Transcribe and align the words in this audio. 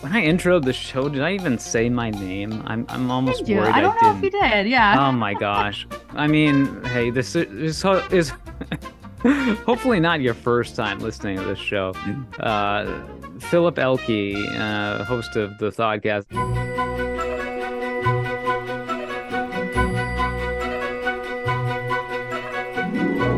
when 0.00 0.12
I 0.12 0.22
introed 0.24 0.64
the 0.64 0.72
show, 0.72 1.08
did 1.08 1.22
I 1.22 1.32
even 1.32 1.58
say 1.58 1.88
my 1.88 2.10
name? 2.10 2.62
I'm 2.66 2.86
I'm 2.88 3.10
almost 3.10 3.40
Did 3.40 3.48
you? 3.48 3.56
worried 3.56 3.72
I 3.74 3.80
don't 3.80 3.96
I 4.02 4.06
know 4.14 4.20
didn't. 4.20 4.24
if 4.34 4.34
you 4.34 4.40
did. 4.40 4.66
Yeah. 4.68 5.08
Oh 5.08 5.12
my 5.12 5.34
gosh. 5.48 5.86
I 6.10 6.26
mean, 6.26 6.82
hey, 6.84 7.10
this 7.10 7.34
is, 7.34 7.84
is 8.12 8.32
hopefully 9.64 10.00
not 10.00 10.20
your 10.20 10.34
first 10.34 10.76
time 10.76 10.98
listening 11.00 11.38
to 11.38 11.44
this 11.44 11.58
show. 11.58 11.92
Uh, 12.38 13.00
Philip 13.40 13.76
Ehlke, 13.76 14.34
uh, 14.58 15.04
host 15.04 15.36
of 15.36 15.56
the 15.58 15.70
ThawedCast. 15.70 16.24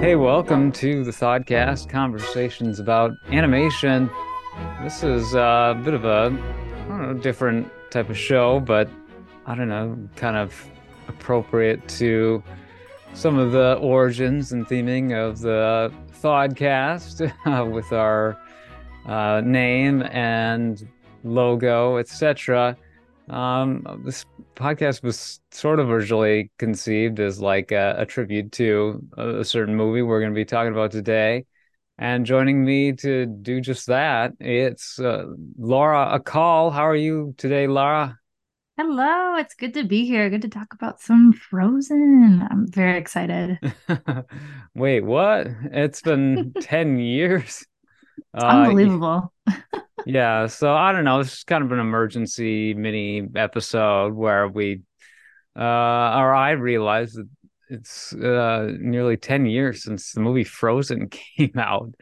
Hey, 0.01 0.15
welcome 0.15 0.71
to 0.73 1.03
the 1.03 1.11
ThawedCast 1.11 1.91
conversations 1.91 2.79
about 2.79 3.11
animation. 3.33 4.09
This 4.83 5.03
is 5.03 5.35
uh, 5.35 5.75
a 5.77 5.81
bit 5.83 5.93
of 5.93 6.05
a 6.05 6.31
know, 6.89 7.13
different 7.15 7.71
type 7.91 8.09
of 8.11 8.17
show, 8.17 8.61
but 8.61 8.89
I 9.45 9.57
don't 9.57 9.69
know, 9.69 9.99
kind 10.15 10.37
of 10.37 10.55
appropriate 11.09 11.87
to 11.89 12.43
some 13.13 13.39
of 13.39 13.53
the 13.53 13.75
origins 13.81 14.53
and 14.53 14.67
theming 14.67 15.13
of 15.13 15.41
the 15.41 15.93
ThawedCast 16.23 17.33
uh, 17.47 17.65
with 17.67 17.93
our 17.93 18.39
uh, 19.07 19.43
name 19.45 20.03
and 20.03 20.87
logo, 21.25 21.97
etc. 21.97 22.77
Um, 23.29 24.03
this 24.05 24.25
podcast 24.55 25.03
was 25.03 25.41
sort 25.51 25.81
of 25.81 25.91
originally 25.91 26.51
conceived 26.59 27.19
as 27.19 27.41
like 27.41 27.73
a, 27.73 27.97
a 27.99 28.07
tribute 28.07 28.53
to 28.53 29.03
a, 29.17 29.41
a 29.41 29.45
certain 29.45 29.75
movie 29.75 30.03
we're 30.03 30.21
going 30.21 30.33
to 30.33 30.37
be 30.37 30.45
talking 30.45 30.73
about 30.73 30.93
today. 30.93 31.47
And 31.99 32.25
joining 32.27 32.65
me 32.65 32.93
to 32.93 33.27
do 33.27 33.61
just 33.61 33.89
that, 33.89 34.33
it's 34.39 35.01
uh, 35.01 35.25
Lara 35.59 36.21
Akal. 36.21 36.73
How 36.73 36.87
are 36.87 36.95
you 36.97 37.35
today, 37.37 37.67
Lara? 37.67 38.19
Hello. 38.77 39.35
It's 39.37 39.55
good 39.55 39.75
to 39.75 39.83
be 39.85 40.07
here. 40.07 40.31
Good 40.31 40.43
to 40.43 40.49
talk 40.49 40.73
about 40.73 41.01
some 41.01 41.33
Frozen. 41.33 42.47
I'm 42.49 42.71
very 42.71 42.99
excited. 42.99 43.59
Wait, 44.75 45.01
what? 45.01 45.49
It's 45.73 46.01
been 46.01 46.55
10 46.61 46.99
years. 46.99 47.67
It's 48.35 48.45
Uh, 48.45 48.47
unbelievable. 48.47 49.33
yeah, 50.07 50.47
so 50.47 50.73
I 50.75 50.93
don't 50.93 51.05
know. 51.05 51.19
It's 51.21 51.39
is 51.39 51.45
kind 51.45 51.65
of 51.65 51.73
an 51.73 51.81
emergency 51.81 52.75
mini 52.75 53.27
episode 53.35 54.15
where 54.15 54.47
we, 54.47 54.83
uh, 55.57 55.61
or 55.61 56.35
I 56.35 56.53
realized 56.53 57.17
that 57.17 57.29
it's 57.69 58.13
uh, 58.15 58.73
nearly 58.79 59.17
10 59.17 59.47
years 59.47 59.83
since 59.83 60.13
the 60.13 60.21
movie 60.21 60.45
Frozen 60.45 61.09
came 61.37 61.59
out. 61.59 61.93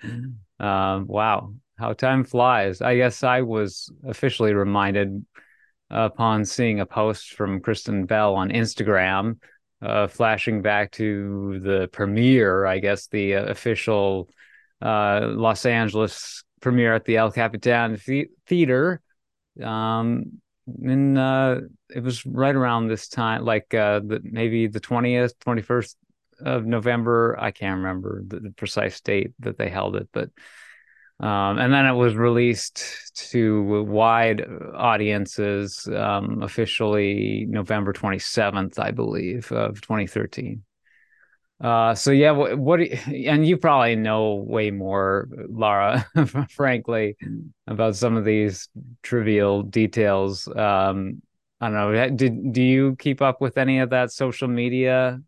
Um, 0.58 1.06
wow, 1.06 1.52
how 1.78 1.92
time 1.92 2.24
flies. 2.24 2.80
I 2.80 2.96
guess 2.96 3.22
I 3.22 3.42
was 3.42 3.90
officially 4.06 4.54
reminded 4.54 5.24
upon 5.90 6.44
seeing 6.44 6.80
a 6.80 6.86
post 6.86 7.34
from 7.34 7.60
Kristen 7.60 8.06
Bell 8.06 8.34
on 8.34 8.50
Instagram, 8.50 9.38
uh, 9.82 10.06
flashing 10.06 10.62
back 10.62 10.92
to 10.92 11.60
the 11.60 11.88
premiere, 11.92 12.66
I 12.66 12.78
guess 12.78 13.06
the 13.08 13.36
uh, 13.36 13.44
official 13.44 14.28
uh, 14.82 15.20
Los 15.32 15.66
Angeles 15.66 16.44
premiere 16.60 16.94
at 16.94 17.04
the 17.04 17.16
El 17.16 17.30
Capitan 17.30 17.98
the- 18.06 18.30
Theater. 18.46 19.00
Um, 19.62 20.40
in 20.82 21.16
uh, 21.16 21.60
it 21.94 22.02
was 22.02 22.24
right 22.26 22.54
around 22.54 22.88
this 22.88 23.08
time, 23.08 23.44
like 23.44 23.72
uh, 23.74 24.00
the, 24.00 24.20
maybe 24.22 24.66
the 24.66 24.80
20th, 24.80 25.34
21st 25.44 25.94
of 26.40 26.66
November. 26.66 27.36
I 27.38 27.50
can't 27.50 27.78
remember 27.78 28.22
the, 28.26 28.40
the 28.40 28.50
precise 28.50 29.00
date 29.00 29.32
that 29.40 29.58
they 29.58 29.68
held 29.68 29.96
it, 29.96 30.08
but 30.12 30.30
um, 31.18 31.58
and 31.58 31.72
then 31.72 31.86
it 31.86 31.94
was 31.94 32.14
released 32.14 32.84
to 33.30 33.84
wide 33.84 34.44
audiences 34.74 35.88
um, 35.88 36.42
officially 36.42 37.46
November 37.48 37.94
27th, 37.94 38.78
I 38.78 38.90
believe, 38.90 39.50
of 39.50 39.80
2013. 39.80 40.62
Uh, 41.58 41.94
so 41.94 42.10
yeah, 42.10 42.32
what, 42.32 42.58
what 42.58 42.80
you, 42.80 43.30
and 43.30 43.46
you 43.46 43.56
probably 43.56 43.96
know 43.96 44.34
way 44.34 44.70
more, 44.70 45.26
Lara, 45.48 46.06
frankly, 46.50 47.16
about 47.66 47.96
some 47.96 48.18
of 48.18 48.26
these 48.26 48.68
trivial 49.02 49.62
details. 49.62 50.46
Um, 50.54 51.22
I 51.60 51.68
don't 51.70 51.74
know. 51.74 52.10
Did 52.10 52.52
do 52.52 52.62
you 52.62 52.96
keep 52.96 53.22
up 53.22 53.40
with 53.40 53.56
any 53.56 53.78
of 53.78 53.90
that 53.90 54.12
social 54.12 54.48
media? 54.48 55.20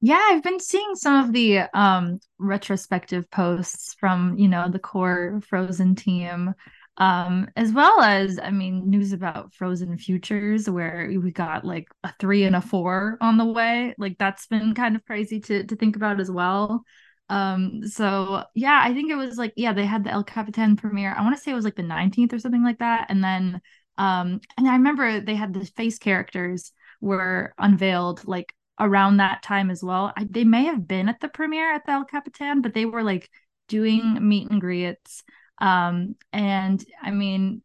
Yeah, 0.00 0.20
I've 0.30 0.44
been 0.44 0.60
seeing 0.60 0.94
some 0.94 1.24
of 1.24 1.32
the 1.32 1.60
um 1.76 2.20
retrospective 2.38 3.30
posts 3.30 3.94
from, 3.98 4.38
you 4.38 4.48
know, 4.48 4.68
the 4.70 4.78
core 4.78 5.40
Frozen 5.48 5.96
team. 5.96 6.54
Um, 6.98 7.48
as 7.54 7.72
well 7.72 8.00
as, 8.00 8.40
I 8.42 8.50
mean, 8.50 8.90
news 8.90 9.12
about 9.12 9.54
Frozen 9.54 9.98
Futures, 9.98 10.68
where 10.68 11.08
we 11.22 11.30
got 11.30 11.64
like 11.64 11.86
a 12.02 12.12
three 12.18 12.42
and 12.42 12.56
a 12.56 12.60
four 12.60 13.18
on 13.20 13.38
the 13.38 13.44
way. 13.44 13.94
Like 13.98 14.18
that's 14.18 14.46
been 14.48 14.74
kind 14.74 14.96
of 14.96 15.04
crazy 15.04 15.40
to 15.40 15.64
to 15.64 15.76
think 15.76 15.96
about 15.96 16.20
as 16.20 16.30
well. 16.30 16.84
Um, 17.28 17.82
so 17.86 18.44
yeah, 18.54 18.80
I 18.84 18.94
think 18.94 19.10
it 19.10 19.16
was 19.16 19.36
like, 19.38 19.52
yeah, 19.56 19.72
they 19.72 19.84
had 19.86 20.04
the 20.04 20.10
El 20.10 20.24
Capitan 20.24 20.76
premiere. 20.76 21.14
I 21.16 21.22
want 21.22 21.36
to 21.36 21.42
say 21.42 21.50
it 21.52 21.54
was 21.54 21.64
like 21.64 21.76
the 21.76 21.82
19th 21.82 22.32
or 22.32 22.38
something 22.38 22.64
like 22.64 22.78
that. 22.78 23.06
And 23.10 23.22
then 23.22 23.60
um, 23.98 24.40
and 24.56 24.68
I 24.68 24.74
remember 24.74 25.20
they 25.20 25.34
had 25.34 25.52
the 25.52 25.66
face 25.66 25.98
characters 25.98 26.72
were 27.00 27.54
unveiled 27.58 28.26
like 28.26 28.54
around 28.80 29.18
that 29.18 29.42
time 29.42 29.70
as 29.70 29.82
well. 29.82 30.12
I, 30.16 30.26
they 30.28 30.44
may 30.44 30.64
have 30.64 30.86
been 30.86 31.08
at 31.08 31.20
the 31.20 31.28
premiere 31.28 31.74
at 31.74 31.84
the 31.84 31.92
El 31.92 32.04
Capitan, 32.04 32.62
but 32.62 32.74
they 32.74 32.86
were 32.86 33.02
like 33.02 33.28
doing 33.66 34.26
meet 34.26 34.50
and 34.50 34.60
greets. 34.60 35.24
Um, 35.60 36.14
and 36.32 36.82
I 37.02 37.10
mean, 37.10 37.62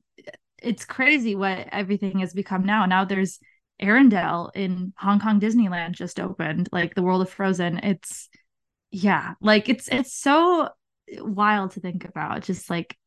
it's 0.61 0.85
crazy 0.85 1.35
what 1.35 1.67
everything 1.71 2.19
has 2.19 2.33
become 2.33 2.65
now. 2.65 2.85
Now 2.85 3.05
there's 3.05 3.39
Arendelle 3.81 4.49
in 4.55 4.93
Hong 4.97 5.19
Kong 5.19 5.39
Disneyland 5.39 5.91
just 5.91 6.19
opened, 6.19 6.69
like 6.71 6.95
the 6.95 7.03
world 7.03 7.21
of 7.21 7.29
Frozen. 7.29 7.79
It's 7.79 8.29
yeah, 8.91 9.33
like 9.41 9.69
it's 9.69 9.87
it's 9.87 10.13
so 10.13 10.69
wild 11.11 11.71
to 11.71 11.79
think 11.79 12.05
about. 12.05 12.43
Just 12.43 12.69
like 12.69 12.97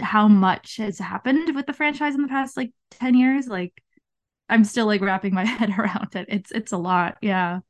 how 0.00 0.28
much 0.28 0.76
has 0.76 0.98
happened 0.98 1.54
with 1.54 1.66
the 1.66 1.72
franchise 1.72 2.14
in 2.14 2.22
the 2.22 2.28
past 2.28 2.56
like 2.56 2.72
10 2.92 3.14
years. 3.14 3.46
Like 3.46 3.72
I'm 4.48 4.64
still 4.64 4.86
like 4.86 5.00
wrapping 5.00 5.34
my 5.34 5.44
head 5.58 5.70
around 5.78 6.14
it. 6.14 6.26
It's 6.28 6.50
it's 6.50 6.72
a 6.72 6.78
lot. 6.78 7.18
Yeah. 7.20 7.60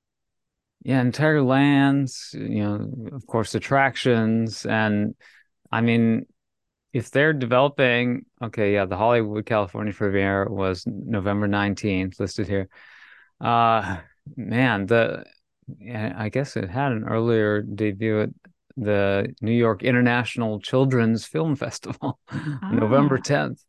Yeah, 0.84 1.00
entire 1.00 1.42
lands, 1.42 2.30
you 2.32 2.64
know, 2.64 3.08
of 3.12 3.25
course, 3.28 3.54
attractions. 3.54 4.66
And 4.66 5.14
I 5.70 5.80
mean, 5.80 6.26
if 6.92 7.10
they're 7.12 7.32
developing, 7.32 8.26
okay, 8.42 8.74
yeah, 8.74 8.84
the 8.86 8.97
Hollywood 8.97 9.47
California 9.47 9.92
premiere 9.92 10.48
was 10.48 10.84
November 10.86 11.47
19th, 11.47 12.19
listed 12.19 12.48
here. 12.48 12.69
Uh, 13.41 13.98
man, 14.36 14.86
the, 14.86 15.24
I 15.94 16.28
guess 16.28 16.56
it 16.56 16.69
had 16.69 16.92
an 16.92 17.04
earlier 17.04 17.62
debut 17.62 18.22
at 18.22 18.30
the 18.77 19.34
New 19.41 19.53
York 19.53 19.83
International 19.83 20.60
Children's 20.60 21.27
Film 21.27 21.56
Festival, 21.56 22.19
November 22.71 23.19
10th. 23.19 23.65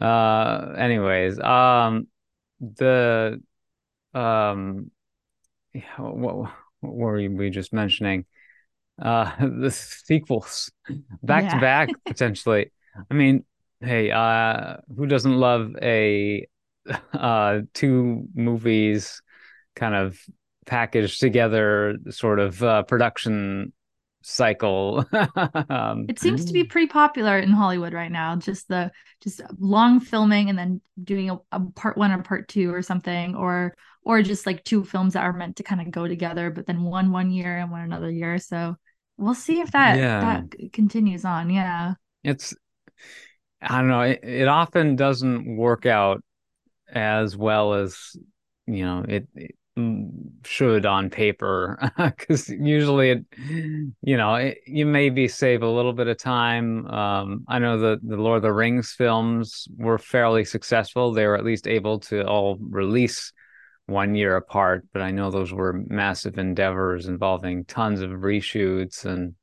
Uh, 0.00 0.74
anyways, 0.78 1.38
um, 1.40 2.08
the, 2.60 3.40
um, 4.14 4.90
what, 5.96 6.36
what 6.36 6.94
were 6.94 7.28
we 7.30 7.50
just 7.50 7.72
mentioning? 7.72 8.26
Uh, 9.00 9.30
the 9.60 9.70
sequels 9.70 10.70
back 11.22 11.44
Yeah. 11.44 11.50
to 11.50 11.60
back 11.60 11.90
potentially. 12.06 12.72
I 13.10 13.14
mean, 13.14 13.44
hey, 13.80 14.10
uh, 14.10 14.78
who 14.96 15.06
doesn't 15.06 15.36
love 15.36 15.76
a 15.82 16.46
uh 17.12 17.60
two 17.74 18.24
movies 18.34 19.22
kind 19.76 19.94
of 19.94 20.18
packaged 20.66 21.20
together 21.20 21.96
sort 22.10 22.40
of 22.40 22.62
uh, 22.62 22.82
production 22.84 23.72
cycle? 24.22 25.04
um, 25.68 26.08
It 26.08 26.18
seems 26.18 26.44
to 26.46 26.52
be 26.52 26.64
pretty 26.64 26.88
popular 26.88 27.38
in 27.38 27.50
Hollywood 27.50 27.92
right 27.92 28.10
now. 28.10 28.34
Just 28.36 28.68
the 28.68 28.90
just 29.20 29.40
long 29.58 30.00
filming 30.00 30.48
and 30.50 30.58
then 30.58 30.80
doing 31.02 31.30
a, 31.30 31.38
a 31.52 31.60
part 31.76 31.96
one 31.96 32.10
or 32.10 32.22
part 32.22 32.48
two 32.48 32.74
or 32.74 32.82
something, 32.82 33.36
or 33.36 33.76
or 34.02 34.22
just 34.22 34.44
like 34.46 34.64
two 34.64 34.84
films 34.84 35.12
that 35.14 35.22
are 35.22 35.32
meant 35.32 35.56
to 35.56 35.62
kind 35.62 35.80
of 35.80 35.90
go 35.90 36.08
together, 36.08 36.50
but 36.50 36.66
then 36.66 36.82
one 36.82 37.12
one 37.12 37.30
year 37.30 37.58
and 37.58 37.70
one 37.70 37.82
another 37.82 38.10
year. 38.10 38.38
So 38.38 38.76
we'll 39.18 39.34
see 39.34 39.60
if 39.60 39.70
that 39.72 40.00
Yeah. 40.00 40.20
that 40.20 40.72
continues 40.72 41.24
on. 41.24 41.50
Yeah. 41.50 41.94
it's 42.24 42.54
I 43.62 43.78
don't 43.78 43.88
know, 43.88 44.00
it, 44.02 44.20
it 44.22 44.48
often 44.48 44.96
doesn't 44.96 45.56
work 45.56 45.86
out 45.86 46.22
as 46.92 47.36
well 47.36 47.74
as 47.74 48.16
you 48.66 48.84
know 48.84 49.04
it, 49.08 49.28
it 49.36 49.56
should 50.44 50.86
on 50.86 51.10
paper 51.10 51.78
because 51.96 52.48
usually 52.48 53.10
it 53.10 53.24
you 54.02 54.16
know 54.16 54.34
it, 54.34 54.58
you 54.66 54.86
maybe 54.86 55.28
save 55.28 55.62
a 55.62 55.68
little 55.68 55.92
bit 55.92 56.08
of 56.08 56.18
time 56.18 56.86
um 56.86 57.44
I 57.48 57.58
know 57.58 57.78
the 57.78 57.98
the 58.02 58.16
Lord 58.16 58.36
of 58.36 58.42
the 58.42 58.52
Rings 58.52 58.92
films 58.92 59.68
were 59.76 59.98
fairly 59.98 60.44
successful. 60.44 61.12
They 61.12 61.26
were 61.26 61.36
at 61.36 61.44
least 61.44 61.66
able 61.66 62.00
to 62.00 62.26
all 62.26 62.58
release 62.60 63.32
one 63.86 64.14
year 64.14 64.36
apart 64.36 64.86
but 64.92 65.02
I 65.02 65.10
know 65.10 65.30
those 65.30 65.52
were 65.52 65.82
massive 65.88 66.38
endeavors 66.38 67.06
involving 67.06 67.64
tons 67.64 68.00
of 68.00 68.10
reshoots 68.10 69.04
and 69.04 69.34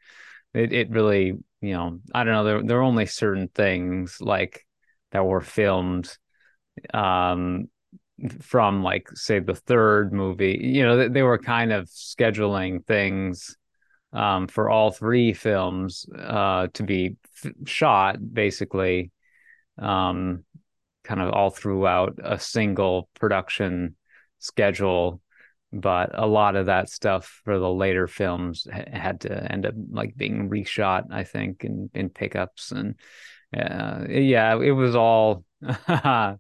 it, 0.54 0.72
it 0.74 0.90
really 0.90 1.34
you 1.62 1.74
know 1.74 2.00
I 2.14 2.24
don't 2.24 2.34
know 2.34 2.44
there 2.44 2.64
there 2.64 2.80
are 2.80 2.84
only 2.84 3.06
certain 3.06 3.50
things 3.50 4.18
like 4.22 4.66
that 5.12 5.26
were 5.26 5.42
filmed 5.42 6.10
um, 6.94 7.70
from 8.42 8.84
like 8.84 9.10
say 9.14 9.40
the 9.40 9.56
third 9.56 10.14
movie. 10.14 10.60
You 10.62 10.84
know, 10.84 10.98
they, 10.98 11.08
they 11.08 11.22
were 11.24 11.38
kind 11.38 11.72
of 11.72 11.88
scheduling 11.88 12.86
things 12.86 13.56
um, 14.14 14.48
for 14.48 14.70
all 14.70 14.92
three 14.92 15.34
films 15.34 16.06
uh, 16.18 16.68
to 16.74 16.84
be 16.84 17.18
f- 17.44 17.52
shot 17.66 18.18
basically 18.34 19.12
um, 19.78 20.44
kind 21.04 21.22
of 21.22 21.32
all 21.32 21.50
throughout 21.50 22.20
a 22.24 22.40
single 22.40 23.10
production 23.20 23.96
schedule 24.40 25.22
but 25.74 26.12
a 26.14 26.26
lot 26.26 26.56
of 26.56 26.68
that 26.68 26.90
stuff 26.90 27.42
for 27.44 27.60
the 27.60 27.70
later 27.70 28.08
films 28.08 28.66
ha- 28.72 28.84
had 28.92 29.22
to 29.22 29.52
end 29.52 29.66
up 29.66 29.74
like 29.92 30.16
being 30.16 30.50
reshot 30.50 31.04
i 31.12 31.24
think 31.24 31.64
in 31.64 31.90
in 31.94 32.10
pickups 32.10 32.72
and 32.72 32.96
uh, 33.56 34.06
yeah 34.10 34.58
it 34.60 34.72
was 34.72 34.96
all 34.96 35.44
i 35.88 36.36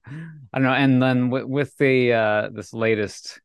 don't 0.53 0.63
know 0.63 0.73
and 0.73 1.01
then 1.01 1.29
w- 1.29 1.47
with 1.47 1.75
the 1.77 2.13
uh 2.13 2.49
this 2.53 2.73
latest 2.73 3.41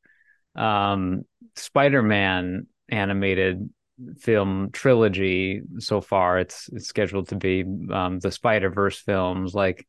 um 0.56 1.23
spider-man 1.56 2.67
animated 2.88 3.70
film 4.19 4.70
trilogy 4.73 5.62
so 5.79 6.00
far 6.00 6.38
it's 6.38 6.69
it's 6.73 6.88
scheduled 6.88 7.29
to 7.29 7.37
be 7.37 7.64
um 7.93 8.19
the 8.19 8.32
spider-verse 8.32 8.99
films 8.99 9.55
like 9.55 9.87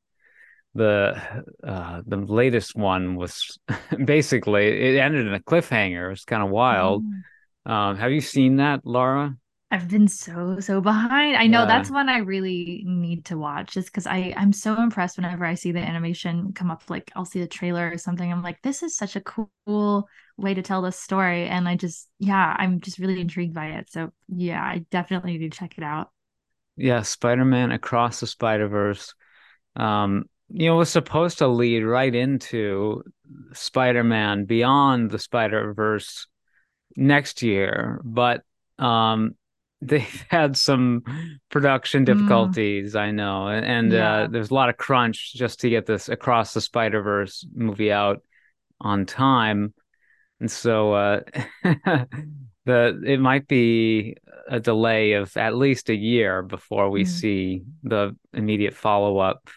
the 0.76 1.22
uh 1.64 2.02
the 2.06 2.18
latest 2.18 2.76
one 2.76 3.16
was 3.16 3.58
basically 4.06 4.96
it 4.96 5.00
ended 5.00 5.28
in 5.28 5.34
a 5.34 5.40
cliffhanger. 5.40 6.08
It 6.08 6.10
was 6.10 6.26
kind 6.26 6.44
of 6.44 6.50
wild. 6.50 7.04
Mm. 7.04 7.72
Um, 7.72 7.98
have 7.98 8.12
you 8.12 8.22
seen 8.22 8.58
that, 8.58 8.86
Lara? 8.86 9.38
I've 9.74 9.88
been 9.88 10.08
so 10.08 10.60
so 10.60 10.82
behind. 10.82 11.36
I 11.36 11.48
know 11.48 11.62
yeah. 11.62 11.66
that's 11.66 11.90
one 11.90 12.08
I 12.08 12.20
really 12.20 12.84
need 12.86 13.26
to 13.26 13.40
watch 13.40 13.74
just 13.74 13.88
because 13.88 14.06
I 14.06 14.32
I'm 14.38 14.54
so 14.54 14.80
impressed 14.80 15.18
whenever 15.18 15.46
I 15.46 15.56
see 15.56 15.72
the 15.72 15.80
animation 15.80 16.54
come 16.54 16.70
up. 16.70 16.84
Like 16.92 17.12
I'll 17.16 17.26
see 17.26 17.40
the 17.40 17.48
trailer 17.48 17.90
or 17.92 17.98
something. 17.98 18.32
I'm 18.32 18.44
like, 18.44 18.62
this 18.62 18.84
is 18.84 18.96
such 18.96 19.16
a 19.16 19.22
cool 19.22 20.08
way 20.38 20.54
to 20.54 20.62
tell 20.62 20.84
this 20.84 21.00
story, 21.00 21.48
and 21.48 21.68
I 21.68 21.76
just 21.76 22.08
yeah, 22.20 22.56
I'm 22.56 22.82
just 22.82 23.00
really 23.00 23.20
intrigued 23.20 23.56
by 23.56 23.70
it. 23.70 23.90
So 23.90 24.12
yeah, 24.28 24.62
I 24.62 24.86
definitely 24.92 25.40
need 25.40 25.52
to 25.52 25.58
check 25.58 25.74
it 25.80 25.84
out. 25.84 26.12
Yeah, 26.76 27.02
Spider-Man 27.02 27.72
Across 27.72 28.20
the 28.20 28.28
Spider-Verse. 28.28 29.16
Um, 29.76 30.26
you 30.50 30.68
know, 30.68 30.76
was 30.76 30.90
supposed 30.90 31.40
to 31.40 31.48
lead 31.48 31.82
right 31.82 32.14
into 32.14 33.02
Spider-Man 33.54 34.46
Beyond 34.46 35.10
the 35.10 35.18
Spider-Verse 35.18 36.28
next 36.96 37.42
year, 37.42 38.02
but 38.04 38.44
um 38.78 39.36
they've 39.88 40.26
had 40.30 40.58
some 40.58 41.04
production 41.50 42.02
hmm. 42.02 42.06
difficulties, 42.06 42.94
mm. 42.94 43.00
I 43.00 43.12
know. 43.12 43.48
And 43.48 43.92
yeah. 43.92 44.14
uh, 44.14 44.28
there's 44.28 44.52
a 44.52 44.54
lot 44.54 44.70
of 44.70 44.78
crunch 44.78 45.34
just 45.34 45.62
to 45.62 45.70
get 45.70 45.86
this 45.86 46.10
Across 46.10 46.54
the 46.54 46.62
Spider-Verse 46.62 47.46
movie 47.54 47.92
out 47.92 48.22
on 48.82 49.06
time. 49.06 49.74
And 50.40 50.52
so 50.52 50.94
uh 50.94 51.22
the 52.66 53.02
it 53.06 53.20
might 53.20 53.48
be 53.48 54.18
a 54.50 54.60
delay 54.60 55.14
of 55.14 55.36
at 55.38 55.56
least 55.56 55.90
a 55.90 55.96
year 55.96 56.42
before 56.42 56.90
we 56.90 57.04
mm. 57.04 57.08
see 57.08 57.64
the 57.84 58.16
immediate 58.34 58.74
follow-up. 58.74 59.48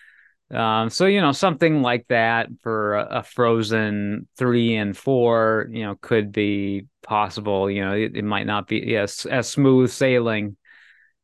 Um, 0.50 0.90
so 0.90 1.06
you 1.06 1.20
know 1.20 1.32
something 1.32 1.82
like 1.82 2.06
that 2.08 2.48
for 2.62 2.94
a, 2.94 3.18
a, 3.18 3.22
Frozen 3.24 4.28
three 4.36 4.76
and 4.76 4.96
four, 4.96 5.68
you 5.72 5.84
know, 5.84 5.96
could 6.00 6.30
be 6.30 6.86
possible. 7.02 7.68
You 7.68 7.84
know, 7.84 7.92
it, 7.94 8.12
it 8.14 8.24
might 8.24 8.46
not 8.46 8.68
be 8.68 8.78
yes 8.78 9.26
as 9.26 9.48
smooth 9.48 9.90
sailing 9.90 10.56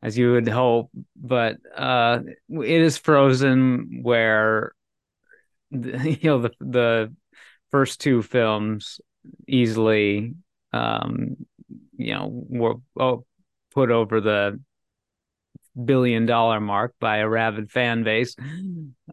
as 0.02 0.18
you 0.18 0.32
would 0.32 0.48
hope, 0.48 0.90
but 1.14 1.58
uh, 1.76 2.18
it 2.50 2.82
is 2.82 2.98
Frozen 2.98 4.00
where 4.02 4.72
you 5.70 6.18
know 6.24 6.40
the 6.40 6.50
the 6.58 7.14
first 7.70 8.00
two 8.00 8.22
films 8.22 9.00
easily 9.46 10.34
um, 10.72 11.36
you 11.96 12.12
know 12.12 12.28
were 12.28 12.74
oh, 12.98 13.24
put 13.72 13.92
over 13.92 14.20
the 14.20 14.60
billion 15.84 16.26
dollar 16.26 16.60
mark 16.60 16.94
by 17.00 17.18
a 17.18 17.28
rabid 17.28 17.70
fan 17.70 18.04
base. 18.04 18.36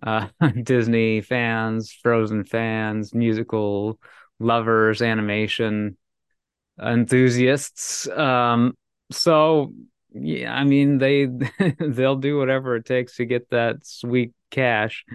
Uh, 0.01 0.27
Disney 0.63 1.21
fans, 1.21 1.91
Frozen 2.03 2.45
fans, 2.45 3.13
musical 3.13 3.99
lovers, 4.39 5.01
animation 5.01 5.97
enthusiasts. 6.81 8.07
Um, 8.09 8.75
so 9.11 9.73
yeah, 10.13 10.53
I 10.53 10.63
mean 10.63 10.97
they 10.97 11.25
they'll 11.79 12.15
do 12.17 12.37
whatever 12.37 12.75
it 12.75 12.85
takes 12.85 13.17
to 13.17 13.25
get 13.25 13.49
that 13.51 13.85
sweet 13.85 14.33
cash. 14.51 15.05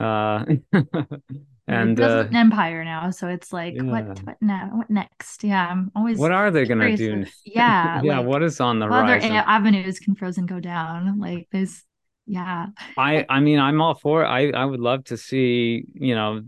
Uh, 0.00 0.44
and 1.66 1.98
uh, 2.00 2.26
an 2.28 2.36
empire 2.36 2.84
now 2.84 3.10
so 3.10 3.26
it's 3.26 3.52
like 3.52 3.74
yeah. 3.74 3.82
what 3.82 4.22
what 4.24 4.36
now 4.40 4.70
what 4.74 4.90
next 4.90 5.42
yeah 5.42 5.68
i'm 5.70 5.90
always 5.96 6.18
what 6.18 6.32
are 6.32 6.50
they 6.50 6.64
gonna 6.64 6.96
do 6.96 7.20
with, 7.20 7.32
yeah 7.44 8.00
yeah 8.04 8.18
like, 8.18 8.26
what 8.26 8.42
is 8.42 8.60
on 8.60 8.78
the 8.78 8.86
other 8.86 9.18
avenues 9.46 9.98
can 9.98 10.14
frozen 10.14 10.46
go 10.46 10.60
down 10.60 11.18
like 11.18 11.48
there's 11.52 11.82
yeah 12.26 12.66
i 12.98 13.24
i 13.28 13.40
mean 13.40 13.58
i'm 13.58 13.80
all 13.80 13.94
for 13.94 14.22
it. 14.24 14.26
i 14.26 14.50
i 14.50 14.64
would 14.64 14.80
love 14.80 15.04
to 15.04 15.16
see 15.16 15.84
you 15.94 16.14
know 16.14 16.42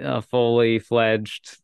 a 0.00 0.22
fully 0.22 0.78
fledged 0.78 1.58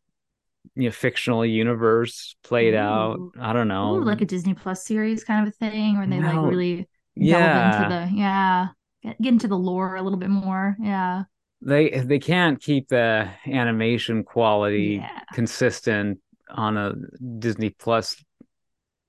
you 0.75 0.83
know 0.83 0.91
fictional 0.91 1.45
universe 1.45 2.35
played 2.43 2.73
Ooh. 2.73 2.77
out 2.77 3.19
i 3.39 3.53
don't 3.53 3.67
know 3.67 3.95
Ooh, 3.95 4.03
like 4.03 4.21
a 4.21 4.25
disney 4.25 4.53
plus 4.53 4.85
series 4.85 5.23
kind 5.23 5.45
of 5.45 5.53
a 5.53 5.55
thing 5.55 5.97
where 5.97 6.07
they 6.07 6.19
no. 6.19 6.27
like 6.27 6.49
really 6.49 6.87
yeah 7.15 7.83
into 7.83 7.95
the 7.95 8.17
yeah 8.17 8.67
get, 9.03 9.21
get 9.21 9.33
into 9.33 9.47
the 9.47 9.57
lore 9.57 9.95
a 9.95 10.01
little 10.01 10.19
bit 10.19 10.29
more 10.29 10.75
yeah 10.81 11.23
they 11.65 11.89
they 11.89 12.19
can't 12.19 12.61
keep 12.61 12.89
the 12.89 13.29
animation 13.47 14.23
quality 14.23 15.01
yeah. 15.01 15.19
consistent 15.33 16.19
on 16.49 16.77
a 16.77 16.93
Disney 17.39 17.69
Plus 17.69 18.23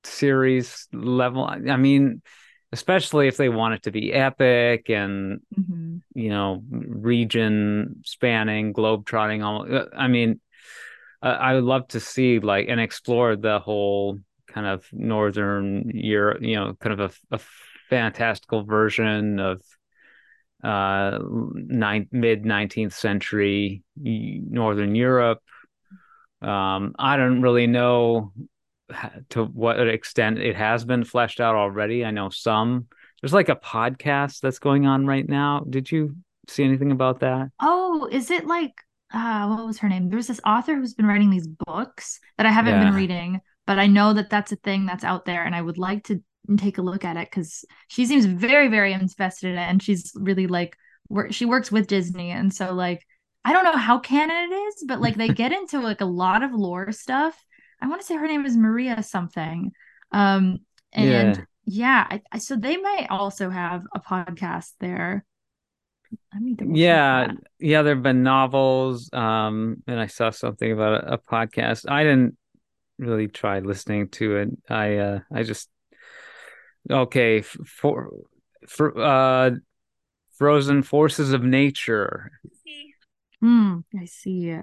series 0.05 0.89
level. 0.93 1.45
I 1.45 1.77
mean, 1.77 2.23
especially 2.73 3.29
if 3.29 3.37
they 3.37 3.49
want 3.49 3.75
it 3.75 3.83
to 3.85 3.91
be 3.91 4.13
epic 4.13 4.91
and 4.91 5.41
mm-hmm. 5.57 5.97
you 6.15 6.29
know 6.29 6.63
region 6.71 8.03
spanning, 8.05 8.73
globe 8.73 9.07
trotting. 9.07 9.43
All 9.43 9.67
uh, 9.73 9.87
I 9.97 10.09
mean, 10.09 10.41
I 11.23 11.55
would 11.55 11.65
love 11.65 11.89
to 11.89 12.01
see 12.01 12.39
like 12.39 12.69
and 12.69 12.81
explore 12.81 13.37
the 13.37 13.59
whole 13.59 14.21
kind 14.47 14.67
of 14.67 14.87
northern 14.93 15.91
Europe. 15.93 16.43
You 16.43 16.57
know, 16.57 16.75
kind 16.75 17.01
of 17.01 17.13
a, 17.31 17.37
a 17.37 17.41
fantastical 17.91 18.65
version 18.65 19.41
of 19.41 19.61
uh, 20.65 21.19
mid 21.23 22.43
19th 22.45 22.95
century 22.95 23.83
Northern 23.97 24.95
Europe. 24.95 25.43
Um, 26.41 26.95
I 26.99 27.17
don't 27.17 27.43
really 27.43 27.67
know 27.67 28.33
to 29.31 29.45
what 29.45 29.87
extent 29.87 30.39
it 30.39 30.57
has 30.57 30.85
been 30.85 31.05
fleshed 31.05 31.41
out 31.41 31.55
already. 31.55 32.05
I 32.05 32.11
know 32.11 32.31
some. 32.31 32.87
There's 33.21 33.33
like 33.33 33.49
a 33.49 33.57
podcast 33.57 34.41
that's 34.41 34.59
going 34.59 34.87
on 34.87 35.07
right 35.07 35.29
now. 35.29 35.65
Did 35.69 35.91
you 35.91 36.17
see 36.49 36.65
anything 36.65 36.93
about 36.93 37.21
that? 37.21 37.51
Oh, 37.61 38.09
is 38.11 38.31
it 38.31 38.47
like 38.47 38.73
uh, 39.13 39.47
what 39.49 39.67
was 39.67 39.79
her 39.79 39.89
name? 39.89 40.09
There's 40.09 40.27
this 40.27 40.41
author 40.47 40.75
who's 40.75 40.95
been 40.95 41.07
writing 41.07 41.31
these 41.31 41.47
books 41.47 42.21
that 42.37 42.47
I 42.47 42.51
haven't 42.51 42.75
yeah. 42.75 42.85
been 42.85 42.95
reading, 42.95 43.41
but 43.67 43.79
I 43.79 43.87
know 43.87 44.13
that 44.15 44.31
that's 44.31 44.53
a 44.53 44.57
thing 44.57 44.87
that's 44.87 45.05
out 45.05 45.25
there, 45.25 45.45
and 45.45 45.55
I 45.55 45.63
would 45.63 45.79
like 45.79 46.05
to 46.05 46.23
and 46.49 46.59
take 46.59 46.79
a 46.79 46.83
look 46.83 47.05
at 47.05 47.17
it 47.17 47.29
because 47.31 47.65
she 47.89 48.07
seems 48.07 48.25
very 48.25 48.69
very 48.69 48.93
invested 48.93 49.51
in 49.51 49.59
it 49.59 49.69
and 49.69 49.83
she's 49.83 50.13
really 50.15 50.47
like 50.47 50.77
work 51.09 51.33
she 51.33 51.45
works 51.45 51.71
with 51.71 51.87
disney 51.87 52.31
and 52.31 52.53
so 52.53 52.73
like 52.73 53.07
i 53.45 53.53
don't 53.53 53.65
know 53.65 53.77
how 53.77 53.99
canon 53.99 54.53
it 54.53 54.55
is 54.55 54.85
but 54.87 55.01
like 55.01 55.17
they 55.17 55.29
get 55.29 55.53
into 55.53 55.81
like 55.81 56.01
a 56.01 56.07
lot 56.07 56.43
of 56.43 56.53
lore 56.53 56.93
stuff. 56.93 57.37
I 57.81 57.89
want 57.89 58.01
to 58.01 58.07
say 58.07 58.17
her 58.17 58.27
name 58.27 58.47
is 58.47 58.57
maria 58.57 59.03
something 59.03 59.73
um 60.13 60.59
and 60.93 61.37
yeah, 61.37 61.45
yeah 61.67 62.07
I, 62.11 62.23
I, 62.33 62.39
so 62.39 62.57
they 62.57 62.77
might 62.77 63.09
also 63.11 63.51
have 63.51 63.83
a 63.95 64.01
podcast 64.01 64.73
there. 64.81 65.25
Yeah 66.59 67.33
yeah 67.59 67.83
there 67.83 67.95
have 67.95 68.03
been 68.03 68.23
novels 68.23 69.13
um 69.13 69.83
and 69.87 69.99
i 69.99 70.07
saw 70.07 70.31
something 70.31 70.71
about 70.71 71.05
a, 71.05 71.15
a 71.15 71.19
podcast. 71.19 71.91
I 71.91 72.05
didn't 72.05 72.37
really 72.99 73.29
try 73.29 73.59
listening 73.59 74.09
to 74.09 74.37
it. 74.37 74.49
I 74.71 74.97
uh 74.97 75.21
i 75.33 75.43
just 75.43 75.69
Okay, 76.91 77.41
for 77.41 78.11
for 78.69 78.99
uh 79.01 79.51
Frozen 80.33 80.83
Forces 80.83 81.33
of 81.33 81.43
Nature. 81.43 82.33
Hmm, 83.41 83.81
I 83.99 84.05
see. 84.07 84.57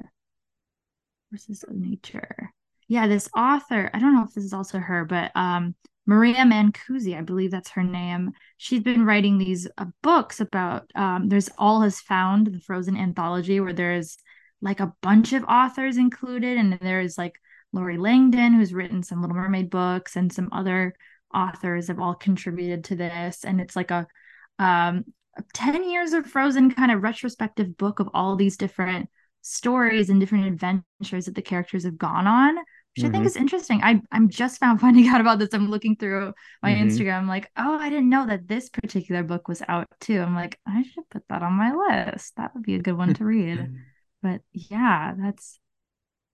Forces 1.30 1.64
of 1.64 1.76
Nature. 1.76 2.52
Yeah, 2.88 3.08
this 3.08 3.30
author, 3.36 3.90
I 3.94 4.00
don't 4.00 4.14
know 4.14 4.24
if 4.24 4.34
this 4.34 4.44
is 4.44 4.54
also 4.54 4.80
her, 4.80 5.06
but 5.06 5.32
um 5.36 5.76
Maria 6.06 6.44
Mancusi, 6.44 7.16
I 7.16 7.22
believe 7.22 7.52
that's 7.52 7.70
her 7.70 7.84
name. 7.84 8.32
She's 8.58 8.82
been 8.82 9.06
writing 9.06 9.38
these 9.38 9.68
uh, 9.78 9.86
books 10.02 10.42
about 10.42 10.92
um 10.96 11.30
there's 11.30 11.50
All 11.58 11.82
Has 11.82 12.02
Found, 12.02 12.48
the 12.48 12.60
Frozen 12.60 12.98
anthology 12.98 13.60
where 13.60 13.74
there's 13.74 14.18
like 14.62 14.80
a 14.80 14.94
bunch 15.02 15.34
of 15.34 15.44
authors 15.46 15.98
included 15.98 16.58
and 16.58 16.78
there's 16.82 17.18
like 17.18 17.34
Lori 17.74 17.98
Langdon 17.98 18.54
who's 18.54 18.74
written 18.74 19.04
some 19.04 19.22
Little 19.22 19.36
Mermaid 19.36 19.70
books 19.70 20.16
and 20.16 20.32
some 20.32 20.50
other 20.52 20.94
authors 21.34 21.88
have 21.88 22.00
all 22.00 22.16
contributed 22.16 22.84
to 22.86 22.96
this 22.96 23.44
and 23.44 23.60
it's 23.60 23.76
like 23.76 23.92
a 23.92 24.08
um 24.60 25.06
10 25.54 25.90
years 25.90 26.14
of 26.14 26.26
Frozen 26.26 26.72
kind 26.72 26.92
of 26.92 27.02
retrospective 27.02 27.78
book 27.78 28.00
of 28.00 28.10
all 28.14 28.36
these 28.36 28.58
different 28.58 29.10
stories 29.42 30.10
and 30.10 30.20
different 30.20 30.46
adventures 30.46 31.26
that 31.26 31.36
the 31.36 31.42
characters 31.42 31.84
have 31.84 31.98
gone 31.98 32.28
on, 32.28 32.56
which 32.56 32.64
mm-hmm. 32.98 33.06
I 33.06 33.10
think 33.10 33.22
mm-hmm. 33.22 33.28
is 33.28 33.36
interesting. 33.36 33.82
I 33.84 34.02
I'm 34.12 34.30
just 34.30 34.60
found 34.60 34.82
finding 34.82 35.08
out 35.08 35.22
about 35.22 35.40
this. 35.40 35.50
I'm 35.54 35.70
looking 35.70 35.96
through 35.96 36.34
my 36.62 36.72
mm-hmm. 36.74 36.88
Instagram, 36.88 37.28
like, 37.28 37.50
oh, 37.58 37.78
I 37.80 37.90
didn't 37.90 38.10
know 38.10 38.28
that 38.28 38.48
this 38.48 38.70
particular 38.70 39.24
book 39.24 39.48
was 39.48 39.62
out 39.68 39.88
too. 40.00 40.20
I'm 40.20 40.36
like, 40.36 40.60
I 40.68 40.84
should 40.84 41.10
put 41.10 41.24
that 41.30 41.44
on 41.44 41.54
my 41.54 41.74
list. 41.74 42.36
That 42.38 42.54
would 42.54 42.64
be 42.64 42.76
a 42.76 42.82
good 42.82 42.98
one 42.98 43.14
to 43.16 43.26
read. 43.26 43.74
but 44.22 44.42
yeah, 44.52 45.14
that's 45.18 45.60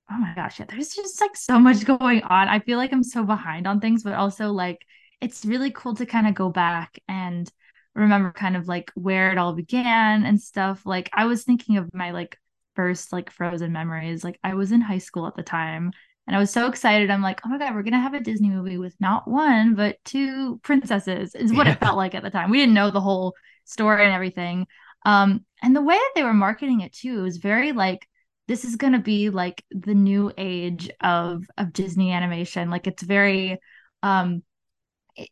oh 0.10 0.18
my 0.18 0.34
gosh, 0.36 0.60
yeah, 0.60 0.66
there's 0.70 0.96
just 0.96 1.20
like 1.22 1.36
so 1.36 1.60
much 1.60 1.86
going 1.86 2.24
on. 2.24 2.48
I 2.48 2.60
feel 2.60 2.78
like 2.78 2.94
I'm 2.94 3.04
so 3.04 3.24
behind 3.24 3.68
on 3.68 3.80
things, 3.80 4.04
but 4.04 4.14
also 4.14 4.52
like 4.52 4.86
it's 5.22 5.46
really 5.46 5.72
cool 5.72 5.96
to 5.96 6.06
kind 6.06 6.28
of 6.28 6.36
go 6.36 6.50
back 6.50 7.00
and 7.08 7.52
remember 7.96 8.32
kind 8.32 8.56
of 8.56 8.68
like 8.68 8.92
where 8.96 9.32
it 9.32 9.38
all 9.38 9.54
began 9.54 10.26
and 10.26 10.40
stuff. 10.40 10.86
Like 10.86 11.10
I 11.14 11.26
was 11.26 11.44
thinking 11.44 11.78
of 11.78 11.94
my 11.94 12.12
like 12.12 12.38
first 12.76 13.12
like 13.12 13.32
frozen 13.32 13.72
memories. 13.72 14.24
Like 14.24 14.40
I 14.44 14.54
was 14.54 14.72
in 14.72 14.82
high 14.82 15.00
school 15.00 15.28
at 15.28 15.36
the 15.36 15.44
time 15.44 15.92
and 16.28 16.36
I 16.36 16.40
was 16.40 16.52
so 16.52 16.68
excited. 16.68 17.10
I'm 17.10 17.24
like, 17.24 17.42
oh 17.46 17.50
my 17.50 17.58
God, 17.58 17.74
we're 17.74 17.84
gonna 17.84 18.00
have 18.00 18.14
a 18.14 18.20
Disney 18.20 18.50
movie 18.50 18.78
with 18.78 18.96
not 19.00 19.28
one, 19.28 19.76
but 19.76 19.98
two 20.06 20.60
princesses, 20.64 21.36
is 21.36 21.52
what 21.52 21.68
yeah. 21.68 21.74
it 21.74 21.80
felt 21.80 21.98
like 21.98 22.16
at 22.16 22.24
the 22.24 22.30
time. 22.30 22.52
We 22.52 22.60
didn't 22.60 22.76
know 22.76 22.92
the 22.92 23.02
whole 23.02 23.34
story 23.66 24.06
and 24.06 24.14
everything. 24.14 24.68
Um, 25.06 25.46
and 25.62 25.76
the 25.76 25.82
way 25.82 25.96
that 25.96 26.12
they 26.16 26.24
were 26.24 26.34
marketing 26.34 26.82
it 26.82 26.94
too 26.94 27.24
was 27.24 27.38
very 27.38 27.72
like 27.72 28.08
this 28.48 28.64
is 28.66 28.76
gonna 28.76 29.00
be 29.00 29.30
like 29.30 29.64
the 29.72 29.94
new 29.94 30.32
age 30.38 30.90
of 31.02 31.46
of 31.58 31.74
Disney 31.74 32.12
animation. 32.12 32.70
Like 32.70 32.88
it's 32.88 33.04
very 33.04 33.60
um 34.04 34.44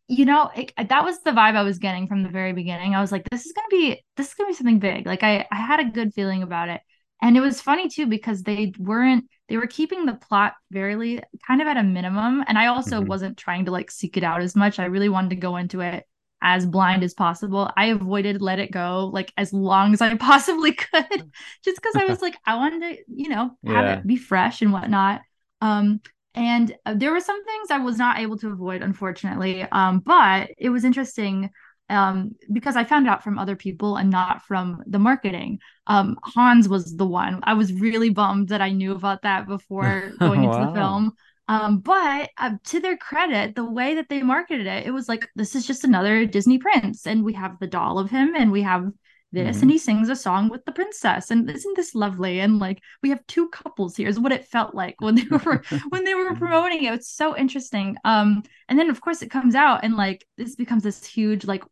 you 0.07 0.25
know 0.25 0.49
it, 0.55 0.73
that 0.89 1.03
was 1.03 1.19
the 1.21 1.29
vibe 1.31 1.55
i 1.55 1.61
was 1.61 1.77
getting 1.77 2.07
from 2.07 2.23
the 2.23 2.29
very 2.29 2.53
beginning. 2.53 2.95
I 2.95 3.01
was 3.01 3.11
like 3.11 3.29
this 3.29 3.45
is 3.45 3.53
going 3.53 3.69
to 3.69 3.75
be 3.75 4.03
this 4.17 4.29
is 4.29 4.33
going 4.33 4.47
to 4.47 4.53
be 4.53 4.57
something 4.57 4.79
big. 4.79 5.05
Like 5.05 5.23
i 5.23 5.45
i 5.51 5.55
had 5.55 5.79
a 5.79 5.85
good 5.85 6.13
feeling 6.13 6.43
about 6.43 6.69
it. 6.69 6.81
And 7.21 7.37
it 7.37 7.41
was 7.41 7.61
funny 7.61 7.89
too 7.89 8.07
because 8.07 8.43
they 8.43 8.73
weren't 8.77 9.25
they 9.47 9.57
were 9.57 9.67
keeping 9.67 10.05
the 10.05 10.15
plot 10.15 10.53
very 10.71 11.21
kind 11.47 11.61
of 11.61 11.67
at 11.67 11.77
a 11.77 11.83
minimum. 11.83 12.43
And 12.47 12.57
i 12.57 12.67
also 12.67 12.99
mm-hmm. 12.99 13.09
wasn't 13.09 13.37
trying 13.37 13.65
to 13.65 13.71
like 13.71 13.91
seek 13.91 14.17
it 14.17 14.23
out 14.23 14.41
as 14.41 14.55
much. 14.55 14.79
I 14.79 14.85
really 14.85 15.09
wanted 15.09 15.29
to 15.31 15.35
go 15.37 15.57
into 15.57 15.81
it 15.81 16.05
as 16.45 16.65
blind 16.65 17.03
as 17.03 17.13
possible 17.13 17.69
i 17.75 17.87
avoided 17.87 18.41
let 18.41 18.59
it 18.59 18.71
go 18.71 19.09
like 19.11 19.33
as 19.35 19.51
long 19.51 19.91
as 19.93 20.01
i 20.01 20.15
possibly 20.17 20.71
could 20.71 21.31
just 21.63 21.81
because 21.81 21.95
i 21.95 22.05
was 22.05 22.21
like 22.21 22.37
i 22.45 22.55
wanted 22.55 22.79
to 22.79 22.97
you 23.07 23.27
know 23.27 23.51
have 23.65 23.85
yeah. 23.85 23.97
it 23.97 24.07
be 24.07 24.15
fresh 24.15 24.61
and 24.61 24.71
whatnot 24.71 25.21
um 25.61 25.99
and 26.35 26.75
uh, 26.85 26.93
there 26.93 27.11
were 27.11 27.21
some 27.21 27.43
things 27.45 27.71
I 27.71 27.77
was 27.77 27.97
not 27.97 28.19
able 28.19 28.37
to 28.39 28.49
avoid, 28.49 28.81
unfortunately. 28.81 29.65
Um, 29.71 29.99
but 29.99 30.51
it 30.57 30.69
was 30.69 30.83
interesting 30.83 31.49
um, 31.89 32.35
because 32.51 32.75
I 32.75 32.83
found 32.83 33.07
out 33.07 33.23
from 33.23 33.39
other 33.39 33.55
people 33.55 33.95
and 33.95 34.09
not 34.09 34.43
from 34.43 34.83
the 34.85 34.99
marketing. 34.99 35.59
Um, 35.87 36.17
Hans 36.23 36.67
was 36.67 36.95
the 36.95 37.05
one. 37.05 37.39
I 37.43 37.53
was 37.53 37.71
really 37.73 38.09
bummed 38.09 38.49
that 38.49 38.61
I 38.61 38.71
knew 38.71 38.93
about 38.93 39.21
that 39.21 39.47
before 39.47 40.11
going 40.19 40.43
wow. 40.43 40.53
into 40.53 40.67
the 40.67 40.73
film. 40.73 41.13
Um, 41.47 41.79
but 41.79 42.31
uh, 42.37 42.51
to 42.65 42.79
their 42.79 42.97
credit, 42.97 43.55
the 43.55 43.69
way 43.69 43.95
that 43.95 44.09
they 44.09 44.23
marketed 44.23 44.65
it, 44.65 44.87
it 44.87 44.91
was 44.91 45.07
like 45.07 45.27
this 45.35 45.55
is 45.55 45.67
just 45.67 45.83
another 45.83 46.25
Disney 46.25 46.57
prince, 46.57 47.05
and 47.05 47.23
we 47.23 47.33
have 47.33 47.59
the 47.59 47.67
doll 47.67 47.99
of 47.99 48.09
him, 48.09 48.35
and 48.35 48.51
we 48.51 48.63
have 48.63 48.91
this 49.35 49.57
mm-hmm. 49.57 49.63
and 49.63 49.71
he 49.71 49.77
sings 49.77 50.09
a 50.09 50.15
song 50.15 50.49
with 50.49 50.63
the 50.65 50.71
princess 50.71 51.29
and 51.29 51.49
isn't 51.49 51.75
this 51.75 51.93
lovely? 51.93 52.39
And 52.39 52.57
like 52.57 52.81
we 53.03 53.09
have 53.09 53.25
two 53.27 53.49
couples 53.49 53.95
here 53.95 54.07
is 54.07 54.19
what 54.19 54.31
it 54.31 54.45
felt 54.45 54.73
like 54.73 54.95
when 54.99 55.15
they 55.15 55.23
were 55.45 55.61
when 55.89 56.05
they 56.05 56.15
were 56.15 56.33
promoting 56.35 56.83
it. 56.83 56.93
It's 56.93 57.11
so 57.11 57.35
interesting. 57.35 57.97
Um 58.05 58.43
and 58.69 58.79
then 58.79 58.89
of 58.89 59.01
course 59.01 59.21
it 59.21 59.29
comes 59.29 59.53
out 59.53 59.83
and 59.83 59.95
like 59.95 60.25
this 60.37 60.55
becomes 60.55 60.83
this 60.83 61.05
huge 61.05 61.45
like 61.45 61.63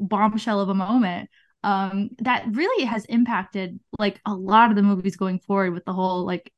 bombshell 0.00 0.60
of 0.60 0.68
a 0.68 0.74
moment 0.74 1.28
um 1.64 2.10
that 2.18 2.44
really 2.50 2.84
has 2.84 3.04
impacted 3.06 3.78
like 3.98 4.20
a 4.26 4.34
lot 4.34 4.70
of 4.70 4.76
the 4.76 4.82
movies 4.82 5.16
going 5.16 5.38
forward 5.38 5.72
with 5.72 5.84
the 5.84 5.92
whole 5.92 6.24
like 6.24 6.52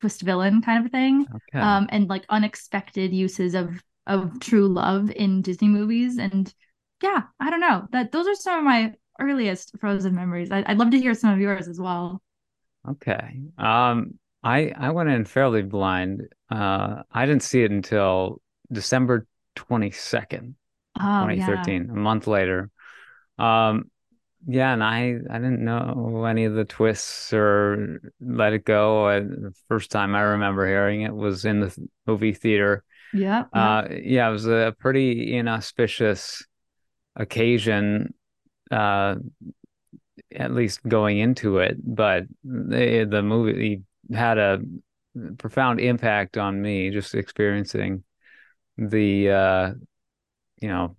twist 0.00 0.22
villain 0.22 0.62
kind 0.62 0.84
of 0.84 0.90
thing 0.90 1.26
okay. 1.34 1.58
um 1.58 1.86
and 1.90 2.08
like 2.08 2.24
unexpected 2.28 3.12
uses 3.12 3.54
of 3.54 3.82
of 4.06 4.40
true 4.40 4.66
love 4.66 5.10
in 5.10 5.42
disney 5.42 5.68
movies 5.68 6.18
and 6.18 6.54
yeah 7.02 7.22
i 7.38 7.50
don't 7.50 7.60
know 7.60 7.86
that 7.92 8.12
those 8.12 8.26
are 8.26 8.34
some 8.34 8.58
of 8.58 8.64
my 8.64 8.92
earliest 9.20 9.78
Frozen 9.78 10.14
memories. 10.14 10.50
I, 10.50 10.64
would 10.68 10.78
love 10.78 10.90
to 10.90 10.98
hear 10.98 11.14
some 11.14 11.30
of 11.30 11.38
yours 11.38 11.68
as 11.68 11.78
well. 11.78 12.20
Okay. 12.88 13.40
Um, 13.58 14.18
I 14.42 14.72
I 14.76 14.90
went 14.90 15.10
in 15.10 15.24
fairly 15.26 15.62
blind. 15.62 16.22
Uh, 16.50 17.02
I 17.12 17.26
didn't 17.26 17.42
see 17.42 17.62
it 17.62 17.70
until 17.70 18.40
December 18.72 19.26
twenty 19.54 19.90
second, 19.90 20.54
twenty 20.98 21.42
thirteen. 21.42 21.86
yeah. 21.86 21.92
a 21.92 21.96
month 21.96 22.26
later. 22.26 22.70
Um, 23.38 23.89
yeah, 24.46 24.72
and 24.72 24.82
I 24.82 25.18
I 25.30 25.38
didn't 25.38 25.64
know 25.64 26.24
any 26.24 26.44
of 26.44 26.54
the 26.54 26.64
twists 26.64 27.32
or 27.32 28.00
Let 28.20 28.52
It 28.52 28.64
Go. 28.64 29.06
I, 29.08 29.20
the 29.20 29.54
first 29.68 29.90
time 29.90 30.14
I 30.14 30.20
remember 30.20 30.66
hearing 30.66 31.02
it 31.02 31.14
was 31.14 31.44
in 31.44 31.60
the 31.60 31.76
movie 32.06 32.32
theater. 32.32 32.84
Yeah. 33.12 33.44
Uh, 33.52 33.88
yeah, 33.90 34.28
it 34.28 34.32
was 34.32 34.46
a 34.46 34.74
pretty 34.78 35.36
inauspicious 35.36 36.46
occasion 37.16 38.14
uh, 38.70 39.16
at 40.34 40.52
least 40.54 40.86
going 40.86 41.18
into 41.18 41.58
it. 41.58 41.76
But 41.82 42.24
the, 42.44 43.06
the 43.10 43.22
movie 43.22 43.82
had 44.12 44.38
a 44.38 44.60
profound 45.38 45.80
impact 45.80 46.38
on 46.38 46.62
me, 46.62 46.90
just 46.90 47.14
experiencing 47.14 48.04
the, 48.78 49.30
uh, 49.30 49.72
you 50.60 50.68
know, 50.68 50.96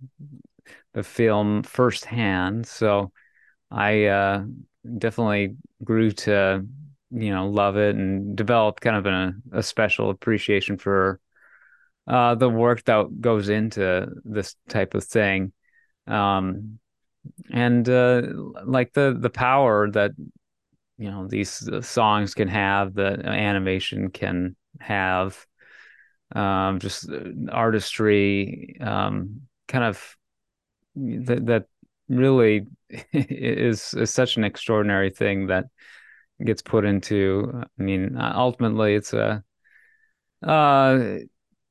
the 0.94 1.04
film 1.04 1.64
firsthand. 1.64 2.68
So 2.68 3.12
I 3.72 4.06
uh, 4.06 4.44
definitely 4.98 5.56
grew 5.84 6.12
to, 6.12 6.66
you 7.12 7.32
know, 7.32 7.48
love 7.50 7.78
it 7.78 7.96
and 7.96 8.36
developed 8.36 8.82
kind 8.82 8.96
of 8.96 9.06
an, 9.06 9.42
a 9.54 9.64
special 9.64 10.10
appreciation 10.10 10.78
for 10.78 11.20
uh, 12.08 12.36
the 12.36 12.50
work 12.50 12.84
that 12.86 13.22
goes 13.22 13.50
into 13.50 14.08
this 14.26 14.56
type 14.70 14.94
of 14.96 15.04
thing. 15.04 15.54
Um, 16.08 16.80
and 17.52 17.88
uh, 17.88 18.24
like 18.66 18.94
the 18.94 19.16
the 19.20 19.30
power 19.30 19.90
that 19.92 20.12
you 20.98 21.12
know 21.12 21.28
these 21.28 21.68
uh, 21.70 21.82
songs 21.82 22.34
can 22.34 22.48
have, 22.48 22.94
the 22.94 23.22
animation 23.26 24.10
can 24.10 24.56
have, 24.80 25.46
um, 26.36 26.80
just 26.80 27.10
uh, 27.10 27.30
artistry, 27.52 28.78
um, 28.82 29.42
kind 29.68 29.84
of 29.86 30.18
that 30.96 31.46
that 31.46 31.66
really 32.18 32.68
is 33.14 33.94
is 33.94 34.12
such 34.12 34.38
an 34.38 34.44
extraordinary 34.44 35.10
thing 35.10 35.48
that 35.48 35.66
gets 36.44 36.62
put 36.62 36.86
into. 36.86 37.52
I 37.56 37.82
mean, 37.82 38.18
ultimately, 38.18 38.96
it's 38.96 39.14
a 39.14 39.44
uh, 40.44 41.18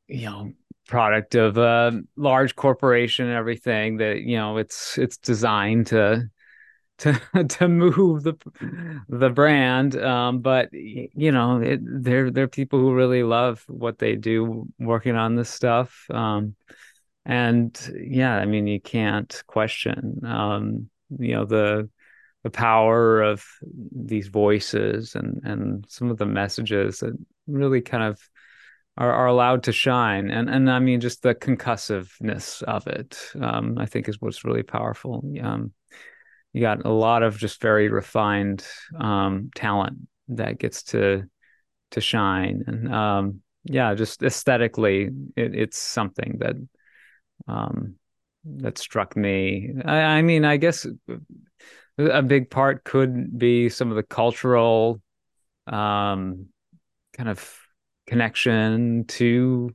you 0.08 0.26
know 0.26 0.52
product 0.86 1.36
of 1.36 1.56
a 1.56 2.02
large 2.16 2.56
corporation 2.56 3.26
and 3.26 3.36
everything 3.36 3.98
that 3.98 4.22
you 4.22 4.36
know 4.36 4.56
it's 4.56 4.98
it's 4.98 5.16
designed 5.18 5.86
to 5.86 6.28
to 6.98 7.20
to 7.48 7.68
move 7.68 8.24
the 8.24 8.34
the 9.08 9.30
brand 9.30 9.96
um, 9.96 10.40
but 10.40 10.68
you 10.72 11.30
know 11.30 11.60
it, 11.60 11.80
they're 11.82 12.30
they're 12.30 12.48
people 12.48 12.78
who 12.78 12.94
really 12.94 13.22
love 13.22 13.64
what 13.68 13.98
they 13.98 14.16
do 14.16 14.66
working 14.78 15.16
on 15.16 15.36
this 15.36 15.48
stuff 15.48 16.06
um, 16.10 16.54
and 17.26 17.92
yeah 18.00 18.36
i 18.36 18.44
mean 18.44 18.66
you 18.66 18.80
can't 18.80 19.42
question 19.46 20.20
um, 20.24 20.88
you 21.18 21.34
know 21.34 21.44
the 21.44 21.88
the 22.42 22.50
power 22.50 23.20
of 23.20 23.44
these 23.94 24.28
voices 24.28 25.14
and 25.14 25.40
and 25.44 25.84
some 25.88 26.10
of 26.10 26.16
the 26.16 26.26
messages 26.26 27.00
that 27.00 27.12
really 27.46 27.80
kind 27.80 28.02
of 28.02 28.18
are, 28.96 29.12
are 29.12 29.26
allowed 29.26 29.62
to 29.64 29.72
shine. 29.72 30.30
And 30.30 30.48
and 30.48 30.70
i 30.70 30.78
mean 30.78 31.00
just 31.00 31.22
the 31.22 31.34
concussiveness 31.34 32.62
of 32.62 32.86
it 32.86 33.18
um, 33.40 33.76
i 33.78 33.86
think 33.86 34.08
is 34.08 34.20
what's 34.20 34.44
really 34.44 34.62
powerful. 34.62 35.22
Um, 35.42 35.72
you 36.52 36.60
got 36.60 36.84
a 36.84 36.90
lot 36.90 37.22
of 37.22 37.38
just 37.38 37.60
very 37.60 37.88
refined 37.88 38.66
um, 38.98 39.50
talent 39.54 39.98
that 40.28 40.58
gets 40.58 40.82
to 40.84 41.24
to 41.92 42.00
shine. 42.00 42.64
And 42.66 42.92
um, 42.92 43.40
yeah 43.64 43.94
just 43.94 44.22
aesthetically 44.22 45.10
it, 45.36 45.54
it's 45.54 45.78
something 45.78 46.38
that 46.40 46.56
um, 47.48 47.94
that 48.44 48.78
struck 48.78 49.16
me 49.16 49.70
I, 49.84 49.96
I 49.96 50.22
mean 50.22 50.44
i 50.44 50.56
guess 50.56 50.86
a 51.98 52.22
big 52.22 52.50
part 52.50 52.84
could 52.84 53.38
be 53.38 53.68
some 53.68 53.90
of 53.90 53.96
the 53.96 54.02
cultural 54.02 55.00
um, 55.66 56.46
kind 57.16 57.28
of 57.28 57.58
connection 58.06 59.04
to 59.04 59.74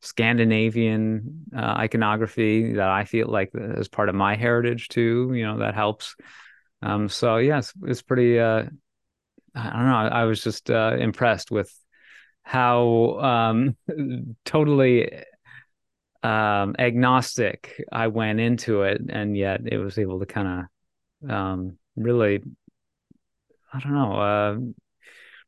Scandinavian 0.00 1.44
uh, 1.56 1.74
iconography 1.78 2.74
that 2.74 2.88
I 2.88 3.04
feel 3.04 3.28
like 3.28 3.50
is 3.54 3.88
part 3.88 4.08
of 4.08 4.14
my 4.14 4.34
heritage 4.34 4.88
too. 4.88 5.32
You 5.34 5.44
know 5.44 5.58
that 5.58 5.74
helps. 5.74 6.16
Um, 6.82 7.08
so 7.08 7.36
yes, 7.36 7.72
it's, 7.84 8.02
pretty. 8.02 8.38
Uh, 8.38 8.64
I 9.54 9.70
don't 9.70 9.86
know. 9.86 9.96
I, 9.96 10.06
I 10.08 10.24
was 10.24 10.42
just 10.42 10.70
uh, 10.70 10.96
impressed 10.98 11.50
with 11.50 11.72
how 12.42 13.20
um, 13.20 13.76
totally 14.44 15.22
um, 16.22 16.76
agnostic 16.78 17.82
I 17.90 18.08
went 18.08 18.40
into 18.40 18.82
it, 18.82 19.00
and 19.08 19.36
yet 19.36 19.60
it 19.66 19.78
was 19.78 19.98
able 19.98 20.20
to 20.20 20.26
kind 20.26 20.66
of 21.22 21.30
um, 21.30 21.78
really, 21.96 22.42
I 23.72 23.80
don't 23.80 23.94
know, 23.94 24.14
uh, 24.14 24.56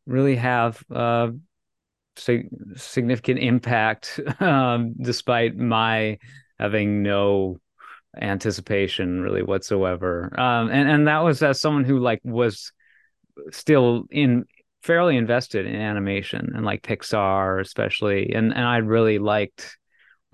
really 0.06 0.36
have 0.36 0.82
uh, 0.90 1.30
sig 2.16 2.48
significant 2.76 3.40
impact, 3.40 4.20
um, 4.40 4.94
despite 5.00 5.56
my 5.56 6.18
having 6.58 7.02
no 7.02 7.58
anticipation 8.20 9.20
really 9.20 9.42
whatsoever. 9.42 10.32
Um, 10.38 10.70
and 10.70 10.88
and 10.88 11.08
that 11.08 11.20
was 11.20 11.42
as 11.42 11.60
someone 11.60 11.84
who 11.84 11.98
like 11.98 12.20
was 12.24 12.72
still 13.50 14.04
in 14.10 14.46
fairly 14.82 15.16
invested 15.16 15.66
in 15.66 15.74
animation 15.74 16.52
and 16.54 16.64
like 16.64 16.82
Pixar 16.82 17.60
especially, 17.60 18.32
and 18.32 18.52
and 18.52 18.64
I 18.64 18.78
really 18.78 19.18
liked 19.18 19.76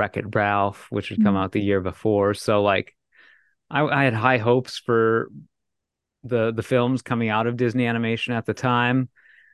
Wreck 0.01 0.17
It 0.17 0.35
Ralph, 0.35 0.87
which 0.89 1.11
had 1.11 1.19
come 1.19 1.35
mm-hmm. 1.35 1.45
out 1.45 1.53
the 1.53 1.61
year 1.61 1.83
before. 1.83 2.33
So 2.33 2.63
like, 2.63 2.97
I, 3.71 3.83
I 3.83 4.05
had 4.05 4.15
high 4.15 4.39
hopes 4.39 4.79
for 4.79 5.31
the 6.25 6.53
the 6.53 6.63
films 6.63 7.03
coming 7.03 7.29
out 7.29 7.47
of 7.47 7.59
Disney 7.59 7.87
Animation 7.87 8.33
at 8.33 8.47
the 8.47 8.55
time, 8.55 9.11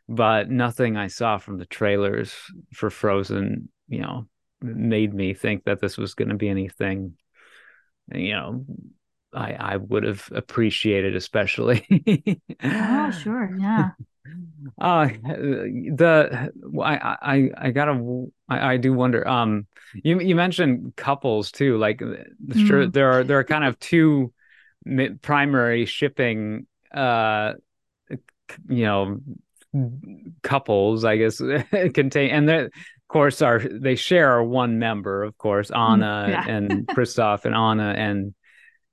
but 0.09 0.49
nothing 0.49 0.97
I 0.97 1.09
saw 1.09 1.39
from 1.39 1.59
the 1.59 1.67
trailers 1.67 2.33
for 2.73 2.91
Frozen, 2.91 3.69
you 3.89 4.01
know, 4.01 4.29
made 4.63 5.13
me 5.13 5.35
think 5.35 5.65
that 5.65 5.81
this 5.81 5.99
was 5.99 6.15
going 6.15 6.29
to 6.29 6.37
be 6.37 6.49
anything, 6.49 7.15
you 8.15 8.33
know, 8.33 8.65
I 9.35 9.53
I 9.53 9.77
would 9.79 10.05
have 10.05 10.29
appreciated, 10.33 11.17
especially. 11.17 11.85
oh, 12.63 13.11
sure, 13.11 13.51
yeah. 13.59 13.91
Uh 14.81 15.09
the 15.09 16.51
I 16.83 17.17
I 17.23 17.51
I 17.57 17.71
gotta 17.71 18.27
I, 18.49 18.75
I 18.75 18.77
do 18.77 18.93
wonder. 18.93 19.27
Um, 19.27 19.67
you 19.95 20.21
you 20.21 20.35
mentioned 20.35 20.95
couples 20.97 21.53
too. 21.53 21.79
Like, 21.79 21.99
mm. 21.99 22.67
sure, 22.67 22.87
there 22.87 23.13
are 23.13 23.25
there 23.25 23.39
are 23.39 23.45
kind 23.45 23.65
of 23.65 23.79
two 23.79 24.33
primary 25.23 25.85
shipping 25.87 26.67
uh 26.95 27.55
you 28.69 28.85
know 28.85 29.21
couples 30.43 31.05
i 31.05 31.17
guess 31.17 31.39
contain 31.95 32.31
and 32.31 32.49
they 32.49 32.59
of 32.61 32.73
course 33.09 33.43
are 33.43 33.59
they 33.59 33.97
share 33.97 34.43
one 34.43 34.79
member 34.79 35.25
of 35.25 35.37
course 35.39 35.71
mm, 35.71 35.77
anna 35.77 36.27
yeah. 36.31 36.45
and 36.47 36.87
kristoff 36.89 37.45
and 37.45 37.55
anna 37.55 37.95
and 37.97 38.35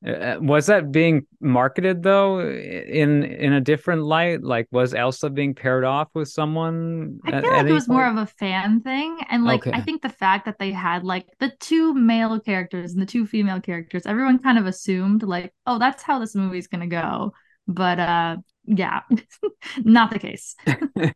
was 0.05 0.65
that 0.65 0.91
being 0.91 1.25
marketed 1.39 2.03
though 2.03 2.41
in 2.41 3.23
in 3.23 3.53
a 3.53 3.61
different 3.61 4.03
light? 4.03 4.43
Like, 4.43 4.67
was 4.71 4.93
Elsa 4.93 5.29
being 5.29 5.55
paired 5.55 5.85
off 5.85 6.09
with 6.13 6.27
someone? 6.27 7.19
I 7.25 7.41
feel 7.41 7.51
like 7.51 7.65
it 7.67 7.71
was 7.71 7.85
point? 7.87 7.97
more 7.97 8.07
of 8.07 8.17
a 8.17 8.25
fan 8.25 8.81
thing, 8.81 9.17
and 9.29 9.45
like 9.45 9.65
okay. 9.65 9.77
I 9.77 9.81
think 9.81 10.01
the 10.01 10.09
fact 10.09 10.45
that 10.45 10.59
they 10.59 10.71
had 10.71 11.05
like 11.05 11.27
the 11.39 11.53
two 11.59 11.93
male 11.93 12.37
characters 12.39 12.91
and 12.91 13.01
the 13.01 13.05
two 13.05 13.25
female 13.25 13.61
characters, 13.61 14.05
everyone 14.05 14.39
kind 14.39 14.57
of 14.57 14.65
assumed 14.65 15.23
like, 15.23 15.53
oh, 15.65 15.79
that's 15.79 16.03
how 16.03 16.19
this 16.19 16.35
movie's 16.35 16.67
gonna 16.67 16.87
go. 16.87 17.31
But 17.65 17.99
uh, 17.99 18.37
yeah, 18.65 19.01
not 19.77 20.11
the 20.11 20.19
case. 20.19 20.55
I 20.67 21.13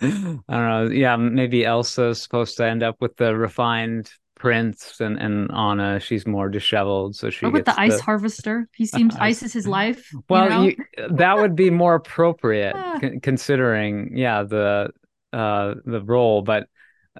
don't 0.00 0.44
know. 0.48 0.88
Yeah, 0.92 1.16
maybe 1.16 1.64
Elsa's 1.64 2.22
supposed 2.22 2.56
to 2.58 2.64
end 2.64 2.84
up 2.84 2.96
with 3.00 3.16
the 3.16 3.36
refined 3.36 4.08
Prince 4.40 5.00
and, 5.00 5.18
and 5.18 5.52
Anna, 5.52 6.00
she's 6.00 6.26
more 6.26 6.48
disheveled. 6.48 7.14
So 7.14 7.28
she 7.28 7.44
or 7.44 7.50
with 7.50 7.66
the 7.66 7.78
ice 7.78 7.98
the... 7.98 8.02
harvester. 8.02 8.66
He 8.74 8.86
seems 8.96 9.14
ice 9.16 9.42
is 9.42 9.52
his 9.52 9.68
life. 9.68 10.10
Well, 10.30 10.44
you 10.44 10.50
know? 10.50 10.62
you, 10.62 11.08
that 11.18 11.36
would 11.36 11.54
be 11.54 11.68
more 11.68 11.94
appropriate 11.94 12.74
c- 13.02 13.20
considering, 13.20 14.16
yeah, 14.16 14.44
the 14.44 14.92
uh 15.34 15.74
the 15.84 16.00
role. 16.00 16.40
But 16.40 16.68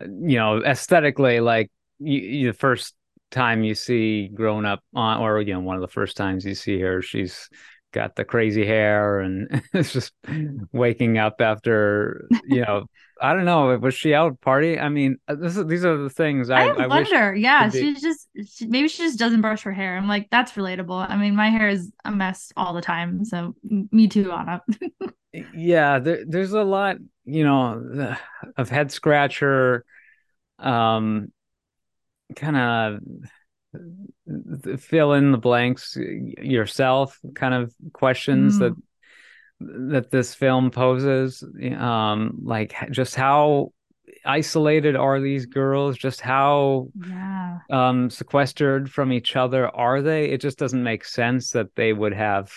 you 0.01 0.39
know, 0.39 0.63
aesthetically, 0.65 1.41
like 1.41 1.71
you, 1.99 2.21
you, 2.21 2.47
the 2.53 2.59
first 2.59 2.95
time 3.31 3.65
you 3.65 3.75
see 3.75 4.29
grown 4.29 4.65
up 4.65 4.81
on, 4.95 5.21
or 5.21 5.43
you 5.43 5.53
know, 5.53 5.61
one 5.61 5.77
of 5.77 5.83
the 5.83 5.89
first 5.89 6.17
times 6.17 6.47
you 6.47 6.55
see 6.55 6.81
her, 6.81 7.03
she's 7.03 7.51
got 7.93 8.17
the 8.17 8.25
crazy 8.25 8.65
hair 8.65 9.21
and 9.21 9.63
it's 9.75 9.93
just 9.93 10.13
waking 10.73 11.19
up 11.19 11.41
after 11.41 12.29
you 12.45 12.63
know 12.63 12.85
I 13.21 13.35
don't 13.35 13.45
know 13.45 13.77
was 13.79 13.95
she 13.95 14.15
out 14.15 14.41
party? 14.41 14.79
I 14.79 14.89
mean 14.89 15.19
uh, 15.29 15.35
this 15.35 15.57
is, 15.57 15.67
these 15.67 15.85
are 15.85 15.97
the 15.97 16.11
things 16.11 16.51
I, 16.51 16.69
I, 16.69 16.85
I 16.85 16.87
wonder 16.87 17.35
yeah 17.35 17.69
she 17.69 17.95
just 17.95 18.29
she, 18.49 18.67
maybe 18.67 18.89
she 18.89 19.03
just 19.03 19.19
doesn't 19.19 19.41
brush 19.41 19.63
her 19.63 19.73
hair. 19.73 19.97
I'm 19.97 20.09
like 20.09 20.29
that's 20.31 20.53
relatable. 20.53 21.09
I 21.09 21.17
mean 21.17 21.35
my 21.37 21.51
hair 21.51 21.69
is 21.69 21.93
a 22.05 22.11
mess 22.11 22.53
all 22.57 22.73
the 22.73 22.83
time 22.83 23.25
so 23.25 23.55
me 23.63 24.09
too 24.09 24.33
Anna. 24.33 24.63
Yeah 25.55 25.99
there, 25.99 26.25
there's 26.27 26.53
a 26.53 26.63
lot 26.63 26.97
you 27.25 27.45
know 27.45 28.17
of 28.57 28.69
head 28.69 28.93
scratcher 28.93 29.85
um 30.59 31.33
kind 32.37 32.57
of 32.57 33.01
fill 34.79 35.13
in 35.13 35.33
the 35.33 35.39
blanks 35.39 35.97
yourself 35.97 37.19
kind 37.35 37.55
of 37.55 37.75
questions 37.93 38.59
mm. 38.59 38.59
that 38.61 38.77
that 39.93 40.11
this 40.11 40.35
film 40.35 40.71
poses 40.71 41.45
um 41.77 42.39
like 42.43 42.75
just 42.91 43.15
how 43.15 43.73
isolated 44.25 44.97
are 44.97 45.21
these 45.21 45.47
girls 45.47 45.97
just 45.97 46.21
how 46.21 46.89
yeah. 47.07 47.59
um 47.71 48.11
sequestered 48.11 48.91
from 48.91 49.13
each 49.13 49.37
other 49.37 49.69
are 49.69 50.03
they 50.03 50.31
it 50.31 50.41
just 50.41 50.59
doesn't 50.59 50.83
make 50.83 51.05
sense 51.05 51.51
that 51.51 51.75
they 51.77 51.93
would 51.93 52.13
have 52.13 52.51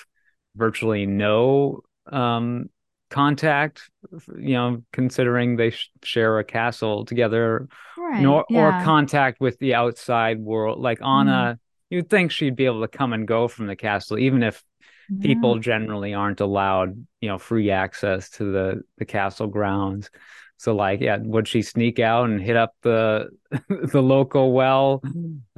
virtually 0.56 1.06
no 1.06 1.82
um 2.12 2.70
contact 3.14 3.92
you 4.36 4.56
know 4.56 4.84
considering 4.92 5.56
they 5.56 5.70
sh- 5.70 5.92
share 6.02 6.40
a 6.40 6.44
castle 6.44 7.06
together 7.06 7.68
right, 7.96 8.20
nor 8.24 8.44
yeah. 8.50 8.80
or 8.80 8.84
contact 8.84 9.40
with 9.40 9.56
the 9.60 9.76
outside 9.76 10.40
world 10.40 10.80
like 10.80 11.00
anna 11.00 11.56
mm. 11.56 11.60
you'd 11.92 12.10
think 12.10 12.32
she'd 12.32 12.56
be 12.56 12.66
able 12.66 12.82
to 12.82 12.88
come 12.88 13.14
and 13.14 13.28
go 13.28 13.48
from 13.48 13.68
the 13.68 13.76
castle 13.76 14.18
even 14.18 14.42
if 14.42 14.64
yeah. 15.12 15.28
people 15.28 15.60
generally 15.60 16.16
aren't 16.16 16.42
allowed 16.42 17.06
you 17.22 17.30
know 17.30 17.38
free 17.38 17.70
access 17.70 18.32
to 18.32 18.52
the 18.52 18.82
the 18.98 19.06
castle 19.06 19.46
grounds 19.46 20.10
so 20.58 20.74
like 20.76 21.00
yeah 21.00 21.18
would 21.22 21.48
she 21.48 21.62
sneak 21.62 22.00
out 22.00 22.28
and 22.28 22.42
hit 22.42 22.56
up 22.56 22.74
the 22.82 23.30
the 23.70 24.02
local 24.02 24.54
well 24.54 25.04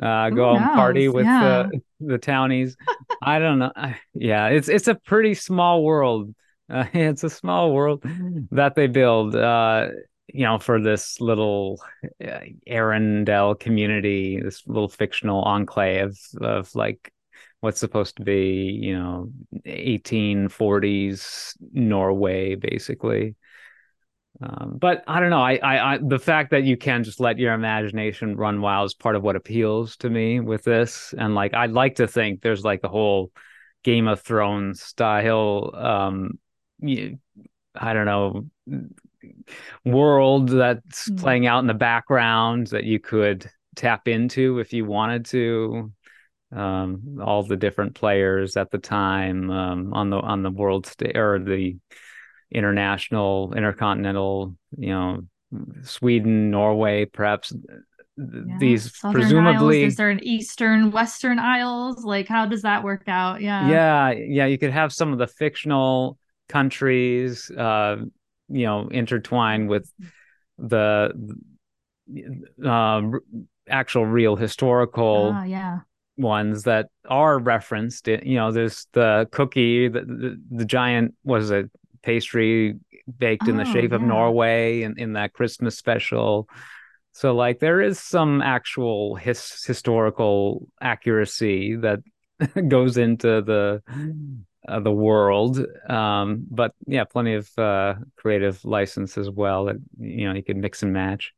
uh 0.01 0.29
Who 0.29 0.35
go 0.35 0.53
knows? 0.53 0.61
and 0.61 0.73
party 0.73 1.07
with 1.07 1.23
yeah. 1.23 1.69
the 1.71 1.81
the 2.05 2.17
townies 2.17 2.75
i 3.21 3.39
don't 3.39 3.59
know 3.59 3.71
yeah 4.13 4.47
it's 4.47 4.67
it's 4.67 4.89
a 4.89 4.95
pretty 4.95 5.35
small 5.35 5.85
world 5.85 6.35
uh, 6.69 6.85
it's 6.93 7.23
a 7.23 7.29
small 7.29 7.73
world 7.73 8.03
that 8.51 8.75
they 8.75 8.87
build, 8.87 9.35
uh, 9.35 9.87
you 10.27 10.43
know, 10.43 10.59
for 10.59 10.81
this 10.81 11.21
little 11.21 11.81
uh, 12.23 12.39
Arendelle 12.67 13.59
community, 13.59 14.39
this 14.41 14.65
little 14.67 14.89
fictional 14.89 15.41
enclave 15.43 16.17
of 16.35 16.41
of 16.41 16.75
like 16.75 17.11
what's 17.61 17.79
supposed 17.79 18.17
to 18.17 18.23
be, 18.23 18.79
you 18.81 18.97
know, 18.97 19.31
1840s 19.65 21.55
Norway, 21.73 22.55
basically. 22.55 23.35
Um, 24.41 24.77
but 24.79 25.03
I 25.07 25.19
don't 25.19 25.29
know. 25.29 25.41
I, 25.41 25.55
I, 25.55 25.93
I, 25.93 25.99
the 26.01 26.19
fact 26.19 26.51
that 26.51 26.63
you 26.63 26.75
can 26.77 27.03
just 27.03 27.19
let 27.19 27.39
your 27.39 27.53
imagination 27.53 28.35
run 28.35 28.61
wild 28.61 28.87
is 28.87 28.93
part 28.93 29.15
of 29.15 29.23
what 29.23 29.35
appeals 29.35 29.95
to 29.97 30.09
me 30.09 30.41
with 30.41 30.63
this. 30.63 31.13
And 31.17 31.33
like, 31.33 31.53
I'd 31.53 31.71
like 31.71 31.95
to 31.95 32.07
think 32.07 32.41
there's 32.41 32.63
like 32.63 32.81
a 32.83 32.89
whole 32.89 33.31
Game 33.83 34.07
of 34.07 34.21
Thrones 34.21 34.81
style 34.81 35.71
um, 35.73 36.39
I 36.83 37.93
don't 37.93 38.05
know 38.05 38.45
world 39.83 40.49
that's 40.49 41.09
mm. 41.09 41.19
playing 41.19 41.47
out 41.47 41.59
in 41.59 41.67
the 41.67 41.73
background 41.73 42.67
that 42.67 42.83
you 42.83 42.99
could 42.99 43.49
tap 43.75 44.07
into 44.07 44.59
if 44.59 44.73
you 44.73 44.85
wanted 44.85 45.25
to 45.25 45.91
um, 46.55 47.19
all 47.23 47.43
the 47.43 47.57
different 47.57 47.95
players 47.95 48.55
at 48.55 48.71
the 48.71 48.77
time 48.77 49.49
um, 49.49 49.93
on 49.93 50.09
the 50.09 50.17
on 50.17 50.43
the 50.43 50.51
world 50.51 50.91
or 51.15 51.39
the 51.39 51.75
international 52.51 53.53
intercontinental 53.53 54.55
you 54.77 54.89
know 54.89 55.21
Sweden 55.83 56.51
Norway 56.51 57.05
perhaps 57.05 57.51
yeah. 58.17 58.57
these 58.59 58.95
Southern 58.97 59.21
presumably 59.21 59.83
Isles. 59.83 59.93
is 59.93 59.97
there 59.97 60.09
an 60.09 60.23
eastern 60.23 60.91
western 60.91 61.39
isles 61.39 62.05
like 62.05 62.27
how 62.27 62.45
does 62.45 62.61
that 62.61 62.83
work 62.83 63.03
out 63.07 63.41
yeah 63.41 63.69
yeah 63.69 64.11
yeah 64.11 64.45
you 64.45 64.57
could 64.57 64.71
have 64.71 64.93
some 64.93 65.11
of 65.11 65.17
the 65.17 65.27
fictional 65.27 66.17
countries, 66.47 67.49
uh, 67.51 67.97
you 68.49 68.65
know, 68.65 68.87
intertwined 68.89 69.69
with 69.69 69.91
the 70.57 71.11
uh, 72.65 73.01
actual 73.67 74.05
real 74.05 74.35
historical 74.35 75.33
uh, 75.33 75.43
yeah. 75.43 75.79
ones 76.17 76.63
that 76.63 76.89
are 77.09 77.39
referenced. 77.39 78.07
You 78.07 78.35
know, 78.35 78.51
there's 78.51 78.87
the 78.93 79.27
cookie, 79.31 79.87
the, 79.87 80.01
the, 80.01 80.41
the 80.51 80.65
giant 80.65 81.15
was 81.23 81.51
a 81.51 81.69
pastry 82.03 82.75
baked 83.17 83.43
oh, 83.45 83.49
in 83.49 83.57
the 83.57 83.67
oh, 83.67 83.73
shape 83.73 83.91
yeah. 83.91 83.95
of 83.95 84.01
Norway 84.01 84.83
in, 84.83 84.97
in 84.97 85.13
that 85.13 85.33
Christmas 85.33 85.77
special. 85.77 86.47
So 87.13 87.33
like 87.33 87.59
there 87.59 87.81
is 87.81 87.99
some 87.99 88.41
actual 88.41 89.15
his, 89.15 89.63
historical 89.63 90.67
accuracy 90.81 91.77
that 91.77 91.99
goes 92.67 92.97
into 92.97 93.41
the 93.41 93.81
uh, 94.67 94.79
the 94.79 94.91
world. 94.91 95.59
Um, 95.89 96.45
but 96.49 96.73
yeah, 96.87 97.03
plenty 97.03 97.35
of 97.35 97.49
uh, 97.57 97.95
creative 98.15 98.63
license 98.65 99.17
as 99.17 99.29
well 99.29 99.65
that 99.65 99.77
you 99.99 100.27
know 100.27 100.33
you 100.33 100.43
can 100.43 100.61
mix 100.61 100.83
and 100.83 100.93
match. 100.93 101.33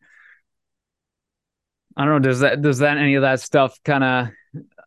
I 1.95 2.05
don't 2.05 2.21
know. 2.21 2.29
Does 2.29 2.41
that 2.41 2.61
does 2.61 2.79
that 2.79 2.97
any 2.97 3.15
of 3.15 3.23
that 3.23 3.41
stuff 3.41 3.79
kind 3.83 4.03
of 4.03 4.29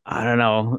I 0.07 0.25
don't 0.25 0.39
know, 0.39 0.79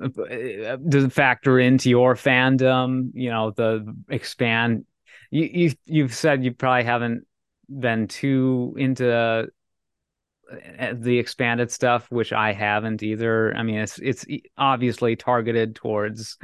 does 0.90 1.06
it 1.06 1.14
factor 1.14 1.60
into 1.60 1.90
your 1.90 2.16
fandom? 2.16 3.12
You 3.14 3.30
know, 3.30 3.52
the 3.52 3.96
expand. 4.10 4.86
You 5.30 5.50
you 5.52 5.72
you've 5.86 6.14
said 6.14 6.44
you 6.44 6.54
probably 6.54 6.84
haven't 6.84 7.26
been 7.70 8.08
too 8.08 8.76
into 8.78 9.10
uh, 9.10 9.46
the 10.94 11.18
expanded 11.18 11.72
stuff, 11.72 12.12
which 12.12 12.34
I 12.34 12.52
haven't 12.52 13.04
either. 13.04 13.56
I 13.56 13.64
mean, 13.64 13.76
it's 13.76 14.00
it's 14.00 14.26
obviously 14.58 15.16
targeted 15.16 15.76
towards 15.76 16.38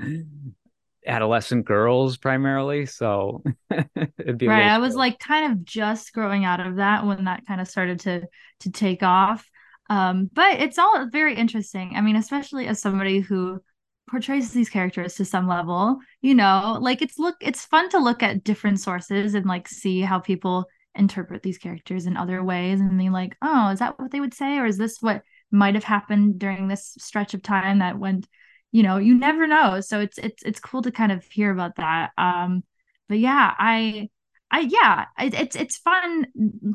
adolescent 1.08 1.66
girls 1.66 2.18
primarily, 2.18 2.86
so 2.86 3.44
it'd 3.72 4.38
be 4.38 4.48
right. 4.48 4.64
I 4.64 4.80
was 4.80 4.96
like 4.96 5.20
kind 5.20 5.52
of 5.52 5.64
just 5.64 6.14
growing 6.14 6.46
out 6.46 6.66
of 6.66 6.78
that 6.78 7.06
when 7.06 7.26
that 7.26 7.46
kind 7.48 7.62
of 7.62 7.68
started 7.68 8.00
to 8.02 8.28
to 8.62 8.72
take 8.72 9.04
off. 9.04 9.50
Um, 9.90 10.30
but 10.34 10.60
it's 10.60 10.78
all 10.78 11.08
very 11.10 11.36
interesting. 11.36 11.94
I 11.96 12.02
mean, 12.02 12.16
especially 12.16 12.68
as 12.68 12.82
somebody 12.82 13.20
who 13.20 13.62
portrays 14.10 14.52
these 14.52 14.70
characters 14.70 15.16
to 15.16 15.26
some 15.26 15.48
level, 15.48 16.00
you 16.22 16.36
know, 16.36 16.78
like 16.82 17.02
it's 17.02 17.20
look 17.20 17.36
it's 17.42 17.66
fun 17.66 17.90
to 17.90 18.00
look 18.00 18.24
at 18.24 18.44
different 18.44 18.80
sources 18.80 19.34
and 19.34 19.46
like 19.46 19.68
see 19.68 20.02
how 20.02 20.20
people 20.20 20.66
interpret 20.96 21.44
these 21.44 21.58
characters 21.58 22.06
in 22.06 22.18
other 22.18 22.44
ways 22.44 22.80
and 22.80 22.98
be 22.98 23.10
like, 23.10 23.36
oh, 23.42 23.70
is 23.70 23.80
that 23.80 24.00
what 24.00 24.12
they 24.12 24.20
would 24.20 24.34
say? 24.34 24.58
Or 24.58 24.66
is 24.66 24.78
this 24.78 24.98
what 25.02 25.22
might 25.52 25.76
have 25.76 25.84
happened 25.84 26.40
during 26.40 26.68
this 26.68 26.96
stretch 27.00 27.34
of 27.34 27.42
time 27.42 27.80
that 27.80 28.00
went, 28.00 28.28
you 28.72 28.84
know, 28.84 28.98
you 28.98 29.16
never 29.16 29.48
know. 29.48 29.82
So 29.82 30.00
it's 30.00 30.18
it's 30.18 30.44
it's 30.44 30.60
cool 30.60 30.82
to 30.82 30.92
kind 30.92 31.12
of 31.12 31.24
hear 31.26 31.52
about 31.52 31.76
that. 31.78 32.12
Um, 32.18 32.64
but 33.10 33.20
yeah, 33.20 33.54
I 33.58 34.10
I 34.52 34.62
yeah, 34.62 35.06
it, 35.20 35.34
it's 35.34 35.56
it's 35.56 35.78
fun 35.78 36.28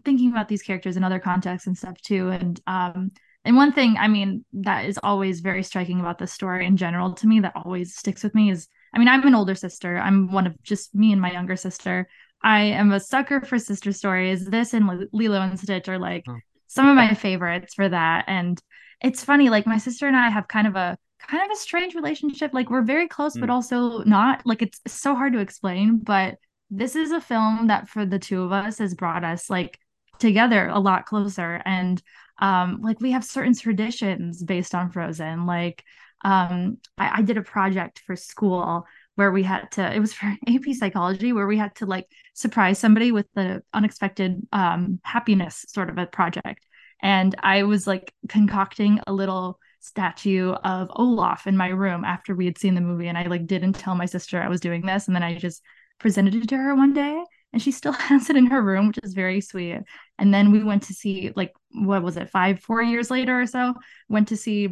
thinking 0.04 0.30
about 0.30 0.48
these 0.48 0.62
characters 0.62 0.96
in 0.96 1.04
other 1.04 1.18
contexts 1.18 1.66
and 1.66 1.76
stuff 1.76 2.00
too. 2.00 2.30
And 2.30 2.60
um 2.66 3.12
and 3.44 3.56
one 3.56 3.72
thing, 3.72 3.96
I 3.98 4.08
mean, 4.08 4.44
that 4.52 4.86
is 4.86 4.98
always 5.02 5.40
very 5.40 5.62
striking 5.62 6.00
about 6.00 6.18
the 6.18 6.26
story 6.26 6.66
in 6.66 6.76
general 6.76 7.12
to 7.14 7.26
me 7.26 7.40
that 7.40 7.56
always 7.56 7.96
sticks 7.96 8.22
with 8.22 8.34
me 8.34 8.50
is 8.50 8.68
I 8.94 8.98
mean, 8.98 9.08
I'm 9.08 9.26
an 9.26 9.34
older 9.34 9.54
sister. 9.54 9.98
I'm 9.98 10.30
one 10.32 10.46
of 10.46 10.62
just 10.62 10.94
me 10.94 11.12
and 11.12 11.20
my 11.20 11.32
younger 11.32 11.56
sister. 11.56 12.08
I 12.42 12.60
am 12.62 12.92
a 12.92 13.00
sucker 13.00 13.40
for 13.40 13.58
sister 13.58 13.92
stories. 13.92 14.44
This 14.44 14.74
and 14.74 15.08
Lilo 15.12 15.40
and 15.40 15.58
Stitch 15.58 15.88
are 15.88 15.98
like 15.98 16.24
oh. 16.28 16.38
some 16.66 16.88
of 16.88 16.96
my 16.96 17.14
favorites 17.14 17.74
for 17.74 17.88
that. 17.88 18.24
And 18.26 18.60
it's 19.00 19.24
funny, 19.24 19.48
like 19.48 19.66
my 19.66 19.78
sister 19.78 20.06
and 20.06 20.16
I 20.16 20.28
have 20.28 20.48
kind 20.48 20.66
of 20.66 20.76
a 20.76 20.98
kind 21.26 21.44
of 21.44 21.50
a 21.54 21.60
strange 21.60 21.94
relationship. 21.94 22.52
Like 22.52 22.70
we're 22.70 22.82
very 22.82 23.08
close, 23.08 23.36
mm. 23.36 23.40
but 23.40 23.50
also 23.50 24.02
not. 24.04 24.42
Like 24.44 24.62
it's 24.62 24.80
so 24.86 25.14
hard 25.14 25.32
to 25.34 25.40
explain. 25.40 25.98
But 25.98 26.36
this 26.70 26.96
is 26.96 27.10
a 27.10 27.20
film 27.20 27.68
that 27.68 27.88
for 27.88 28.06
the 28.06 28.18
two 28.18 28.42
of 28.42 28.52
us 28.52 28.78
has 28.78 28.94
brought 28.94 29.24
us 29.24 29.50
like 29.50 29.78
together 30.18 30.68
a 30.68 30.78
lot 30.78 31.06
closer. 31.06 31.60
And 31.64 32.02
um, 32.40 32.80
like 32.82 33.00
we 33.00 33.12
have 33.12 33.24
certain 33.24 33.54
traditions 33.54 34.42
based 34.42 34.74
on 34.74 34.90
Frozen. 34.90 35.46
Like 35.46 35.84
um, 36.24 36.78
I, 36.98 37.18
I 37.18 37.22
did 37.22 37.36
a 37.36 37.42
project 37.42 38.00
for 38.06 38.16
school 38.16 38.86
where 39.14 39.30
we 39.30 39.42
had 39.42 39.70
to 39.72 39.94
it 39.94 40.00
was 40.00 40.14
for 40.14 40.26
ap 40.48 40.64
psychology 40.72 41.32
where 41.32 41.46
we 41.46 41.58
had 41.58 41.74
to 41.76 41.86
like 41.86 42.06
surprise 42.34 42.78
somebody 42.78 43.12
with 43.12 43.26
the 43.34 43.62
unexpected 43.72 44.46
um, 44.52 45.00
happiness 45.02 45.64
sort 45.68 45.90
of 45.90 45.98
a 45.98 46.06
project 46.06 46.64
and 47.02 47.34
i 47.42 47.62
was 47.62 47.86
like 47.86 48.14
concocting 48.28 49.00
a 49.06 49.12
little 49.12 49.58
statue 49.82 50.52
of 50.52 50.90
olaf 50.96 51.46
in 51.46 51.56
my 51.56 51.68
room 51.68 52.04
after 52.04 52.34
we 52.34 52.44
had 52.44 52.58
seen 52.58 52.74
the 52.74 52.80
movie 52.80 53.08
and 53.08 53.18
i 53.18 53.24
like 53.24 53.46
didn't 53.46 53.72
tell 53.74 53.94
my 53.94 54.06
sister 54.06 54.40
i 54.40 54.48
was 54.48 54.60
doing 54.60 54.82
this 54.82 55.06
and 55.06 55.14
then 55.16 55.22
i 55.22 55.36
just 55.36 55.62
presented 55.98 56.34
it 56.34 56.48
to 56.48 56.56
her 56.56 56.74
one 56.74 56.92
day 56.92 57.22
and 57.52 57.60
she 57.60 57.70
still 57.70 57.92
has 58.08 58.30
it 58.30 58.36
in 58.36 58.46
her 58.46 58.62
room 58.62 58.88
which 58.88 58.98
is 59.02 59.14
very 59.14 59.40
sweet 59.40 59.80
and 60.18 60.32
then 60.32 60.52
we 60.52 60.62
went 60.62 60.84
to 60.84 60.94
see 60.94 61.32
like 61.36 61.52
what 61.72 62.02
was 62.02 62.16
it 62.16 62.30
five 62.30 62.60
four 62.60 62.82
years 62.82 63.10
later 63.10 63.40
or 63.40 63.46
so 63.46 63.74
went 64.08 64.28
to 64.28 64.36
see 64.36 64.68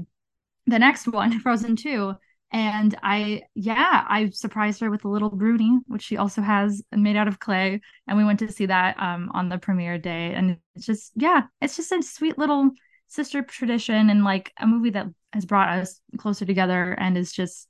the 0.66 0.78
next 0.78 1.08
one 1.08 1.38
frozen 1.40 1.76
2 1.76 2.14
and 2.52 2.96
I, 3.02 3.42
yeah, 3.54 4.04
I 4.08 4.30
surprised 4.30 4.80
her 4.80 4.90
with 4.90 5.04
a 5.04 5.08
little 5.08 5.30
bruni, 5.30 5.78
which 5.86 6.02
she 6.02 6.16
also 6.16 6.42
has 6.42 6.82
made 6.90 7.16
out 7.16 7.28
of 7.28 7.38
clay. 7.38 7.80
And 8.08 8.18
we 8.18 8.24
went 8.24 8.40
to 8.40 8.50
see 8.50 8.66
that 8.66 8.98
um, 8.98 9.30
on 9.32 9.48
the 9.48 9.58
premiere 9.58 9.98
day. 9.98 10.34
And 10.34 10.56
it's 10.74 10.84
just, 10.84 11.12
yeah, 11.14 11.42
it's 11.60 11.76
just 11.76 11.92
a 11.92 12.02
sweet 12.02 12.38
little 12.38 12.70
sister 13.10 13.42
tradition 13.42 14.10
and 14.10 14.24
like 14.24 14.52
a 14.58 14.66
movie 14.66 14.90
that 14.90 15.06
has 15.32 15.44
brought 15.44 15.68
us 15.78 16.00
closer 16.16 16.44
together 16.44 16.92
and 16.98 17.18
is 17.18 17.32
just, 17.32 17.68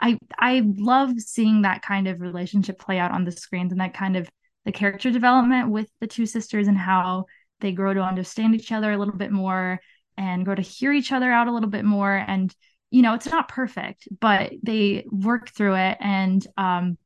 I, 0.00 0.18
I 0.38 0.62
love 0.64 1.18
seeing 1.18 1.62
that 1.62 1.82
kind 1.82 2.08
of 2.08 2.20
relationship 2.20 2.78
play 2.78 2.98
out 2.98 3.12
on 3.12 3.24
the 3.24 3.32
screens 3.32 3.72
and 3.72 3.80
that 3.80 3.94
kind 3.94 4.16
of 4.16 4.28
the 4.64 4.72
character 4.72 5.10
development 5.10 5.70
with 5.70 5.88
the 6.00 6.06
two 6.06 6.26
sisters 6.26 6.68
and 6.68 6.76
how 6.76 7.26
they 7.60 7.72
grow 7.72 7.94
to 7.94 8.00
understand 8.00 8.54
each 8.54 8.72
other 8.72 8.92
a 8.92 8.98
little 8.98 9.16
bit 9.16 9.32
more 9.32 9.80
and 10.16 10.44
grow 10.44 10.54
to 10.54 10.62
hear 10.62 10.92
each 10.92 11.12
other 11.12 11.30
out 11.30 11.48
a 11.48 11.52
little 11.52 11.70
bit 11.70 11.84
more. 11.84 12.14
And 12.14 12.54
you 12.90 13.02
know 13.02 13.14
it's 13.14 13.28
not 13.28 13.48
perfect 13.48 14.08
but 14.20 14.52
they 14.62 15.06
work 15.10 15.50
through 15.50 15.74
it 15.74 15.96
and 16.00 16.46
um 16.56 16.96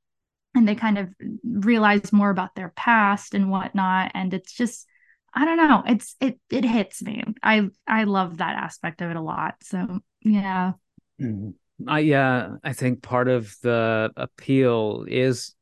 and 0.55 0.69
they 0.69 0.75
kind 0.75 0.99
of 0.99 1.09
realize 1.45 2.13
more 2.13 2.31
about 2.31 2.55
their 2.55 2.73
past 2.77 3.35
and 3.35 3.51
whatnot 3.51 4.13
and 4.15 4.35
it's 4.35 4.53
just 4.53 4.87
i 5.35 5.45
don't 5.45 5.57
know 5.57 5.83
it's 5.87 6.17
it 6.21 6.39
it 6.51 6.65
hits 6.65 7.03
me 7.03 7.23
i 7.43 7.69
i 7.87 8.05
love 8.05 8.39
that 8.39 8.57
aspect 8.57 9.01
of 9.01 9.11
it 9.11 9.17
a 9.17 9.21
lot 9.21 9.55
so 9.63 9.99
yeah 10.23 10.73
mm-hmm. 11.21 11.51
i 11.89 11.99
yeah 11.99 12.57
i 12.65 12.73
think 12.73 13.03
part 13.03 13.29
of 13.29 13.55
the 13.63 14.11
appeal 14.17 15.05
is 15.09 15.55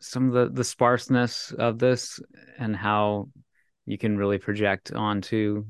some 0.00 0.28
of 0.28 0.32
the 0.32 0.54
the 0.54 0.64
sparseness 0.64 1.52
of 1.58 1.78
this 1.78 2.20
and 2.58 2.76
how 2.76 3.28
you 3.84 3.98
can 3.98 4.16
really 4.16 4.38
project 4.38 4.92
onto 4.92 5.64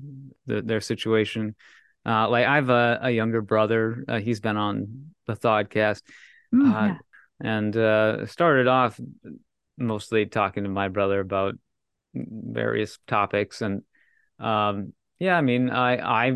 the, 0.46 0.62
their 0.62 0.80
situation 0.80 1.54
uh, 2.04 2.28
like 2.28 2.46
I 2.46 2.56
have 2.56 2.70
a, 2.70 2.98
a 3.02 3.10
younger 3.10 3.42
brother. 3.42 4.04
Uh, 4.08 4.18
he's 4.18 4.40
been 4.40 4.56
on 4.56 5.12
the 5.26 5.36
ThawedCast, 5.36 6.02
mm, 6.52 6.68
uh, 6.68 6.86
yeah. 6.86 6.98
and 7.40 7.76
uh, 7.76 8.26
started 8.26 8.66
off 8.66 8.98
mostly 9.78 10.26
talking 10.26 10.64
to 10.64 10.68
my 10.68 10.88
brother 10.88 11.20
about 11.20 11.54
various 12.14 12.98
topics. 13.06 13.62
And 13.62 13.82
um, 14.38 14.92
yeah, 15.18 15.36
I 15.36 15.40
mean, 15.40 15.70
I 15.70 15.96
I 15.96 16.26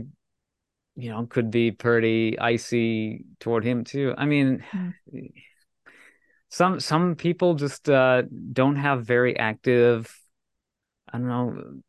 you 0.96 1.10
know 1.10 1.26
could 1.26 1.50
be 1.50 1.70
pretty 1.70 2.38
icy 2.38 3.24
toward 3.40 3.64
him 3.64 3.84
too. 3.84 4.14
I 4.16 4.26
mean. 4.26 4.64
Mm. 4.72 4.92
Some 6.48 6.78
some 6.78 7.16
people 7.16 7.54
just 7.54 7.90
uh, 7.90 8.22
don't 8.52 8.76
have 8.76 9.04
very 9.04 9.36
active 9.36 10.16
I 11.12 11.18
don't 11.18 11.28
know 11.28 11.80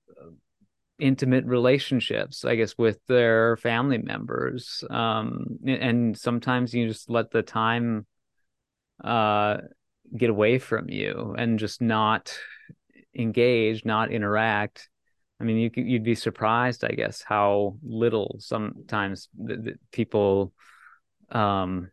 intimate 1.00 1.46
relationships 1.46 2.44
i 2.44 2.56
guess 2.56 2.76
with 2.78 3.00
their 3.08 3.56
family 3.58 4.00
members 4.00 4.84
um 4.90 5.46
and 5.68 6.18
sometimes 6.18 6.74
you 6.74 6.88
just 6.88 7.10
let 7.10 7.30
the 7.30 7.44
time 7.44 8.06
uh 9.04 9.58
get 10.16 10.30
away 10.30 10.58
from 10.58 10.90
you 10.90 11.36
and 11.38 11.60
just 11.60 11.82
not 11.82 12.36
engage 13.18 13.86
not 13.86 14.12
interact 14.12 14.90
i 15.40 15.44
mean 15.44 15.58
you 15.58 15.72
you'd 15.84 16.04
be 16.04 16.16
surprised 16.16 16.84
i 16.84 16.90
guess 16.90 17.24
how 17.24 17.76
little 17.84 18.36
sometimes 18.40 19.30
people 19.92 20.54
um 21.32 21.90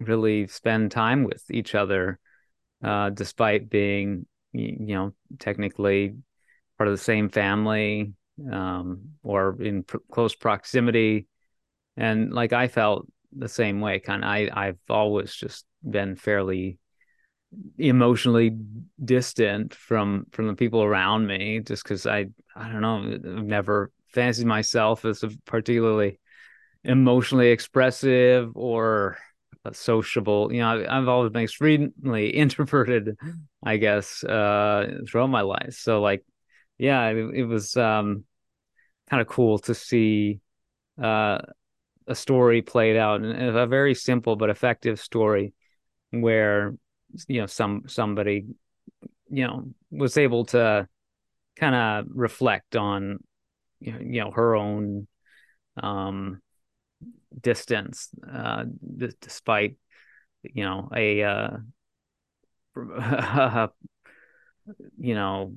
really 0.00 0.46
spend 0.46 0.90
time 0.90 1.24
with 1.24 1.42
each 1.50 1.74
other 1.74 2.18
uh 2.84 3.10
despite 3.10 3.68
being 3.68 4.26
you 4.52 4.94
know 4.94 5.12
technically 5.38 6.14
part 6.76 6.88
of 6.88 6.94
the 6.94 7.02
same 7.02 7.28
family 7.28 8.14
um, 8.50 9.10
or 9.22 9.60
in 9.60 9.82
pr- 9.82 9.98
close 10.10 10.34
proximity. 10.34 11.26
And 11.96 12.32
like 12.32 12.52
I 12.52 12.68
felt 12.68 13.06
the 13.36 13.48
same 13.48 13.80
way. 13.80 13.98
Kind 13.98 14.24
of, 14.24 14.30
I 14.30 14.48
I've 14.52 14.78
always 14.88 15.34
just 15.34 15.64
been 15.88 16.16
fairly 16.16 16.78
emotionally 17.78 18.56
distant 19.04 19.74
from 19.74 20.26
from 20.30 20.46
the 20.46 20.54
people 20.54 20.82
around 20.82 21.26
me, 21.26 21.60
just 21.60 21.82
because 21.82 22.06
I 22.06 22.26
I 22.54 22.68
don't 22.70 22.80
know, 22.82 23.12
I've 23.14 23.44
never 23.44 23.90
fancied 24.12 24.46
myself 24.46 25.04
as 25.04 25.22
a 25.22 25.30
particularly 25.44 26.18
emotionally 26.84 27.50
expressive 27.50 28.50
or 28.54 29.18
sociable. 29.72 30.52
You 30.52 30.60
know, 30.60 30.86
I've 30.88 31.08
always 31.08 31.30
been 31.30 31.42
extremely 31.44 32.30
introverted, 32.34 33.16
I 33.62 33.76
guess, 33.76 34.24
uh, 34.24 35.00
throughout 35.08 35.28
my 35.28 35.42
life. 35.42 35.74
So 35.74 36.00
like 36.00 36.24
yeah, 36.78 37.08
it, 37.08 37.16
it 37.34 37.44
was 37.44 37.76
um, 37.76 38.24
kind 39.10 39.20
of 39.20 39.26
cool 39.26 39.58
to 39.60 39.74
see 39.74 40.40
uh, 41.02 41.38
a 42.06 42.14
story 42.14 42.62
played 42.62 42.96
out 42.96 43.20
and 43.20 43.56
a 43.56 43.66
very 43.66 43.94
simple 43.94 44.36
but 44.36 44.50
effective 44.50 45.00
story 45.00 45.52
where 46.10 46.74
you 47.26 47.40
know 47.40 47.46
some 47.46 47.82
somebody 47.86 48.46
you 49.30 49.46
know 49.46 49.64
was 49.90 50.16
able 50.16 50.44
to 50.46 50.86
kind 51.56 51.74
of 51.74 52.06
reflect 52.14 52.76
on 52.76 53.18
you 53.80 54.20
know, 54.22 54.30
her 54.30 54.56
own 54.56 55.06
um 55.82 56.40
distance 57.40 58.08
uh 58.32 58.64
d- 58.96 59.10
despite 59.20 59.76
you 60.42 60.64
know 60.64 60.88
a 60.94 61.22
uh 61.22 61.56
you 64.98 65.14
know 65.14 65.52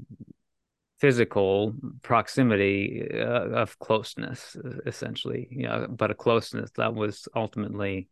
physical 0.99 1.73
proximity 2.03 3.07
uh, 3.11 3.49
of 3.49 3.77
closeness 3.79 4.55
essentially 4.85 5.47
you 5.49 5.63
know 5.63 5.87
but 5.89 6.11
a 6.11 6.15
closeness 6.15 6.69
that 6.77 6.93
was 6.93 7.27
ultimately 7.35 8.07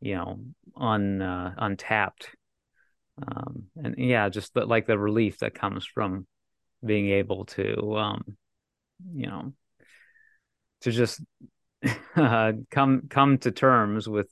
you 0.00 0.14
know 0.14 0.38
un 0.76 1.22
uh, 1.22 1.54
untapped 1.58 2.28
um 3.28 3.64
and 3.82 3.94
yeah 3.98 4.28
just 4.28 4.54
the, 4.54 4.64
like 4.64 4.86
the 4.86 4.98
relief 4.98 5.38
that 5.38 5.54
comes 5.54 5.84
from 5.84 6.26
being 6.84 7.08
able 7.10 7.44
to 7.44 7.96
um 7.96 8.36
you 9.14 9.26
know 9.26 9.52
to 10.80 10.90
just 10.90 11.20
uh, 12.16 12.52
come 12.70 13.02
come 13.08 13.38
to 13.38 13.50
terms 13.50 14.08
with 14.08 14.28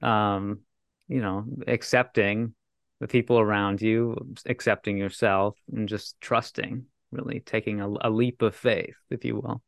um 0.00 0.60
you 1.08 1.20
know 1.20 1.44
accepting 1.66 2.54
the 3.00 3.08
people 3.08 3.38
around 3.38 3.82
you 3.82 4.16
accepting 4.46 4.96
yourself 4.96 5.58
and 5.72 5.88
just 5.88 6.20
trusting 6.20 6.84
really 7.10 7.40
taking 7.40 7.80
a, 7.80 7.88
a 8.00 8.10
leap 8.10 8.42
of 8.42 8.54
faith 8.54 8.96
if 9.10 9.24
you 9.24 9.36
will. 9.36 9.62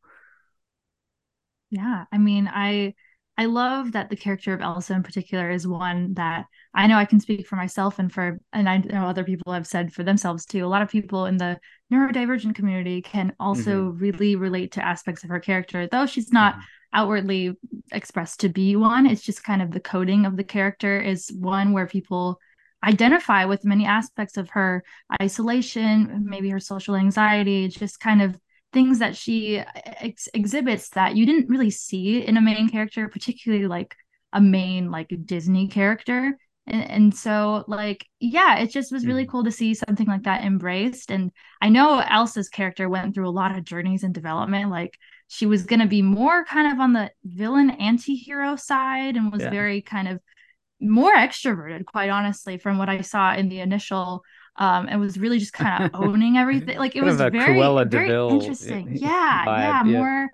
Yeah 1.69 2.05
i 2.11 2.17
mean 2.17 2.49
i 2.51 2.93
I 3.37 3.45
love 3.45 3.91
that 3.91 4.09
the 4.09 4.15
character 4.15 4.53
of 4.53 4.61
Elsa 4.61 4.93
in 4.93 5.03
particular 5.03 5.49
is 5.51 5.67
one 5.67 6.13
that 6.13 6.45
I 6.73 6.87
know 6.87 6.97
I 6.97 7.05
can 7.05 7.19
speak 7.19 7.45
for 7.47 7.57
myself 7.57 7.99
and 7.99 8.11
for, 8.11 8.39
and 8.53 8.69
I 8.69 8.77
know 8.77 9.05
other 9.05 9.25
people 9.25 9.51
have 9.51 9.67
said 9.67 9.91
for 9.91 10.03
themselves 10.03 10.45
too. 10.45 10.65
A 10.65 10.67
lot 10.67 10.81
of 10.81 10.89
people 10.89 11.25
in 11.25 11.37
the 11.37 11.59
neurodivergent 11.91 12.55
community 12.55 13.01
can 13.01 13.33
also 13.39 13.89
mm-hmm. 13.89 13.97
really 13.97 14.35
relate 14.37 14.71
to 14.73 14.85
aspects 14.85 15.23
of 15.23 15.29
her 15.29 15.39
character, 15.39 15.87
though 15.87 16.05
she's 16.05 16.31
not 16.31 16.53
mm-hmm. 16.53 16.61
outwardly 16.93 17.53
expressed 17.91 18.39
to 18.41 18.49
be 18.49 18.77
one. 18.77 19.05
It's 19.05 19.21
just 19.21 19.43
kind 19.43 19.61
of 19.61 19.71
the 19.71 19.81
coding 19.81 20.25
of 20.25 20.37
the 20.37 20.43
character 20.43 20.99
is 20.99 21.29
one 21.37 21.73
where 21.73 21.87
people 21.87 22.39
identify 22.85 23.45
with 23.45 23.65
many 23.65 23.85
aspects 23.85 24.37
of 24.37 24.49
her 24.51 24.83
isolation, 25.21 26.23
maybe 26.25 26.49
her 26.49 26.59
social 26.59 26.95
anxiety, 26.95 27.67
just 27.67 27.99
kind 27.99 28.21
of 28.21 28.37
things 28.75 28.99
that 28.99 29.15
she 29.15 29.63
ex- 29.75 30.27
exhibits 30.33 30.89
that 30.89 31.15
you 31.15 31.25
didn't 31.25 31.49
really 31.49 31.71
see 31.71 32.19
in 32.19 32.35
a 32.35 32.41
main 32.41 32.69
character, 32.69 33.07
particularly 33.07 33.67
like 33.67 33.95
a 34.33 34.41
main 34.41 34.91
like 34.91 35.07
Disney 35.25 35.69
character. 35.69 36.37
And, 36.67 36.91
and 36.91 37.15
so 37.15 37.63
like 37.67 38.07
yeah 38.19 38.57
it 38.57 38.71
just 38.71 38.91
was 38.91 39.05
really 39.05 39.25
mm. 39.27 39.29
cool 39.29 39.43
to 39.43 39.51
see 39.51 39.75
something 39.75 40.07
like 40.07 40.23
that 40.23 40.43
embraced 40.43 41.11
and 41.11 41.31
i 41.61 41.69
know 41.69 41.99
elsa's 41.99 42.49
character 42.49 42.89
went 42.89 43.13
through 43.13 43.29
a 43.29 43.39
lot 43.39 43.55
of 43.55 43.63
journeys 43.63 44.01
and 44.01 44.15
development 44.15 44.71
like 44.71 44.97
she 45.27 45.45
was 45.45 45.61
going 45.61 45.79
to 45.79 45.85
be 45.85 46.01
more 46.01 46.43
kind 46.43 46.73
of 46.73 46.79
on 46.79 46.93
the 46.93 47.11
villain 47.23 47.69
anti-hero 47.69 48.55
side 48.55 49.15
and 49.15 49.31
was 49.31 49.43
yeah. 49.43 49.51
very 49.51 49.83
kind 49.83 50.07
of 50.07 50.19
more 50.81 51.13
extroverted 51.13 51.85
quite 51.85 52.09
honestly 52.09 52.57
from 52.57 52.79
what 52.79 52.89
i 52.89 52.99
saw 53.01 53.35
in 53.35 53.47
the 53.47 53.59
initial 53.59 54.23
um 54.57 54.87
and 54.89 54.99
was 54.99 55.17
really 55.17 55.39
just 55.39 55.53
kind 55.53 55.85
of 55.85 55.91
owning 56.01 56.37
everything 56.37 56.77
like 56.77 56.95
it 56.95 57.03
was 57.03 57.17
very, 57.17 57.57
very 57.89 58.09
interesting. 58.35 58.95
yeah 58.97 59.43
vibe, 59.45 59.91
yeah. 59.91 59.99
more 59.99 60.29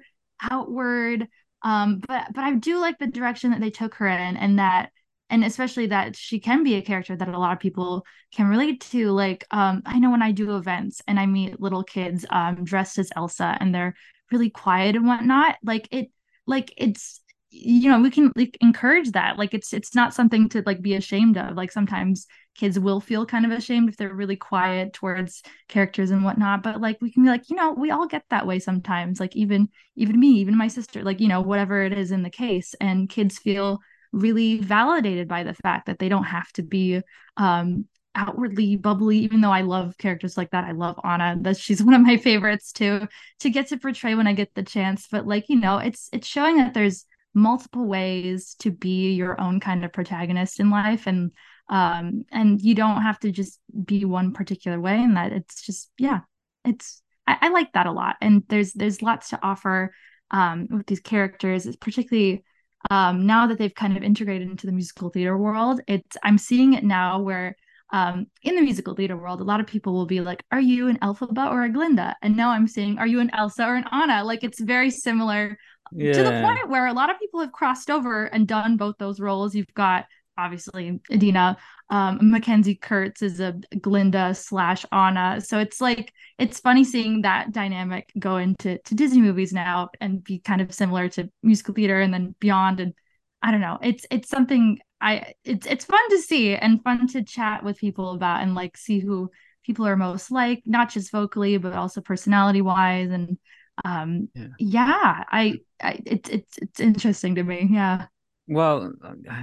outward 0.49 1.27
um 1.63 2.01
but 2.07 2.27
but 2.33 2.43
i 2.43 2.53
do 2.55 2.79
like 2.79 2.97
the 2.99 3.07
direction 3.07 3.51
that 3.51 3.59
they 3.59 3.69
took 3.69 3.95
her 3.95 4.07
in 4.07 4.37
and 4.37 4.59
that 4.59 4.89
and 5.29 5.45
especially 5.45 5.87
that 5.87 6.15
she 6.15 6.39
can 6.39 6.63
be 6.63 6.75
a 6.75 6.81
character 6.81 7.15
that 7.15 7.29
a 7.29 7.39
lot 7.39 7.53
of 7.53 7.59
people 7.59 8.05
can 8.33 8.47
relate 8.47 8.81
to 8.81 9.11
like 9.11 9.45
um 9.51 9.81
i 9.85 9.97
know 9.97 10.11
when 10.11 10.21
i 10.21 10.31
do 10.31 10.55
events 10.55 11.01
and 11.07 11.19
i 11.19 11.25
meet 11.25 11.59
little 11.59 11.83
kids 11.83 12.25
um 12.29 12.63
dressed 12.63 12.97
as 12.97 13.09
elsa 13.15 13.57
and 13.59 13.73
they're 13.73 13.95
really 14.31 14.49
quiet 14.49 14.95
and 14.95 15.07
whatnot 15.07 15.55
like 15.63 15.87
it 15.91 16.11
like 16.47 16.73
it's 16.77 17.20
you 17.51 17.89
know 17.89 17.99
we 17.99 18.09
can 18.09 18.31
like 18.35 18.57
encourage 18.61 19.11
that. 19.11 19.37
Like 19.37 19.53
it's 19.53 19.73
it's 19.73 19.93
not 19.93 20.13
something 20.13 20.49
to 20.49 20.63
like 20.65 20.81
be 20.81 20.95
ashamed 20.95 21.37
of. 21.37 21.55
Like 21.55 21.71
sometimes 21.71 22.25
kids 22.55 22.79
will 22.79 22.99
feel 23.01 23.25
kind 23.25 23.45
of 23.45 23.51
ashamed 23.51 23.89
if 23.89 23.97
they're 23.97 24.13
really 24.13 24.35
quiet 24.35 24.93
towards 24.93 25.41
characters 25.69 26.11
and 26.11 26.23
whatnot 26.23 26.61
but 26.61 26.81
like 26.81 26.97
we 26.99 27.09
can 27.09 27.23
be 27.23 27.29
like 27.29 27.49
you 27.49 27.55
know 27.55 27.71
we 27.71 27.91
all 27.91 28.07
get 28.07 28.23
that 28.29 28.47
way 28.47 28.59
sometimes. 28.59 29.19
Like 29.19 29.35
even 29.35 29.69
even 29.95 30.19
me 30.19 30.29
even 30.39 30.57
my 30.57 30.67
sister 30.69 31.03
like 31.03 31.19
you 31.19 31.27
know 31.27 31.41
whatever 31.41 31.83
it 31.83 31.93
is 31.93 32.11
in 32.11 32.23
the 32.23 32.29
case 32.29 32.73
and 32.79 33.09
kids 33.09 33.37
feel 33.37 33.79
really 34.13 34.57
validated 34.57 35.27
by 35.27 35.43
the 35.43 35.53
fact 35.53 35.85
that 35.87 35.99
they 35.99 36.09
don't 36.09 36.23
have 36.23 36.51
to 36.53 36.63
be 36.63 37.01
um 37.37 37.85
outwardly 38.13 38.75
bubbly 38.75 39.19
even 39.19 39.39
though 39.39 39.51
i 39.51 39.61
love 39.61 39.97
characters 39.97 40.35
like 40.35 40.51
that. 40.51 40.65
I 40.65 40.71
love 40.71 40.99
anna. 41.03 41.37
That 41.41 41.57
she's 41.57 41.83
one 41.83 41.93
of 41.93 42.01
my 42.01 42.17
favorites 42.17 42.71
too 42.71 43.07
to 43.39 43.49
get 43.49 43.67
to 43.67 43.77
portray 43.77 44.15
when 44.15 44.27
i 44.27 44.33
get 44.33 44.53
the 44.53 44.63
chance. 44.63 45.07
But 45.11 45.27
like 45.27 45.45
you 45.49 45.59
know 45.59 45.77
it's 45.77 46.09
it's 46.13 46.27
showing 46.27 46.57
that 46.57 46.73
there's 46.73 47.05
multiple 47.33 47.85
ways 47.85 48.55
to 48.59 48.71
be 48.71 49.13
your 49.13 49.39
own 49.39 49.59
kind 49.59 49.85
of 49.85 49.93
protagonist 49.93 50.59
in 50.59 50.69
life 50.69 51.07
and 51.07 51.31
um 51.69 52.23
and 52.31 52.61
you 52.61 52.75
don't 52.75 53.01
have 53.01 53.19
to 53.19 53.31
just 53.31 53.59
be 53.85 54.03
one 54.03 54.33
particular 54.33 54.79
way 54.79 55.01
and 55.01 55.15
that 55.15 55.31
it's 55.31 55.65
just 55.65 55.89
yeah 55.97 56.19
it's 56.65 57.01
I, 57.25 57.37
I 57.41 57.49
like 57.49 57.71
that 57.73 57.87
a 57.87 57.91
lot 57.91 58.17
and 58.21 58.43
there's 58.49 58.73
there's 58.73 59.01
lots 59.01 59.29
to 59.29 59.39
offer 59.41 59.93
um 60.31 60.67
with 60.69 60.87
these 60.87 60.99
characters 60.99 61.73
particularly 61.77 62.43
um 62.89 63.25
now 63.25 63.47
that 63.47 63.57
they've 63.57 63.73
kind 63.73 63.95
of 63.95 64.03
integrated 64.03 64.49
into 64.49 64.67
the 64.67 64.73
musical 64.73 65.09
theater 65.09 65.37
world 65.37 65.79
it's 65.87 66.17
i'm 66.23 66.37
seeing 66.37 66.73
it 66.73 66.83
now 66.83 67.21
where 67.21 67.55
um, 67.93 68.27
in 68.43 68.55
the 68.55 68.61
musical 68.61 68.95
theater 68.95 69.17
world, 69.17 69.41
a 69.41 69.43
lot 69.43 69.59
of 69.59 69.67
people 69.67 69.93
will 69.93 70.05
be 70.05 70.21
like, 70.21 70.43
"Are 70.51 70.61
you 70.61 70.87
an 70.87 70.97
Elphaba 70.99 71.51
or 71.51 71.63
a 71.63 71.69
Glinda?" 71.69 72.15
And 72.21 72.37
now 72.37 72.51
I'm 72.51 72.67
saying, 72.67 72.97
"Are 72.97 73.07
you 73.07 73.19
an 73.19 73.29
Elsa 73.33 73.65
or 73.65 73.75
an 73.75 73.85
Anna?" 73.91 74.23
Like 74.23 74.43
it's 74.43 74.61
very 74.61 74.89
similar 74.89 75.57
yeah. 75.91 76.13
to 76.13 76.23
the 76.23 76.41
point 76.41 76.69
where 76.69 76.87
a 76.87 76.93
lot 76.93 77.09
of 77.09 77.19
people 77.19 77.39
have 77.41 77.51
crossed 77.51 77.89
over 77.89 78.25
and 78.25 78.47
done 78.47 78.77
both 78.77 78.97
those 78.97 79.19
roles. 79.19 79.55
You've 79.55 79.73
got 79.73 80.05
obviously 80.37 80.99
Idina, 81.11 81.57
um, 81.89 82.31
Mackenzie 82.31 82.75
Kurtz 82.75 83.21
is 83.21 83.39
a 83.39 83.59
Glinda 83.79 84.33
slash 84.33 84.85
Anna. 84.91 85.41
So 85.41 85.59
it's 85.59 85.81
like 85.81 86.13
it's 86.37 86.59
funny 86.59 86.83
seeing 86.83 87.21
that 87.21 87.51
dynamic 87.51 88.11
go 88.17 88.37
into 88.37 88.79
to 88.79 88.95
Disney 88.95 89.21
movies 89.21 89.53
now 89.53 89.89
and 89.99 90.23
be 90.23 90.39
kind 90.39 90.61
of 90.61 90.73
similar 90.73 91.09
to 91.09 91.29
musical 91.43 91.73
theater 91.73 91.99
and 91.99 92.13
then 92.13 92.35
beyond. 92.39 92.79
And 92.79 92.93
I 93.41 93.51
don't 93.51 93.61
know, 93.61 93.77
it's 93.81 94.05
it's 94.09 94.29
something 94.29 94.79
I 94.99 95.33
it's 95.43 95.67
it's 95.67 95.85
fun 95.85 96.09
to 96.11 96.19
see 96.19 96.55
and 96.55 96.83
fun 96.83 97.07
to 97.07 97.23
chat 97.23 97.63
with 97.63 97.77
people 97.77 98.11
about 98.11 98.41
and 98.41 98.55
like 98.55 98.77
see 98.77 98.99
who 98.99 99.29
people 99.63 99.85
are 99.85 99.97
most 99.97 100.31
like, 100.31 100.63
not 100.65 100.89
just 100.89 101.11
vocally 101.11 101.57
but 101.57 101.73
also 101.73 102.01
personality 102.01 102.61
wise 102.61 103.11
and 103.11 103.37
um 103.85 104.29
yeah, 104.33 104.47
yeah 104.59 105.23
I, 105.31 105.59
I 105.81 105.99
it's 106.05 106.29
it's 106.29 106.57
it's 106.57 106.79
interesting 106.79 107.35
to 107.35 107.43
me 107.43 107.67
yeah. 107.71 108.07
Well 108.47 108.91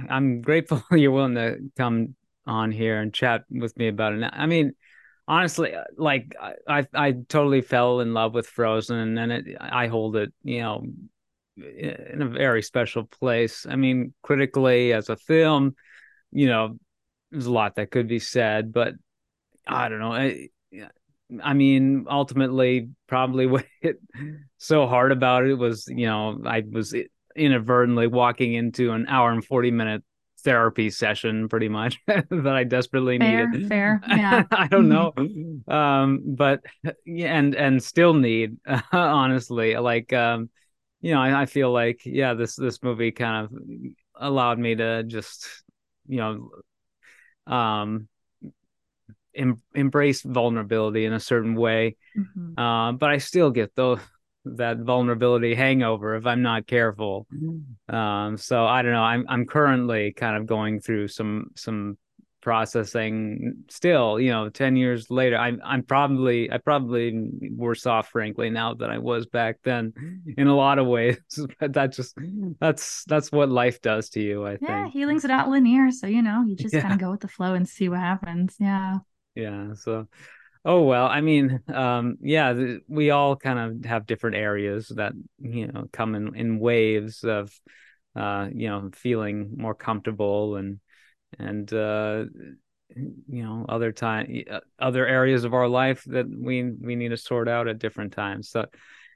i'm 0.09 0.41
grateful 0.41 0.83
you're 0.91 1.11
willing 1.11 1.35
to 1.35 1.57
come 1.77 2.15
on 2.45 2.71
here 2.71 2.99
and 2.99 3.13
chat 3.13 3.43
with 3.49 3.77
me 3.77 3.87
about 3.87 4.13
it. 4.13 4.23
I 4.33 4.45
mean 4.45 4.73
honestly 5.27 5.73
like 5.97 6.35
i 6.67 6.87
i 6.93 7.11
totally 7.11 7.61
fell 7.61 7.99
in 7.99 8.13
love 8.13 8.33
with 8.33 8.47
frozen 8.47 9.17
and 9.17 9.31
it, 9.31 9.57
i 9.59 9.87
hold 9.87 10.15
it 10.15 10.33
you 10.43 10.61
know 10.61 10.83
in 11.57 12.21
a 12.21 12.25
very 12.25 12.61
special 12.61 13.03
place. 13.03 13.65
I 13.69 13.75
mean 13.75 14.13
critically 14.23 14.93
as 14.93 15.09
a 15.09 15.15
film 15.15 15.75
you 16.31 16.47
know 16.47 16.77
there's 17.31 17.45
a 17.45 17.51
lot 17.51 17.75
that 17.75 17.91
could 17.91 18.07
be 18.07 18.19
said 18.19 18.71
but 18.73 18.93
i 19.67 19.89
don't 19.89 19.99
know 19.99 20.13
I, 20.13 20.49
I 21.43 21.53
mean, 21.53 22.05
ultimately, 22.09 22.89
probably 23.07 23.45
what 23.47 23.65
hit 23.81 23.97
so 24.57 24.87
hard 24.87 25.11
about 25.11 25.45
it 25.45 25.55
was, 25.55 25.85
you 25.87 26.05
know, 26.07 26.41
I 26.45 26.63
was 26.69 26.95
inadvertently 27.35 28.07
walking 28.07 28.53
into 28.53 28.91
an 28.91 29.07
hour 29.07 29.31
and 29.31 29.43
40 29.43 29.71
minute 29.71 30.03
therapy 30.43 30.89
session 30.89 31.49
pretty 31.49 31.67
much 31.67 31.99
that 32.07 32.47
I 32.47 32.63
desperately 32.63 33.17
fair, 33.17 33.47
needed. 33.49 33.67
Fair, 33.67 34.01
yeah. 34.07 34.43
I 34.51 34.67
don't 34.67 34.89
know. 34.89 35.13
Um, 35.67 36.21
but 36.25 36.61
yeah, 37.05 37.37
and 37.37 37.55
and 37.55 37.83
still 37.83 38.13
need, 38.13 38.57
honestly. 38.91 39.75
Like 39.75 40.13
um, 40.13 40.49
you 41.01 41.13
know, 41.13 41.21
I, 41.21 41.41
I 41.41 41.45
feel 41.45 41.71
like, 41.71 42.01
yeah, 42.05 42.33
this 42.33 42.55
this 42.55 42.81
movie 42.83 43.11
kind 43.11 43.45
of 43.45 43.53
allowed 44.15 44.59
me 44.59 44.75
to 44.75 45.03
just, 45.03 45.47
you 46.07 46.17
know, 46.17 46.49
um 47.53 48.07
em- 49.39 49.61
embrace 49.73 50.21
vulnerability 50.21 51.05
in 51.05 51.13
a 51.13 51.19
certain 51.19 51.55
way. 51.55 51.95
Mm-hmm. 52.17 52.59
Uh, 52.59 52.91
but 52.93 53.09
I 53.09 53.17
still 53.17 53.51
get 53.51 53.75
though 53.75 53.99
that 54.45 54.77
vulnerability 54.77 55.55
hangover 55.55 56.15
if 56.15 56.25
I'm 56.25 56.41
not 56.41 56.67
careful. 56.67 57.27
Mm-hmm. 57.33 57.95
Um, 57.95 58.37
so 58.37 58.65
I 58.65 58.81
don't 58.81 58.91
know. 58.91 59.03
I'm 59.03 59.25
I'm 59.27 59.45
currently 59.45 60.13
kind 60.13 60.37
of 60.37 60.45
going 60.45 60.81
through 60.81 61.07
some 61.07 61.51
some 61.55 61.97
processing 62.41 63.63
still 63.69 64.19
you 64.19 64.31
know 64.31 64.49
10 64.49 64.77
years 64.77 65.11
later 65.11 65.37
i'm 65.37 65.59
i'm 65.63 65.83
probably 65.83 66.49
i 66.51 66.57
probably 66.57 67.29
worse 67.51 67.85
off 67.85 68.09
frankly 68.09 68.49
now 68.49 68.73
than 68.73 68.89
i 68.89 68.97
was 68.97 69.25
back 69.25 69.57
then 69.63 69.93
in 70.37 70.47
a 70.47 70.55
lot 70.55 70.79
of 70.79 70.87
ways 70.87 71.17
but 71.59 71.73
that 71.73 71.91
just 71.91 72.17
that's 72.59 73.03
that's 73.05 73.31
what 73.31 73.49
life 73.49 73.81
does 73.81 74.09
to 74.09 74.21
you 74.21 74.45
i 74.45 74.57
yeah, 74.61 74.83
think 74.83 74.93
healing's 74.93 75.25
not 75.25 75.49
linear 75.49 75.91
so 75.91 76.07
you 76.07 76.21
know 76.21 76.43
you 76.47 76.55
just 76.55 76.73
yeah. 76.73 76.81
kind 76.81 76.93
of 76.93 76.99
go 76.99 77.11
with 77.11 77.19
the 77.19 77.27
flow 77.27 77.55
and 77.55 77.67
see 77.67 77.89
what 77.89 77.99
happens 77.99 78.55
yeah 78.57 78.99
yeah 79.35 79.73
so 79.73 80.07
oh 80.65 80.83
well 80.83 81.05
i 81.07 81.21
mean 81.21 81.61
um 81.73 82.17
yeah 82.21 82.53
th- 82.53 82.81
we 82.87 83.11
all 83.11 83.35
kind 83.35 83.59
of 83.59 83.85
have 83.85 84.05
different 84.05 84.35
areas 84.35 84.89
that 84.89 85.13
you 85.39 85.67
know 85.67 85.87
come 85.91 86.15
in 86.15 86.35
in 86.35 86.59
waves 86.59 87.23
of 87.23 87.51
uh 88.15 88.47
you 88.53 88.67
know 88.67 88.89
feeling 88.93 89.53
more 89.57 89.75
comfortable 89.75 90.55
and 90.55 90.79
and 91.37 91.71
uh 91.73 92.25
you 92.95 93.43
know 93.43 93.65
other 93.69 93.91
time 93.91 94.43
uh, 94.49 94.59
other 94.79 95.05
areas 95.05 95.43
of 95.43 95.53
our 95.53 95.67
life 95.67 96.03
that 96.07 96.25
we 96.27 96.63
we 96.63 96.95
need 96.95 97.09
to 97.09 97.17
sort 97.17 97.47
out 97.47 97.67
at 97.67 97.79
different 97.79 98.13
times. 98.13 98.49
So 98.49 98.65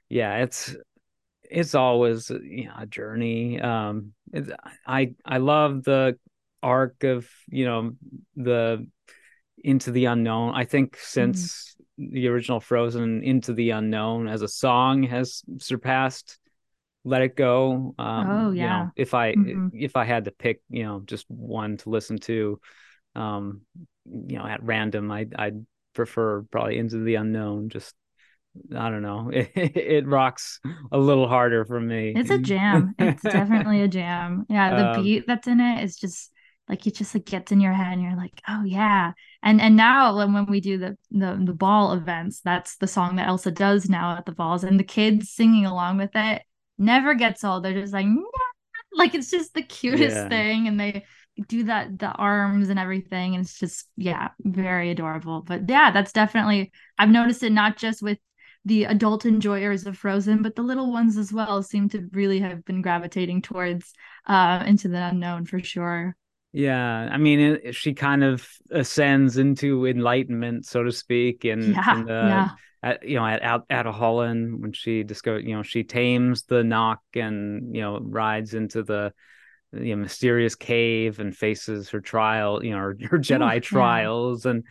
yeah 0.08 0.36
it's 0.38 0.74
it's 1.42 1.74
always 1.74 2.30
you 2.30 2.66
know 2.66 2.74
a 2.78 2.86
journey. 2.86 3.60
Um 3.60 4.12
i 4.86 5.14
i 5.24 5.38
love 5.38 5.84
the 5.84 6.18
arc 6.62 7.04
of 7.04 7.28
you 7.48 7.64
know 7.66 7.92
the 8.36 8.86
into 9.64 9.90
the 9.90 10.04
unknown 10.04 10.54
i 10.54 10.64
think 10.64 10.96
since 11.00 11.76
mm-hmm. 11.98 12.14
the 12.14 12.28
original 12.28 12.60
frozen 12.60 13.22
into 13.22 13.52
the 13.52 13.70
unknown 13.70 14.28
as 14.28 14.42
a 14.42 14.48
song 14.48 15.02
has 15.02 15.42
surpassed 15.58 16.38
let 17.04 17.22
it 17.22 17.36
go 17.36 17.94
um 17.98 18.30
oh 18.30 18.50
yeah 18.50 18.62
you 18.62 18.84
know, 18.84 18.90
if 18.96 19.14
i 19.14 19.34
mm-hmm. 19.34 19.68
if 19.72 19.96
i 19.96 20.04
had 20.04 20.26
to 20.26 20.30
pick 20.30 20.60
you 20.70 20.84
know 20.84 21.02
just 21.04 21.26
one 21.28 21.76
to 21.76 21.90
listen 21.90 22.18
to 22.18 22.60
um 23.14 23.62
you 24.06 24.38
know 24.38 24.46
at 24.46 24.62
random 24.62 25.10
i 25.10 25.26
i'd, 25.36 25.64
prefer 25.94 26.42
probably 26.50 26.76
into 26.76 26.98
the 27.04 27.14
unknown 27.14 27.68
just 27.68 27.94
I 28.76 28.90
don't 28.90 29.02
know. 29.02 29.30
It, 29.32 29.50
it, 29.56 30.06
rocks 30.06 30.60
a 30.92 30.98
little 30.98 31.28
harder 31.28 31.64
for 31.64 31.80
me. 31.80 32.12
It's 32.16 32.30
a 32.30 32.38
jam. 32.38 32.94
It's 32.98 33.22
definitely 33.22 33.82
a 33.82 33.88
jam. 33.88 34.46
Yeah, 34.48 34.76
the 34.76 34.90
um, 34.90 35.02
beat 35.02 35.24
that's 35.26 35.46
in 35.46 35.60
it 35.60 35.82
is 35.82 35.96
just 35.96 36.30
like 36.68 36.86
it 36.86 36.94
just 36.94 37.14
like 37.14 37.26
gets 37.26 37.52
in 37.52 37.60
your 37.60 37.72
head 37.72 37.92
and 37.92 38.02
you're 38.02 38.16
like, 38.16 38.40
oh 38.48 38.64
yeah. 38.64 39.12
And 39.42 39.60
and 39.60 39.76
now 39.76 40.16
when 40.16 40.46
we 40.46 40.60
do 40.60 40.78
the 40.78 40.96
the 41.10 41.40
the 41.44 41.52
ball 41.52 41.92
events, 41.92 42.40
that's 42.40 42.76
the 42.76 42.86
song 42.86 43.16
that 43.16 43.28
Elsa 43.28 43.50
does 43.50 43.88
now 43.88 44.16
at 44.16 44.26
the 44.26 44.32
balls, 44.32 44.64
and 44.64 44.80
the 44.80 44.84
kids 44.84 45.30
singing 45.30 45.66
along 45.66 45.98
with 45.98 46.12
it 46.14 46.42
never 46.78 47.14
gets 47.14 47.44
old. 47.44 47.64
They're 47.64 47.80
just 47.80 47.92
like, 47.92 48.06
nah. 48.06 48.22
like 48.92 49.14
it's 49.14 49.30
just 49.30 49.54
the 49.54 49.62
cutest 49.62 50.16
yeah. 50.16 50.28
thing, 50.28 50.68
and 50.68 50.80
they 50.80 51.04
do 51.48 51.64
that 51.64 51.98
the 51.98 52.10
arms 52.12 52.68
and 52.68 52.78
everything 52.78 53.34
and 53.34 53.44
it's 53.44 53.58
just 53.58 53.88
yeah 53.96 54.28
very 54.40 54.90
adorable 54.90 55.42
but 55.42 55.62
yeah 55.68 55.90
that's 55.90 56.12
definitely 56.12 56.70
i've 56.96 57.08
noticed 57.08 57.42
it 57.42 57.50
not 57.50 57.76
just 57.76 58.02
with 58.02 58.18
the 58.64 58.84
adult 58.84 59.26
enjoyers 59.26 59.84
of 59.84 59.98
frozen 59.98 60.42
but 60.42 60.54
the 60.54 60.62
little 60.62 60.92
ones 60.92 61.16
as 61.16 61.32
well 61.32 61.60
seem 61.62 61.88
to 61.88 62.08
really 62.12 62.38
have 62.38 62.64
been 62.64 62.82
gravitating 62.82 63.42
towards 63.42 63.92
uh 64.26 64.62
into 64.64 64.86
the 64.86 64.96
unknown 64.96 65.44
for 65.44 65.58
sure 65.58 66.16
yeah 66.54 67.08
i 67.10 67.16
mean 67.16 67.40
it, 67.40 67.74
she 67.74 67.92
kind 67.92 68.22
of 68.22 68.48
ascends 68.70 69.36
into 69.38 69.86
enlightenment 69.86 70.64
so 70.64 70.82
to 70.84 70.92
speak 70.92 71.44
and 71.44 71.74
yeah, 71.74 71.98
in 71.98 72.04
the, 72.06 72.12
yeah. 72.12 72.48
At, 72.82 73.02
you 73.02 73.16
know 73.16 73.26
at 73.26 73.42
at, 73.42 73.68
Ahtohallan 73.68 74.60
when 74.60 74.72
she 74.72 75.02
discovers 75.02 75.44
you 75.44 75.56
know 75.56 75.62
she 75.62 75.84
tames 75.84 76.44
the 76.44 76.62
Nokk 76.62 76.98
and 77.14 77.74
you 77.74 77.80
know 77.80 77.98
rides 77.98 78.54
into 78.54 78.82
the 78.82 79.12
you 79.72 79.96
know, 79.96 80.02
mysterious 80.02 80.54
cave 80.54 81.18
and 81.18 81.36
faces 81.36 81.90
her 81.90 82.00
trial, 82.00 82.64
you 82.64 82.70
know, 82.70 82.78
her, 82.78 82.96
her 83.10 83.18
Jedi 83.18 83.56
Ooh, 83.56 83.60
trials, 83.60 84.44
yeah. 84.44 84.52
and 84.52 84.64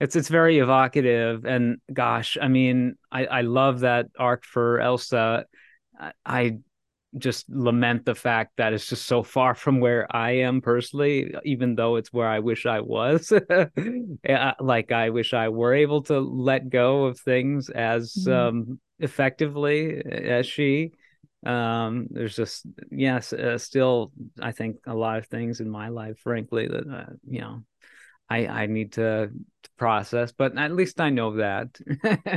it's 0.00 0.16
it's 0.16 0.28
very 0.28 0.58
evocative. 0.58 1.44
And 1.44 1.78
gosh, 1.92 2.36
I 2.40 2.48
mean, 2.48 2.96
I 3.10 3.26
I 3.26 3.40
love 3.42 3.80
that 3.80 4.06
arc 4.18 4.44
for 4.44 4.80
Elsa. 4.80 5.46
I, 5.98 6.12
I 6.24 6.58
just 7.18 7.48
lament 7.48 8.04
the 8.04 8.14
fact 8.14 8.52
that 8.56 8.72
it's 8.72 8.88
just 8.88 9.06
so 9.06 9.22
far 9.22 9.54
from 9.54 9.80
where 9.80 10.06
I 10.14 10.32
am 10.32 10.60
personally, 10.60 11.34
even 11.44 11.74
though 11.74 11.96
it's 11.96 12.12
where 12.12 12.28
I 12.28 12.38
wish 12.38 12.66
I 12.66 12.80
was. 12.80 13.32
like 14.60 14.92
I 14.92 15.10
wish 15.10 15.34
I 15.34 15.48
were 15.48 15.74
able 15.74 16.02
to 16.04 16.20
let 16.20 16.70
go 16.70 17.04
of 17.04 17.18
things 17.18 17.68
as 17.68 18.14
mm-hmm. 18.14 18.32
um, 18.32 18.80
effectively 18.98 20.02
as 20.04 20.46
she 20.46 20.92
um 21.46 22.06
there's 22.10 22.36
just 22.36 22.66
yes 22.90 23.32
uh, 23.32 23.56
still 23.56 24.12
i 24.42 24.52
think 24.52 24.76
a 24.86 24.94
lot 24.94 25.16
of 25.16 25.26
things 25.28 25.60
in 25.60 25.70
my 25.70 25.88
life 25.88 26.18
frankly 26.18 26.68
that 26.68 26.86
uh, 26.86 27.10
you 27.26 27.40
know 27.40 27.62
i 28.30 28.46
i 28.46 28.66
need 28.66 28.92
to, 28.92 29.30
to, 29.62 29.70
process 29.76 30.32
but 30.32 30.56
at 30.58 30.72
least 30.72 31.00
i 31.00 31.10
know 31.10 31.36
that. 31.36 31.68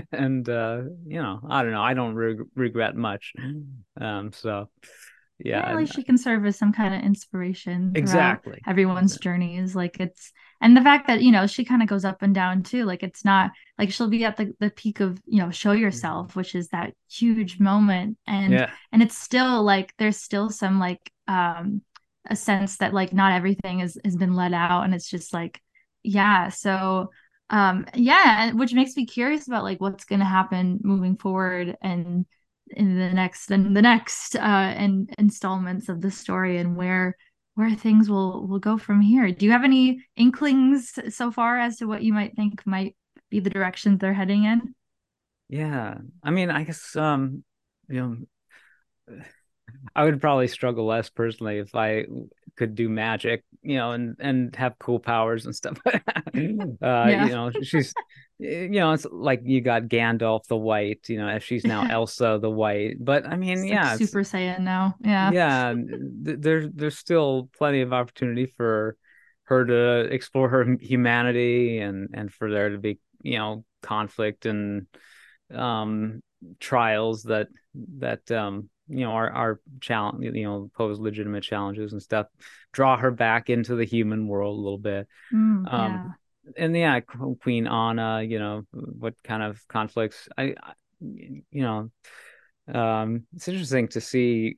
And 0.11 0.47
uh 0.47 0.83
you 1.05 1.21
know 1.21 1.41
i 1.49 1.61
don't 1.61 1.71
know. 1.71 1.81
I 1.81 1.93
don't 1.93 2.15
re- 2.15 2.39
regret 2.55 2.95
much. 2.95 3.33
Um 3.99 4.31
so 4.31 4.69
yeah, 5.39 5.69
at 5.69 5.75
least 5.75 5.95
she 5.95 6.03
can 6.03 6.17
serve 6.17 6.45
as 6.45 6.57
some 6.57 6.71
kind 6.71 6.93
of 6.93 7.01
inspiration 7.01 7.93
exactly. 7.95 8.61
everyone's 8.65 9.17
journeys. 9.17 9.75
Like 9.75 9.99
it's 9.99 10.31
and 10.61 10.77
the 10.77 10.81
fact 10.81 11.07
that 11.07 11.21
you 11.21 11.31
know 11.31 11.47
she 11.47 11.65
kind 11.65 11.81
of 11.81 11.89
goes 11.89 12.05
up 12.05 12.21
and 12.21 12.33
down 12.33 12.63
too 12.63 12.85
like 12.85 13.03
it's 13.03 13.25
not 13.25 13.51
like 13.77 13.91
she'll 13.91 14.07
be 14.07 14.23
at 14.23 14.37
the, 14.37 14.53
the 14.59 14.69
peak 14.69 15.01
of 15.01 15.19
you 15.25 15.39
know 15.39 15.51
show 15.51 15.73
yourself 15.73 16.29
mm-hmm. 16.29 16.39
which 16.39 16.55
is 16.55 16.69
that 16.69 16.93
huge 17.09 17.59
moment. 17.59 18.17
And 18.25 18.53
yeah. 18.53 18.71
and 18.91 19.03
it's 19.03 19.17
still 19.17 19.63
like 19.63 19.93
there's 19.97 20.17
still 20.17 20.49
some 20.49 20.79
like 20.79 21.11
um 21.27 21.81
a 22.29 22.35
sense 22.35 22.77
that 22.77 22.93
like 22.93 23.11
not 23.11 23.33
everything 23.33 23.81
is 23.81 23.99
has 24.05 24.15
been 24.15 24.35
let 24.35 24.53
out. 24.53 24.83
And 24.83 24.95
it's 24.95 25.09
just 25.09 25.33
like 25.33 25.59
yeah 26.03 26.49
so 26.49 27.09
um 27.49 27.85
yeah 27.93 28.51
which 28.53 28.73
makes 28.73 28.95
me 28.95 29.05
curious 29.05 29.47
about 29.47 29.63
like 29.63 29.79
what's 29.81 30.05
going 30.05 30.19
to 30.19 30.25
happen 30.25 30.79
moving 30.83 31.17
forward 31.17 31.77
and 31.81 32.25
in 32.69 32.97
the 32.97 33.13
next 33.13 33.51
and 33.51 33.75
the 33.75 33.81
next 33.81 34.35
uh 34.35 34.39
and 34.39 35.13
installments 35.17 35.89
of 35.89 36.01
the 36.01 36.11
story 36.11 36.57
and 36.57 36.75
where 36.75 37.15
where 37.55 37.75
things 37.75 38.09
will 38.09 38.47
will 38.47 38.59
go 38.59 38.77
from 38.77 38.99
here. 39.01 39.31
Do 39.31 39.45
you 39.45 39.51
have 39.51 39.63
any 39.63 40.03
inklings 40.15 40.97
so 41.09 41.31
far 41.31 41.59
as 41.59 41.77
to 41.77 41.85
what 41.85 42.03
you 42.03 42.13
might 42.13 42.35
think 42.35 42.65
might 42.65 42.95
be 43.29 43.39
the 43.39 43.49
directions 43.49 43.99
they're 43.99 44.13
heading 44.13 44.45
in? 44.45 44.73
Yeah. 45.49 45.99
I 46.23 46.31
mean, 46.31 46.49
I 46.49 46.63
guess 46.63 46.95
um 46.95 47.43
you 47.89 48.01
know 48.01 48.17
I 49.95 50.03
would 50.03 50.21
probably 50.21 50.47
struggle 50.47 50.85
less 50.85 51.09
personally 51.09 51.59
if 51.59 51.75
I 51.75 52.05
could 52.55 52.75
do 52.75 52.89
magic, 52.89 53.43
you 53.61 53.77
know, 53.77 53.91
and 53.91 54.15
and 54.19 54.55
have 54.55 54.77
cool 54.79 54.99
powers 54.99 55.45
and 55.45 55.55
stuff. 55.55 55.79
uh, 55.85 55.91
yeah. 56.33 57.25
you 57.25 57.31
know, 57.31 57.51
she's 57.61 57.93
you 58.39 58.69
know, 58.69 58.91
it's 58.91 59.05
like 59.09 59.41
you 59.43 59.61
got 59.61 59.83
Gandalf 59.83 60.47
the 60.47 60.57
White, 60.57 61.07
you 61.07 61.17
know, 61.17 61.29
if 61.29 61.43
she's 61.43 61.65
now 61.65 61.87
Elsa 61.89 62.39
the 62.41 62.49
White. 62.49 62.97
But 62.99 63.25
I 63.25 63.35
mean, 63.35 63.59
it's 63.59 63.65
yeah, 63.65 63.91
like 63.91 63.99
Super 63.99 64.21
Saiyan 64.21 64.61
now. 64.61 64.95
Yeah. 65.03 65.31
Yeah. 65.31 65.73
Th- 65.73 66.37
there's 66.39 66.69
there's 66.73 66.97
still 66.97 67.49
plenty 67.57 67.81
of 67.81 67.93
opportunity 67.93 68.45
for 68.45 68.97
her 69.43 69.65
to 69.65 70.13
explore 70.13 70.49
her 70.49 70.77
humanity 70.79 71.79
and 71.79 72.09
and 72.13 72.33
for 72.33 72.51
there 72.51 72.69
to 72.69 72.77
be, 72.77 72.99
you 73.21 73.37
know, 73.37 73.65
conflict 73.81 74.45
and 74.45 74.87
um 75.53 76.21
trials 76.59 77.23
that 77.23 77.47
that 77.97 78.29
um 78.31 78.69
you 78.87 79.05
know 79.05 79.11
our 79.11 79.29
our 79.29 79.61
challenge 79.81 80.23
you 80.23 80.43
know 80.43 80.69
pose 80.75 80.99
legitimate 80.99 81.43
challenges 81.43 81.93
and 81.93 82.01
stuff 82.01 82.27
draw 82.71 82.97
her 82.97 83.11
back 83.11 83.49
into 83.49 83.75
the 83.75 83.85
human 83.85 84.27
world 84.27 84.57
a 84.57 84.61
little 84.61 84.77
bit 84.77 85.07
mm, 85.33 85.73
um 85.73 86.13
and 86.57 86.75
yeah 86.75 86.99
queen 87.41 87.67
anna 87.67 88.21
you 88.21 88.39
know 88.39 88.63
what 88.71 89.13
kind 89.23 89.41
of 89.41 89.65
conflicts 89.67 90.27
i, 90.37 90.55
I 90.61 90.73
you 90.99 91.43
know 91.51 91.91
um 92.73 93.23
it's 93.35 93.47
interesting 93.47 93.87
to 93.89 94.01
see 94.01 94.57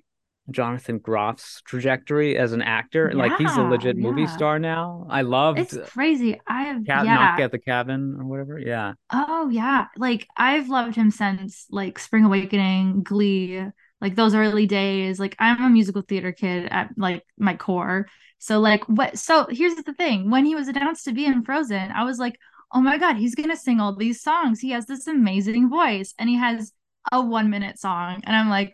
Jonathan 0.52 1.00
Groff's 1.00 1.62
trajectory 1.64 2.38
as 2.38 2.54
an 2.54 2.62
actor. 2.62 3.10
Yeah, 3.12 3.18
like 3.18 3.38
he's 3.38 3.56
a 3.56 3.64
legit 3.64 3.98
yeah. 3.98 4.04
movie 4.04 4.28
star 4.28 4.60
now. 4.60 5.08
I 5.10 5.24
loved 5.24 5.60
It's 5.60 5.76
crazy. 5.90 6.40
I 6.48 6.66
have 6.66 6.86
Cat 6.86 7.06
yeah. 7.06 7.16
Knock 7.16 7.40
at 7.40 7.52
the 7.52 7.58
Cabin 7.58 8.18
or 8.20 8.26
whatever. 8.26 8.60
Yeah. 8.60 8.94
Oh 9.12 9.50
yeah. 9.50 9.88
Like 9.98 10.28
I've 10.38 10.70
loved 10.70 10.96
him 10.96 11.10
since 11.10 11.66
like 11.72 11.98
Spring 11.98 12.26
Awakening, 12.26 13.02
Glee, 13.02 13.66
like 14.06 14.16
those 14.16 14.36
early 14.36 14.68
days 14.68 15.20
like 15.20 15.36
i'm 15.40 15.64
a 15.64 15.70
musical 15.70 16.04
theater 16.04 16.32
kid 16.32 16.68
at 16.70 16.92
like 16.96 17.24
my 17.40 17.56
core. 17.56 18.08
So 18.38 18.60
like 18.60 18.84
what 18.86 19.18
so 19.18 19.48
here's 19.50 19.74
the 19.76 19.94
thing. 19.94 20.30
When 20.30 20.46
he 20.46 20.54
was 20.54 20.68
announced 20.68 21.06
to 21.06 21.12
be 21.14 21.26
in 21.26 21.44
frozen 21.44 21.92
i 21.92 22.04
was 22.04 22.20
like 22.20 22.38
oh 22.72 22.82
my 22.82 22.98
god 23.00 23.16
he's 23.18 23.34
gonna 23.34 23.56
sing 23.58 23.80
all 23.80 23.96
these 23.96 24.22
songs. 24.22 24.60
He 24.60 24.70
has 24.72 24.86
this 24.86 25.08
amazing 25.08 25.70
voice 25.70 26.14
and 26.20 26.30
he 26.30 26.38
has 26.38 26.72
a 27.12 27.20
one 27.20 27.50
minute 27.50 27.80
song. 27.80 28.22
And 28.26 28.36
i'm 28.36 28.50
like 28.50 28.74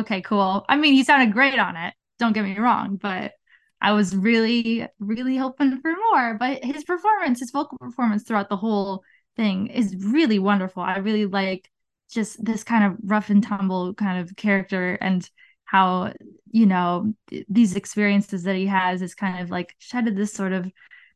okay 0.00 0.20
cool. 0.22 0.64
I 0.68 0.76
mean 0.76 0.94
he 0.94 1.02
sounded 1.02 1.32
great 1.32 1.58
on 1.58 1.76
it 1.76 1.94
don't 2.20 2.32
get 2.32 2.44
me 2.44 2.58
wrong 2.58 2.96
but 3.00 3.32
i 3.80 3.92
was 3.92 4.16
really 4.16 4.86
really 5.00 5.36
hoping 5.36 5.80
for 5.80 5.92
more. 6.10 6.36
But 6.38 6.64
his 6.64 6.84
performance 6.84 7.40
his 7.40 7.50
vocal 7.50 7.78
performance 7.78 8.22
throughout 8.22 8.48
the 8.48 8.62
whole 8.64 9.02
thing 9.36 9.68
is 9.68 9.96
really 9.96 10.38
wonderful. 10.38 10.82
I 10.82 10.98
really 10.98 11.26
like 11.26 11.70
just 12.10 12.42
this 12.44 12.64
kind 12.64 12.84
of 12.84 12.98
rough 13.04 13.30
and 13.30 13.42
tumble 13.42 13.94
kind 13.94 14.20
of 14.20 14.34
character 14.36 14.94
and 15.00 15.28
how 15.64 16.12
you 16.50 16.66
know 16.66 17.12
these 17.48 17.76
experiences 17.76 18.42
that 18.44 18.56
he 18.56 18.66
has 18.66 19.02
is 19.02 19.14
kind 19.14 19.40
of 19.40 19.50
like 19.50 19.74
shedded 19.78 20.16
this 20.16 20.32
sort 20.32 20.52
of 20.52 20.70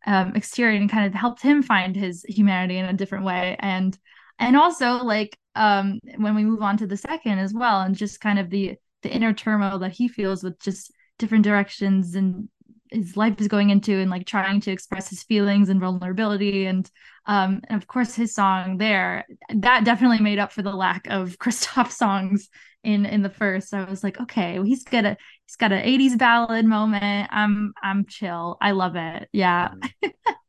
um, 0.07 0.35
exterior 0.35 0.79
and 0.79 0.91
kind 0.91 1.07
of 1.07 1.15
helped 1.15 1.43
him 1.43 1.63
find 1.63 1.97
his 1.97 2.25
humanity 2.29 2.77
in 2.77 2.85
a 2.85 2.93
different 2.93 3.25
way. 3.25 3.57
And 3.61 3.97
and 4.39 4.57
also 4.57 5.05
like 5.05 5.37
um 5.55 6.01
when 6.17 6.35
we 6.35 6.45
move 6.45 6.63
on 6.63 6.77
to 6.79 6.87
the 6.87 6.97
second 6.97 7.39
as 7.39 7.53
well 7.53 7.83
and 7.83 7.95
just 7.95 8.21
kind 8.21 8.39
of 8.39 8.51
the 8.51 8.75
the 9.03 9.11
inner 9.11 9.33
turmoil 9.33 9.79
that 9.81 9.93
he 9.93 10.09
feels 10.09 10.43
with 10.43 10.59
just 10.61 10.93
different 11.19 11.45
directions 11.45 12.15
and 12.15 12.49
his 12.93 13.17
life 13.17 13.41
is 13.41 13.49
going 13.49 13.71
into 13.71 13.99
and 13.99 14.11
like 14.11 14.27
trying 14.27 14.61
to 14.61 14.71
express 14.71 15.09
his 15.09 15.23
feelings 15.23 15.69
and 15.69 15.81
vulnerability 15.81 16.67
and 16.67 16.91
um 17.27 17.61
and 17.69 17.81
of 17.81 17.87
course 17.87 18.15
his 18.15 18.35
song 18.35 18.79
there 18.79 19.25
that 19.55 19.85
definitely 19.85 20.19
made 20.21 20.39
up 20.39 20.53
for 20.53 20.63
the 20.63 20.73
lack 20.73 21.07
of 21.09 21.39
Kristoff 21.39 21.91
songs 21.91 22.49
in 22.85 23.07
in 23.07 23.23
the 23.23 23.31
first. 23.31 23.73
I 23.75 23.85
was 23.85 24.03
like 24.03 24.21
okay 24.21 24.55
well, 24.55 24.67
he's 24.67 24.85
got 24.85 25.05
a 25.05 25.17
he's 25.47 25.57
got 25.57 25.73
an 25.73 25.85
80s 25.85 26.17
ballad 26.17 26.67
moment. 26.67 27.29
I'm 27.31 27.73
I'm 27.83 28.07
chill. 28.07 28.57
I 28.61 28.73
love 28.73 28.97
it. 28.97 29.29
Yeah 29.33 29.73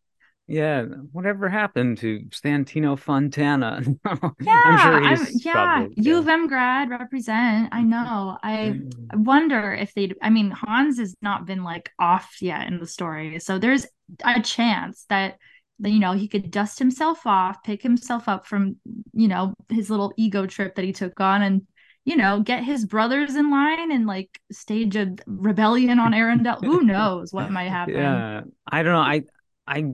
Yeah, 0.53 0.83
whatever 1.11 1.49
happened 1.49 1.97
to 1.99 2.19
Santino 2.29 2.97
Fontana? 2.97 3.81
Yeah, 4.39 4.61
I'm 4.65 4.77
sure 4.77 5.03
I'm 5.03 5.27
yeah, 5.39 5.51
probably 5.53 5.93
U 5.97 6.17
of 6.17 6.27
M 6.27 6.47
grad 6.47 6.89
represent. 6.89 7.69
I 7.71 7.81
know. 7.81 8.37
I 8.43 8.79
I 9.09 9.15
wonder 9.15 9.73
if 9.73 9.93
they'd 9.93 10.15
I 10.21 10.29
mean, 10.29 10.51
Hans 10.51 10.99
has 10.99 11.15
not 11.21 11.45
been 11.45 11.63
like 11.63 11.91
off 11.97 12.37
yet 12.41 12.67
in 12.67 12.79
the 12.79 12.87
story. 12.87 13.39
So 13.39 13.57
there's 13.57 13.87
a 14.23 14.41
chance 14.41 15.05
that 15.09 15.37
that, 15.79 15.89
you 15.89 15.99
know, 15.99 16.13
he 16.13 16.27
could 16.27 16.51
dust 16.51 16.77
himself 16.79 17.25
off, 17.25 17.63
pick 17.63 17.81
himself 17.81 18.29
up 18.29 18.45
from, 18.45 18.77
you 19.13 19.27
know, 19.27 19.53
his 19.69 19.89
little 19.89 20.13
ego 20.17 20.45
trip 20.45 20.75
that 20.75 20.85
he 20.85 20.93
took 20.93 21.19
on 21.19 21.41
and, 21.41 21.63
you 22.05 22.15
know, 22.15 22.41
get 22.41 22.63
his 22.63 22.85
brothers 22.85 23.35
in 23.35 23.49
line 23.49 23.91
and 23.91 24.05
like 24.05 24.29
stage 24.51 24.95
a 24.95 25.15
rebellion 25.25 25.99
on 25.99 26.11
Arendelle. 26.11 26.63
Who 26.63 26.83
knows 26.83 27.33
what 27.33 27.51
might 27.51 27.69
happen? 27.69 27.95
Yeah, 27.95 28.41
I 28.71 28.83
don't 28.83 28.93
know. 28.93 28.99
I 28.99 29.23
I 29.67 29.93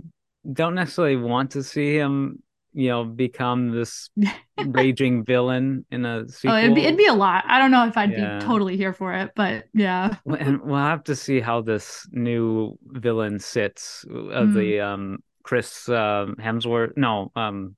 don't 0.52 0.76
necessarily 0.76 1.18
want 1.18 1.52
to 1.52 1.64
see 1.64 1.96
him, 1.96 2.42
you 2.74 2.90
know, 2.90 3.04
become 3.04 3.72
this 3.72 4.10
raging 4.66 5.26
villain 5.26 5.86
in 5.92 6.06
a 6.06 6.26
Oh, 6.46 6.56
it'd 6.58 6.76
be 6.76 6.82
it'd 6.84 6.98
be 6.98 7.08
a 7.08 7.14
lot. 7.14 7.44
I 7.48 7.60
don't 7.60 7.72
know 7.72 7.88
if 7.88 7.98
I'd 7.98 8.16
be 8.16 8.46
totally 8.46 8.78
here 8.78 8.94
for 8.94 9.14
it, 9.14 9.32
but 9.36 9.66
yeah. 9.74 10.16
And 10.26 10.62
we'll 10.62 10.78
have 10.78 11.04
to 11.06 11.16
see 11.16 11.40
how 11.40 11.62
this 11.62 12.08
new 12.12 12.78
villain 12.86 13.40
sits 13.40 14.06
of 14.10 14.50
Mm. 14.50 14.54
the 14.54 14.80
um 14.82 15.24
Chris 15.44 15.88
um 15.90 16.36
Hemsworth. 16.40 16.96
No, 16.96 17.32
um 17.36 17.76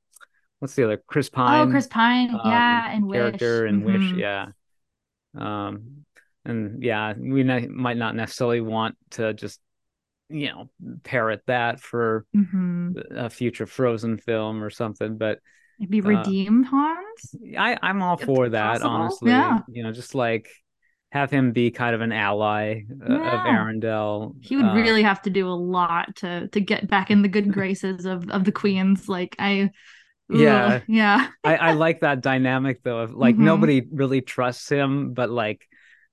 what's 0.60 0.76
the 0.76 0.84
other? 0.84 1.02
Chris 1.08 1.30
Pine? 1.30 1.68
Oh, 1.68 1.72
Chris 1.72 1.88
Pine, 1.88 2.30
um 2.32 2.42
yeah, 2.46 2.92
and 2.92 3.06
Wish. 3.08 3.18
character 3.18 3.66
in 3.68 3.84
Wish. 3.84 4.14
Yeah. 4.14 4.48
Um 5.38 6.06
and 6.44 6.84
yeah, 6.84 7.14
we 7.18 7.44
ne 7.44 7.68
might 7.68 7.98
not 7.98 8.16
necessarily 8.16 8.62
want 8.62 8.98
to 9.12 9.34
just, 9.34 9.60
you 10.32 10.48
know, 10.50 10.70
parrot 11.04 11.44
that 11.48 11.80
for 11.80 12.26
hmm 12.34 13.02
a 13.12 13.30
future 13.30 13.68
Frozen 13.68 14.18
film 14.20 14.64
or 14.64 14.70
something, 14.70 15.18
but 15.18 15.40
Maybe 15.80 16.00
uh 16.04 16.34
redeem 16.40 16.64
Hans, 16.64 17.36
I 17.58 17.78
I'm 17.82 18.02
all 18.02 18.18
for 18.18 18.50
that, 18.50 18.82
possible. 18.82 18.82
honestly. 18.82 19.24
Yeah, 19.24 19.62
You 19.68 19.84
know, 19.84 19.92
just 19.92 20.16
like 20.16 20.50
have 21.12 21.32
him 21.32 21.52
be 21.52 21.72
kind 21.72 21.96
of 21.96 22.02
an 22.02 22.12
ally 22.12 22.84
uh, 23.06 23.06
of 23.14 23.44
yeah. 23.44 23.44
Arendelle. 23.44 24.36
He 24.42 24.58
would 24.58 24.74
Uh 24.74 24.74
really 24.74 25.04
have 25.04 25.22
to 25.24 25.32
do 25.32 25.48
a 25.50 25.52
lot 25.54 26.16
to 26.18 26.48
to 26.50 26.62
get 26.62 26.88
back 26.90 27.12
in 27.12 27.22
the 27.24 27.30
good 27.30 27.54
graces 27.54 28.06
of 28.06 28.30
of 28.32 28.46
the 28.46 28.52
queens. 28.54 29.10
Like 29.10 29.36
I, 29.40 29.72
ugh, 30.34 30.74
yeah, 30.74 30.82
yeah, 30.88 31.30
I 31.44 31.58
I 31.58 31.72
like 31.72 32.02
that 32.02 32.22
dynamic 32.22 32.84
though 32.84 33.00
of 33.02 33.14
like 33.16 33.38
hmm 33.38 33.40
nobody 33.40 33.84
really 33.92 34.22
trusts 34.22 34.70
him, 34.70 35.14
but 35.14 35.30
like 35.30 35.68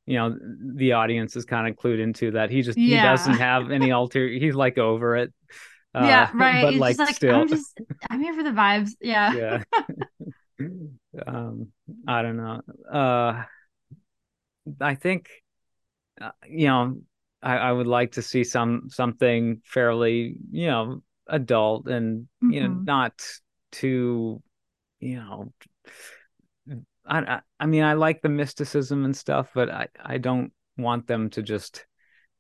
you 0.09 0.17
know 0.17 0.37
the 0.77 0.93
audience 0.93 1.37
is 1.37 1.45
kind 1.45 1.69
of 1.69 1.77
clued 1.77 2.01
into 2.01 2.33
that 2.33 2.51
he 2.51 2.63
just 2.63 2.81
he 2.85 2.99
doesn't 2.99 3.37
have 3.37 3.71
any 3.71 3.93
alter 3.93 4.27
he's 4.29 4.55
like 4.55 4.79
over 4.79 5.17
it. 5.17 5.33
Uh 5.95 6.01
yeah. 6.05 6.31
Right. 6.35 6.61
but 6.61 6.75
just 6.75 6.81
like 6.81 6.99
like 6.99 7.17
still 7.17 7.35
I'm 7.35 7.49
just 7.49 7.81
I'm 8.11 8.21
here 8.21 8.35
for 8.35 8.43
the 8.43 8.51
vibes. 8.51 8.93
Yeah. 9.01 9.35
yeah. 9.35 9.63
Um 11.27 11.69
I 12.07 12.23
don't 12.23 12.37
know. 12.37 12.63
Uh 12.93 13.45
I 14.81 14.95
think 14.95 15.29
uh, 16.21 16.31
you 16.49 16.69
know, 16.69 16.99
I, 17.43 17.57
I 17.59 17.73
would 17.73 17.87
like 17.87 18.13
to 18.13 18.23
see 18.23 18.45
some 18.45 18.89
something 18.91 19.63
fairly, 19.65 20.37
you 20.51 20.69
know, 20.69 21.03
adult 21.29 21.89
and 21.89 22.29
you 22.49 22.63
know, 22.63 22.69
hmm 22.69 22.85
not 22.85 23.15
too, 23.73 24.43
you 25.01 25.17
know, 25.17 25.53
I 27.09 27.41
I, 27.61 27.67
mean, 27.67 27.83
I 27.85 27.95
like 27.95 28.23
the 28.23 28.29
mysticism 28.29 29.05
and 29.05 29.17
stuff, 29.17 29.51
but 29.55 29.71
I 29.71 29.89
I 30.05 30.19
don't 30.19 30.53
want 30.77 31.07
them 31.07 31.31
to 31.31 31.43
just 31.43 31.87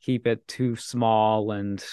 keep 0.00 0.26
it 0.26 0.46
too 0.48 0.76
small 0.76 1.52
and 1.52 1.84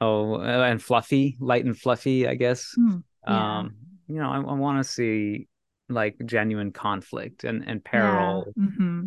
oh 0.00 0.36
uh, 0.36 0.64
and 0.64 0.82
fluffy, 0.82 1.36
light 1.40 1.64
and 1.64 1.78
fluffy, 1.78 2.26
I 2.26 2.34
guess. 2.34 2.78
Mm. 2.78 3.02
Yeah. 3.26 3.64
Um, 3.64 3.76
you 4.08 4.16
know, 4.16 4.30
I, 4.30 4.36
I 4.38 4.54
want 4.54 4.84
to 4.84 4.90
see 4.90 5.48
like 5.88 6.16
genuine 6.24 6.72
conflict 6.72 7.44
and 7.44 7.64
and 7.68 7.84
Yeah. 7.92 8.36
peril. 8.36 8.54
hmm 8.56 9.06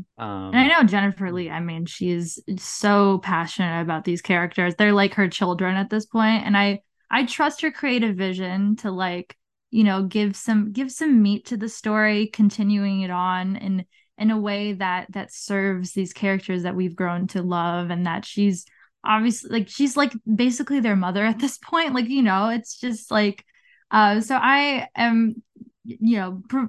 And 0.52 0.60
I 0.60 0.68
Um, 0.68 0.68
know 0.68 0.84
Jennifer 0.84 1.32
Lee, 1.32 1.50
I 1.50 1.60
mean, 1.60 1.86
she's 1.86 2.40
so 2.58 3.20
passionate 3.20 3.82
about 3.82 4.04
these 4.04 4.22
characters. 4.22 4.76
They're 4.76 4.94
like 4.94 5.14
her 5.16 5.28
children 5.30 5.76
at 5.76 5.90
this 5.90 6.06
point, 6.06 6.46
and 6.46 6.58
I 6.58 6.82
I 7.10 7.26
trust 7.26 7.62
her 7.62 7.72
creative 7.72 8.16
vision 8.16 8.76
to 8.78 8.92
like, 8.92 9.36
you 9.74 9.84
know, 9.84 10.04
give 10.04 10.36
some 10.36 10.72
give 10.72 10.92
some 10.92 11.24
meat 11.24 11.48
to 11.48 11.58
the 11.58 11.68
story, 11.68 12.28
continuing 12.28 13.02
it 13.02 13.10
on 13.10 13.56
in 13.56 13.86
in 14.20 14.30
a 14.30 14.40
way 14.40 14.74
that 14.74 15.08
that 15.14 15.34
serves 15.34 15.94
these 15.94 16.14
characters 16.14 16.62
that 16.62 16.76
we've 16.76 16.96
grown 16.96 17.26
to 17.26 17.42
love 17.42 17.90
and 17.90 18.06
that 18.06 18.24
she's 18.24 18.68
obviously 19.04 19.50
like 19.50 19.68
she's 19.68 19.98
like 19.98 20.14
basically 20.32 20.80
their 20.80 20.96
mother 20.96 21.26
at 21.26 21.40
this 21.40 21.58
point. 21.58 21.96
Like, 21.96 22.08
you 22.08 22.22
know, 22.22 22.50
it's 22.50 22.80
just 22.80 23.10
like 23.10 23.44
uh 23.90 24.22
so 24.22 24.36
I 24.36 24.90
am 24.96 25.42
you 25.84 26.18
know, 26.18 26.44
pr- 26.48 26.66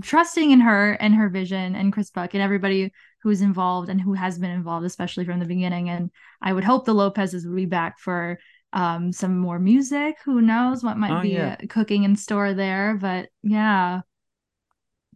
trusting 0.00 0.50
in 0.50 0.60
her 0.60 0.92
and 0.92 1.14
her 1.14 1.28
vision 1.28 1.74
and 1.76 1.92
Chris 1.92 2.10
Buck 2.10 2.32
and 2.32 2.42
everybody 2.42 2.90
who's 3.22 3.42
involved 3.42 3.90
and 3.90 4.00
who 4.00 4.14
has 4.14 4.38
been 4.38 4.50
involved, 4.50 4.86
especially 4.86 5.26
from 5.26 5.40
the 5.40 5.46
beginning. 5.46 5.90
And 5.90 6.10
I 6.40 6.54
would 6.54 6.64
hope 6.64 6.86
the 6.86 6.94
Lopez's 6.94 7.46
will 7.46 7.54
be 7.56 7.66
back 7.66 7.98
for 7.98 8.38
um, 8.72 9.12
some 9.12 9.38
more 9.38 9.58
music. 9.58 10.16
Who 10.24 10.40
knows 10.40 10.82
what 10.82 10.98
might 10.98 11.18
oh 11.18 11.22
be 11.22 11.30
yeah, 11.30 11.56
uh, 11.62 11.66
cooking 11.68 12.04
in 12.04 12.16
store 12.16 12.54
there? 12.54 12.96
But 13.00 13.28
yeah, 13.42 14.00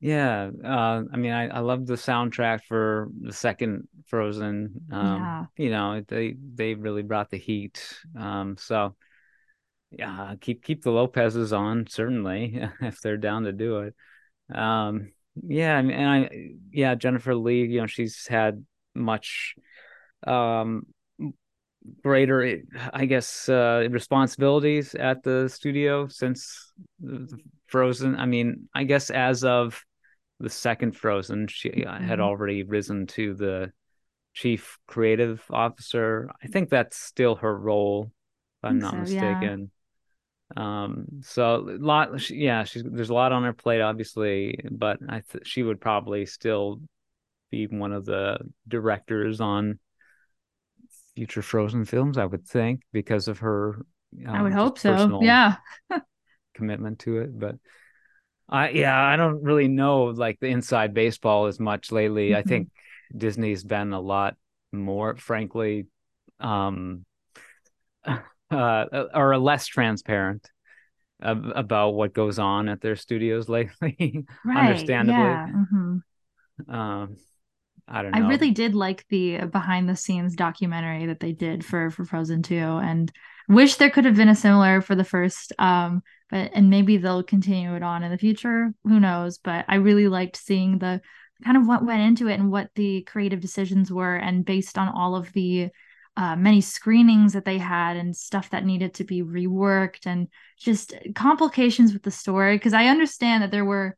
yeah. 0.00 0.50
Uh, 0.64 1.02
I 1.12 1.16
mean, 1.16 1.32
I 1.32 1.48
I 1.48 1.58
love 1.60 1.86
the 1.86 1.94
soundtrack 1.94 2.64
for 2.64 3.08
the 3.20 3.32
second 3.32 3.88
Frozen. 4.06 4.82
Um, 4.90 5.16
yeah, 5.16 5.44
you 5.56 5.70
know, 5.70 6.02
they 6.06 6.36
they 6.54 6.74
really 6.74 7.02
brought 7.02 7.30
the 7.30 7.38
heat. 7.38 7.82
Um, 8.18 8.56
so 8.58 8.94
yeah, 9.90 10.34
keep 10.40 10.62
keep 10.62 10.82
the 10.82 10.90
Lopez's 10.90 11.52
on 11.52 11.86
certainly 11.88 12.60
if 12.80 13.00
they're 13.00 13.16
down 13.16 13.44
to 13.44 13.52
do 13.52 13.78
it. 13.80 13.94
Um, 14.54 15.12
yeah, 15.42 15.78
and, 15.78 15.90
and 15.90 16.08
I, 16.08 16.50
yeah, 16.70 16.94
Jennifer 16.94 17.34
Lee, 17.34 17.64
you 17.64 17.80
know, 17.80 17.86
she's 17.86 18.26
had 18.26 18.64
much, 18.94 19.56
um, 20.26 20.86
greater, 22.02 22.60
I 22.92 23.04
guess, 23.06 23.48
uh, 23.48 23.86
responsibilities 23.90 24.94
at 24.94 25.22
the 25.22 25.48
studio 25.48 26.08
since 26.08 26.72
Frozen. 27.66 28.16
I 28.16 28.26
mean, 28.26 28.68
I 28.74 28.84
guess 28.84 29.10
as 29.10 29.44
of 29.44 29.84
the 30.40 30.50
second 30.50 30.96
Frozen, 30.96 31.48
she 31.48 31.84
uh, 31.84 32.00
had 32.00 32.20
Mhm. 32.20 32.20
already 32.20 32.62
risen 32.62 33.06
to 33.08 33.34
the 33.34 33.72
chief 34.34 34.78
creative 34.86 35.44
officer. 35.50 36.30
I 36.42 36.48
think 36.48 36.70
that's 36.70 36.96
still 36.96 37.36
her 37.36 37.56
role, 37.56 38.04
if 38.62 38.70
I'm 38.70 38.80
not 38.80 38.98
so. 38.98 39.04
Yeah, 39.06 39.50
mistaken. 39.50 39.70
Um, 40.56 41.06
so 41.22 41.56
a 41.68 41.78
lot, 41.78 42.20
she, 42.20 42.36
yeah, 42.36 42.64
she's 42.64 42.84
there's 42.84 43.10
a 43.10 43.14
lot 43.14 43.32
on 43.32 43.44
her 43.44 43.52
plate, 43.52 43.80
obviously, 43.80 44.58
but 44.70 44.98
I 45.08 45.20
th 45.20 45.46
she 45.46 45.62
would 45.62 45.80
probably 45.80 46.26
still 46.26 46.80
be 47.50 47.66
one 47.68 47.92
of 47.92 48.04
the 48.04 48.38
directors 48.68 49.40
on 49.40 49.78
future 51.16 51.42
Frozen 51.42 51.84
films, 51.86 52.18
I 52.18 52.24
would 52.26 52.46
think, 52.46 52.82
because 52.92 53.28
of 53.28 53.38
her 53.40 53.84
I 54.32 54.42
would 54.42 54.52
um 54.52 54.52
hope 54.52 54.78
so. 54.78 55.14
Yeah. 55.20 55.56
commitment 56.54 57.00
to 57.00 57.18
it. 57.18 57.38
But 57.38 57.56
I, 58.48 58.70
yeah, 58.70 58.98
I 59.00 59.16
don't 59.16 59.42
really 59.42 59.68
know 59.68 60.04
like 60.06 60.40
the 60.40 60.48
inside 60.48 60.94
baseball 60.94 61.46
as 61.46 61.60
much 61.60 61.92
lately. 61.92 62.34
I 62.36 62.42
Mhm. 62.42 62.44
think 62.44 62.70
Disney's 63.16 63.64
been 63.64 63.92
a 63.92 64.00
lot 64.00 64.36
more, 64.72 65.16
frankly, 65.16 65.86
um, 66.40 67.04
uh, 68.50 68.84
or 69.14 69.38
less 69.38 69.66
transparent 69.66 70.50
ab- 71.22 71.52
about 71.54 71.90
what 71.94 72.14
goes 72.14 72.38
on 72.38 72.68
at 72.68 72.80
their 72.80 72.96
studios 72.96 73.48
lately, 73.50 74.26
Right. 74.44 74.94
understandably. 74.98 75.00
Yeah. 75.00 75.46
hmm 75.52 75.98
Um, 76.68 77.16
I 77.88 78.02
don't 78.02 78.14
I 78.14 78.20
really 78.20 78.50
did 78.50 78.74
like 78.74 79.06
the 79.08 79.46
behind 79.46 79.88
the 79.88 79.96
scenes 79.96 80.36
documentary 80.36 81.06
that 81.06 81.20
they 81.20 81.32
did 81.32 81.64
for 81.64 81.90
for 81.90 82.04
Frozen 82.04 82.42
2 82.42 82.54
and 82.54 83.12
wish 83.48 83.76
there 83.76 83.90
could 83.90 84.06
have 84.06 84.16
been 84.16 84.28
a 84.28 84.34
similar 84.34 84.80
for 84.80 84.94
the 84.94 85.04
first 85.04 85.52
um 85.58 86.02
but 86.30 86.50
and 86.54 86.70
maybe 86.70 86.96
they'll 86.96 87.22
continue 87.22 87.74
it 87.74 87.82
on 87.82 88.02
in 88.02 88.10
the 88.10 88.18
future 88.18 88.72
who 88.84 88.98
knows 88.98 89.38
but 89.38 89.66
I 89.68 89.76
really 89.76 90.08
liked 90.08 90.36
seeing 90.36 90.78
the 90.78 91.02
kind 91.44 91.56
of 91.56 91.66
what 91.66 91.84
went 91.84 92.00
into 92.00 92.28
it 92.28 92.40
and 92.40 92.50
what 92.50 92.70
the 92.74 93.02
creative 93.02 93.40
decisions 93.40 93.92
were 93.92 94.16
and 94.16 94.44
based 94.44 94.78
on 94.78 94.88
all 94.88 95.14
of 95.14 95.32
the 95.32 95.68
uh, 96.16 96.36
many 96.36 96.60
screenings 96.60 97.32
that 97.32 97.44
they 97.44 97.58
had 97.58 97.96
and 97.96 98.16
stuff 98.16 98.50
that 98.50 98.64
needed 98.64 98.94
to 98.94 99.04
be 99.04 99.22
reworked 99.22 100.06
and 100.06 100.28
just 100.58 100.94
complications 101.14 101.92
with 101.92 102.02
the 102.02 102.10
story 102.10 102.56
because 102.56 102.72
I 102.72 102.86
understand 102.86 103.42
that 103.42 103.50
there 103.50 103.64
were 103.64 103.96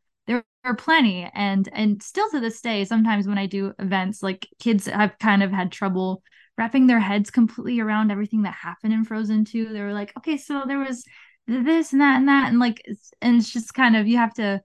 are 0.66 0.74
plenty 0.76 1.28
and 1.34 1.68
and 1.72 2.02
still 2.02 2.28
to 2.30 2.40
this 2.40 2.60
day 2.60 2.84
sometimes 2.84 3.26
when 3.26 3.38
i 3.38 3.46
do 3.46 3.72
events 3.78 4.22
like 4.22 4.48
kids 4.58 4.86
have 4.86 5.18
kind 5.18 5.42
of 5.42 5.52
had 5.52 5.70
trouble 5.70 6.22
wrapping 6.58 6.86
their 6.86 7.00
heads 7.00 7.30
completely 7.30 7.80
around 7.80 8.10
everything 8.10 8.42
that 8.42 8.54
happened 8.54 8.92
in 8.92 9.04
frozen 9.04 9.44
2 9.44 9.72
they 9.72 9.80
were 9.80 9.92
like 9.92 10.12
okay 10.18 10.36
so 10.36 10.64
there 10.66 10.78
was 10.78 11.04
this 11.46 11.92
and 11.92 12.00
that 12.00 12.16
and 12.18 12.28
that 12.28 12.48
and 12.48 12.58
like 12.58 12.82
and 13.22 13.36
it's 13.36 13.52
just 13.52 13.72
kind 13.74 13.96
of 13.96 14.08
you 14.08 14.16
have 14.16 14.34
to 14.34 14.60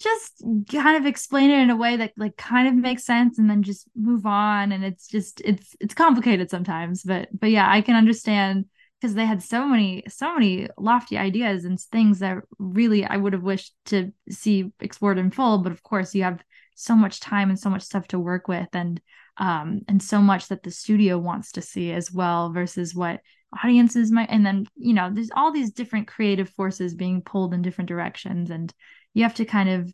just 0.00 0.44
kind 0.70 0.96
of 0.96 1.06
explain 1.06 1.50
it 1.50 1.60
in 1.60 1.70
a 1.70 1.76
way 1.76 1.96
that 1.96 2.12
like 2.16 2.36
kind 2.36 2.68
of 2.68 2.74
makes 2.74 3.04
sense 3.04 3.38
and 3.38 3.48
then 3.48 3.62
just 3.62 3.86
move 3.96 4.26
on 4.26 4.72
and 4.72 4.84
it's 4.84 5.06
just 5.08 5.40
it's 5.44 5.74
it's 5.80 5.94
complicated 5.94 6.50
sometimes 6.50 7.02
but 7.02 7.28
but 7.32 7.50
yeah 7.50 7.68
i 7.70 7.80
can 7.80 7.96
understand 7.96 8.66
because 9.04 9.14
they 9.14 9.26
had 9.26 9.42
so 9.42 9.66
many 9.68 10.02
so 10.08 10.32
many 10.32 10.66
lofty 10.78 11.18
ideas 11.18 11.66
and 11.66 11.78
things 11.78 12.20
that 12.20 12.38
really 12.58 13.04
I 13.04 13.18
would 13.18 13.34
have 13.34 13.42
wished 13.42 13.74
to 13.86 14.14
see 14.30 14.72
explored 14.80 15.18
in 15.18 15.30
full. 15.30 15.58
But 15.58 15.72
of 15.72 15.82
course, 15.82 16.14
you 16.14 16.22
have 16.22 16.42
so 16.74 16.96
much 16.96 17.20
time 17.20 17.50
and 17.50 17.58
so 17.58 17.68
much 17.68 17.82
stuff 17.82 18.08
to 18.08 18.18
work 18.18 18.48
with, 18.48 18.68
and 18.72 18.98
um, 19.36 19.82
and 19.88 20.02
so 20.02 20.22
much 20.22 20.48
that 20.48 20.62
the 20.62 20.70
studio 20.70 21.18
wants 21.18 21.52
to 21.52 21.60
see 21.60 21.92
as 21.92 22.10
well 22.10 22.50
versus 22.50 22.94
what 22.94 23.20
audiences 23.62 24.10
might. 24.10 24.30
And 24.30 24.46
then 24.46 24.64
you 24.74 24.94
know, 24.94 25.10
there's 25.12 25.30
all 25.36 25.52
these 25.52 25.72
different 25.72 26.08
creative 26.08 26.48
forces 26.48 26.94
being 26.94 27.20
pulled 27.20 27.52
in 27.52 27.60
different 27.60 27.88
directions, 27.88 28.48
and 28.48 28.72
you 29.12 29.22
have 29.24 29.34
to 29.34 29.44
kind 29.44 29.68
of 29.68 29.92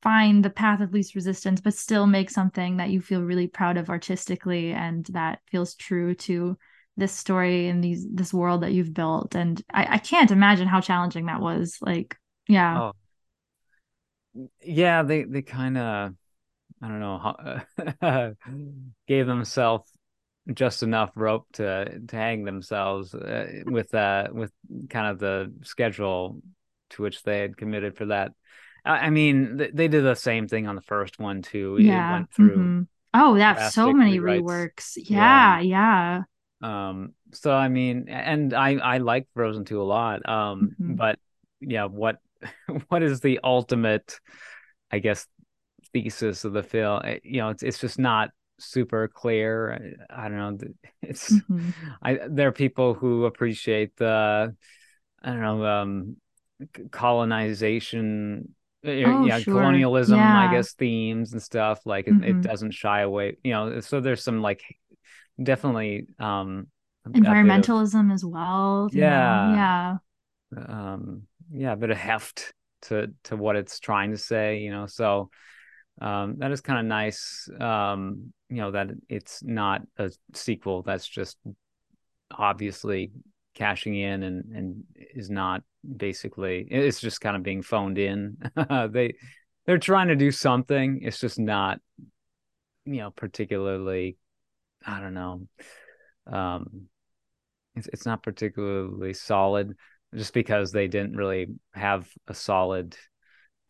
find 0.00 0.44
the 0.44 0.50
path 0.50 0.80
of 0.80 0.92
least 0.92 1.16
resistance, 1.16 1.60
but 1.60 1.74
still 1.74 2.06
make 2.06 2.30
something 2.30 2.76
that 2.76 2.90
you 2.90 3.00
feel 3.00 3.20
really 3.20 3.48
proud 3.48 3.76
of 3.76 3.90
artistically 3.90 4.70
and 4.70 5.06
that 5.06 5.40
feels 5.50 5.74
true 5.74 6.14
to 6.14 6.56
this 6.96 7.12
story 7.12 7.68
and 7.68 7.82
these 7.82 8.06
this 8.12 8.32
world 8.32 8.62
that 8.62 8.72
you've 8.72 8.94
built. 8.94 9.34
And 9.34 9.62
i, 9.72 9.94
I 9.94 9.98
can't 9.98 10.30
imagine 10.30 10.68
how 10.68 10.80
challenging 10.80 11.26
that 11.26 11.40
was. 11.40 11.78
Like 11.80 12.16
yeah. 12.48 12.90
Oh. 14.36 14.46
yeah 14.60 15.02
they 15.02 15.24
they 15.24 15.42
kind 15.42 15.78
of 15.78 16.12
i 16.82 16.88
don't 16.88 17.00
know 17.00 17.18
how, 18.00 18.32
gave 19.08 19.26
themselves 19.26 19.90
just 20.52 20.82
enough 20.82 21.10
rope 21.14 21.46
to 21.54 22.00
to 22.06 22.16
hang 22.16 22.44
themselves 22.44 23.14
uh, 23.14 23.62
with 23.64 23.94
uh 23.94 24.28
with 24.30 24.52
kind 24.90 25.06
of 25.06 25.18
the 25.18 25.52
schedule 25.62 26.42
to 26.90 27.02
which 27.02 27.22
they 27.22 27.40
had 27.40 27.56
committed 27.56 27.96
for 27.96 28.06
that. 28.06 28.32
I, 28.84 29.06
I 29.06 29.10
mean 29.10 29.58
th- 29.58 29.70
they 29.72 29.88
did 29.88 30.04
the 30.04 30.14
same 30.14 30.48
thing 30.48 30.66
on 30.66 30.74
the 30.74 30.82
first 30.82 31.18
one 31.18 31.40
too. 31.40 31.78
Yeah. 31.80 32.10
it 32.10 32.12
went 32.12 32.32
through 32.32 32.56
mm-hmm. 32.56 32.82
oh 33.14 33.36
that's 33.38 33.74
so 33.74 33.92
many 33.92 34.18
reworks. 34.18 34.92
Yeah. 34.96 35.60
Yeah, 35.60 35.60
yeah 35.60 36.22
um, 36.64 37.12
so 37.32 37.52
I 37.52 37.68
mean, 37.68 38.08
and 38.08 38.54
I 38.54 38.76
I 38.76 38.98
like 38.98 39.26
Frozen 39.34 39.66
2 39.66 39.80
a 39.80 39.84
lot. 39.84 40.26
Um, 40.26 40.74
mm-hmm. 40.80 40.94
but 40.94 41.18
yeah, 41.60 41.84
what 41.84 42.16
what 42.88 43.02
is 43.02 43.20
the 43.20 43.40
ultimate, 43.44 44.18
I 44.90 44.98
guess, 44.98 45.26
thesis 45.92 46.44
of 46.44 46.54
the 46.54 46.62
film? 46.62 47.02
Eh, 47.04 47.18
you 47.22 47.38
know, 47.38 47.50
it's 47.50 47.62
it's 47.62 47.78
just 47.78 47.98
not 47.98 48.30
super 48.58 49.08
clear. 49.08 49.96
I, 50.10 50.26
I 50.26 50.28
don't 50.28 50.38
know. 50.38 50.68
It's 51.02 51.30
mm-hmm. 51.30 51.70
I 52.02 52.20
there 52.28 52.48
are 52.48 52.52
people 52.52 52.94
who 52.94 53.26
appreciate 53.26 53.94
the 53.96 54.56
I 55.22 55.30
don't 55.30 55.42
know 55.42 55.66
um 55.66 56.16
colonization 56.90 58.54
eh, 58.86 59.02
oh, 59.04 59.26
yeah 59.26 59.38
sure. 59.38 59.54
colonialism 59.54 60.18
yeah. 60.18 60.48
i 60.48 60.52
guess 60.52 60.72
themes 60.72 61.32
and 61.32 61.42
stuff 61.42 61.80
like 61.84 62.06
mm-hmm. 62.06 62.22
it, 62.22 62.40
doesn't 62.42 62.70
shy 62.70 63.00
away 63.00 63.36
you 63.42 63.52
know 63.52 63.80
so 63.80 64.00
there's 64.00 64.22
some 64.22 64.40
like 64.40 64.62
definitely 65.42 66.06
um 66.18 66.66
environmentalism 67.08 68.06
of, 68.06 68.14
as 68.14 68.24
well 68.24 68.88
yeah. 68.92 69.98
Yeah. 70.56 70.66
Um 70.68 71.22
yeah 71.52 71.72
a 71.72 71.76
bit 71.76 71.90
of 71.90 71.96
heft 71.96 72.52
to 72.82 73.08
to 73.24 73.36
what 73.36 73.56
it's 73.56 73.80
trying 73.80 74.12
to 74.12 74.18
say 74.18 74.58
you 74.58 74.70
know? 74.70 74.86
So 74.86 75.30
um 76.00 76.36
that 76.38 76.50
is 76.50 76.60
kind 76.60 76.80
of 76.80 76.86
nice 76.86 77.48
um 77.60 78.32
you 78.48 78.56
know 78.56 78.70
that 78.70 78.88
it's 79.08 79.42
not 79.42 79.82
a 79.98 80.10
sequel 80.34 80.82
that's 80.82 81.06
just 81.06 81.36
obviously 82.30 83.10
cashing 83.54 83.96
in 83.96 84.22
and 84.22 84.44
and 84.54 84.84
is 85.14 85.30
not 85.30 85.62
basically 85.96 86.66
it's 86.70 87.00
just 87.00 87.20
kind 87.20 87.36
of 87.36 87.42
being 87.42 87.62
phoned 87.62 87.98
in. 87.98 88.36
They 88.90 89.14
they're 89.66 89.78
trying 89.78 90.08
to 90.08 90.16
do 90.16 90.30
something 90.30 91.00
it's 91.02 91.20
just 91.20 91.38
not 91.38 91.80
you 92.84 92.96
know 92.98 93.10
particularly 93.10 94.16
I 94.86 95.00
don't 95.00 95.14
know. 95.14 95.46
Um, 96.26 96.88
it's 97.74 97.88
it's 97.92 98.06
not 98.06 98.22
particularly 98.22 99.14
solid, 99.14 99.76
just 100.14 100.32
because 100.32 100.72
they 100.72 100.88
didn't 100.88 101.16
really 101.16 101.48
have 101.72 102.08
a 102.28 102.34
solid 102.34 102.96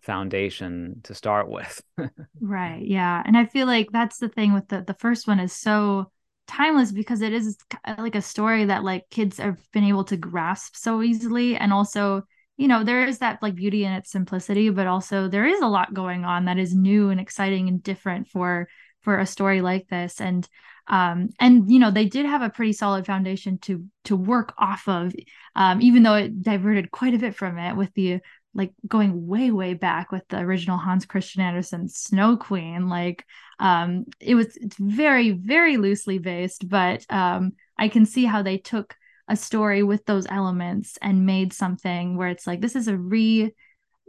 foundation 0.01 1.01
to 1.05 1.15
start 1.15 1.49
with. 1.49 1.83
right. 2.41 2.83
Yeah, 2.85 3.23
and 3.25 3.37
I 3.37 3.47
feel 3.47 3.67
like 3.67 3.89
that's 3.93 4.19
the 4.19 4.29
thing 4.29 4.53
with 4.53 4.69
the 4.69 4.83
the 4.83 4.95
first 4.95 5.27
one 5.27 5.41
is 5.41 5.53
so 5.53 6.11
timeless 6.47 6.93
because 6.93 7.23
it 7.23 7.33
is 7.33 7.57
like 7.99 8.15
a 8.15 8.23
story 8.23 8.67
that 8.67 8.85
like 8.85 9.09
kids 9.11 9.39
have 9.39 9.59
been 9.73 9.85
able 9.85 10.05
to 10.05 10.17
grasp 10.17 10.77
so 10.77 11.03
easily 11.03 11.57
and 11.57 11.73
also 11.73 12.23
you 12.59 12.69
know 12.69 12.85
there 12.85 13.07
is 13.07 13.19
that 13.19 13.43
like 13.43 13.55
beauty 13.55 13.83
in 13.83 13.93
its 13.93 14.11
simplicity 14.11 14.69
but 14.69 14.87
also 14.87 15.27
there 15.27 15.47
is 15.47 15.61
a 15.63 15.67
lot 15.67 15.95
going 15.95 16.23
on 16.25 16.45
that 16.45 16.59
is 16.59 16.75
new 16.75 17.09
and 17.09 17.19
exciting 17.19 17.67
and 17.69 17.83
different 17.83 18.29
for 18.29 18.69
for 19.05 19.19
a 19.19 19.27
story 19.27 19.61
like 19.61 19.89
this. 19.89 20.21
And 20.21 20.49
um, 20.87 21.31
and 21.41 21.71
you 21.71 21.79
know 21.79 21.91
they 21.91 22.07
did 22.07 22.27
have 22.27 22.43
a 22.43 22.51
pretty 22.51 22.73
solid 22.73 23.07
foundation 23.07 23.59
to 23.59 23.85
to 24.05 24.17
work 24.17 24.53
off 24.59 24.87
of 24.87 25.15
um, 25.57 25.81
even 25.81 26.03
though 26.03 26.15
it 26.15 26.43
diverted 26.43 26.91
quite 26.91 27.15
a 27.15 27.19
bit 27.19 27.35
from 27.35 27.59
it 27.59 27.77
with 27.77 27.93
the 27.95 28.21
like 28.53 28.73
going 28.87 29.27
way 29.27 29.51
way 29.51 29.75
back 29.75 30.13
with 30.13 30.27
the 30.29 30.39
original 30.39 30.77
Hans 30.77 31.07
Christian 31.07 31.43
Andersen 31.43 31.89
Snow 31.89 32.37
Queen 32.37 32.89
like 32.89 33.25
um, 33.59 34.05
it 34.21 34.35
was 34.35 34.57
it's 34.57 34.77
very 34.79 35.31
very 35.31 35.79
loosely 35.79 36.19
based 36.19 36.69
but 36.69 37.05
um, 37.11 37.53
I 37.79 37.89
can 37.89 38.05
see 38.05 38.27
how 38.27 38.43
they 38.43 38.59
took 38.59 38.95
a 39.27 39.37
story 39.37 39.83
with 39.83 40.05
those 40.05 40.27
elements 40.29 40.99
and 41.01 41.25
made 41.25 41.55
something 41.55 42.17
where 42.19 42.29
it's 42.29 42.47
like 42.47 42.61
this 42.61 42.77
is 42.77 42.89
a 42.89 42.97
re 42.97 43.55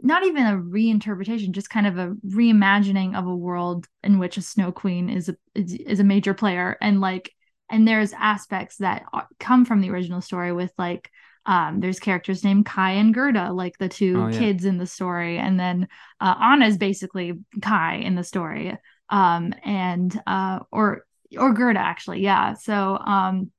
not 0.02 0.24
even 0.24 0.46
a 0.46 0.56
reinterpretation, 0.56 1.52
just 1.52 1.70
kind 1.70 1.86
of 1.86 1.98
a 1.98 2.14
reimagining 2.26 3.16
of 3.16 3.26
a 3.26 3.34
world 3.34 3.86
in 4.02 4.18
which 4.18 4.36
a 4.36 4.42
snow 4.42 4.70
queen 4.70 5.08
is 5.08 5.28
a 5.28 5.36
is, 5.54 5.74
is 5.74 6.00
a 6.00 6.04
major 6.04 6.34
player, 6.34 6.76
and 6.80 7.00
like 7.00 7.32
and 7.70 7.86
there's 7.86 8.12
aspects 8.12 8.76
that 8.78 9.04
come 9.40 9.64
from 9.64 9.80
the 9.80 9.90
original 9.90 10.20
story 10.20 10.52
with 10.52 10.72
like 10.78 11.10
um, 11.46 11.80
there's 11.80 12.00
characters 12.00 12.44
named 12.44 12.66
Kai 12.66 12.92
and 12.92 13.14
Gerda, 13.14 13.52
like 13.52 13.78
the 13.78 13.88
two 13.88 14.24
oh, 14.24 14.28
yeah. 14.28 14.38
kids 14.38 14.64
in 14.64 14.78
the 14.78 14.86
story, 14.86 15.38
and 15.38 15.58
then 15.58 15.88
uh, 16.20 16.34
Anna 16.40 16.66
is 16.66 16.76
basically 16.76 17.34
Kai 17.62 17.96
in 17.96 18.16
the 18.16 18.24
story, 18.24 18.76
um, 19.08 19.54
and 19.64 20.20
uh, 20.26 20.60
or 20.72 21.06
or 21.38 21.54
Gerda 21.54 21.80
actually, 21.80 22.20
yeah. 22.20 22.54
So 22.54 22.98
um, 22.98 23.50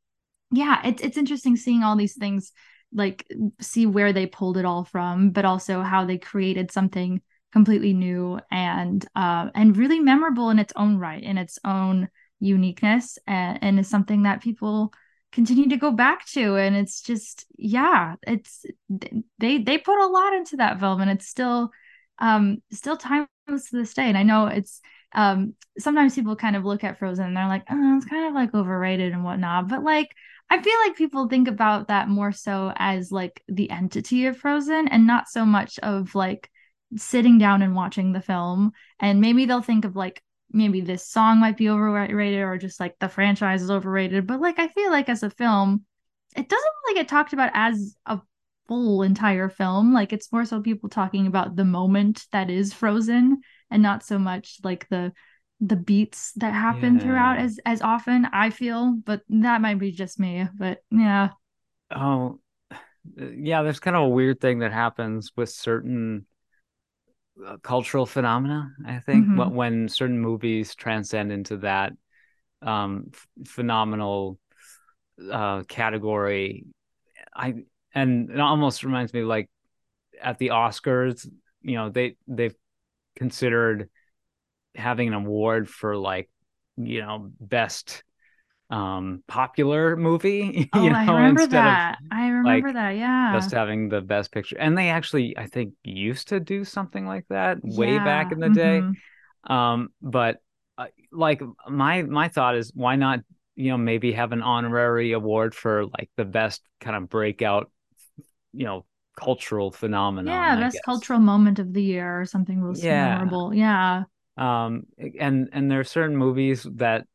yeah, 0.52 0.82
it's 0.86 1.02
it's 1.02 1.18
interesting 1.18 1.56
seeing 1.56 1.84
all 1.84 1.96
these 1.96 2.16
things 2.16 2.52
like 2.94 3.28
see 3.60 3.86
where 3.86 4.14
they 4.14 4.26
pulled 4.26 4.58
it 4.58 4.66
all 4.66 4.84
from, 4.84 5.32
but 5.32 5.46
also 5.46 5.82
how 5.82 6.06
they 6.06 6.18
created 6.18 6.72
something 6.72 7.22
completely 7.52 7.94
new 7.94 8.40
and 8.52 9.06
uh, 9.16 9.50
and 9.56 9.78
really 9.78 10.00
memorable 10.00 10.50
in 10.50 10.60
its 10.60 10.74
own 10.76 10.98
right, 10.98 11.22
in 11.24 11.38
its 11.38 11.60
own 11.66 12.10
uniqueness, 12.40 13.18
and, 13.28 13.60
and 13.62 13.80
is 13.80 13.88
something 13.88 14.24
that 14.24 14.42
people 14.42 14.94
continue 15.32 15.70
to 15.70 15.78
go 15.78 15.92
back 15.92 16.26
to. 16.28 16.56
And 16.56 16.76
it's 16.76 17.02
just 17.02 17.46
yeah, 17.58 18.16
it's 18.26 18.66
they 19.40 19.58
they 19.60 19.78
put 19.78 20.00
a 20.00 20.08
lot 20.08 20.34
into 20.34 20.58
that 20.58 20.80
film, 20.80 21.02
and 21.02 21.12
it's 21.12 21.28
still 21.28 21.72
um 22.20 22.62
still 22.72 22.98
timeless 22.98 23.70
to 23.70 23.78
this 23.78 23.94
day. 23.94 24.04
And 24.04 24.18
I 24.18 24.24
know 24.24 24.48
it's 24.48 24.82
um 25.14 25.54
sometimes 25.78 26.16
people 26.16 26.36
kind 26.36 26.56
of 26.56 26.66
look 26.66 26.84
at 26.84 27.00
Frozen 27.00 27.26
and 27.26 27.38
they're 27.38 27.48
like, 27.48 27.64
oh, 27.70 27.98
it's 27.98 28.06
kind 28.06 28.28
of 28.28 28.34
like 28.34 28.54
overrated 28.54 29.14
and 29.14 29.24
whatnot, 29.24 29.68
but 29.68 29.84
like 29.84 30.16
I 30.50 30.62
feel 30.62 30.74
like 30.86 30.96
people 30.96 31.28
think 31.28 31.48
about 31.48 31.90
that 31.90 32.08
more 32.08 32.32
so 32.32 32.72
as 32.76 33.12
like 33.12 33.44
the 33.48 33.70
entity 33.70 34.26
of 34.28 34.38
Frozen 34.38 34.88
and 34.88 35.06
not 35.06 35.28
so 35.28 35.46
much 35.46 35.78
of 35.80 36.16
like 36.16 36.50
sitting 36.96 37.38
down 37.38 37.62
and 37.62 37.76
watching 37.76 38.14
the 38.14 38.22
film. 38.22 38.72
And 39.00 39.20
maybe 39.20 39.46
they'll 39.46 39.62
think 39.62 39.84
of 39.84 39.96
like 39.96 40.22
maybe 40.52 40.80
this 40.82 41.06
song 41.06 41.40
might 41.40 41.58
be 41.58 41.70
overrated 41.70 42.40
or 42.42 42.58
just 42.58 42.80
like 42.80 42.98
the 43.00 43.10
franchise 43.10 43.62
is 43.62 43.72
overrated. 43.72 44.26
But 44.26 44.40
like 44.40 44.60
I 44.60 44.70
feel 44.70 44.90
like 44.90 45.10
as 45.10 45.24
a 45.24 45.30
film, 45.30 45.86
it 46.36 46.48
doesn't 46.48 46.72
really 46.86 47.00
get 47.00 47.10
talked 47.10 47.34
about 47.34 47.52
as 47.54 47.96
a 48.06 48.22
full 48.68 49.02
entire 49.02 49.50
film. 49.50 49.94
Like 49.94 50.14
it's 50.14 50.32
more 50.32 50.46
so 50.46 50.62
people 50.62 50.90
talking 50.90 51.28
about 51.28 51.56
the 51.56 51.66
moment 51.66 52.26
that 52.32 52.50
is 52.50 52.74
Frozen 52.74 53.42
and 53.70 53.84
not 53.84 54.04
so 54.04 54.18
much 54.18 54.60
like 54.64 54.88
the 54.90 55.12
the 55.60 55.76
beats 55.76 56.34
that 56.34 56.54
happen 56.54 56.96
yeah. 56.96 57.02
throughout 57.02 57.40
as 57.40 57.60
as 57.66 57.82
often 57.82 58.28
i 58.32 58.50
feel 58.50 58.96
but 59.06 59.22
that 59.30 59.62
might 59.62 59.80
be 59.80 59.92
just 59.92 60.20
me 60.20 60.48
but 60.58 60.80
yeah 60.92 61.30
oh 61.96 62.40
yeah 63.18 63.64
there's 63.64 63.80
kind 63.80 63.96
of 63.96 64.04
a 64.04 64.10
weird 64.10 64.40
thing 64.40 64.60
that 64.60 64.72
happens 64.72 65.32
with 65.36 65.50
certain 65.50 66.26
uh, 67.46 67.58
cultural 67.64 68.06
phenomena 68.06 68.72
i 68.86 69.00
think 69.00 69.26
mm-hmm. 69.26 69.38
when, 69.38 69.54
when 69.54 69.90
certain 69.90 70.20
movies 70.20 70.76
transcend 70.76 71.32
into 71.32 71.58
that 71.58 71.94
um 72.62 73.06
f- 73.14 73.28
phenomenal 73.48 74.38
uh 75.32 75.64
category 75.64 76.66
i 77.36 77.56
and 77.96 78.30
it 78.30 78.40
almost 78.40 78.84
reminds 78.84 79.12
me 79.12 79.24
like 79.24 79.50
at 80.22 80.38
the 80.38 80.50
oscars 80.50 81.28
you 81.62 81.76
know 81.76 81.90
they 81.90 82.16
they've 82.28 82.56
considered 83.16 83.90
having 84.78 85.08
an 85.08 85.14
award 85.14 85.70
for 85.70 85.98
like 85.98 86.30
you 86.78 87.02
know 87.02 87.32
best 87.40 88.04
um 88.70 89.24
popular 89.28 89.96
movie 89.96 90.70
oh, 90.74 90.84
you 90.84 90.90
know 90.90 90.98
i 90.98 91.06
remember 91.06 91.48
that 91.48 91.98
i 92.12 92.28
remember 92.28 92.68
like, 92.68 92.76
that 92.76 92.92
yeah 92.92 93.32
just 93.34 93.52
having 93.52 93.88
the 93.88 94.02
best 94.02 94.32
picture 94.32 94.58
and 94.60 94.78
they 94.78 94.90
actually 94.90 95.38
i 95.38 95.48
think 95.48 95.74
used 95.84 96.28
to 96.28 96.40
do 96.40 96.66
something 96.66 97.06
like 97.08 97.26
that 97.30 97.58
yeah. 97.64 97.78
way 97.78 97.98
back 97.98 98.32
in 98.32 98.40
the 98.40 98.48
mm-hmm. 98.48 98.92
day 98.92 99.00
um 99.54 99.90
but 100.02 100.38
uh, 100.78 100.88
like 101.12 101.42
my 101.70 102.04
my 102.04 102.28
thought 102.28 102.56
is 102.56 102.72
why 102.76 102.96
not 102.98 103.22
you 103.58 103.72
know, 103.72 103.78
maybe 103.78 104.12
have 104.14 104.32
an 104.32 104.44
honorary 104.44 105.12
award 105.14 105.56
for 105.56 105.86
like 105.86 106.12
the 106.16 106.24
best 106.24 106.62
kind 106.80 106.96
of 106.96 107.10
breakout, 107.10 107.72
you 108.54 108.66
know, 108.66 108.86
cultural 109.20 109.72
phenomenon. 109.72 110.32
Yeah, 110.32 110.56
I 110.56 110.60
best 110.60 110.76
guess. 110.76 110.82
cultural 110.86 111.20
moment 111.20 111.58
of 111.58 111.74
the 111.74 111.82
year 111.82 112.22
or 112.22 112.26
something 112.26 112.62
most 112.62 112.84
Yeah. 112.84 113.16
memorable. 113.16 113.54
Yeah. 113.56 114.04
Um, 114.38 114.84
and 115.20 115.50
and 115.52 115.72
there 115.72 115.80
are 115.80 115.84
certain 115.84 116.16
movies 116.16 116.68
that, 116.76 117.06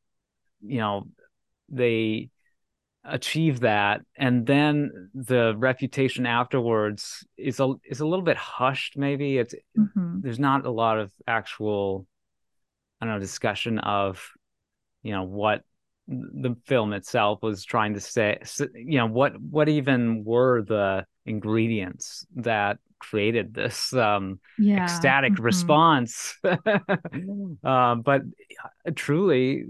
you 0.60 0.78
know, 0.78 1.08
they 1.68 2.30
achieve 3.04 3.60
that, 3.60 4.00
and 4.16 4.46
then 4.46 5.10
the 5.14 5.54
reputation 5.56 6.26
afterwards 6.26 7.26
is 7.36 7.60
a 7.60 7.74
is 7.84 8.00
a 8.00 8.06
little 8.06 8.24
bit 8.24 8.36
hushed. 8.36 8.96
Maybe 8.96 9.38
it's 9.38 9.54
hmm 9.76 10.20
there's 10.20 10.38
not 10.38 10.66
a 10.66 10.70
lot 10.70 10.98
of 10.98 11.10
actual, 11.26 12.06
I 13.00 13.06
don't 13.06 13.14
know, 13.14 13.20
discussion 13.20 13.78
of, 13.78 14.24
you 15.02 15.12
know, 15.12 15.24
what 15.24 15.62
the 16.06 16.56
film 16.66 16.92
itself 16.92 17.42
was 17.42 17.64
trying 17.64 17.94
to 17.94 18.00
say. 18.00 18.38
You 18.74 18.98
know, 18.98 19.06
what 19.06 19.40
what 19.40 19.68
even 19.68 20.24
were 20.24 20.62
the 20.62 21.06
ingredients 21.24 22.26
that 22.36 22.78
created 23.02 23.54
this 23.54 23.92
um 23.94 24.40
Yeah. 24.58 25.12
ecstatic 25.12 25.34
mhm. 25.34 25.44
response. 25.44 26.38
uh, 26.44 27.94
but 27.96 28.22
truly, 28.96 29.66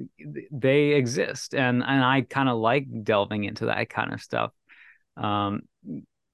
they 0.51 0.91
exist, 0.93 1.55
and 1.55 1.83
and 1.83 2.05
I 2.05 2.23
kind 2.23 2.49
of 2.49 2.59
like 2.59 2.87
delving 3.05 3.45
into 3.45 3.67
that 3.67 3.89
kind 3.91 4.13
of 4.13 4.23
stuff. 4.23 4.53
Um, 5.17 5.63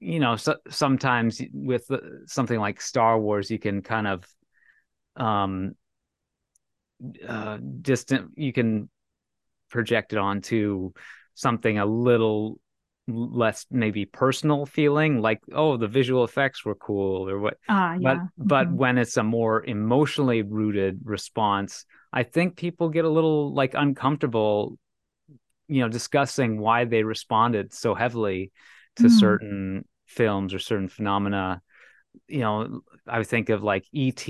you 0.00 0.20
know, 0.20 0.36
so, 0.36 0.56
sometimes 0.70 1.40
with 1.52 1.90
something 2.26 2.58
like 2.60 2.80
Star 2.80 3.18
Wars, 3.18 3.50
you 3.50 3.58
can 3.58 3.82
kind 3.82 4.06
of 4.06 4.24
um 5.16 5.74
uh 7.28 7.58
distant 7.80 8.32
you 8.36 8.52
can 8.52 8.88
project 9.70 10.12
it 10.12 10.18
onto 10.18 10.92
something 11.34 11.78
a 11.78 11.86
little 11.86 12.60
less 13.08 13.66
maybe 13.70 14.04
personal 14.04 14.66
feeling 14.66 15.20
like 15.20 15.40
oh 15.54 15.76
the 15.76 15.88
visual 15.88 16.24
effects 16.24 16.64
were 16.64 16.74
cool 16.74 17.28
or 17.28 17.38
what 17.38 17.56
but 17.96 18.20
yeah. 18.20 18.26
but 18.36 18.70
mhm. 18.70 18.76
when 18.76 18.98
it's 18.98 19.16
a 19.16 19.22
more 19.22 19.64
emotionally 19.64 20.42
rooted 20.42 21.00
response 21.04 21.86
i 22.12 22.22
think 22.22 22.56
people 22.56 22.90
get 22.90 23.06
a 23.06 23.08
little 23.08 23.54
like 23.54 23.72
uncomfortable 23.74 24.78
you 25.68 25.80
know 25.80 25.88
discussing 25.88 26.58
why 26.58 26.84
they 26.84 27.02
responded 27.02 27.72
so 27.72 27.94
heavily 27.94 28.52
to 28.96 29.08
Mm, 29.08 29.10
certain 29.10 29.84
films 30.06 30.54
or 30.54 30.58
certain 30.58 30.88
phenomena 30.88 31.60
you 32.26 32.40
know 32.40 32.80
i 33.06 33.18
would 33.18 33.26
think 33.26 33.48
of 33.48 33.62
like 33.62 33.84
et 33.94 34.28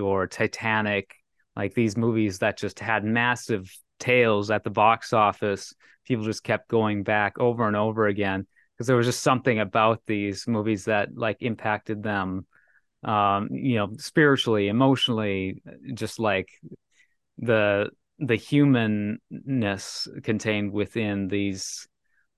or 0.00 0.26
titanic 0.26 1.14
like 1.56 1.74
these 1.74 1.96
movies 1.96 2.38
that 2.38 2.56
just 2.58 2.80
had 2.80 3.04
massive 3.04 3.70
tails 3.98 4.50
at 4.50 4.64
the 4.64 4.70
box 4.70 5.12
office. 5.12 5.74
People 6.04 6.24
just 6.24 6.44
kept 6.44 6.68
going 6.68 7.02
back 7.02 7.38
over 7.38 7.66
and 7.66 7.76
over 7.76 8.06
again 8.06 8.46
because 8.78 8.86
there 8.86 8.96
was 8.96 9.06
just 9.06 9.22
something 9.22 9.58
about 9.58 10.02
these 10.06 10.46
movies 10.46 10.84
that 10.84 11.16
like 11.16 11.38
impacted 11.40 12.02
them 12.02 12.46
um 13.04 13.48
you 13.52 13.76
know 13.76 13.90
spiritually 13.96 14.66
emotionally 14.68 15.62
just 15.94 16.18
like 16.18 16.48
the 17.38 17.88
the 18.18 18.34
humanness 18.34 20.08
contained 20.24 20.72
within 20.72 21.28
these 21.28 21.86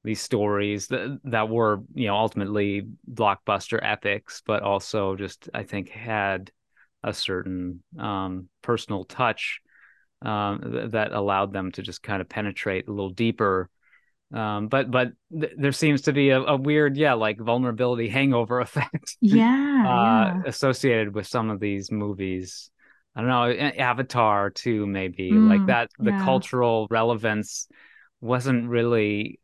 these 0.04 0.20
stories 0.20 0.86
that 0.88 1.18
that 1.24 1.48
were 1.48 1.80
you 1.94 2.06
know 2.06 2.16
ultimately 2.16 2.86
blockbuster 3.10 3.78
epics 3.82 4.42
but 4.46 4.62
also 4.62 5.16
just 5.16 5.48
i 5.54 5.62
think 5.62 5.88
had 5.88 6.50
a 7.02 7.12
certain 7.14 7.82
um 7.98 8.48
personal 8.62 9.04
touch 9.04 9.60
um 10.22 10.60
th- 10.72 10.90
that 10.92 11.12
allowed 11.12 11.52
them 11.52 11.72
to 11.72 11.82
just 11.82 12.02
kind 12.02 12.20
of 12.20 12.28
penetrate 12.28 12.88
a 12.88 12.92
little 12.92 13.10
deeper 13.10 13.68
um 14.34 14.68
but 14.68 14.90
but 14.90 15.12
th- 15.38 15.52
there 15.58 15.72
seems 15.72 16.02
to 16.02 16.12
be 16.12 16.30
a, 16.30 16.40
a 16.40 16.56
weird 16.56 16.96
yeah 16.96 17.14
like 17.14 17.38
vulnerability 17.40 18.08
hangover 18.10 18.60
effect 18.60 19.16
yeah, 19.20 19.88
uh 19.88 20.30
yeah. 20.30 20.44
associated 20.44 21.14
with 21.14 21.26
some 21.26 21.50
of 21.50 21.60
these 21.60 21.90
movies 21.90 22.70
i 23.16 23.20
don't 23.20 23.30
know 23.30 23.50
avatar 23.78 24.50
too 24.50 24.86
maybe 24.86 25.40
like 25.40 25.64
Mm, 25.64 25.66
that 25.66 25.90
the 25.98 26.12
yeah. 26.12 26.14
cultural 26.14 26.86
relevance 26.90 27.68
wasn't 28.20 28.68
really 28.68 29.40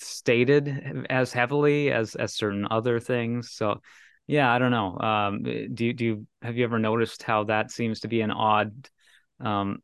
stated 0.00 1.06
as 1.10 1.32
heavily 1.32 1.92
as 1.92 2.14
as 2.16 2.34
certain 2.34 2.66
other 2.70 2.98
things 2.98 3.52
so 3.52 3.80
yeah 4.26 4.52
i 4.52 4.58
don't 4.58 4.70
know 4.72 4.98
um 4.98 5.42
do 5.42 5.92
do 5.92 6.04
you 6.04 6.26
have 6.40 6.56
you 6.56 6.64
ever 6.64 6.78
noticed 6.78 7.22
how 7.22 7.44
that 7.44 7.70
seems 7.70 8.00
to 8.00 8.08
be 8.08 8.20
an 8.20 8.30
odd 8.32 8.88
um 9.40 9.78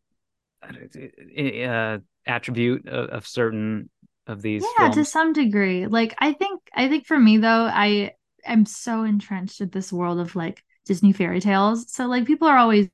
uh, 0.62 1.98
attribute 2.26 2.88
of, 2.88 3.10
of 3.10 3.26
certain 3.26 3.90
of 4.26 4.42
these 4.42 4.74
Yeah, 4.78 4.88
to 4.90 5.04
some 5.04 5.32
degree. 5.32 5.86
Like 5.86 6.14
I 6.18 6.32
think 6.32 6.60
I 6.74 6.88
think 6.88 7.06
for 7.06 7.18
me 7.18 7.38
though, 7.38 7.66
I 7.72 8.12
am 8.44 8.66
so 8.66 9.04
entrenched 9.04 9.60
in 9.60 9.70
this 9.70 9.92
world 9.92 10.18
of 10.18 10.34
like 10.36 10.62
Disney 10.86 11.12
fairy 11.12 11.40
tales. 11.40 11.90
So 11.92 12.06
like 12.06 12.26
people 12.26 12.48
are 12.48 12.56
always 12.58 12.88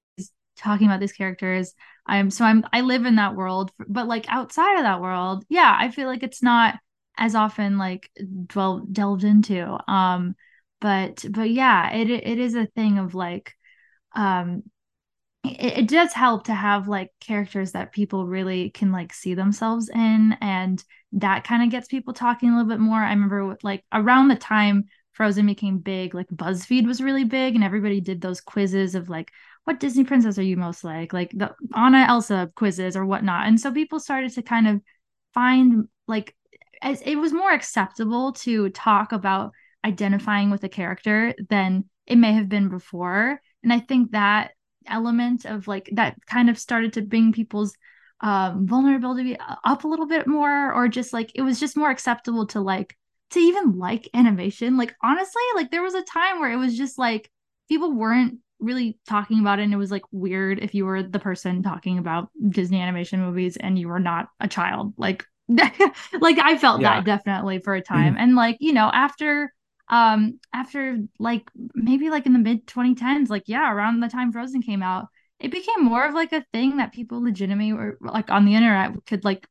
talking 0.56 0.86
about 0.86 1.00
these 1.00 1.12
characters. 1.12 1.74
I'm 2.06 2.30
so 2.30 2.44
I'm 2.44 2.64
I 2.72 2.82
live 2.82 3.06
in 3.06 3.16
that 3.16 3.34
world, 3.34 3.72
but 3.88 4.06
like 4.08 4.26
outside 4.28 4.76
of 4.76 4.82
that 4.84 5.00
world, 5.00 5.44
yeah, 5.48 5.74
I 5.78 5.90
feel 5.90 6.06
like 6.08 6.22
it's 6.22 6.42
not 6.42 6.78
as 7.16 7.34
often 7.34 7.78
like 7.78 8.10
dwell 8.46 8.80
delved 8.80 9.24
into. 9.24 9.78
Um, 9.90 10.36
but 10.80 11.24
but 11.30 11.50
yeah, 11.50 11.92
it 11.94 12.10
it 12.10 12.38
is 12.38 12.54
a 12.54 12.66
thing 12.66 12.98
of 12.98 13.14
like 13.14 13.54
um 14.14 14.64
it, 15.44 15.78
it 15.78 15.88
does 15.88 16.12
help 16.12 16.44
to 16.44 16.54
have 16.54 16.88
like 16.88 17.10
characters 17.20 17.72
that 17.72 17.92
people 17.92 18.26
really 18.26 18.70
can 18.70 18.92
like 18.92 19.12
see 19.12 19.34
themselves 19.34 19.88
in 19.88 20.36
and 20.40 20.82
that 21.12 21.44
kind 21.44 21.62
of 21.62 21.70
gets 21.70 21.86
people 21.86 22.12
talking 22.12 22.50
a 22.50 22.56
little 22.56 22.68
bit 22.68 22.80
more. 22.80 22.98
I 22.98 23.10
remember 23.10 23.56
like 23.62 23.84
around 23.92 24.28
the 24.28 24.36
time 24.36 24.84
frozen 25.12 25.46
became 25.46 25.78
big 25.78 26.12
like 26.12 26.26
buzzfeed 26.28 26.86
was 26.86 27.00
really 27.00 27.22
big 27.22 27.54
and 27.54 27.62
everybody 27.62 28.00
did 28.00 28.20
those 28.20 28.40
quizzes 28.40 28.96
of 28.96 29.08
like 29.08 29.30
what 29.62 29.78
disney 29.78 30.02
princess 30.02 30.38
are 30.38 30.42
you 30.42 30.56
most 30.56 30.82
like? 30.82 31.12
Like 31.12 31.30
the 31.30 31.54
anna 31.74 32.04
elsa 32.08 32.50
quizzes 32.56 32.96
or 32.96 33.06
whatnot. 33.06 33.46
And 33.46 33.60
so 33.60 33.72
people 33.72 34.00
started 34.00 34.32
to 34.32 34.42
kind 34.42 34.66
of 34.66 34.80
find 35.32 35.88
like 36.08 36.34
as 36.82 37.00
it 37.02 37.16
was 37.16 37.32
more 37.32 37.52
acceptable 37.52 38.32
to 38.32 38.70
talk 38.70 39.12
about 39.12 39.52
identifying 39.84 40.50
with 40.50 40.64
a 40.64 40.68
character 40.68 41.34
than 41.48 41.84
it 42.06 42.16
may 42.16 42.32
have 42.32 42.48
been 42.48 42.68
before. 42.68 43.40
And 43.62 43.72
i 43.72 43.78
think 43.78 44.12
that 44.12 44.50
element 44.86 45.44
of 45.44 45.68
like 45.68 45.90
that 45.92 46.16
kind 46.26 46.50
of 46.50 46.58
started 46.58 46.92
to 46.94 47.02
bring 47.02 47.32
people's 47.32 47.74
um 48.20 48.66
vulnerability 48.66 49.36
up 49.64 49.84
a 49.84 49.88
little 49.88 50.06
bit 50.06 50.26
more 50.26 50.72
or 50.72 50.88
just 50.88 51.12
like 51.12 51.30
it 51.34 51.42
was 51.42 51.58
just 51.60 51.76
more 51.76 51.90
acceptable 51.90 52.46
to 52.46 52.60
like 52.60 52.96
to 53.30 53.40
even 53.40 53.78
like 53.78 54.08
animation. 54.14 54.76
Like 54.76 54.94
honestly 55.02 55.42
like 55.54 55.70
there 55.70 55.82
was 55.82 55.94
a 55.94 56.02
time 56.02 56.40
where 56.40 56.52
it 56.52 56.56
was 56.56 56.76
just 56.76 56.98
like 56.98 57.30
people 57.68 57.92
weren't 57.92 58.38
really 58.60 58.98
talking 59.06 59.40
about 59.40 59.58
it 59.58 59.62
and 59.64 59.74
it 59.74 59.78
was 59.78 59.90
like 59.90 60.04
weird 60.10 60.58
if 60.60 60.74
you 60.74 60.86
were 60.86 61.02
the 61.02 61.18
person 61.18 61.62
talking 61.62 61.98
about 61.98 62.30
Disney 62.48 62.80
animation 62.80 63.20
movies 63.20 63.56
and 63.56 63.78
you 63.78 63.88
were 63.88 64.00
not 64.00 64.28
a 64.40 64.48
child. 64.48 64.94
Like 64.96 65.24
like 65.48 66.38
I 66.38 66.56
felt 66.56 66.80
yeah. 66.80 66.94
that 66.94 67.04
definitely 67.04 67.58
for 67.58 67.74
a 67.74 67.82
time. 67.82 68.16
And 68.18 68.34
like 68.34 68.56
you 68.60 68.72
know 68.72 68.90
after 68.92 69.52
um 69.88 70.38
after 70.52 70.98
like 71.18 71.48
maybe 71.74 72.10
like 72.10 72.26
in 72.26 72.32
the 72.32 72.38
mid 72.38 72.66
2010s 72.66 73.28
like 73.28 73.44
yeah 73.46 73.72
around 73.72 74.00
the 74.00 74.08
time 74.08 74.32
frozen 74.32 74.62
came 74.62 74.82
out 74.82 75.06
it 75.40 75.50
became 75.50 75.84
more 75.84 76.06
of 76.06 76.14
like 76.14 76.32
a 76.32 76.44
thing 76.52 76.78
that 76.78 76.92
people 76.92 77.22
legitimately 77.22 77.72
were 77.72 77.98
like 78.00 78.30
on 78.30 78.44
the 78.44 78.54
internet 78.54 78.92
could 79.06 79.24
like 79.24 79.46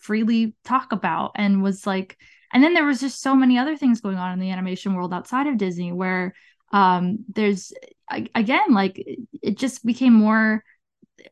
freely 0.00 0.54
talk 0.64 0.92
about 0.92 1.32
and 1.36 1.62
was 1.62 1.86
like 1.86 2.16
and 2.52 2.62
then 2.62 2.74
there 2.74 2.84
was 2.86 3.00
just 3.00 3.20
so 3.20 3.34
many 3.34 3.58
other 3.58 3.76
things 3.76 4.00
going 4.00 4.16
on 4.16 4.32
in 4.32 4.40
the 4.40 4.50
animation 4.50 4.94
world 4.94 5.12
outside 5.14 5.46
of 5.46 5.58
disney 5.58 5.92
where 5.92 6.32
um 6.72 7.18
there's 7.32 7.72
again 8.34 8.72
like 8.72 9.02
it 9.42 9.56
just 9.56 9.84
became 9.84 10.12
more 10.12 10.62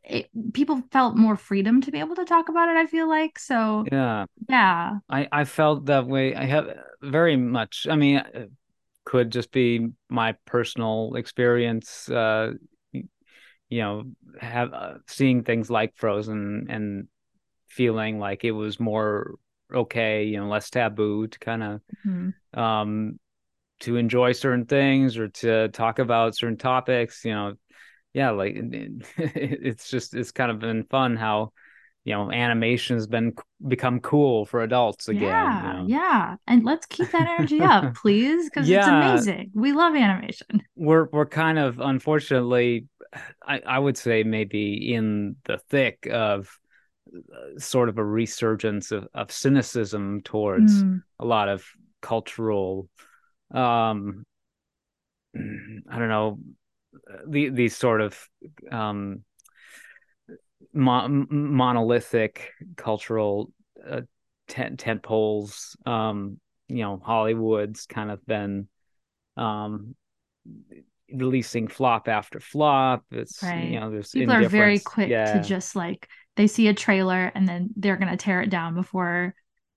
it, 0.04 0.28
people 0.52 0.82
felt 0.90 1.16
more 1.16 1.36
freedom 1.36 1.80
to 1.82 1.90
be 1.90 1.98
able 2.00 2.16
to 2.16 2.24
talk 2.24 2.48
about 2.48 2.68
it 2.68 2.76
i 2.76 2.86
feel 2.86 3.08
like 3.08 3.38
so 3.38 3.84
yeah 3.90 4.24
yeah 4.48 4.98
I 5.08 5.28
I 5.30 5.44
felt 5.44 5.86
that 5.86 6.06
way. 6.06 6.34
I 6.34 6.44
have 6.44 6.66
very 7.02 7.36
much. 7.36 7.86
I 7.90 7.96
mean, 7.96 8.22
it 8.32 8.50
could 9.04 9.30
just 9.30 9.52
be 9.52 9.88
my 10.08 10.34
personal 10.46 11.14
experience. 11.16 12.08
Uh, 12.08 12.52
you 12.92 13.82
know, 13.82 14.04
have 14.40 14.72
uh, 14.72 14.94
seeing 15.08 15.42
things 15.42 15.70
like 15.70 15.96
Frozen 15.96 16.66
and 16.68 17.08
feeling 17.68 18.18
like 18.18 18.44
it 18.44 18.52
was 18.52 18.78
more 18.80 19.34
okay. 19.72 20.24
You 20.24 20.38
know, 20.38 20.48
less 20.48 20.70
taboo 20.70 21.26
to 21.26 21.38
kind 21.38 21.62
of 21.62 21.80
Mhm. 22.04 22.34
um 22.54 23.18
to 23.80 23.96
enjoy 23.96 24.32
certain 24.32 24.66
things 24.66 25.18
or 25.18 25.28
to 25.28 25.68
talk 25.68 25.98
about 25.98 26.36
certain 26.36 26.56
topics. 26.58 27.24
You 27.24 27.32
know, 27.32 27.54
yeah, 28.14 28.30
like 28.30 28.54
it's 29.18 29.90
just 29.90 30.14
it's 30.14 30.32
kind 30.32 30.50
of 30.50 30.60
been 30.60 30.84
fun 30.84 31.16
how 31.16 31.52
you 32.04 32.14
know 32.14 32.30
animation 32.32 32.96
has 32.96 33.06
been 33.06 33.34
become 33.66 34.00
cool 34.00 34.46
for 34.46 34.62
adults 34.62 35.08
again. 35.08 35.58
You 35.60 35.62
Yeah, 35.62 35.72
know. 35.72 35.86
yeah. 35.86 36.36
And 36.46 36.64
let's 36.64 36.86
keep 36.86 37.10
that 37.12 37.26
energy 37.28 37.62
up, 37.62 37.94
please, 37.94 38.48
because 38.50 38.70
it's 38.70 38.86
amazing. 38.86 39.50
We 39.54 39.72
love 39.72 39.94
animation. 39.94 40.62
we're 40.76 41.04
we're 41.12 41.26
kind 41.26 41.58
of 41.58 41.78
unfortunately, 41.80 42.86
I 43.46 43.60
I 43.60 43.78
would 43.78 43.96
say 43.96 44.22
maybe 44.22 44.94
in 44.94 45.36
the 45.44 45.58
thick 45.70 46.08
of 46.10 46.58
sort 47.58 47.88
of 47.88 47.98
a 47.98 48.04
resurgence 48.04 48.90
of, 48.90 49.06
of 49.14 49.30
cynicism 49.30 50.20
towards 50.22 50.84
mm. 50.84 51.02
a 51.18 51.24
lot 51.24 51.48
of 51.48 51.64
cultural 52.00 52.88
um 53.52 54.24
i 55.36 55.98
don't 55.98 56.08
know 56.08 56.38
the, 57.26 57.50
these 57.50 57.76
sort 57.76 58.00
of 58.00 58.18
um 58.70 59.22
mo- 60.72 61.08
monolithic 61.08 62.50
cultural 62.76 63.50
uh, 63.86 64.02
tent 64.48 64.78
tent 64.78 65.02
poles 65.02 65.76
um 65.86 66.38
you 66.68 66.82
know 66.82 67.00
hollywood's 67.02 67.86
kind 67.86 68.10
of 68.10 68.24
been 68.26 68.68
um 69.36 69.94
releasing 71.12 71.68
flop 71.68 72.08
after 72.08 72.40
flop. 72.40 73.04
It's 73.10 73.42
right. 73.42 73.70
you 73.70 73.80
know, 73.80 73.90
there's 73.90 74.10
people 74.10 74.34
are 74.34 74.48
very 74.48 74.78
quick 74.78 75.08
yeah. 75.08 75.34
to 75.34 75.46
just 75.46 75.76
like 75.76 76.08
they 76.36 76.46
see 76.46 76.68
a 76.68 76.74
trailer 76.74 77.30
and 77.34 77.48
then 77.48 77.70
they're 77.76 77.96
gonna 77.96 78.16
tear 78.16 78.42
it 78.42 78.50
down 78.50 78.74
before 78.74 79.34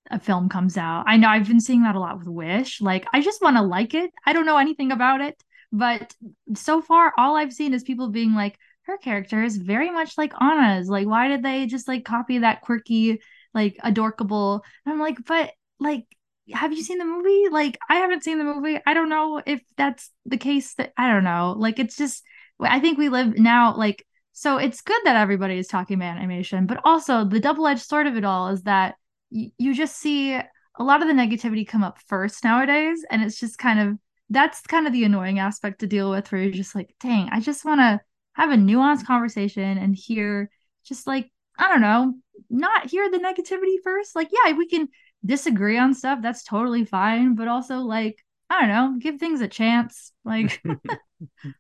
a 0.10 0.20
film 0.20 0.50
comes 0.50 0.78
out. 0.78 1.04
I 1.08 1.18
know 1.18 1.28
I've 1.28 1.48
been 1.48 1.60
seeing 1.60 1.84
that 1.84 1.96
a 1.96 2.00
lot 2.00 2.18
with 2.18 2.28
Wish. 2.28 2.82
Like 2.82 3.06
I 3.14 3.22
just 3.22 3.42
want 3.42 3.58
to 3.58 3.62
like 3.62 3.94
it. 3.94 4.12
I 4.26 4.34
don't 4.34 4.46
know 4.46 4.58
anything 4.58 4.92
about 4.92 5.22
it, 5.22 5.42
but 5.72 6.14
so 6.56 6.82
far 6.82 7.14
all 7.18 7.36
I've 7.36 7.54
seen 7.54 7.74
is 7.74 7.84
people 7.84 8.10
being 8.10 8.34
like, 8.34 8.58
her 8.84 8.98
character 8.98 9.44
is 9.44 9.58
very 9.58 9.92
much 9.92 10.18
like 10.18 10.34
Anna's. 10.42 10.90
Like, 10.90 11.08
why 11.08 11.28
did 11.28 11.44
they 11.44 11.66
just 11.66 11.88
like 11.88 12.06
copy 12.06 12.40
that 12.40 12.62
quirky, 12.62 13.22
like 13.54 13.78
adorkable? 13.84 14.64
And 14.86 14.94
I'm 14.94 15.00
like, 15.00 15.18
but 15.26 15.52
like 15.80 16.06
have 16.54 16.74
you 16.74 16.84
seen 16.84 16.98
the 16.98 17.06
movie? 17.06 17.50
Like, 17.52 17.78
I 17.90 17.96
haven't 17.96 18.24
seen 18.24 18.38
the 18.38 18.44
movie. 18.44 18.80
I 18.86 18.94
don't 18.94 19.10
know 19.10 19.42
if 19.46 19.62
that's 19.76 20.12
the 20.26 20.38
case 20.38 20.76
that 20.76 20.94
I 20.98 21.12
don't 21.12 21.24
know. 21.24 21.54
Like, 21.58 21.80
it's 21.80 21.98
just, 21.98 22.24
I 22.60 22.80
think 22.80 22.98
we 22.98 23.10
live 23.10 23.38
now, 23.38 23.76
like, 23.76 24.06
so 24.32 24.58
it's 24.58 24.82
good 24.82 25.02
that 25.04 25.16
everybody 25.16 25.58
is 25.58 25.68
talking 25.68 25.96
about 25.96 26.16
animation, 26.16 26.66
but 26.66 26.80
also 26.86 27.26
the 27.26 27.40
double 27.40 27.68
edged 27.68 27.82
sword 27.82 28.08
of 28.08 28.16
it 28.16 28.24
all 28.24 28.50
is 28.50 28.64
that 28.64 28.96
y- 29.32 29.52
you 29.58 29.74
just 29.74 29.98
see 29.98 30.34
a 30.34 30.44
lot 30.80 31.02
of 31.02 31.08
the 31.08 31.14
negativity 31.14 31.68
come 31.68 31.84
up 31.84 31.98
first 32.08 32.44
nowadays. 32.44 33.04
And 33.10 33.24
it's 33.24 33.40
just 33.40 33.58
kind 33.58 33.80
of, 33.80 33.98
that's 34.30 34.62
kind 34.62 34.88
of 34.88 34.94
the 34.94 35.04
annoying 35.04 35.40
aspect 35.40 35.80
to 35.80 35.88
deal 35.88 36.10
with 36.12 36.32
where 36.32 36.42
you're 36.42 36.52
just 36.52 36.76
like, 36.76 36.94
dang, 37.00 37.30
I 37.32 37.40
just 37.40 37.66
want 37.66 37.80
to 37.80 38.02
have 38.34 38.52
a 38.52 38.56
nuanced 38.56 39.06
conversation 39.06 39.78
and 39.78 39.96
hear 39.96 40.50
just 40.84 41.08
like, 41.08 41.32
I 41.58 41.70
don't 41.70 41.82
know, 41.82 42.14
not 42.50 42.90
hear 42.90 43.10
the 43.10 43.18
negativity 43.18 43.76
first. 43.84 44.16
Like, 44.16 44.30
yeah, 44.32 44.54
we 44.54 44.68
can 44.68 44.90
disagree 45.26 45.78
on 45.78 45.94
stuff, 45.94 46.20
that's 46.22 46.44
totally 46.44 46.86
fine. 46.86 47.36
But 47.36 47.48
also, 47.48 47.80
like, 47.80 48.24
I 48.50 48.62
don't 48.62 48.70
know, 48.70 48.96
give 49.00 49.20
things 49.20 49.42
a 49.42 49.48
chance. 49.48 50.12
Like, 50.24 50.62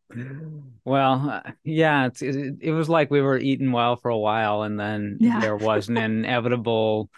well, 0.85 1.29
uh, 1.29 1.51
yeah, 1.63 2.09
it, 2.21 2.55
it 2.59 2.71
was 2.71 2.89
like 2.89 3.11
we 3.11 3.21
were 3.21 3.37
eating 3.37 3.71
well 3.71 3.95
for 3.95 4.09
a 4.09 4.17
while, 4.17 4.63
and 4.63 4.79
then 4.79 5.17
yeah. 5.19 5.39
there 5.39 5.55
was 5.55 5.89
an 5.89 5.97
inevitable 5.97 7.09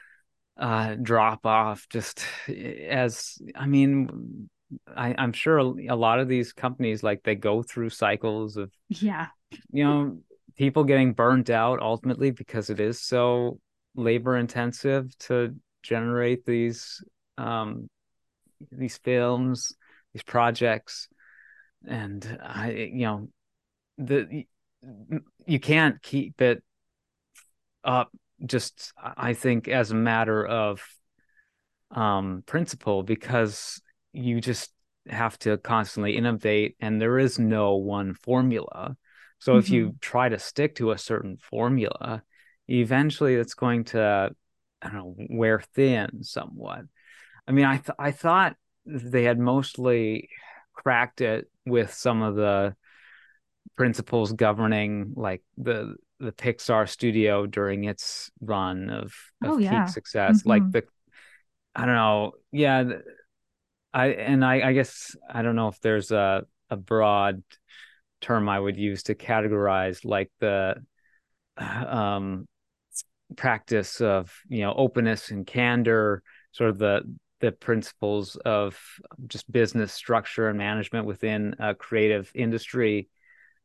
uh, 0.58 0.95
drop 0.95 1.45
off. 1.45 1.88
Just 1.89 2.24
as 2.47 3.38
I 3.56 3.68
mean, 3.68 4.50
I, 4.95 5.15
I'm 5.17 5.34
sure 5.34 5.57
a 5.57 5.95
lot 5.95 6.20
of 6.20 6.28
these 6.28 6.53
companies 6.53 7.03
like 7.03 7.24
they 7.24 7.36
go 7.36 7.63
through 7.63 7.89
cycles 7.89 8.57
of 8.57 8.72
yeah, 8.88 9.28
you 9.72 9.84
know, 9.84 10.20
people 10.55 10.84
getting 10.84 11.13
burnt 11.13 11.49
out 11.49 11.82
ultimately 11.82 12.32
because 12.32 12.70
it 12.70 12.80
is 12.80 13.01
so 13.01 13.59
labor 13.95 14.38
intensive 14.38 15.17
to 15.20 15.55
generate 15.84 16.45
these 16.45 17.03
um, 17.38 17.89
these 18.72 18.97
films, 18.97 19.74
these 20.13 20.24
projects, 20.24 21.07
and 21.88 22.39
I, 22.43 22.72
you 22.72 23.05
know, 23.05 23.30
the 23.97 24.45
you 25.45 25.59
can't 25.59 26.01
keep 26.01 26.41
it 26.41 26.63
up 27.84 28.11
just 28.45 28.93
I 28.97 29.34
think 29.34 29.67
as 29.67 29.91
a 29.91 29.95
matter 29.95 30.45
of 30.45 30.82
um, 31.91 32.43
principle 32.45 33.03
because 33.03 33.82
you 34.14 34.41
just 34.41 34.72
have 35.07 35.38
to 35.39 35.57
constantly 35.57 36.18
innovate 36.18 36.76
and 36.80 37.01
there 37.01 37.18
is 37.20 37.39
no 37.39 37.76
one 37.76 38.14
formula. 38.14 38.95
So 39.39 39.53
mm-hmm. 39.53 39.60
if 39.60 39.70
you 39.70 39.88
mm-hmm. 39.88 39.97
try 40.01 40.30
to 40.30 40.39
stick 40.39 40.76
to 40.76 40.91
a 40.91 40.97
certain 40.97 41.38
formula, 41.38 42.24
eventually 42.68 43.36
it's 43.36 43.53
going 43.53 43.86
to 43.86 44.32
I 44.82 44.89
don't 44.89 44.95
know, 44.95 45.16
wear 45.30 45.62
thin 45.76 46.24
somewhat. 46.24 46.82
I 47.47 47.51
mean, 47.51 47.66
I 47.66 47.78
th- 47.78 47.97
I 47.99 48.12
thought 48.12 48.55
they 48.86 49.24
had 49.24 49.39
mostly 49.39 50.30
cracked 50.74 51.22
it 51.22 51.49
with 51.66 51.93
some 51.93 52.22
of 52.22 52.36
the 52.36 52.76
principles 53.76 54.32
governing 54.34 55.14
like 55.16 55.43
the 55.57 55.95
the 56.20 56.32
Pixar 56.32 56.88
studio 56.88 57.45
during 57.45 57.86
its 57.86 58.30
run 58.41 58.89
of, 58.89 59.14
of 59.43 59.51
oh, 59.51 59.57
yeah. 59.57 59.86
peak 59.86 59.93
success. 59.93 60.39
Mm-hmm. 60.39 60.49
Like 60.49 60.72
the 60.72 60.84
I 61.76 61.86
don't 61.86 61.95
know, 61.95 62.32
yeah. 62.51 62.84
I 63.94 64.08
and 64.08 64.44
I, 64.46 64.70
I 64.70 64.74
guess 64.74 65.16
I 65.30 65.42
don't 65.42 65.56
know 65.56 65.68
if 65.68 65.80
there's 65.80 66.12
a 66.12 66.44
a 66.70 66.78
broad 66.78 67.44
term 68.22 68.50
I 68.50 68.60
would 68.60 68.78
use 68.78 69.04
to 69.04 69.16
categorize 69.16 70.06
like 70.06 70.32
the 70.40 70.76
um 71.58 72.48
practice 73.36 74.02
of 74.02 74.34
you 74.48 74.62
know 74.62 74.74
openness 74.76 75.32
and 75.32 75.46
candor 75.46 76.24
sort 76.52 76.70
of 76.70 76.78
the 76.78 77.02
the 77.42 77.52
principles 77.52 78.36
of 78.44 78.78
just 79.28 79.50
business 79.52 79.94
structure 79.94 80.50
and 80.50 80.58
management 80.58 81.06
within 81.06 81.56
a 81.60 81.74
creative 81.74 82.30
industry 82.36 83.08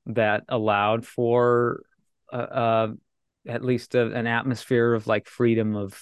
that 0.06 0.44
allowed 0.48 1.04
for 1.04 1.82
uh, 2.32 2.36
uh, 2.36 2.92
at 3.48 3.64
least 3.64 3.94
a, 3.94 4.12
an 4.12 4.26
atmosphere 4.26 4.94
of 4.94 5.06
like 5.06 5.26
freedom 5.26 5.74
of 5.74 6.00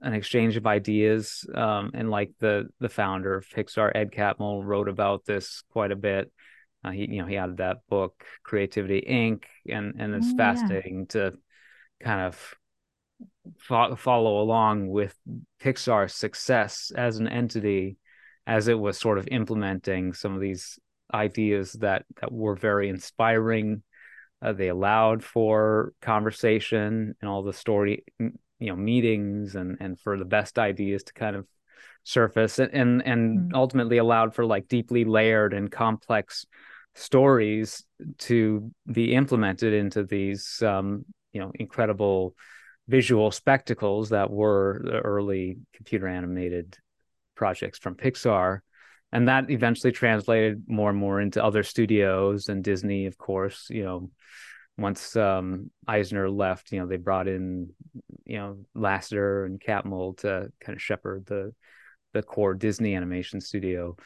an 0.00 0.14
exchange 0.14 0.56
of 0.56 0.66
ideas 0.66 1.46
um, 1.54 1.90
and 1.94 2.10
like 2.10 2.32
the 2.40 2.68
the 2.80 2.88
founder 2.88 3.34
of 3.34 3.48
Pixar 3.48 3.92
Ed 3.94 4.10
Catmull 4.12 4.64
wrote 4.64 4.88
about 4.88 5.24
this 5.24 5.62
quite 5.70 5.92
a 5.92 5.96
bit 5.96 6.32
uh, 6.84 6.90
he 6.90 7.08
you 7.10 7.18
know 7.20 7.26
he 7.26 7.36
added 7.36 7.58
that 7.58 7.78
book 7.88 8.24
Creativity 8.42 9.04
Inc 9.08 9.44
and 9.68 9.94
and 9.98 10.14
it's 10.14 10.32
oh, 10.32 10.36
fascinating 10.36 11.00
yeah. 11.00 11.06
to 11.20 11.32
kind 12.00 12.20
of 12.22 12.54
fo- 13.58 13.96
follow 13.96 14.40
along 14.40 14.88
with 14.88 15.14
Pixar's 15.62 16.14
success 16.14 16.90
as 16.94 17.18
an 17.18 17.28
entity 17.28 17.98
as 18.46 18.68
it 18.68 18.78
was 18.78 18.98
sort 18.98 19.18
of 19.18 19.28
implementing 19.30 20.12
some 20.12 20.34
of 20.34 20.40
these 20.40 20.78
ideas 21.12 21.72
that 21.74 22.04
that 22.20 22.32
were 22.32 22.56
very 22.56 22.88
inspiring 22.88 23.82
uh, 24.42 24.52
they 24.52 24.68
allowed 24.68 25.22
for 25.22 25.92
conversation 26.02 27.14
and 27.20 27.30
all 27.30 27.42
the 27.42 27.52
story 27.52 28.04
you 28.58 28.68
know 28.68 28.76
meetings 28.76 29.54
and 29.54 29.76
and 29.80 29.98
for 30.00 30.18
the 30.18 30.24
best 30.24 30.58
ideas 30.58 31.02
to 31.04 31.12
kind 31.12 31.36
of 31.36 31.46
surface 32.04 32.58
and 32.58 32.72
and, 32.72 33.02
and 33.06 33.52
mm. 33.52 33.54
ultimately 33.54 33.98
allowed 33.98 34.34
for 34.34 34.44
like 34.44 34.68
deeply 34.68 35.04
layered 35.04 35.54
and 35.54 35.70
complex 35.70 36.46
stories 36.94 37.84
to 38.18 38.70
be 38.90 39.14
implemented 39.14 39.72
into 39.72 40.04
these 40.04 40.62
um 40.62 41.04
you 41.32 41.40
know 41.40 41.50
incredible 41.54 42.34
visual 42.88 43.30
spectacles 43.30 44.10
that 44.10 44.30
were 44.30 44.80
the 44.84 44.98
early 44.98 45.58
computer 45.72 46.06
animated 46.06 46.76
projects 47.34 47.78
from 47.78 47.94
Pixar. 47.94 48.60
And 49.12 49.28
that 49.28 49.50
eventually 49.50 49.92
translated 49.92 50.64
more 50.66 50.90
and 50.90 50.98
more 50.98 51.20
into 51.20 51.42
other 51.42 51.62
studios 51.62 52.48
and 52.48 52.64
Disney, 52.64 53.06
of 53.06 53.16
course. 53.16 53.68
You 53.70 53.84
know, 53.84 54.10
once 54.76 55.16
um, 55.16 55.70
Eisner 55.86 56.28
left, 56.28 56.72
you 56.72 56.80
know, 56.80 56.86
they 56.86 56.96
brought 56.96 57.28
in, 57.28 57.70
you 58.24 58.38
know, 58.38 58.58
Lasseter 58.76 59.46
and 59.46 59.60
Catmull 59.60 60.18
to 60.18 60.50
kind 60.60 60.76
of 60.76 60.82
shepherd 60.82 61.26
the 61.26 61.52
the 62.12 62.22
core 62.22 62.54
Disney 62.54 62.94
animation 62.94 63.40
studio. 63.40 63.96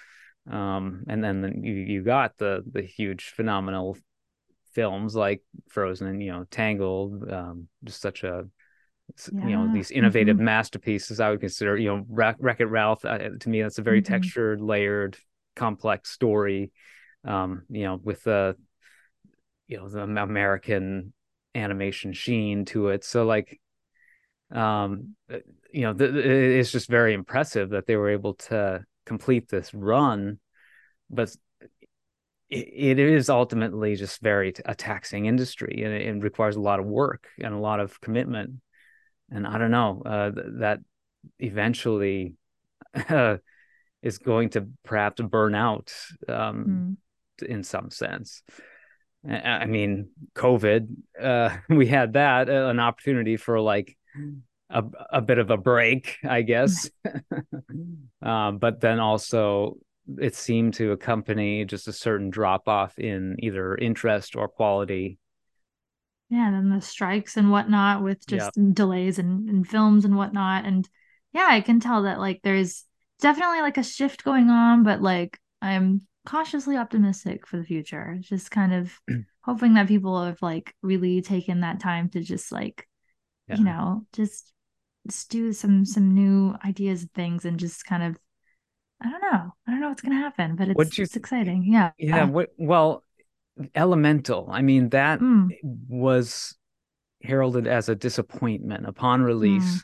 Um, 0.50 1.04
and 1.08 1.22
then 1.22 1.62
you 1.62 1.74
you 1.74 2.02
got 2.02 2.36
the 2.38 2.62
the 2.70 2.82
huge 2.82 3.30
phenomenal 3.36 3.96
films 4.72 5.14
like 5.14 5.42
Frozen 5.68 6.06
and 6.06 6.22
you 6.22 6.32
know 6.32 6.44
Tangled, 6.50 7.30
um, 7.30 7.68
just 7.84 8.00
such 8.00 8.24
a 8.24 8.46
yeah. 9.32 9.46
you 9.46 9.56
know 9.56 9.72
these 9.72 9.90
innovative 9.90 10.36
mm-hmm. 10.36 10.44
masterpieces 10.44 11.20
i 11.20 11.30
would 11.30 11.40
consider 11.40 11.76
you 11.76 11.88
know 11.88 12.04
wreck, 12.08 12.36
it 12.58 12.64
ralph 12.64 13.04
uh, 13.04 13.18
to 13.40 13.48
me 13.48 13.62
that's 13.62 13.78
a 13.78 13.82
very 13.82 14.02
mm-hmm. 14.02 14.12
textured 14.12 14.60
layered 14.60 15.16
complex 15.56 16.10
story 16.10 16.70
um 17.24 17.62
you 17.70 17.84
know 17.84 17.98
with 18.02 18.22
the 18.24 18.54
you 19.68 19.76
know 19.76 19.88
the 19.88 20.00
american 20.02 21.12
animation 21.54 22.12
sheen 22.12 22.64
to 22.64 22.88
it 22.88 23.04
so 23.04 23.24
like 23.24 23.60
um 24.50 25.14
uh, 25.32 25.38
you 25.72 25.82
know 25.82 25.94
th- 25.94 26.14
it's 26.14 26.72
just 26.72 26.88
very 26.88 27.14
impressive 27.14 27.70
that 27.70 27.86
they 27.86 27.96
were 27.96 28.10
able 28.10 28.34
to 28.34 28.82
complete 29.06 29.48
this 29.48 29.72
run 29.72 30.38
but 31.10 31.34
it, 32.50 32.98
it 32.98 32.98
is 32.98 33.28
ultimately 33.28 33.94
just 33.94 34.20
very 34.20 34.54
a 34.64 34.74
taxing 34.74 35.26
industry 35.26 35.82
and 35.84 35.92
it, 35.92 36.02
it 36.02 36.22
requires 36.22 36.56
a 36.56 36.60
lot 36.60 36.80
of 36.80 36.86
work 36.86 37.28
and 37.38 37.54
a 37.54 37.58
lot 37.58 37.80
of 37.80 38.00
commitment 38.00 38.60
and 39.30 39.46
I 39.46 39.58
don't 39.58 39.70
know 39.70 40.02
uh, 40.04 40.30
that 40.60 40.80
eventually 41.38 42.34
is 44.02 44.18
going 44.18 44.50
to 44.50 44.68
perhaps 44.84 45.20
burn 45.20 45.54
out 45.54 45.92
um, 46.28 46.96
mm. 47.40 47.46
in 47.46 47.62
some 47.62 47.90
sense. 47.90 48.42
I 49.26 49.66
mean, 49.66 50.10
COVID, 50.34 50.88
uh, 51.20 51.56
we 51.68 51.86
had 51.86 52.14
that 52.14 52.48
uh, 52.48 52.68
an 52.68 52.80
opportunity 52.80 53.36
for 53.36 53.60
like 53.60 53.96
a, 54.70 54.84
a 55.10 55.20
bit 55.20 55.38
of 55.38 55.50
a 55.50 55.56
break, 55.56 56.18
I 56.22 56.42
guess. 56.42 56.90
um, 58.22 58.58
but 58.58 58.80
then 58.80 59.00
also 59.00 59.76
it 60.18 60.34
seemed 60.34 60.74
to 60.74 60.92
accompany 60.92 61.64
just 61.64 61.88
a 61.88 61.92
certain 61.92 62.30
drop 62.30 62.68
off 62.68 62.98
in 62.98 63.36
either 63.40 63.74
interest 63.74 64.36
or 64.36 64.48
quality. 64.48 65.18
Yeah, 66.30 66.46
and 66.48 66.54
then 66.54 66.70
the 66.70 66.80
strikes 66.80 67.36
and 67.36 67.50
whatnot 67.50 68.02
with 68.02 68.26
just 68.26 68.52
delays 68.74 69.18
in, 69.18 69.48
in 69.48 69.64
films 69.64 70.04
and 70.04 70.16
whatnot. 70.16 70.64
And 70.64 70.88
yeah, 71.32 71.46
I 71.48 71.60
can 71.60 71.80
tell 71.80 72.02
that 72.02 72.20
like 72.20 72.40
there's 72.42 72.84
definitely 73.20 73.60
like 73.60 73.78
a 73.78 73.82
shift 73.82 74.24
going 74.24 74.50
on, 74.50 74.82
but 74.82 75.00
like 75.00 75.38
I'm 75.62 76.02
cautiously 76.28 76.76
optimistic 76.76 77.46
for 77.46 77.56
the 77.56 77.64
future. 77.64 78.18
Just 78.20 78.50
kind 78.50 78.74
of 78.74 78.92
hoping 79.40 79.74
that 79.74 79.88
people 79.88 80.22
have 80.22 80.40
like 80.42 80.74
really 80.82 81.22
taken 81.22 81.60
that 81.60 81.80
time 81.80 82.10
to 82.10 82.20
just 82.22 82.52
like, 82.52 82.86
yeah. 83.48 83.56
you 83.56 83.64
know, 83.64 84.06
just, 84.12 84.52
just 85.06 85.30
do 85.30 85.54
some 85.54 85.86
some 85.86 86.12
new 86.14 86.54
ideas 86.66 87.02
and 87.02 87.12
things 87.14 87.46
and 87.46 87.58
just 87.58 87.86
kind 87.86 88.02
of 88.02 88.18
I 89.00 89.10
don't 89.10 89.22
know. 89.22 89.54
I 89.66 89.70
don't 89.70 89.80
know 89.80 89.88
what's 89.88 90.02
gonna 90.02 90.16
happen, 90.16 90.54
but 90.54 90.68
it's, 90.68 90.98
you, 90.98 91.04
it's 91.04 91.16
exciting. 91.16 91.64
Yeah. 91.64 91.92
Yeah. 91.98 92.24
What, 92.24 92.50
well, 92.58 93.04
Elemental. 93.74 94.48
I 94.50 94.62
mean, 94.62 94.90
that 94.90 95.20
mm. 95.20 95.48
was 95.62 96.56
heralded 97.22 97.66
as 97.66 97.88
a 97.88 97.96
disappointment 97.96 98.86
upon 98.86 99.22
release, 99.22 99.78
mm. 99.78 99.82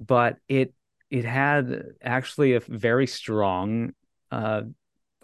but 0.00 0.38
it 0.48 0.72
it 1.10 1.24
had 1.24 1.82
actually 2.02 2.54
a 2.54 2.60
very 2.60 3.06
strong 3.06 3.92
uh, 4.30 4.62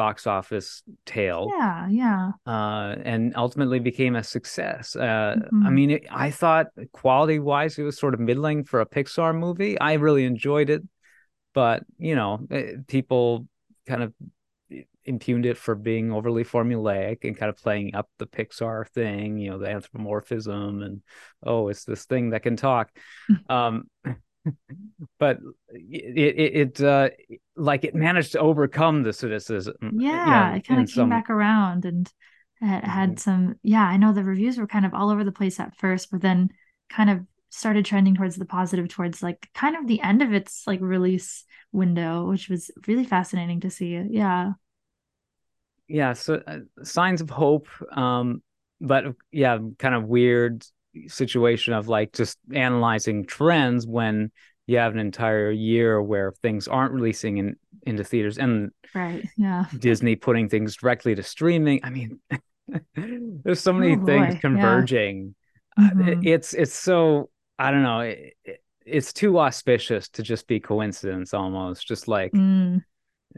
box 0.00 0.26
office 0.26 0.82
tale. 1.04 1.46
Yeah, 1.58 1.86
yeah. 1.90 2.30
Uh, 2.46 2.96
and 3.04 3.36
ultimately 3.36 3.80
became 3.80 4.16
a 4.16 4.24
success. 4.24 4.96
Uh, 4.96 5.36
mm-hmm. 5.36 5.66
I 5.66 5.68
mean, 5.68 5.90
it, 5.90 6.06
I 6.10 6.30
thought 6.30 6.68
quality 6.92 7.38
wise, 7.38 7.78
it 7.78 7.82
was 7.82 7.98
sort 7.98 8.14
of 8.14 8.20
middling 8.20 8.64
for 8.64 8.80
a 8.80 8.86
Pixar 8.86 9.38
movie. 9.38 9.78
I 9.78 9.92
really 9.94 10.24
enjoyed 10.24 10.70
it, 10.70 10.82
but 11.52 11.82
you 11.98 12.14
know, 12.14 12.46
it, 12.48 12.54
eh, 12.54 12.76
people 12.88 13.46
kind 13.86 14.02
of 14.02 14.14
impugned 15.04 15.44
it 15.44 15.58
for 15.58 15.74
being 15.74 16.12
overly 16.12 16.44
formulaic 16.44 17.18
and 17.24 17.36
kind 17.36 17.50
of 17.50 17.58
playing 17.58 17.94
up 17.94 18.08
the 18.18 18.26
Pixar 18.26 18.88
thing, 18.88 19.36
you 19.36 19.50
know, 19.50 19.58
the 19.58 19.68
anthropomorphism 19.68 20.80
and 20.82 21.02
oh, 21.42 21.68
it's 21.68 21.84
this 21.84 22.06
thing 22.06 22.30
that 22.30 22.42
can 22.42 22.56
talk. 22.56 22.88
um, 23.50 23.84
but 25.18 25.38
it 25.68 26.38
it, 26.38 26.56
it 26.56 26.80
uh, 26.80 27.10
like 27.56 27.84
it 27.84 27.94
managed 27.94 28.32
to 28.32 28.40
overcome 28.40 29.02
the 29.02 29.12
cynicism. 29.12 29.76
Yeah, 29.96 30.54
it 30.54 30.66
kind 30.66 30.80
of 30.80 30.88
came 30.88 30.94
some... 30.94 31.10
back 31.10 31.30
around 31.30 31.84
and 31.84 32.10
had, 32.60 32.84
had 32.84 33.08
mm-hmm. 33.10 33.18
some. 33.18 33.54
Yeah, 33.62 33.84
I 33.84 33.96
know 33.96 34.12
the 34.12 34.24
reviews 34.24 34.58
were 34.58 34.66
kind 34.66 34.86
of 34.86 34.94
all 34.94 35.10
over 35.10 35.24
the 35.24 35.32
place 35.32 35.60
at 35.60 35.76
first, 35.76 36.10
but 36.10 36.20
then 36.20 36.50
kind 36.88 37.10
of 37.10 37.20
started 37.50 37.84
trending 37.84 38.14
towards 38.14 38.36
the 38.36 38.44
positive, 38.44 38.88
towards 38.88 39.22
like 39.22 39.48
kind 39.54 39.76
of 39.76 39.86
the 39.86 40.00
end 40.00 40.22
of 40.22 40.32
its 40.32 40.66
like 40.66 40.80
release 40.80 41.44
window, 41.72 42.28
which 42.28 42.48
was 42.48 42.70
really 42.86 43.04
fascinating 43.04 43.60
to 43.60 43.70
see. 43.70 44.00
Yeah. 44.10 44.52
Yeah. 45.88 46.12
So 46.12 46.42
uh, 46.46 46.58
signs 46.84 47.20
of 47.20 47.30
hope. 47.30 47.68
Um, 47.92 48.42
but 48.80 49.04
yeah, 49.30 49.58
kind 49.78 49.94
of 49.94 50.04
weird 50.04 50.64
situation 51.06 51.72
of 51.72 51.88
like 51.88 52.12
just 52.12 52.38
analyzing 52.52 53.24
trends 53.24 53.86
when 53.86 54.30
you 54.66 54.78
have 54.78 54.92
an 54.92 55.00
entire 55.00 55.50
year 55.50 56.00
where 56.00 56.32
things 56.42 56.68
aren't 56.68 56.92
releasing 56.92 57.38
in 57.38 57.56
into 57.86 58.04
theaters 58.04 58.38
and 58.38 58.70
right 58.94 59.26
yeah 59.36 59.64
disney 59.78 60.14
putting 60.14 60.48
things 60.48 60.76
directly 60.76 61.14
to 61.14 61.22
streaming 61.22 61.80
i 61.82 61.90
mean 61.90 62.20
there's 62.94 63.60
so 63.60 63.72
many 63.72 63.96
oh, 64.00 64.04
things 64.04 64.38
converging 64.40 65.34
yeah. 65.78 65.84
Uh, 65.84 65.90
mm-hmm. 65.90 66.20
it's 66.24 66.52
it's 66.54 66.74
so 66.74 67.30
i 67.58 67.70
don't 67.70 67.82
know 67.82 68.00
it, 68.00 68.34
it's 68.84 69.12
too 69.12 69.38
auspicious 69.38 70.08
to 70.08 70.22
just 70.22 70.46
be 70.46 70.60
coincidence 70.60 71.32
almost 71.32 71.86
just 71.86 72.06
like 72.06 72.32
mm. 72.32 72.82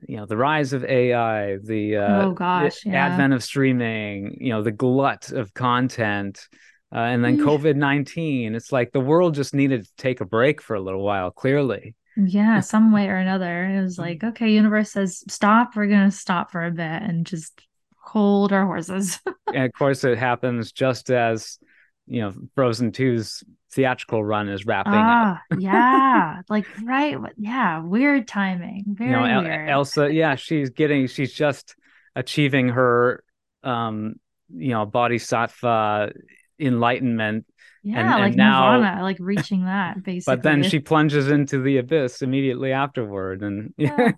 you 0.08 0.16
know 0.16 0.26
the 0.26 0.36
rise 0.36 0.72
of 0.72 0.84
ai 0.84 1.56
the 1.62 1.96
uh, 1.96 2.22
oh 2.26 2.32
gosh 2.32 2.84
yeah. 2.84 3.06
advent 3.06 3.32
of 3.32 3.44
streaming 3.44 4.36
you 4.40 4.50
know 4.50 4.62
the 4.62 4.72
glut 4.72 5.30
of 5.30 5.54
content 5.54 6.48
uh, 6.94 6.98
and 6.98 7.24
then 7.24 7.38
COVID 7.38 7.76
19. 7.76 8.54
It's 8.54 8.70
like 8.70 8.92
the 8.92 9.00
world 9.00 9.34
just 9.34 9.54
needed 9.54 9.84
to 9.84 9.90
take 9.96 10.20
a 10.20 10.26
break 10.26 10.60
for 10.60 10.74
a 10.74 10.80
little 10.80 11.02
while, 11.02 11.30
clearly. 11.30 11.94
Yeah, 12.16 12.60
some 12.60 12.92
way 12.92 13.08
or 13.08 13.16
another. 13.16 13.64
It 13.64 13.82
was 13.82 13.98
like, 13.98 14.22
okay, 14.22 14.50
universe 14.50 14.92
says 14.92 15.24
stop. 15.28 15.74
We're 15.74 15.86
going 15.86 16.10
to 16.10 16.16
stop 16.16 16.50
for 16.50 16.64
a 16.64 16.70
bit 16.70 17.02
and 17.02 17.26
just 17.26 17.62
hold 17.96 18.52
our 18.52 18.66
horses. 18.66 19.18
and 19.46 19.64
of 19.64 19.72
course, 19.72 20.04
it 20.04 20.18
happens 20.18 20.72
just 20.72 21.10
as, 21.10 21.58
you 22.06 22.20
know, 22.20 22.32
Frozen 22.54 22.92
2's 22.92 23.42
theatrical 23.72 24.22
run 24.22 24.50
is 24.50 24.66
wrapping 24.66 24.92
ah, 24.94 25.40
up. 25.50 25.58
yeah. 25.58 26.42
Like, 26.50 26.66
right. 26.84 27.16
Yeah. 27.38 27.82
Weird 27.82 28.28
timing. 28.28 28.84
Very 28.88 29.12
you 29.12 29.16
know, 29.16 29.42
weird. 29.42 29.70
Elsa, 29.70 30.12
yeah, 30.12 30.34
she's 30.34 30.68
getting, 30.68 31.06
she's 31.06 31.32
just 31.32 31.74
achieving 32.14 32.68
her, 32.68 33.24
um, 33.62 34.16
you 34.54 34.72
know, 34.72 34.84
bodhisattva 34.84 36.12
enlightenment 36.58 37.46
yeah 37.82 38.00
and, 38.00 38.10
like 38.10 38.28
and 38.28 38.36
now, 38.36 38.76
nirvana 38.76 39.02
like 39.02 39.16
reaching 39.18 39.64
that 39.64 40.02
basically 40.02 40.36
but 40.36 40.42
then 40.42 40.62
she 40.62 40.78
plunges 40.78 41.28
into 41.28 41.60
the 41.60 41.78
abyss 41.78 42.22
immediately 42.22 42.72
afterward 42.72 43.42
and 43.42 43.74
yeah. 43.76 44.12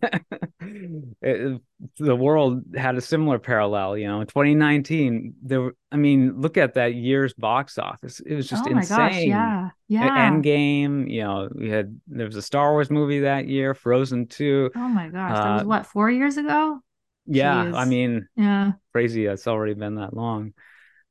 it, 1.23 1.61
the 1.99 2.17
world 2.17 2.63
had 2.77 2.97
a 2.97 3.01
similar 3.01 3.39
parallel 3.39 3.97
you 3.97 4.07
know 4.07 4.23
2019 4.25 5.35
there 5.43 5.73
i 5.91 5.97
mean 5.97 6.41
look 6.41 6.59
at 6.59 6.75
that 6.75 6.95
year's 6.95 7.33
box 7.35 7.79
office 7.79 8.21
it 8.21 8.35
was 8.35 8.49
just 8.49 8.65
oh 8.67 8.71
insane 8.71 8.99
gosh, 8.99 9.25
yeah 9.25 9.69
yeah. 9.89 10.31
Endgame 10.31 11.11
you 11.11 11.23
know 11.23 11.49
we 11.55 11.71
had 11.71 11.99
there 12.07 12.27
was 12.27 12.37
a 12.37 12.43
star 12.43 12.73
wars 12.73 12.91
movie 12.91 13.21
that 13.21 13.49
year 13.49 13.75
frozen 13.75 14.27
2 14.27 14.73
oh 14.75 14.89
my 14.89 15.09
gosh 15.09 15.31
uh, 15.31 15.43
that 15.43 15.53
was 15.55 15.63
uh, 15.63 15.67
what 15.67 15.87
four 15.87 16.11
years 16.11 16.37
ago? 16.37 16.81
Yeah 17.27 17.65
Jeez. 17.65 17.75
i 17.75 17.85
mean 17.87 18.29
yeah. 18.37 18.73
crazy 18.93 19.25
it's 19.25 19.47
already 19.47 19.75
been 19.75 19.95
that 19.95 20.15
long. 20.15 20.53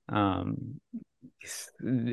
Um 0.10 0.80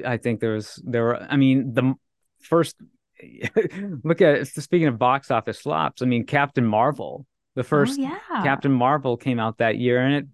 I 0.04 0.16
think 0.16 0.40
there 0.40 0.54
was 0.54 0.80
there 0.84 1.04
were 1.04 1.22
I 1.22 1.36
mean 1.36 1.74
the 1.74 1.94
first 2.40 2.76
look 4.04 4.20
at 4.20 4.46
speaking 4.46 4.88
of 4.88 4.98
box 4.98 5.30
office 5.30 5.60
flops. 5.60 6.02
I 6.02 6.06
mean 6.06 6.24
Captain 6.24 6.64
Marvel, 6.64 7.26
the 7.54 7.60
oh, 7.60 7.64
first 7.64 7.98
oh, 7.98 8.02
yeah. 8.02 8.42
Captain 8.42 8.72
Marvel 8.72 9.16
came 9.16 9.38
out 9.38 9.58
that 9.58 9.78
year 9.78 10.00
and 10.00 10.14
it 10.14 10.26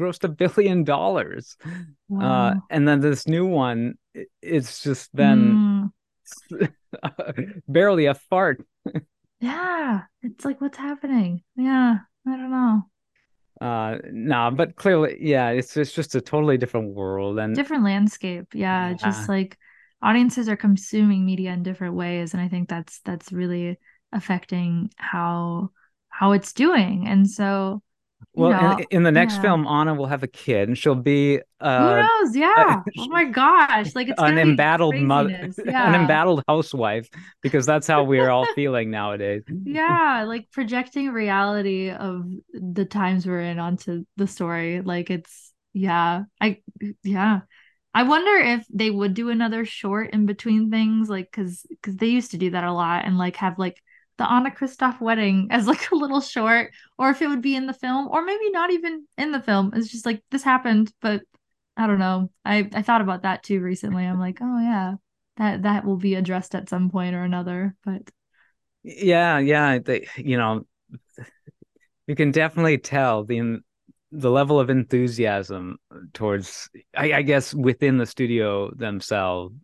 grossed 0.00 0.24
a 0.24 0.28
billion 0.28 0.84
dollars. 0.84 1.56
Uh, 1.64 1.70
wow. 2.08 2.48
Uh, 2.48 2.54
and 2.70 2.86
then 2.86 3.00
this 3.00 3.26
new 3.26 3.46
one, 3.46 3.94
it's 4.42 4.82
just 4.82 5.14
been 5.14 5.90
mm. 6.50 7.62
barely 7.68 8.06
a 8.06 8.14
fart. 8.14 8.64
yeah, 9.40 10.02
it's 10.22 10.44
like 10.44 10.60
what's 10.60 10.78
happening? 10.78 11.42
Yeah, 11.56 11.98
I 12.26 12.36
don't 12.36 12.50
know 12.50 12.82
uh 13.60 13.96
no 14.10 14.34
nah, 14.34 14.50
but 14.50 14.76
clearly 14.76 15.16
yeah 15.20 15.50
it's 15.50 15.76
it's 15.76 15.92
just 15.92 16.14
a 16.14 16.20
totally 16.20 16.58
different 16.58 16.94
world 16.94 17.38
and 17.38 17.54
different 17.54 17.84
landscape 17.84 18.46
yeah, 18.52 18.88
yeah, 18.88 18.94
just 18.94 19.28
like 19.28 19.56
audiences 20.02 20.48
are 20.48 20.56
consuming 20.56 21.24
media 21.24 21.52
in 21.52 21.62
different 21.62 21.94
ways 21.94 22.34
and 22.34 22.42
i 22.42 22.48
think 22.48 22.68
that's 22.68 23.00
that's 23.04 23.32
really 23.32 23.78
affecting 24.12 24.90
how 24.96 25.70
how 26.14 26.30
it's 26.30 26.52
doing. 26.52 27.06
And 27.08 27.28
so 27.28 27.82
well, 28.32 28.76
in, 28.78 28.86
in, 28.90 29.02
the 29.02 29.12
next 29.12 29.36
yeah. 29.36 29.42
film, 29.42 29.66
Anna 29.66 29.94
will 29.94 30.06
have 30.06 30.22
a 30.22 30.28
kid, 30.28 30.68
and 30.68 30.78
she'll 30.78 30.94
be 30.94 31.40
uh, 31.60 31.78
who 31.78 32.02
knows? 32.02 32.36
Yeah. 32.36 32.82
oh 32.98 33.08
my 33.08 33.24
gosh! 33.24 33.94
Like 33.94 34.08
it's 34.08 34.20
an 34.20 34.38
embattled 34.38 34.96
mother, 34.96 35.50
yeah. 35.64 35.88
an 35.88 36.00
embattled 36.00 36.42
housewife, 36.48 37.08
because 37.42 37.66
that's 37.66 37.86
how 37.86 38.04
we're 38.04 38.30
all 38.30 38.46
feeling 38.54 38.90
nowadays. 38.90 39.42
Yeah, 39.48 40.24
like 40.26 40.50
projecting 40.50 41.10
reality 41.10 41.90
of 41.90 42.26
the 42.52 42.84
times 42.84 43.26
we're 43.26 43.40
in 43.40 43.58
onto 43.58 44.04
the 44.16 44.26
story. 44.26 44.80
Like 44.80 45.10
it's 45.10 45.52
yeah, 45.72 46.22
I 46.40 46.60
yeah. 47.02 47.40
I 47.96 48.02
wonder 48.02 48.36
if 48.36 48.66
they 48.72 48.90
would 48.90 49.14
do 49.14 49.30
another 49.30 49.64
short 49.64 50.10
in 50.12 50.26
between 50.26 50.70
things, 50.70 51.08
like 51.08 51.30
because 51.30 51.64
because 51.68 51.96
they 51.96 52.08
used 52.08 52.32
to 52.32 52.38
do 52.38 52.50
that 52.50 52.64
a 52.64 52.72
lot, 52.72 53.04
and 53.04 53.18
like 53.18 53.36
have 53.36 53.58
like 53.58 53.80
the 54.18 54.30
Anna 54.30 54.50
Kristoff 54.50 55.00
wedding 55.00 55.48
as 55.50 55.66
like 55.66 55.90
a 55.90 55.96
little 55.96 56.20
short, 56.20 56.72
or 56.98 57.10
if 57.10 57.22
it 57.22 57.28
would 57.28 57.42
be 57.42 57.56
in 57.56 57.66
the 57.66 57.72
film, 57.72 58.08
or 58.08 58.24
maybe 58.24 58.50
not 58.50 58.70
even 58.70 59.06
in 59.18 59.32
the 59.32 59.40
film. 59.40 59.72
It's 59.74 59.90
just 59.90 60.06
like 60.06 60.22
this 60.30 60.42
happened, 60.42 60.92
but 61.00 61.22
I 61.76 61.86
don't 61.86 61.98
know. 61.98 62.30
I 62.44 62.68
I 62.72 62.82
thought 62.82 63.00
about 63.00 63.22
that 63.22 63.42
too 63.42 63.60
recently. 63.60 64.04
I'm 64.04 64.20
like, 64.20 64.38
oh 64.40 64.60
yeah, 64.60 64.94
that 65.36 65.62
that 65.62 65.84
will 65.84 65.96
be 65.96 66.14
addressed 66.14 66.54
at 66.54 66.68
some 66.68 66.90
point 66.90 67.14
or 67.14 67.22
another. 67.22 67.74
But 67.84 68.02
yeah, 68.82 69.38
yeah, 69.38 69.78
they, 69.78 70.06
you 70.16 70.36
know, 70.36 70.66
you 72.06 72.14
can 72.14 72.30
definitely 72.30 72.78
tell 72.78 73.24
the 73.24 73.60
the 74.12 74.30
level 74.30 74.60
of 74.60 74.70
enthusiasm 74.70 75.76
towards, 76.12 76.70
I, 76.96 77.14
I 77.14 77.22
guess, 77.22 77.52
within 77.52 77.98
the 77.98 78.06
studio 78.06 78.70
themselves, 78.70 79.54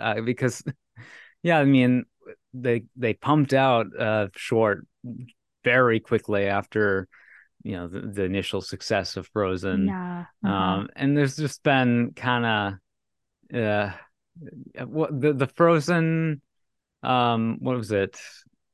uh, 0.00 0.22
because 0.22 0.62
yeah, 1.42 1.58
I 1.58 1.64
mean, 1.64 2.04
they 2.54 2.84
they 2.96 3.14
pumped 3.14 3.52
out 3.54 3.86
uh 3.98 4.28
short 4.36 4.86
very 5.64 6.00
quickly 6.00 6.46
after 6.46 7.06
you 7.62 7.72
know 7.72 7.88
the, 7.88 8.00
the 8.00 8.24
initial 8.24 8.60
success 8.60 9.16
of 9.16 9.26
Frozen. 9.28 9.86
Yeah. 9.86 10.24
Um, 10.44 10.88
and 10.96 11.16
there's 11.16 11.36
just 11.36 11.62
been 11.62 12.12
kind 12.16 12.46
of 13.52 13.56
uh 13.56 13.92
what 14.86 15.20
the 15.20 15.32
the 15.32 15.46
Frozen 15.46 16.40
um 17.02 17.58
what 17.60 17.76
was 17.76 17.92
it? 17.92 18.18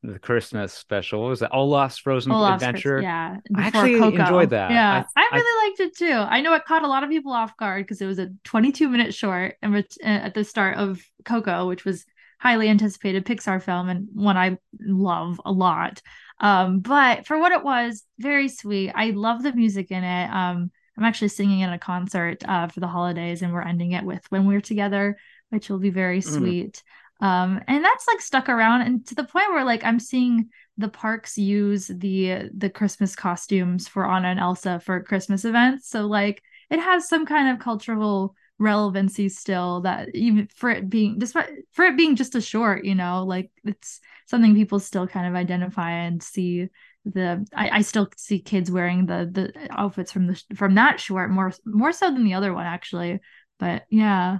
The 0.02 0.18
Christmas 0.20 0.72
special. 0.72 1.20
What 1.22 1.30
was 1.30 1.42
it? 1.42 1.48
Olaf's 1.52 1.98
Frozen 1.98 2.30
Olaf's 2.30 2.62
Adventure. 2.62 3.00
yeah, 3.02 3.38
I 3.56 3.62
actually 3.62 3.98
Coco. 3.98 4.16
enjoyed 4.16 4.50
that. 4.50 4.70
Yeah, 4.70 5.02
I- 5.16 5.20
I, 5.20 5.28
I- 5.32 5.36
really 5.36 5.68
liked 5.68 5.80
it 5.80 5.96
too. 5.96 6.12
I 6.12 6.40
know 6.42 6.54
it 6.54 6.64
caught 6.64 6.84
a 6.84 6.88
lot 6.88 7.02
of 7.02 7.10
people 7.10 7.32
off 7.32 7.56
guard 7.56 7.82
because 7.84 8.00
it 8.00 8.06
was 8.06 8.20
a 8.20 8.28
22 8.44 8.88
minute 8.88 9.14
short 9.14 9.56
and 9.62 9.74
uh, 9.74 9.82
at 10.04 10.34
the 10.34 10.44
start 10.44 10.76
of 10.76 11.00
Coco, 11.24 11.66
which 11.66 11.84
was 11.84 12.04
highly 12.38 12.68
anticipated 12.68 13.24
Pixar 13.24 13.62
film 13.62 13.88
and 13.88 14.08
one 14.12 14.36
I 14.36 14.58
love 14.80 15.40
a 15.44 15.52
lot. 15.52 16.02
Um, 16.38 16.80
but 16.80 17.26
for 17.26 17.38
what 17.38 17.52
it 17.52 17.64
was, 17.64 18.04
very 18.18 18.48
sweet. 18.48 18.92
I 18.94 19.10
love 19.10 19.42
the 19.42 19.52
music 19.52 19.90
in 19.90 20.04
it. 20.04 20.30
Um, 20.30 20.70
I'm 20.96 21.04
actually 21.04 21.28
singing 21.28 21.60
in 21.60 21.70
a 21.70 21.78
concert 21.78 22.42
uh, 22.46 22.68
for 22.68 22.80
the 22.80 22.86
holidays, 22.86 23.42
and 23.42 23.52
we're 23.52 23.62
ending 23.62 23.92
it 23.92 24.04
with 24.04 24.24
"When 24.30 24.46
We're 24.46 24.60
Together," 24.60 25.16
which 25.50 25.68
will 25.68 25.78
be 25.78 25.90
very 25.90 26.20
Mm. 26.20 26.22
sweet. 26.22 26.82
Um, 27.20 27.62
and 27.66 27.82
that's 27.84 28.06
like 28.06 28.20
stuck 28.20 28.48
around, 28.48 28.82
and 28.82 29.06
to 29.06 29.14
the 29.14 29.24
point 29.24 29.50
where 29.50 29.64
like 29.64 29.84
I'm 29.84 29.98
seeing 29.98 30.50
the 30.76 30.88
parks 30.88 31.38
use 31.38 31.86
the 31.86 32.50
the 32.54 32.68
Christmas 32.68 33.16
costumes 33.16 33.88
for 33.88 34.06
Anna 34.06 34.28
and 34.28 34.40
Elsa 34.40 34.80
for 34.80 35.02
Christmas 35.02 35.44
events. 35.46 35.88
So 35.88 36.06
like 36.06 36.42
it 36.68 36.78
has 36.80 37.08
some 37.08 37.24
kind 37.24 37.48
of 37.48 37.58
cultural 37.58 38.34
relevancy 38.58 39.28
still 39.28 39.82
that 39.82 40.08
even 40.14 40.48
for 40.54 40.70
it 40.70 40.88
being 40.88 41.18
despite 41.18 41.50
for 41.72 41.84
it 41.84 41.96
being 41.96 42.16
just 42.16 42.34
a 42.34 42.40
short, 42.40 42.84
you 42.84 42.94
know, 42.94 43.24
like 43.24 43.50
it's 43.64 44.00
something 44.26 44.54
people 44.54 44.80
still 44.80 45.06
kind 45.06 45.26
of 45.26 45.34
identify 45.34 45.90
and 45.90 46.22
see 46.22 46.68
the 47.04 47.46
I, 47.54 47.70
I 47.78 47.82
still 47.82 48.08
see 48.16 48.40
kids 48.40 48.70
wearing 48.70 49.06
the 49.06 49.28
the 49.30 49.68
outfits 49.70 50.12
from 50.12 50.26
the 50.26 50.42
from 50.56 50.74
that 50.76 51.00
short 51.00 51.30
more 51.30 51.52
more 51.64 51.92
so 51.92 52.10
than 52.10 52.24
the 52.24 52.34
other 52.34 52.52
one 52.54 52.66
actually. 52.66 53.20
But 53.58 53.84
yeah. 53.90 54.38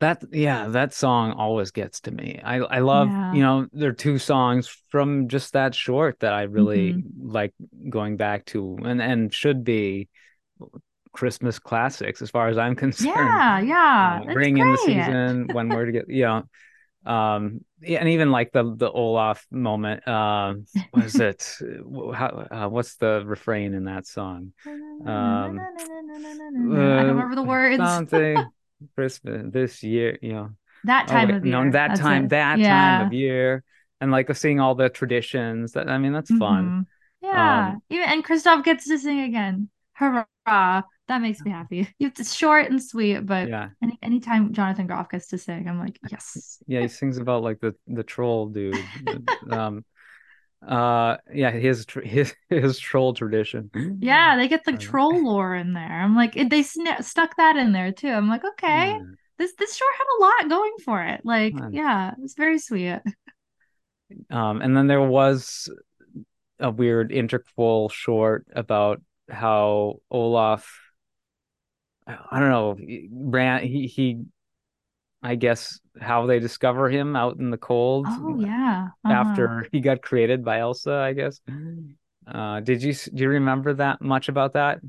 That 0.00 0.24
yeah, 0.32 0.68
that 0.68 0.94
song 0.94 1.32
always 1.32 1.72
gets 1.72 2.00
to 2.02 2.10
me. 2.10 2.40
I 2.42 2.56
I 2.56 2.78
love, 2.78 3.08
Yeah. 3.08 3.30
you 3.30 3.42
know, 3.42 3.66
there 3.72 3.90
are 3.90 3.92
two 3.92 4.16
songs 4.16 4.66
from 4.88 5.28
just 5.28 5.52
that 5.52 5.74
short 5.74 6.20
that 6.20 6.32
I 6.32 6.42
really 6.44 6.94
Mm-hmm. 6.94 7.30
like 7.30 7.52
going 7.90 8.16
back 8.16 8.46
to 8.46 8.78
and 8.82 9.02
and 9.02 9.32
should 9.32 9.62
be 9.62 10.08
Christmas 11.12 11.58
classics 11.58 12.22
as 12.22 12.30
far 12.30 12.48
as 12.48 12.58
I'm 12.58 12.76
concerned. 12.76 13.44
Yeah, 13.44 13.60
yeah. 13.60 14.20
Uh, 14.20 14.24
bring 14.24 14.58
in 14.58 14.70
the 14.70 14.78
season 14.78 15.50
when 15.50 15.70
we're 15.70 15.86
to 15.86 15.92
get, 15.92 16.08
you 16.10 16.22
know, 16.24 16.44
um, 17.12 17.64
yeah, 17.82 18.00
and 18.00 18.08
even 18.10 18.30
like 18.30 18.52
the 18.52 18.74
the 18.76 18.90
Olaf 18.90 19.46
moment. 19.50 20.06
Um, 20.08 20.66
what 20.90 21.04
is 21.04 21.18
it? 21.20 21.56
How 22.14 22.46
uh, 22.50 22.68
what's 22.68 22.96
the 22.96 23.22
refrain 23.26 23.74
in 23.74 23.84
that 23.84 24.06
song? 24.06 24.52
Um, 25.04 25.68
I 26.66 27.04
don't 27.04 27.08
remember 27.08 27.34
the 27.34 27.42
words. 27.42 27.76
Something 27.76 28.52
Christmas 28.94 29.52
this 29.52 29.82
year, 29.82 30.18
you 30.22 30.32
know. 30.32 30.50
That 30.84 31.08
Oh, 31.08 31.12
time 31.12 31.26
wait, 31.26 31.36
of 31.36 31.44
year. 31.44 31.64
No, 31.64 31.70
that 31.70 31.88
That's 31.88 32.00
time, 32.00 32.26
it. 32.26 32.28
that 32.28 32.60
Yeah. 32.60 32.66
time 32.68 33.00
of 33.00 33.12
year, 33.12 33.64
and 34.00 34.10
like 34.10 34.34
seeing 34.36 34.60
all 34.60 34.74
the 34.74 34.88
traditions. 34.88 35.72
That 35.72 35.88
I 35.88 35.98
mean, 35.98 36.12
that's 36.12 36.30
fun. 36.30 36.74
Mhm. 36.74 36.86
Yeah. 37.20 37.76
Um, 37.76 37.82
Even 37.90 38.08
and 38.08 38.24
Kristoff 38.24 38.64
gets 38.64 38.86
to 38.86 38.98
sing 38.98 39.20
again. 39.20 39.68
Hurrah. 39.94 40.82
That 41.10 41.20
makes 41.20 41.44
me 41.44 41.50
happy. 41.50 41.88
It's 41.98 42.32
short 42.34 42.70
and 42.70 42.80
sweet, 42.82 43.26
but 43.26 43.48
Yeah, 43.48 43.70
any 43.82 43.98
anytime 44.02 44.52
Jonathan 44.52 44.86
Groff 44.86 45.10
gets 45.10 45.26
to 45.28 45.38
sing, 45.38 45.68
I'm 45.68 45.78
like, 45.78 45.98
yes. 46.08 46.62
yeah. 46.68 46.80
He 46.82 46.88
sings 46.88 47.18
about 47.18 47.42
like 47.42 47.60
the 47.60 47.74
the 47.88 48.04
troll 48.04 48.46
dude. 48.48 48.76
um, 49.50 49.84
uh, 50.66 51.16
yeah, 51.34 51.50
his 51.50 51.86
his 52.04 52.34
his 52.48 52.78
troll 52.78 53.14
tradition. 53.14 53.70
Yeah, 54.00 54.36
they 54.36 54.48
get 54.48 54.64
the 54.64 54.72
Uh, 54.72 54.76
troll 54.76 55.24
lore 55.24 55.54
in 55.54 55.72
there. 55.72 56.00
I'm 56.02 56.14
like, 56.16 56.34
they 56.34 56.62
sn 56.62 56.86
stuck 57.02 57.36
that 57.36 57.56
in 57.56 57.72
there 57.72 57.92
too. 57.92 58.08
I'm 58.08 58.28
like, 58.28 58.44
okay, 58.44 58.92
Yeah. 58.92 59.04
this 59.38 59.54
this 59.58 59.76
sure 59.76 59.92
had 59.98 60.04
a 60.18 60.20
lot 60.46 60.50
going 60.50 60.74
for 60.84 61.02
it. 61.02 61.22
Like, 61.24 61.54
Huh. 61.58 61.70
yeah, 61.72 62.14
it's 62.22 62.34
very 62.34 62.58
sweet. 62.58 63.00
Um, 64.30 64.60
and 64.60 64.76
then 64.76 64.86
there 64.86 65.02
was 65.02 65.68
a 66.60 66.70
weird 66.70 67.10
interquel 67.10 67.90
short 67.92 68.46
about 68.54 69.02
how 69.30 70.00
Olaf, 70.10 70.89
I 72.30 72.40
don't 72.40 72.48
know, 72.50 72.76
ran 73.12 73.62
he 73.62 73.86
he, 73.86 74.24
I 75.22 75.34
guess 75.34 75.80
how 76.00 76.26
they 76.26 76.38
discover 76.40 76.88
him 76.88 77.14
out 77.16 77.36
in 77.38 77.50
the 77.50 77.58
cold 77.58 78.06
Oh 78.06 78.28
yeah. 78.38 78.90
Uh-huh. 79.04 79.62
after 79.62 79.68
he 79.72 79.80
got 79.80 80.02
created 80.02 80.44
by 80.44 80.60
Elsa, 80.60 80.92
I 80.92 81.12
guess. 81.14 81.40
Uh, 82.26 82.60
did 82.60 82.82
you 82.82 82.94
do 82.94 83.24
you 83.24 83.28
remember 83.30 83.74
that 83.74 84.02
much 84.02 84.28
about 84.28 84.54
that? 84.54 84.80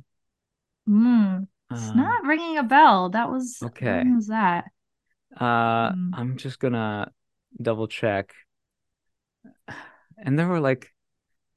Mm, 0.88 1.48
it's 1.70 1.94
Um, 1.94 1.96
not 1.96 2.24
ringing 2.24 2.58
a 2.58 2.64
bell. 2.64 3.10
That 3.10 3.30
was 3.30 3.64
Okay. 3.64 4.04
when 4.04 4.16
was 4.16 4.28
that? 4.28 4.66
Uh, 5.40 5.94
Mm. 5.94 6.12
I'm 6.14 6.38
just 6.38 6.60
gonna 6.60 7.12
double 7.62 7.88
check. 7.88 8.34
And 10.18 10.38
there 10.38 10.48
were 10.48 10.60
like 10.60 10.92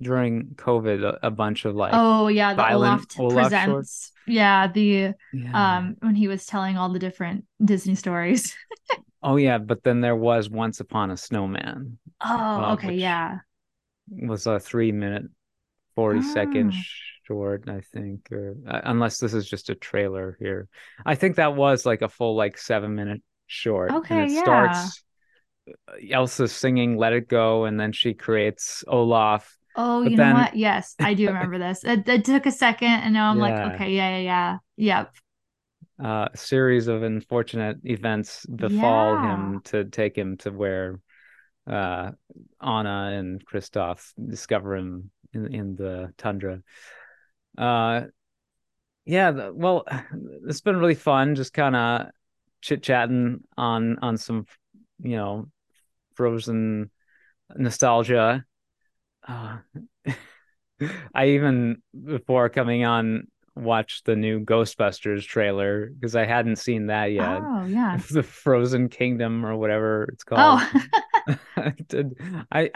during 0.05 0.55
COVID 0.55 1.02
a, 1.02 1.26
a 1.26 1.30
bunch 1.30 1.64
of 1.64 1.74
like 1.74 1.92
Oh 1.94 2.28
yeah, 2.28 2.55
the 2.55 2.72
Olaf 2.72 3.05
Olaf 3.18 3.34
presents. 3.50 4.12
Yeah, 4.26 4.68
the 4.68 5.12
yeah. 5.32 5.78
um 5.78 5.96
when 6.00 6.14
he 6.14 6.28
was 6.28 6.46
telling 6.46 6.76
all 6.78 6.90
the 6.92 6.98
different 7.00 7.44
Disney 7.64 7.94
stories. 7.96 8.55
Oh 9.26 9.36
yeah, 9.36 9.57
but 9.57 9.82
then 9.82 10.02
there 10.02 10.14
was 10.16 10.50
Once 10.50 10.80
Upon 10.80 11.11
a 11.11 11.16
Snowman. 11.16 11.96
Oh, 12.20 12.28
Uh, 12.28 12.72
okay, 12.74 12.92
yeah. 12.92 13.38
Was 14.11 14.46
a 14.46 14.61
three 14.61 14.92
minute, 14.92 15.24
40 15.96 16.20
second 16.20 16.72
Ah. 16.74 16.82
short, 17.26 17.66
I 17.66 17.80
think, 17.80 18.28
or 18.30 18.55
uh, 18.68 18.82
unless 18.84 19.18
this 19.20 19.32
is 19.32 19.48
just 19.48 19.70
a 19.70 19.74
trailer 19.74 20.36
here. 20.38 20.68
I 21.07 21.14
think 21.14 21.36
that 21.36 21.57
was 21.57 21.86
like 21.86 22.02
a 22.02 22.09
full 22.11 22.36
like 22.36 22.59
seven 22.59 22.94
minute 22.94 23.22
short. 23.46 23.92
And 23.92 23.98
Okay, 24.00 24.24
it 24.24 24.30
yeah. 24.32 24.42
starts 24.42 25.02
uh, 25.68 25.92
Elsa 26.11 26.46
singing 26.46 26.98
Let 26.98 27.14
It 27.14 27.26
Go, 27.26 27.64
and 27.64 27.80
then 27.80 27.92
she 27.92 28.12
creates 28.12 28.84
Olaf. 28.86 29.57
Oh, 29.77 30.03
But 30.05 30.11
you 30.12 30.16
then- 30.16 30.35
know 30.35 30.41
what? 30.41 30.57
Yes, 30.57 30.95
I 31.01 31.14
do 31.14 31.27
remember 31.33 31.59
this. 31.59 31.85
It, 31.85 32.09
it 32.09 32.25
took 32.25 32.47
a 32.47 32.53
second, 32.53 32.89
and 32.89 33.12
now 33.14 33.31
I'm 33.31 33.39
Yeah. 33.39 33.43
like, 33.43 33.75
okay, 33.75 33.93
yeah, 33.95 34.16
yeah, 34.18 34.20
yeah. 34.20 34.59
Yep. 34.77 35.14
Uh, 36.03 36.29
a 36.33 36.37
series 36.37 36.89
of 36.89 37.03
unfortunate 37.05 37.79
events 37.85 38.45
befall 38.47 39.14
Yeah. 39.14 39.35
him 39.35 39.61
to 39.66 39.85
take 39.85 40.16
him 40.18 40.37
to 40.39 40.51
where 40.51 41.01
uh 41.66 42.11
Anna 42.61 43.12
and 43.18 43.43
Kristoff 43.47 44.12
discover 44.22 44.77
him 44.77 45.11
in 45.33 45.55
in 45.55 45.77
the 45.77 46.12
tundra. 46.18 46.61
Uh 47.57 48.03
yeah, 49.07 49.31
the, 49.31 49.53
well 49.55 49.85
it's 50.49 50.61
been 50.61 50.77
really 50.77 50.95
fun 50.97 51.37
just 51.37 51.55
kind 51.55 51.77
of 51.77 52.09
chit-chatting 52.61 53.45
on 53.57 53.99
on 54.01 54.16
some 54.18 54.47
you 55.01 55.16
know 55.16 55.49
frozen 56.16 56.91
nostalgia. 57.57 58.45
Uh 59.27 59.59
I 61.14 61.29
even 61.29 61.83
before 62.05 62.49
coming 62.49 62.85
on 62.85 63.29
watched 63.55 64.05
the 64.05 64.16
new 64.16 64.41
Ghostbusters 64.41 65.22
trailer 65.22 65.87
because 65.87 66.16
I 66.16 66.25
hadn't 66.27 66.57
seen 66.57 66.87
that 66.87 67.07
yet. 67.12 67.41
Oh, 67.43 67.64
yeah. 67.64 67.97
the 68.11 68.22
Frozen 68.25 68.89
Kingdom 68.89 69.47
or 69.47 69.57
whatever 69.57 70.05
it's 70.12 70.25
called. 70.25 70.62
Oh, 71.57 71.72
Did- 71.89 72.18
I 72.53 72.70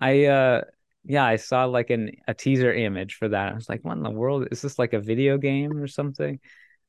I 0.00 0.24
uh 0.26 0.62
yeah, 1.04 1.24
I 1.24 1.36
saw 1.36 1.64
like 1.66 1.90
an 1.90 2.12
a 2.26 2.32
teaser 2.32 2.72
image 2.72 3.14
for 3.16 3.28
that. 3.28 3.52
I 3.52 3.54
was 3.54 3.68
like, 3.68 3.84
what 3.84 3.96
in 3.98 4.02
the 4.02 4.10
world? 4.10 4.48
Is 4.50 4.62
this 4.62 4.78
like 4.78 4.94
a 4.94 5.00
video 5.00 5.36
game 5.36 5.76
or 5.76 5.86
something? 5.86 6.40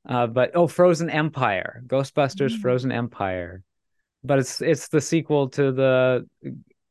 Uh 0.07 0.27
but 0.27 0.51
oh 0.55 0.67
Frozen 0.67 1.09
Empire. 1.09 1.81
Ghostbusters 1.87 2.53
Mm. 2.55 2.61
Frozen 2.61 2.91
Empire. 2.93 3.63
But 4.23 4.39
it's 4.39 4.61
it's 4.61 4.87
the 4.87 5.01
sequel 5.01 5.49
to 5.49 5.71
the 5.73 6.27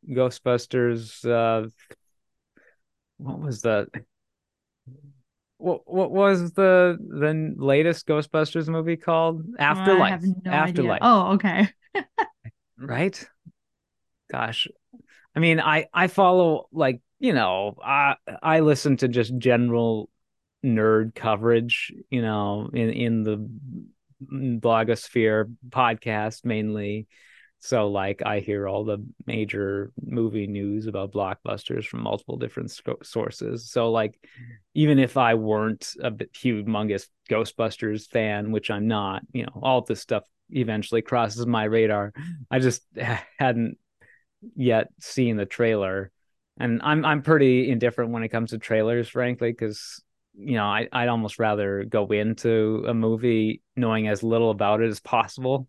Ghostbusters 0.09 1.24
uh 1.24 1.68
what 3.18 3.38
was 3.38 3.61
the 3.62 3.88
what 5.59 5.82
what 5.86 6.11
was 6.11 6.53
the 6.53 6.96
the 6.98 7.55
latest 7.57 8.07
Ghostbusters 8.07 8.68
movie 8.68 8.96
called? 8.96 9.44
Afterlife. 9.59 10.11
have 10.11 10.22
no 10.22 10.51
idea. 10.51 10.53
Afterlife 10.53 10.98
Oh, 11.03 11.32
okay. 11.34 11.68
right 12.78 13.28
gosh 14.30 14.68
i 15.34 15.38
mean 15.38 15.61
i 15.61 15.86
i 15.92 16.07
follow 16.07 16.66
like 16.72 17.01
you 17.18 17.32
know 17.32 17.76
i 17.84 18.14
i 18.42 18.61
listen 18.61 18.96
to 18.96 19.09
just 19.09 19.36
general 19.38 20.09
nerd 20.64 21.14
coverage 21.14 21.92
you 22.11 22.22
know 22.22 22.70
in 22.72 22.90
in 22.90 23.22
the 23.22 23.48
blogosphere 24.32 25.53
podcast 25.68 26.44
mainly 26.44 27.07
so 27.61 27.88
like 27.88 28.22
i 28.24 28.40
hear 28.40 28.66
all 28.66 28.84
the 28.84 28.98
major 29.26 29.92
movie 30.04 30.46
news 30.46 30.86
about 30.86 31.12
blockbusters 31.12 31.84
from 31.84 32.02
multiple 32.02 32.36
different 32.36 32.76
sources. 33.02 33.70
So 33.70 33.90
like 33.90 34.18
even 34.74 34.98
if 34.98 35.16
i 35.16 35.34
weren't 35.34 35.94
a 36.02 36.11
humongous 36.11 37.06
ghostbusters 37.30 38.08
fan 38.08 38.50
which 38.50 38.70
i'm 38.70 38.88
not 38.88 39.22
you 39.32 39.44
know 39.44 39.61
all 39.62 39.82
this 39.82 40.00
stuff 40.00 40.24
eventually 40.52 41.02
crosses 41.02 41.46
my 41.46 41.64
radar. 41.64 42.12
I 42.50 42.58
just 42.58 42.82
hadn't 43.38 43.78
yet 44.56 44.88
seen 45.00 45.36
the 45.36 45.46
trailer, 45.46 46.11
and 46.58 46.80
I'm 46.82 47.04
I'm 47.04 47.22
pretty 47.22 47.70
indifferent 47.70 48.11
when 48.11 48.22
it 48.22 48.28
comes 48.28 48.50
to 48.50 48.58
trailers, 48.58 49.08
frankly, 49.08 49.52
because 49.52 50.02
you 50.34 50.54
know 50.54 50.64
I 50.64 50.88
I'd 50.92 51.08
almost 51.08 51.38
rather 51.38 51.84
go 51.84 52.06
into 52.06 52.84
a 52.88 52.94
movie 52.94 53.62
knowing 53.76 54.08
as 54.08 54.22
little 54.22 54.50
about 54.50 54.80
it 54.80 54.88
as 54.88 55.00
possible. 55.00 55.68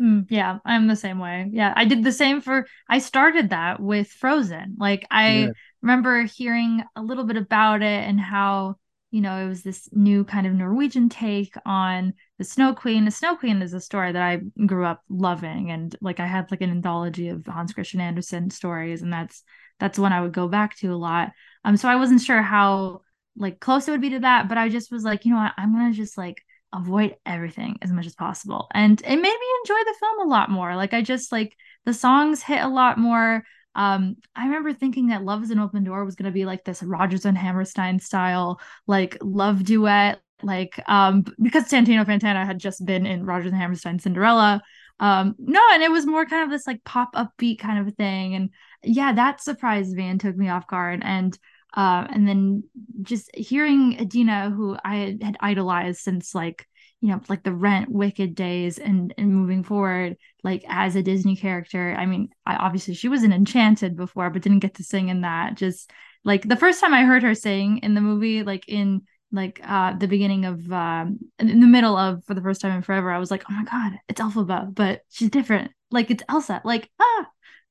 Mm, 0.00 0.26
yeah, 0.30 0.58
I'm 0.64 0.86
the 0.86 0.96
same 0.96 1.18
way. 1.18 1.48
Yeah, 1.52 1.72
I 1.76 1.84
did 1.84 2.02
the 2.04 2.12
same 2.12 2.40
for 2.40 2.66
I 2.88 2.98
started 2.98 3.50
that 3.50 3.80
with 3.80 4.08
Frozen. 4.08 4.76
Like 4.78 5.06
I 5.10 5.48
Yeah. 5.48 5.52
remember 5.82 6.22
hearing 6.22 6.82
a 6.96 7.02
little 7.02 7.24
bit 7.24 7.36
about 7.36 7.82
it 7.82 8.08
and 8.08 8.18
how, 8.18 8.76
you 9.10 9.20
know, 9.20 9.44
it 9.44 9.48
was 9.48 9.62
this 9.62 9.88
new 9.92 10.24
kind 10.24 10.46
of 10.46 10.54
Norwegian 10.54 11.08
take 11.10 11.54
on 11.66 12.14
the 12.38 12.44
Snow 12.44 12.74
Queen. 12.74 13.04
The 13.04 13.10
Snow 13.10 13.36
Queen 13.36 13.60
is 13.60 13.74
a 13.74 13.80
story 13.80 14.12
that 14.12 14.22
I 14.22 14.38
grew 14.64 14.86
up 14.86 15.02
loving 15.10 15.70
and 15.70 15.94
like 16.00 16.18
I 16.20 16.26
had 16.26 16.50
like 16.50 16.62
an 16.62 16.70
anthology 16.70 17.28
of 17.28 17.44
Hans 17.46 17.72
Christian 17.74 18.00
Andersen 18.00 18.50
stories 18.50 19.02
and 19.02 19.12
that's 19.12 19.42
that's 19.78 19.98
one 19.98 20.12
I 20.12 20.20
would 20.22 20.32
go 20.32 20.48
back 20.48 20.76
to 20.78 20.94
a 20.94 20.96
lot. 20.96 21.30
Um 21.64 21.76
so 21.76 21.88
I 21.88 21.96
wasn't 21.96 22.22
sure 22.22 22.40
how 22.42 23.02
like 23.36 23.60
close 23.60 23.86
it 23.86 23.90
would 23.90 24.00
be 24.00 24.10
to 24.10 24.20
that, 24.20 24.48
but 24.48 24.56
I 24.58 24.68
just 24.70 24.90
was 24.90 25.04
like, 25.04 25.24
you 25.26 25.32
know 25.32 25.38
what, 25.40 25.52
I'm 25.58 25.72
gonna 25.74 25.92
just 25.92 26.16
like 26.16 26.42
avoid 26.72 27.16
everything 27.26 27.78
as 27.82 27.90
much 27.90 28.06
as 28.06 28.14
possible. 28.14 28.68
And 28.72 29.00
it 29.00 29.08
made 29.08 29.22
me 29.22 29.46
enjoy 29.62 29.78
the 29.84 29.96
film 29.98 30.20
a 30.20 30.30
lot 30.30 30.50
more. 30.50 30.76
Like 30.76 30.94
I 30.94 31.02
just 31.02 31.32
like 31.32 31.56
the 31.84 31.94
songs 31.94 32.42
hit 32.42 32.62
a 32.62 32.68
lot 32.68 32.98
more. 32.98 33.42
Um, 33.74 34.16
I 34.34 34.46
remember 34.46 34.72
thinking 34.72 35.08
that 35.08 35.24
Love 35.24 35.42
is 35.42 35.50
an 35.50 35.58
Open 35.58 35.84
Door 35.84 36.04
was 36.04 36.16
gonna 36.16 36.30
be 36.30 36.44
like 36.44 36.64
this 36.64 36.82
Rodgers 36.82 37.24
and 37.24 37.36
Hammerstein 37.38 37.98
style, 37.98 38.60
like 38.86 39.16
love 39.22 39.64
duet, 39.64 40.20
like 40.42 40.80
um 40.86 41.24
because 41.40 41.68
Santino 41.68 42.06
Fontana 42.06 42.44
had 42.46 42.58
just 42.58 42.84
been 42.84 43.06
in 43.06 43.24
Rodgers 43.24 43.52
and 43.52 43.60
Hammerstein 43.60 43.98
Cinderella. 43.98 44.62
Um, 45.00 45.34
no, 45.38 45.62
and 45.72 45.82
it 45.82 45.90
was 45.90 46.06
more 46.06 46.26
kind 46.26 46.44
of 46.44 46.50
this 46.50 46.66
like 46.66 46.84
pop 46.84 47.14
upbeat 47.14 47.58
kind 47.58 47.86
of 47.86 47.94
thing. 47.94 48.34
And 48.34 48.50
yeah, 48.82 49.14
that 49.14 49.40
surprised 49.40 49.96
me 49.96 50.06
and 50.06 50.20
took 50.20 50.36
me 50.36 50.50
off 50.50 50.66
guard. 50.66 51.00
And 51.02 51.36
uh, 51.76 52.06
and 52.10 52.26
then 52.26 52.64
just 53.02 53.34
hearing 53.34 54.00
Idina, 54.00 54.50
who 54.50 54.76
I 54.84 55.18
had, 55.22 55.36
idolized 55.40 56.00
since 56.00 56.34
like 56.34 56.66
you 57.00 57.08
know 57.08 57.20
like 57.28 57.42
the 57.42 57.52
Rent, 57.52 57.90
Wicked 57.90 58.34
days, 58.34 58.78
and 58.78 59.14
and 59.16 59.34
moving 59.34 59.62
forward, 59.62 60.16
like 60.42 60.64
as 60.68 60.96
a 60.96 61.02
Disney 61.02 61.36
character. 61.36 61.94
I 61.96 62.06
mean, 62.06 62.30
I 62.44 62.56
obviously 62.56 62.94
she 62.94 63.08
was 63.08 63.22
in 63.22 63.32
Enchanted 63.32 63.96
before, 63.96 64.30
but 64.30 64.42
didn't 64.42 64.60
get 64.60 64.74
to 64.74 64.84
sing 64.84 65.08
in 65.08 65.22
that. 65.22 65.54
Just 65.54 65.90
like 66.24 66.46
the 66.46 66.56
first 66.56 66.80
time 66.80 66.94
I 66.94 67.04
heard 67.04 67.22
her 67.22 67.34
sing 67.34 67.78
in 67.78 67.94
the 67.94 68.00
movie, 68.00 68.42
like 68.42 68.68
in 68.68 69.02
like 69.32 69.60
uh 69.64 69.96
the 69.96 70.08
beginning 70.08 70.44
of 70.44 70.70
um 70.72 71.18
in 71.38 71.60
the 71.60 71.66
middle 71.66 71.96
of 71.96 72.24
for 72.24 72.34
the 72.34 72.42
first 72.42 72.60
time 72.60 72.76
in 72.76 72.82
forever, 72.82 73.10
I 73.10 73.18
was 73.18 73.30
like, 73.30 73.44
oh 73.48 73.54
my 73.54 73.64
god, 73.64 73.98
it's 74.08 74.20
Elphaba, 74.20 74.74
but 74.74 75.02
she's 75.08 75.30
different. 75.30 75.70
Like 75.90 76.10
it's 76.10 76.24
Elsa. 76.28 76.60
Like 76.64 76.90
ah, 77.00 77.26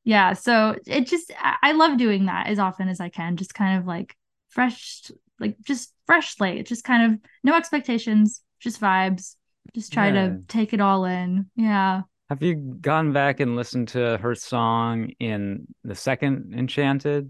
yeah 0.09 0.33
so 0.33 0.75
it 0.87 1.05
just 1.05 1.31
i 1.61 1.71
love 1.73 1.97
doing 1.97 2.25
that 2.25 2.47
as 2.47 2.57
often 2.57 2.87
as 2.89 2.99
i 2.99 3.09
can 3.09 3.37
just 3.37 3.53
kind 3.53 3.77
of 3.79 3.85
like 3.85 4.15
fresh 4.49 5.11
like 5.39 5.55
just 5.63 5.93
fresh 6.07 6.35
slate 6.35 6.65
just 6.65 6.83
kind 6.83 7.11
of 7.13 7.19
no 7.43 7.55
expectations 7.55 8.41
just 8.59 8.81
vibes 8.81 9.35
just 9.75 9.93
try 9.93 10.07
Yeah. 10.07 10.13
to 10.29 10.41
take 10.47 10.73
it 10.73 10.81
all 10.81 11.05
in 11.05 11.45
yeah. 11.55 12.01
Have 12.29 12.43
you 12.43 12.55
gone 12.55 13.11
back 13.11 13.39
and 13.39 13.55
listened 13.55 13.87
to 13.89 14.17
her 14.17 14.35
song 14.35 15.11
in 15.19 15.67
the 15.83 15.95
second 15.95 16.53
Enchanted 16.57 17.29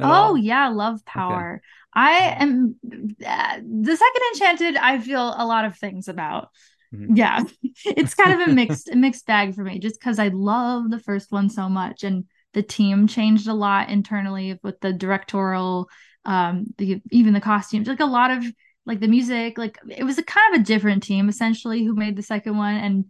oh 0.00 0.04
all? 0.12 0.36
yeah 0.36 0.68
love 0.68 1.04
power. 1.04 1.60
I 1.94 2.10
am 2.38 2.76
uh, 2.84 3.56
the 3.86 3.96
second 3.96 4.22
enchanted 4.34 4.76
i 4.76 4.98
feel 5.00 5.34
a 5.36 5.44
lot 5.46 5.64
of 5.64 5.76
things 5.76 6.06
about 6.08 6.50
Mhm. 6.94 7.16
yeah. 7.16 7.42
It's 7.84 8.14
kind 8.14 8.40
of 8.40 8.48
a 8.48 8.52
mixed 8.52 8.88
a 8.88 8.96
mixed 8.96 9.26
bag 9.26 9.54
for 9.54 9.62
me 9.64 9.78
just 9.78 9.98
because 10.00 10.18
i 10.18 10.28
love 10.28 10.90
the 10.90 10.98
first 10.98 11.32
one 11.32 11.48
so 11.48 11.68
much 11.68 12.02
and 12.04 12.24
the 12.52 12.62
team 12.62 13.06
changed 13.06 13.46
a 13.48 13.54
lot 13.54 13.88
internally 13.90 14.58
with 14.62 14.80
the 14.80 14.92
directorial 14.92 15.88
um 16.24 16.66
the 16.78 17.00
even 17.10 17.32
the 17.32 17.40
costumes 17.40 17.88
like 17.88 18.00
a 18.00 18.04
lot 18.04 18.30
of 18.30 18.44
like 18.86 19.00
the 19.00 19.08
music 19.08 19.56
like 19.56 19.78
it 19.88 20.04
was 20.04 20.18
a 20.18 20.22
kind 20.22 20.54
of 20.54 20.60
a 20.60 20.64
different 20.64 21.02
team 21.02 21.28
essentially 21.28 21.84
who 21.84 21.94
made 21.94 22.16
the 22.16 22.22
second 22.22 22.56
one 22.56 22.74
and 22.74 23.04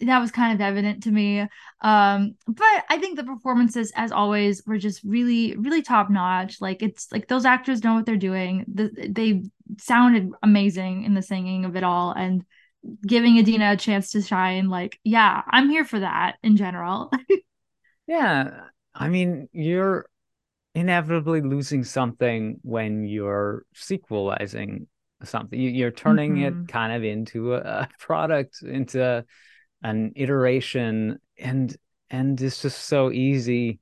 that 0.00 0.18
was 0.18 0.30
kind 0.30 0.52
of 0.52 0.60
evident 0.60 1.02
to 1.04 1.10
me. 1.10 1.40
Um 1.80 2.34
but 2.46 2.84
i 2.90 2.98
think 2.98 3.16
the 3.16 3.24
performances 3.24 3.92
as 3.96 4.12
always 4.12 4.62
were 4.66 4.78
just 4.78 5.02
really 5.04 5.56
really 5.56 5.82
top 5.82 6.10
notch 6.10 6.60
like 6.60 6.82
it's 6.82 7.10
like 7.12 7.28
those 7.28 7.44
actors 7.46 7.82
know 7.82 7.94
what 7.94 8.06
they're 8.06 8.16
doing. 8.16 8.64
The, 8.72 9.08
they 9.10 9.42
sounded 9.78 10.30
amazing 10.42 11.04
in 11.04 11.14
the 11.14 11.22
singing 11.22 11.64
of 11.64 11.76
it 11.76 11.84
all 11.84 12.12
and 12.12 12.44
giving 13.06 13.38
Idina 13.38 13.72
a 13.72 13.76
chance 13.76 14.10
to 14.12 14.22
shine. 14.22 14.68
Like, 14.68 14.98
yeah, 15.04 15.42
I'm 15.48 15.68
here 15.70 15.84
for 15.84 16.00
that 16.00 16.36
in 16.42 16.56
general. 16.56 17.10
Yeah, 18.08 18.66
I 18.94 19.08
mean, 19.08 19.48
you're 19.52 20.06
inevitably 20.76 21.40
losing 21.40 21.82
something 21.84 22.58
when 22.62 23.04
you're 23.04 23.64
sequelizing 23.74 24.86
something. 25.24 25.58
You- 25.58 25.70
You're 25.70 25.90
turning 25.90 26.36
Mhm. 26.36 26.62
it 26.62 26.68
kind 26.68 26.92
of 26.92 27.02
into 27.02 27.54
a, 27.54 27.58
a 27.58 27.88
product, 27.98 28.62
into 28.62 29.24
an 29.82 30.12
iteration, 30.14 31.18
and 31.38 31.76
and 32.10 32.40
it's 32.40 32.62
just 32.62 32.78
so 32.84 33.10
easy 33.10 33.80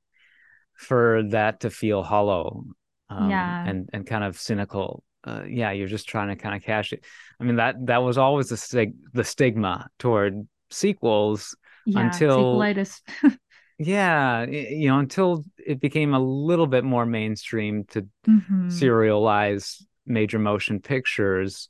for 0.74 1.22
that 1.30 1.60
to 1.60 1.70
feel 1.70 2.02
hollow, 2.02 2.64
um, 3.10 3.30
Yeah. 3.30 3.64
and 3.68 3.90
and 3.92 4.06
kind 4.06 4.24
of 4.24 4.38
cynical. 4.38 5.03
Uh, 5.24 5.42
yeah, 5.48 5.70
you're 5.72 5.88
just 5.88 6.08
trying 6.08 6.28
to 6.28 6.36
kind 6.36 6.54
of 6.54 6.62
cash 6.62 6.92
it. 6.92 7.04
I 7.40 7.44
mean, 7.44 7.56
that 7.56 7.76
that 7.86 7.98
was 8.02 8.18
always 8.18 8.48
the 8.48 8.56
stig 8.56 8.94
the 9.12 9.24
stigma 9.24 9.88
toward 9.98 10.46
sequels 10.70 11.56
yeah, 11.84 12.20
until 12.20 12.28
sequelitis. 12.30 13.02
yeah, 13.78 14.44
you 14.46 14.88
know, 14.88 14.98
until 14.98 15.44
it 15.64 15.80
became 15.80 16.14
a 16.14 16.18
little 16.20 16.66
bit 16.66 16.84
more 16.84 17.06
mainstream 17.06 17.84
to 17.86 18.06
Mhm. 18.26 18.94
serialize 18.94 19.84
major 20.06 20.38
motion 20.38 20.80
pictures, 20.80 21.68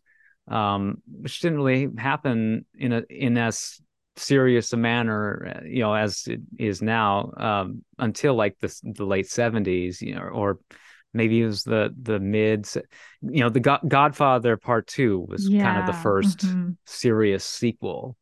um, 0.48 1.02
which 1.20 1.40
didn't 1.40 1.58
really 1.58 1.88
happen 1.98 2.66
in 2.78 2.92
a 2.92 3.02
in 3.10 3.38
as 3.38 3.80
serious 4.16 4.72
a 4.72 4.76
manner, 4.76 5.56
uh, 5.62 5.64
you 5.66 5.80
know, 5.80 5.94
as 5.94 6.26
it 6.28 6.40
is 6.58 6.82
now, 6.82 7.32
um, 7.36 7.84
until 7.98 8.34
like 8.34 8.58
the 8.60 8.74
the 8.84 9.06
late 9.06 9.28
seventies, 9.30 10.02
you 10.02 10.14
know, 10.14 10.22
or 10.22 10.58
maybe 11.14 11.40
it 11.42 11.46
was 11.46 11.64
the 11.64 11.94
the 12.00 12.20
mid, 12.20 12.66
you 13.22 13.40
know, 13.40 13.48
the 13.50 13.60
Go- 13.60 13.78
Godfather 13.86 14.56
Part 14.56 14.86
Two 14.86 15.20
was 15.28 15.50
kind 15.58 15.78
of 15.78 15.86
the 15.86 15.92
Yeah, 15.92 15.94
first 15.94 16.56
mhm. 16.56 16.76
serious 16.86 17.44
sequel. 17.44 18.16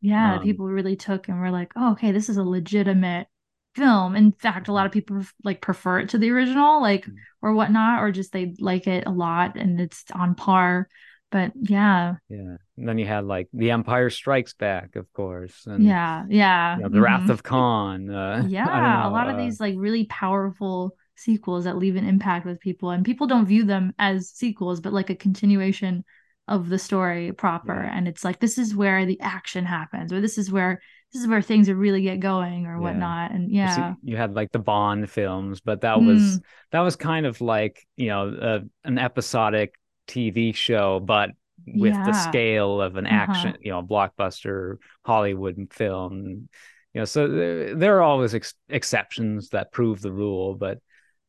Yeah, 0.00 0.38
Um, 0.38 0.38
people 0.38 0.66
really 0.66 0.96
took 0.96 1.28
and 1.28 1.40
were 1.40 1.50
like, 1.50 1.72
oh, 1.76 1.92
okay, 1.92 2.12
this 2.12 2.28
is 2.28 2.36
a 2.36 2.44
legitimate 2.44 3.28
film. 3.74 4.14
In 4.16 4.32
fact, 4.32 4.68
a 4.68 4.72
lot 4.72 4.86
of 4.86 4.92
people 4.92 5.22
like 5.42 5.60
prefer 5.62 6.00
it 6.00 6.10
to 6.10 6.18
the 6.18 6.30
original, 6.30 6.80
like 6.82 7.06
Mhm. 7.06 7.24
or 7.42 7.54
whatnot, 7.54 8.02
or 8.02 8.12
just 8.12 8.32
they 8.32 8.54
like 8.60 8.86
it 8.86 9.04
a 9.06 9.10
lot 9.10 9.56
and 9.56 9.80
it's 9.80 10.04
on 10.12 10.34
par. 10.34 10.88
But 11.30 11.52
yeah, 11.56 12.16
Yeah. 12.28 12.56
And 12.76 12.88
then 12.88 12.98
you 12.98 13.06
had 13.06 13.24
like 13.24 13.48
The 13.52 13.70
Empire 13.70 14.10
Strikes 14.10 14.54
Back, 14.54 14.96
of 14.96 15.12
course, 15.12 15.66
and 15.66 15.94
yeah, 15.94 16.24
yeah. 16.28 16.76
you 16.76 16.82
know, 16.82 16.88
The 16.88 17.00
Wrath 17.00 17.28
mhm. 17.28 17.30
of 17.30 17.42
Khan. 17.42 18.10
Uh, 18.10 18.48
Yeah, 18.60 19.06
a 19.06 19.10
lot 19.10 19.28
of 19.28 19.36
uh, 19.36 19.36
these 19.36 19.60
like 19.60 19.74
really 19.78 20.06
powerful 20.06 20.96
sequels 21.16 21.64
that 21.64 21.78
leave 21.78 21.96
an 21.96 22.06
impact 22.06 22.46
with 22.46 22.60
people, 22.60 22.90
and 22.90 23.04
people 23.04 23.26
don't 23.26 23.46
view 23.46 23.64
them 23.64 23.94
as 23.98 24.30
sequels, 24.30 24.80
but 24.80 24.92
like 24.92 25.10
a 25.10 25.14
continuation 25.14 26.04
of 26.48 26.68
the 26.68 26.78
story 26.78 27.32
proper. 27.32 27.72
Yeah. 27.72 27.90
And 27.92 28.06
it's 28.06 28.24
like 28.24 28.40
this 28.40 28.58
is 28.58 28.74
where 28.76 29.06
the 29.06 29.20
action 29.20 29.64
happens, 29.64 30.12
or 30.12 30.20
this 30.20 30.38
is 30.38 30.50
where 30.50 30.80
this 31.12 31.22
is 31.22 31.28
where 31.28 31.42
things 31.42 31.70
really 31.70 32.02
get 32.02 32.20
going, 32.20 32.66
or 32.66 32.80
Yeah. 32.80 32.80
whatnot. 32.80 33.30
And 33.30 33.50
yeah, 33.50 33.94
you 34.02 34.16
had 34.16 34.34
like 34.34 34.52
the 34.52 34.58
Bond 34.58 35.08
films, 35.10 35.60
but 35.60 35.82
that 35.82 35.94
Mm. 35.94 36.04
was 36.04 36.40
that 36.72 36.80
was 36.80 36.96
kind 36.96 37.24
of 37.26 37.40
like 37.40 37.86
you 37.96 38.08
know 38.08 38.28
uh, 38.28 38.60
an 38.84 38.98
episodic 38.98 39.74
TV 40.06 40.52
show, 40.52 41.00
but 41.00 41.30
with 41.66 42.02
the 42.02 42.12
scale 42.12 42.80
of 42.80 42.96
an 42.96 43.06
Uh-huh. 43.10 43.14
action, 43.14 43.56
you 43.60 43.70
know, 43.70 43.82
blockbuster 43.82 44.76
Hollywood 45.04 45.68
film. 45.72 46.48
You 46.92 47.00
know, 47.00 47.04
so 47.06 47.26
there, 47.28 47.74
there 47.74 47.96
are 47.98 48.02
always 48.02 48.34
ex 48.34 48.54
exceptions 48.68 49.50
that 49.50 49.72
prove 49.72 50.00
the 50.00 50.12
rule, 50.12 50.54
but 50.56 50.78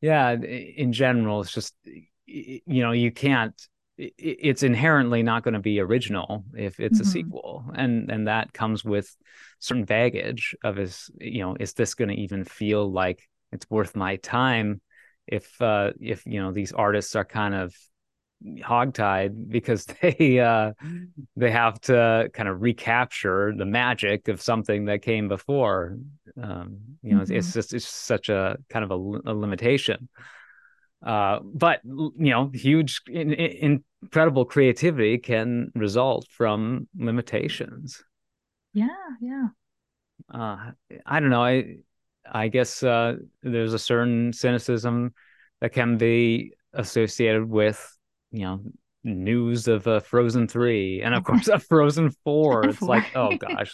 yeah, 0.01 0.31
in 0.33 0.93
general, 0.93 1.41
it's 1.41 1.53
just 1.53 1.75
you 2.25 2.61
know 2.67 2.91
you 2.91 3.11
can't. 3.11 3.59
It's 3.97 4.63
inherently 4.63 5.23
not 5.23 5.43
going 5.43 5.53
to 5.53 5.61
be 5.61 5.79
original 5.79 6.43
if 6.53 6.81
it's 6.81 6.99
a 6.99 7.05
Mhm. 7.05 7.05
sequel, 7.05 7.65
and 7.75 8.11
and 8.11 8.27
that 8.27 8.51
comes 8.53 8.83
with 8.83 9.15
certain 9.59 9.85
baggage 9.85 10.55
of 10.63 10.77
is 10.79 11.09
you 11.19 11.39
know 11.39 11.55
is 11.59 11.73
this 11.73 11.95
going 11.95 12.09
to 12.09 12.15
even 12.15 12.43
feel 12.43 12.91
like 12.91 13.21
it's 13.51 13.69
worth 13.69 13.95
my 13.95 14.17
time 14.17 14.81
if 15.27 15.59
uh 15.61 15.91
if 15.99 16.25
you 16.25 16.41
know 16.41 16.51
these 16.51 16.73
artists 16.73 17.15
are 17.15 17.25
kind 17.25 17.55
of 17.55 17.73
hogtied 18.43 19.49
because 19.49 19.85
they 20.01 20.39
uh 20.39 20.73
they 21.35 21.51
have 21.51 21.79
to 21.81 22.29
kind 22.33 22.49
of 22.49 22.61
recapture 22.61 23.53
the 23.57 23.65
magic 23.65 24.27
of 24.27 24.41
something 24.41 24.85
that 24.85 25.01
came 25.01 25.27
before. 25.27 25.97
Um 26.41 26.77
you 27.01 27.15
know 27.15 27.21
it's, 27.21 27.31
it's 27.31 27.53
just 27.53 27.73
it's 27.73 27.87
such 27.87 28.29
a 28.29 28.57
kind 28.69 28.85
of 28.85 28.91
a, 28.91 29.31
a 29.31 29.33
limitation. 29.33 30.09
Uh 31.05 31.39
but 31.43 31.81
you 31.83 32.13
know 32.17 32.49
huge 32.53 33.01
in, 33.07 33.33
in, 33.33 33.83
incredible 34.01 34.45
creativity 34.45 35.17
can 35.17 35.71
result 35.75 36.27
from 36.29 36.87
limitations. 36.97 38.03
Yeah, 38.73 38.87
yeah. 39.21 39.47
uh 40.33 40.71
i 41.05 41.19
don't 41.19 41.29
know 41.29 41.43
i 41.43 41.77
i 42.31 42.47
guess 42.47 42.83
uh 42.83 43.15
there's 43.41 43.73
a 43.73 43.79
certain 43.79 44.33
cynicism 44.33 45.13
that 45.61 45.71
can 45.71 45.97
be 45.97 46.53
associated 46.73 47.47
with 47.47 47.94
you 48.35 48.45
know 48.45 48.61
news 49.05 49.67
of 49.67 49.85
a 49.85 50.01
Frozen 50.01 50.47
3 50.47 51.01
and 51.03 51.13
of 51.13 51.23
course 51.25 51.47
a 51.47 51.59
Frozen 51.59 52.11
4. 52.23 52.65
It's 52.65 52.81
like, 52.81 53.15
oh 53.15 53.35
gosh, 53.37 53.73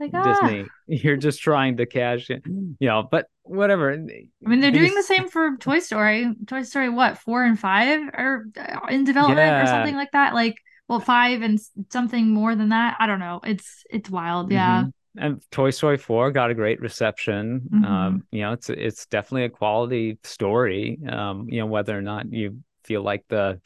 like, 0.00 0.10
Disney, 0.10 0.62
ah. 0.62 0.72
you're 0.86 1.16
just 1.16 1.40
trying 1.40 1.76
to 1.76 1.86
cash 1.86 2.30
in, 2.30 2.76
you 2.80 2.88
know, 2.88 3.06
but 3.08 3.26
whatever. 3.42 3.92
I 3.92 3.96
mean, 3.96 4.60
they're 4.60 4.70
doing 4.70 4.94
the 4.94 5.02
same 5.02 5.28
for 5.28 5.56
Toy 5.58 5.80
Story. 5.80 6.34
Toy 6.46 6.62
Story, 6.62 6.88
what, 6.88 7.18
four 7.18 7.44
and 7.44 7.58
five 7.58 8.00
are 8.14 8.46
in 8.88 9.04
development 9.04 9.38
yeah. 9.38 9.62
or 9.62 9.66
something 9.66 9.96
like 9.96 10.12
that? 10.12 10.34
Like, 10.34 10.56
well, 10.88 11.00
five 11.00 11.42
and 11.42 11.60
something 11.90 12.32
more 12.32 12.56
than 12.56 12.70
that. 12.70 12.96
I 12.98 13.06
don't 13.06 13.20
know. 13.20 13.40
It's 13.44 13.84
it's 13.90 14.10
wild. 14.10 14.50
Yeah. 14.50 14.80
Mm-hmm 14.80 14.88
and 15.18 15.42
Toy 15.50 15.70
Story 15.70 15.98
4 15.98 16.30
got 16.30 16.50
a 16.50 16.54
great 16.54 16.80
reception. 16.80 17.62
Mm-hmm. 17.72 17.84
Um, 17.84 18.24
you 18.30 18.42
know, 18.42 18.52
it's 18.52 18.70
it's 18.70 19.06
definitely 19.06 19.44
a 19.44 19.50
quality 19.50 20.20
story. 20.22 21.00
Um, 21.08 21.48
you 21.48 21.58
know, 21.58 21.66
whether 21.66 21.98
or 21.98 22.00
not 22.00 22.32
you 22.32 22.58
feel 22.84 23.02
like 23.02 23.24
the 23.28 23.60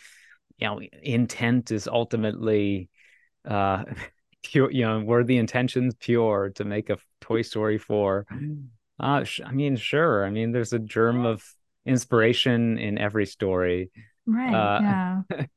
you 0.58 0.66
know 0.66 0.80
intent 1.02 1.70
is 1.70 1.88
ultimately 1.88 2.88
uh 3.48 3.84
pure 4.42 4.70
you 4.70 4.84
know 4.84 5.00
were 5.00 5.24
the 5.24 5.38
intentions 5.38 5.94
pure 5.98 6.52
to 6.54 6.64
make 6.64 6.90
a 6.90 6.98
toy 7.20 7.42
story 7.42 7.78
for. 7.78 8.26
Uh 9.00 9.24
sh- 9.24 9.40
i 9.44 9.52
mean 9.52 9.76
sure. 9.76 10.24
I 10.24 10.30
mean 10.30 10.52
there's 10.52 10.72
a 10.72 10.78
germ 10.78 11.26
of 11.26 11.44
inspiration 11.86 12.78
in 12.78 12.98
every 12.98 13.26
story. 13.26 13.90
Right 14.26 14.54
uh, 14.54 14.80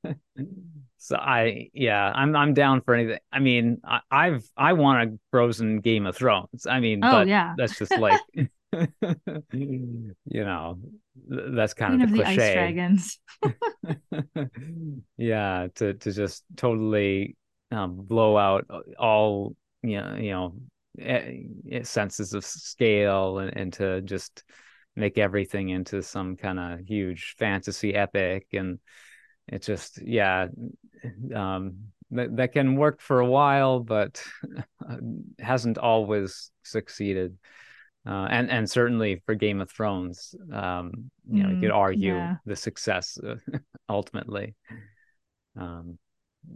yeah. 0.03 0.13
so 0.97 1.15
i 1.15 1.69
yeah 1.73 2.11
i'm 2.13 2.35
i'm 2.35 2.53
down 2.53 2.81
for 2.81 2.95
anything. 2.95 3.19
I 3.31 3.39
mean 3.39 3.79
I, 3.85 3.99
i've 4.11 4.43
i 4.57 4.73
want 4.73 5.09
a 5.09 5.19
frozen 5.31 5.79
game 5.79 6.05
of 6.05 6.15
thrones. 6.15 6.65
I 6.67 6.79
mean 6.79 7.03
oh 7.03 7.21
yeah. 7.21 7.53
that's 7.57 7.77
just 7.77 7.97
like 7.97 8.19
Mm. 9.53 10.13
you 10.25 10.43
know, 10.43 10.79
that's 11.27 11.73
kind 11.73 11.93
Queen 11.93 12.01
of 12.01 12.11
the, 12.11 12.19
of 12.19 12.25
the 12.27 12.35
cliche. 12.35 12.53
dragons. 12.53 13.19
yeah, 15.17 15.67
to 15.75 15.93
to 15.93 16.11
just 16.11 16.43
totally 16.55 17.35
um, 17.71 17.95
blow 17.95 18.37
out 18.37 18.65
uh, 18.69 18.81
all 18.99 19.55
you 19.83 20.01
know, 20.01 20.15
you 20.15 20.31
know, 20.31 21.83
senses 21.83 22.33
of 22.33 22.43
scale 22.45 23.39
and, 23.39 23.55
and 23.55 23.73
to 23.73 24.01
just 24.01 24.43
make 24.95 25.17
everything 25.17 25.69
into 25.69 26.01
some 26.01 26.35
kind 26.35 26.59
of 26.59 26.79
huge 26.85 27.35
fantasy 27.37 27.93
epic 27.93 28.47
and 28.53 28.79
it 29.47 29.61
just 29.61 30.01
yeah 30.01 30.47
eh, 31.03 31.35
um 31.35 31.75
that, 32.09 32.35
that 32.35 32.53
can 32.53 32.75
work 32.75 32.99
for 32.99 33.19
a 33.19 33.25
while 33.25 33.79
but 33.79 34.23
hasn't 35.39 35.77
always 35.77 36.51
succeeded 36.63 37.37
uh, 38.07 38.27
and 38.29 38.49
and 38.49 38.69
certainly 38.69 39.21
for 39.25 39.35
Game 39.35 39.59
of 39.59 39.69
Thrones, 39.69 40.33
um, 40.53 41.11
you 41.29 41.43
know, 41.43 41.49
mm, 41.49 41.55
you 41.55 41.61
could 41.61 41.71
mm, 41.71 41.75
argue 41.75 42.15
yeah. 42.15 42.35
the 42.45 42.55
success 42.55 43.17
uh, 43.21 43.35
ultimately. 43.89 44.55
Um, 45.59 45.97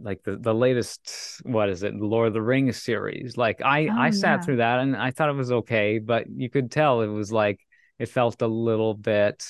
like 0.00 0.22
the 0.22 0.36
the 0.36 0.54
latest, 0.54 1.42
what 1.42 1.68
is 1.68 1.82
it, 1.82 1.94
Lord 1.94 2.28
of 2.28 2.32
the 2.32 2.40
Rings 2.40 2.82
series? 2.82 3.36
Like 3.36 3.60
I 3.60 3.88
oh, 3.88 3.98
I 3.98 4.10
sat 4.10 4.38
yeah. 4.38 4.40
through 4.40 4.56
that 4.56 4.78
and 4.78 4.96
I 4.96 5.10
thought 5.10 5.28
it 5.28 5.34
was 5.34 5.52
okay, 5.52 5.98
but 5.98 6.24
you 6.30 6.48
could 6.48 6.70
tell 6.70 7.02
it 7.02 7.08
was 7.08 7.30
like 7.30 7.60
it 7.98 8.08
felt 8.08 8.40
a 8.40 8.46
little 8.46 8.94
bit, 8.94 9.44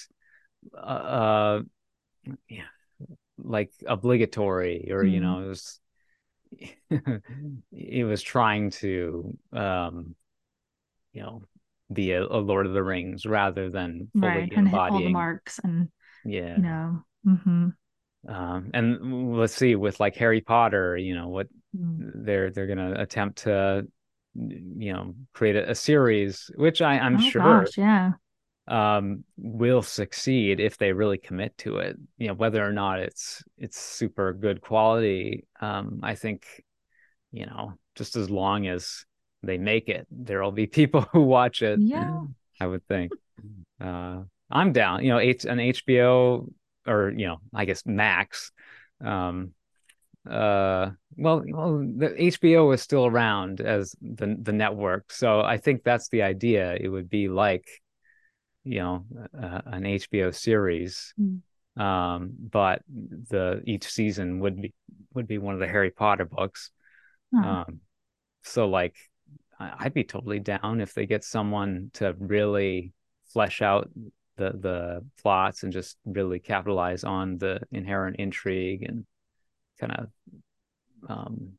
uh, 0.77 0.81
uh 0.81 1.62
yeah, 2.49 2.62
like 3.39 3.70
obligatory, 3.87 4.89
or 4.91 5.05
mm. 5.05 5.12
you 5.12 5.20
know, 5.20 5.45
it 5.45 5.49
was 5.49 5.81
it 7.70 8.05
was 8.05 8.23
trying 8.23 8.70
to 8.70 9.39
um 9.53 10.16
you 11.12 11.23
know 11.23 11.43
be 11.92 12.12
a, 12.12 12.22
a, 12.22 12.38
Lord 12.38 12.66
of 12.66 12.72
the 12.72 12.82
Rings 12.82 13.26
rather 13.26 13.70
than 13.70 14.09
fully 14.12 14.26
right, 14.26 14.52
and 14.54 14.68
embodying 14.68 14.94
all 14.94 15.09
the 15.09 15.12
marks 15.12 15.60
and 15.62 15.88
yeah, 16.24 16.56
you 16.56 16.62
know. 16.62 17.04
Mm-hmm. 17.26 17.68
Um, 18.28 18.70
and 18.72 19.36
let's 19.36 19.54
see 19.54 19.74
with 19.74 20.00
like 20.00 20.16
Harry 20.16 20.40
Potter, 20.40 20.96
you 20.96 21.14
know 21.14 21.28
what 21.28 21.48
mm. 21.76 22.10
they're 22.14 22.50
they're 22.50 22.66
gonna 22.66 22.94
attempt 22.98 23.38
to 23.38 23.86
you 24.34 24.92
know 24.92 25.14
create 25.32 25.56
a, 25.56 25.70
a 25.70 25.74
series, 25.74 26.50
which 26.56 26.82
I 26.82 26.98
I'm 26.98 27.16
oh, 27.16 27.20
sure 27.20 27.64
gosh, 27.64 27.76
yeah 27.78 28.12
um 28.68 29.24
will 29.36 29.82
succeed 29.82 30.60
if 30.60 30.78
they 30.78 30.92
really 30.92 31.18
commit 31.18 31.56
to 31.59 31.78
it 31.78 31.96
you 32.16 32.28
know 32.28 32.34
whether 32.34 32.64
or 32.64 32.72
not 32.72 33.00
it's 33.00 33.42
it's 33.59 33.78
super 33.78 34.32
good 34.32 34.60
quality 34.60 35.44
um 35.60 35.98
i 36.04 36.14
think 36.14 36.46
you 37.32 37.44
know 37.44 37.72
just 37.96 38.14
as 38.14 38.30
long 38.30 38.68
as 38.68 39.04
they 39.43 39.59
make 39.59 39.89
it, 39.89 40.06
there 40.10 40.43
will 40.43 40.52
be 40.52 40.66
people 40.66 41.02
who 41.12 41.23
watch 41.23 41.62
it. 41.62 41.81
Yeah, 41.81 42.23
I 42.60 42.66
would 42.66 42.86
think. 42.86 43.12
Uh, 43.81 44.23
I'm 44.51 44.73
down. 44.73 45.02
You 45.02 45.10
know, 45.10 45.19
H- 45.19 45.44
an 45.44 45.59
HBO 45.59 46.48
or 46.86 47.10
you 47.10 47.27
know, 47.27 47.39
I 47.55 47.64
guess 47.64 47.85
Max. 47.86 48.52
Um, 49.05 49.52
uh, 50.28 50.90
well, 51.16 51.43
well, 51.47 51.78
the 51.78 52.14
HBO 52.19 52.73
is 52.74 52.82
still 52.82 53.06
around 53.06 53.60
as 53.60 53.94
the 54.01 54.36
the 54.40 54.52
network, 54.52 55.12
so 55.12 55.40
I 55.40 55.56
think 55.56 55.82
that's 55.82 56.09
the 56.09 56.23
idea. 56.23 56.77
It 56.81 56.89
would 56.89 57.10
be 57.10 57.28
like, 57.28 57.69
you 58.64 58.81
know, 58.81 59.05
uh, 59.36 59.62
an 59.66 59.82
HBO 59.82 60.35
series. 60.35 61.14
Mm. 61.20 61.40
Um, 61.74 62.32
but 62.39 62.82
the 62.86 63.62
each 63.64 63.85
season 63.85 64.40
would 64.40 64.60
be 64.60 64.74
would 65.14 65.27
be 65.27 65.39
one 65.39 65.55
of 65.55 65.60
the 65.60 65.66
Harry 65.66 65.90
Potter 65.90 66.27
books. 66.27 66.70
Um, 67.35 67.81
so 68.43 68.69
like 68.69 68.94
I'd 69.78 69.94
be 69.94 70.05
totally 70.05 70.40
down 70.40 70.80
if 70.80 70.94
they 70.94 71.06
get 71.06 71.24
someone 71.24 71.90
to 71.94 72.14
really 72.18 72.93
flesh 73.32 73.62
out 73.62 73.90
the 74.36 74.51
the 74.51 75.05
plots 75.20 75.62
and 75.62 75.72
just 75.72 75.97
really 76.05 76.39
capitalize 76.39 77.05
on 77.05 77.39
the 77.39 77.60
inherent 77.70 78.16
intrigue 78.16 78.82
and 78.82 79.06
kind 79.78 79.93
of 79.93 80.09
um, 81.09 81.52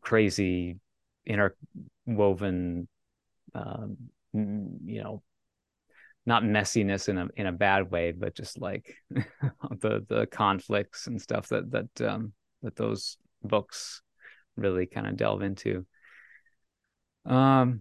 crazy 0.00 0.76
interwoven 1.26 2.88
um, 3.54 3.96
you 4.32 5.02
know 5.02 5.22
not 6.26 6.42
messiness 6.42 7.08
in 7.08 7.18
a 7.18 7.28
in 7.36 7.46
a 7.46 7.52
bad 7.52 7.90
way 7.90 8.12
but 8.12 8.34
just 8.34 8.60
like 8.60 8.94
the 9.10 10.04
the 10.08 10.26
conflicts 10.30 11.06
and 11.06 11.20
stuff 11.20 11.48
that 11.48 11.70
that 11.70 12.08
um 12.08 12.32
that 12.62 12.76
those 12.76 13.16
books 13.42 14.02
really 14.56 14.86
kind 14.86 15.06
of 15.06 15.16
delve 15.16 15.42
into 15.42 15.86
um, 17.26 17.80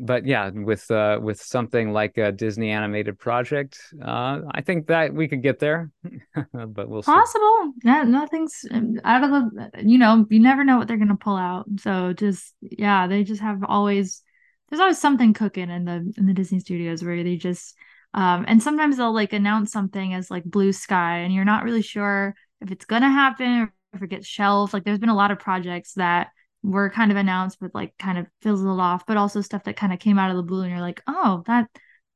but 0.00 0.26
yeah, 0.26 0.50
with 0.50 0.88
uh, 0.90 1.18
with 1.20 1.40
something 1.40 1.92
like 1.92 2.18
a 2.18 2.30
Disney 2.30 2.70
animated 2.70 3.18
project, 3.18 3.80
uh, 4.00 4.40
I 4.50 4.60
think 4.60 4.86
that 4.86 5.12
we 5.12 5.26
could 5.26 5.42
get 5.42 5.58
there. 5.58 5.90
but 6.52 6.88
we'll 6.88 7.02
possible. 7.02 7.72
See. 7.74 7.88
Yeah, 7.88 8.04
nothing's 8.04 8.64
out 9.04 9.24
of 9.24 9.30
the. 9.30 9.70
You 9.82 9.98
know, 9.98 10.24
you 10.30 10.38
never 10.38 10.62
know 10.62 10.78
what 10.78 10.86
they're 10.86 10.96
gonna 10.98 11.16
pull 11.16 11.36
out. 11.36 11.66
So 11.80 12.12
just 12.12 12.54
yeah, 12.60 13.08
they 13.08 13.24
just 13.24 13.42
have 13.42 13.64
always. 13.64 14.22
There's 14.68 14.80
always 14.80 14.98
something 14.98 15.32
cooking 15.32 15.70
in 15.70 15.84
the 15.84 16.12
in 16.16 16.26
the 16.26 16.34
Disney 16.34 16.60
studios 16.60 17.02
where 17.02 17.24
they 17.24 17.36
just 17.36 17.74
um, 18.14 18.44
and 18.48 18.62
sometimes 18.62 18.96
they'll 18.96 19.12
like 19.12 19.32
announce 19.32 19.72
something 19.72 20.14
as 20.14 20.30
like 20.30 20.44
blue 20.44 20.72
sky, 20.72 21.18
and 21.18 21.34
you're 21.34 21.44
not 21.44 21.64
really 21.64 21.82
sure 21.82 22.34
if 22.60 22.70
it's 22.70 22.84
gonna 22.84 23.10
happen 23.10 23.62
or 23.62 23.74
if 23.94 24.02
it 24.02 24.10
gets 24.10 24.26
shelved. 24.26 24.72
Like 24.72 24.84
there's 24.84 24.98
been 24.98 25.08
a 25.08 25.16
lot 25.16 25.30
of 25.30 25.38
projects 25.38 25.94
that 25.94 26.28
were 26.62 26.90
kind 26.90 27.10
of 27.10 27.16
announced 27.16 27.58
but 27.60 27.74
like 27.74 27.96
kind 27.98 28.18
of 28.18 28.26
fizzled 28.42 28.80
off 28.80 29.06
but 29.06 29.16
also 29.16 29.40
stuff 29.40 29.64
that 29.64 29.76
kind 29.76 29.92
of 29.92 29.98
came 29.98 30.18
out 30.18 30.30
of 30.30 30.36
the 30.36 30.42
blue 30.42 30.62
and 30.62 30.70
you're 30.70 30.80
like 30.80 31.02
oh 31.06 31.42
that 31.46 31.68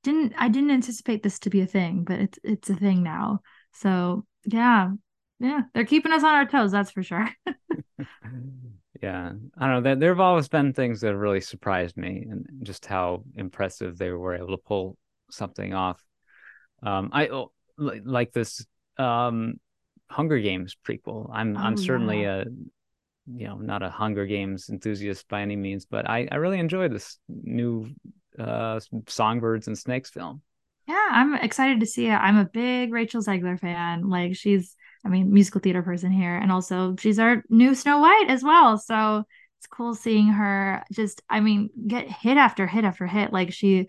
didn't 0.03 0.33
i 0.37 0.49
didn't 0.49 0.71
anticipate 0.71 1.23
this 1.23 1.39
to 1.39 1.51
be 1.51 1.61
a 1.61 1.67
thing 1.67 2.05
but 2.05 2.19
it's 2.19 2.39
it's 2.43 2.71
a 2.71 2.75
thing 2.75 3.03
now. 3.03 3.41
So 3.73 4.27
yeah 4.45 4.91
yeah 5.39 5.63
they're 5.75 5.85
keeping 5.85 6.13
us 6.13 6.25
on 6.25 6.35
our 6.35 6.47
toes 6.47 6.73
that's 6.73 6.91
for 6.91 7.03
sure. 7.03 7.29
Yeah 9.01 9.33
i 9.59 9.67
don't 9.67 9.75
know 9.75 9.81
there, 9.81 9.97
there 9.97 10.11
have 10.11 10.21
always 10.21 10.49
been 10.49 10.73
things 10.73 11.01
that 11.01 11.09
have 11.09 11.19
really 11.19 11.41
surprised 11.41 11.97
me 11.97 12.25
and 12.31 12.47
just 12.63 12.87
how 12.87 13.25
impressive 13.35 13.99
they 13.99 14.11
were 14.11 14.37
able 14.37 14.57
to 14.57 14.63
pull 14.63 14.97
something 15.29 15.75
off. 15.75 16.01
Um 16.85 17.11
i 17.13 17.27
oh, 17.27 17.51
like 17.77 18.33
this 18.33 18.65
um 18.99 19.55
hunger 20.09 20.39
games 20.39 20.77
prequel. 20.87 21.31
I'm 21.33 21.57
oh, 21.57 21.61
i'm 21.61 21.77
certainly 21.77 22.23
yeah. 22.23 22.43
a 22.43 22.45
you 23.27 23.47
know 23.47 23.57
not 23.57 23.83
a 23.83 23.91
Hunger 23.91 24.27
Games 24.27 24.69
enthusiast 24.69 25.29
by 25.29 25.43
any 25.43 25.57
means, 25.57 25.87
but 25.87 26.09
I 26.09 26.29
I 26.31 26.37
really 26.37 26.59
enjoyed 26.59 26.93
this 26.93 27.19
new 27.29 27.89
uh 28.39 28.81
Songbirds 29.09 29.67
and 29.67 29.79
Snakes 29.79 30.11
film. 30.11 30.43
Yeah, 30.87 31.09
I'm 31.11 31.35
excited 31.35 31.81
to 31.81 31.87
see 31.87 32.07
it. 32.07 32.15
I'm 32.15 32.39
a 32.39 32.45
big 32.45 32.93
Rachel 32.93 33.23
Zegler 33.23 33.59
fan. 33.59 34.09
Like 34.09 34.35
she's 34.37 34.77
I 35.05 35.09
mean 35.09 35.33
musical 35.33 35.61
theater 35.61 35.83
person 35.83 36.11
here 36.11 36.37
and 36.37 36.51
also 36.51 36.97
she's 36.99 37.19
our 37.19 37.43
new 37.49 37.75
Snow 37.75 38.01
White 38.01 38.27
as 38.29 38.43
well. 38.43 38.79
So 38.79 39.25
it's 39.59 39.67
cool 39.69 39.95
seeing 39.95 40.27
her 40.29 40.85
just 40.93 41.23
I 41.31 41.41
mean 41.41 41.71
get 41.87 42.11
hit 42.11 42.37
after 42.37 42.67
hit 42.67 42.85
after 42.85 43.07
hit 43.07 43.33
like 43.33 43.53
she 43.53 43.87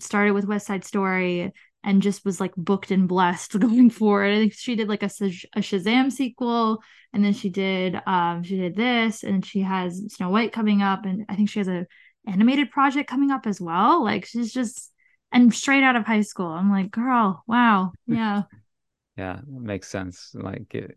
started 0.00 0.32
with 0.32 0.44
West 0.46 0.66
Side 0.66 0.84
Story 0.84 1.52
and 1.82 2.02
just 2.02 2.24
was 2.24 2.40
like 2.40 2.54
booked 2.56 2.90
and 2.90 3.08
blessed 3.08 3.52
going 3.58 3.90
forward. 3.90 4.32
I 4.32 4.38
think 4.38 4.54
she 4.54 4.76
did 4.76 4.88
like 4.88 5.02
a, 5.02 5.06
a 5.06 5.60
Shazam 5.60 6.12
sequel, 6.12 6.82
and 7.12 7.24
then 7.24 7.32
she 7.32 7.48
did 7.48 8.00
um 8.06 8.42
she 8.42 8.56
did 8.56 8.76
this, 8.76 9.22
and 9.22 9.44
she 9.44 9.60
has 9.60 10.02
Snow 10.14 10.30
White 10.30 10.52
coming 10.52 10.82
up, 10.82 11.04
and 11.04 11.24
I 11.28 11.36
think 11.36 11.50
she 11.50 11.60
has 11.60 11.68
a 11.68 11.86
animated 12.26 12.70
project 12.70 13.08
coming 13.08 13.30
up 13.30 13.46
as 13.46 13.60
well. 13.60 14.04
Like 14.04 14.26
she's 14.26 14.52
just 14.52 14.92
and 15.32 15.54
straight 15.54 15.82
out 15.82 15.96
of 15.96 16.04
high 16.04 16.22
school. 16.22 16.48
I'm 16.48 16.70
like, 16.70 16.90
girl, 16.90 17.44
wow, 17.46 17.92
yeah. 18.06 18.42
yeah, 19.16 19.40
makes 19.46 19.88
sense. 19.88 20.32
Like 20.34 20.74
it, 20.74 20.94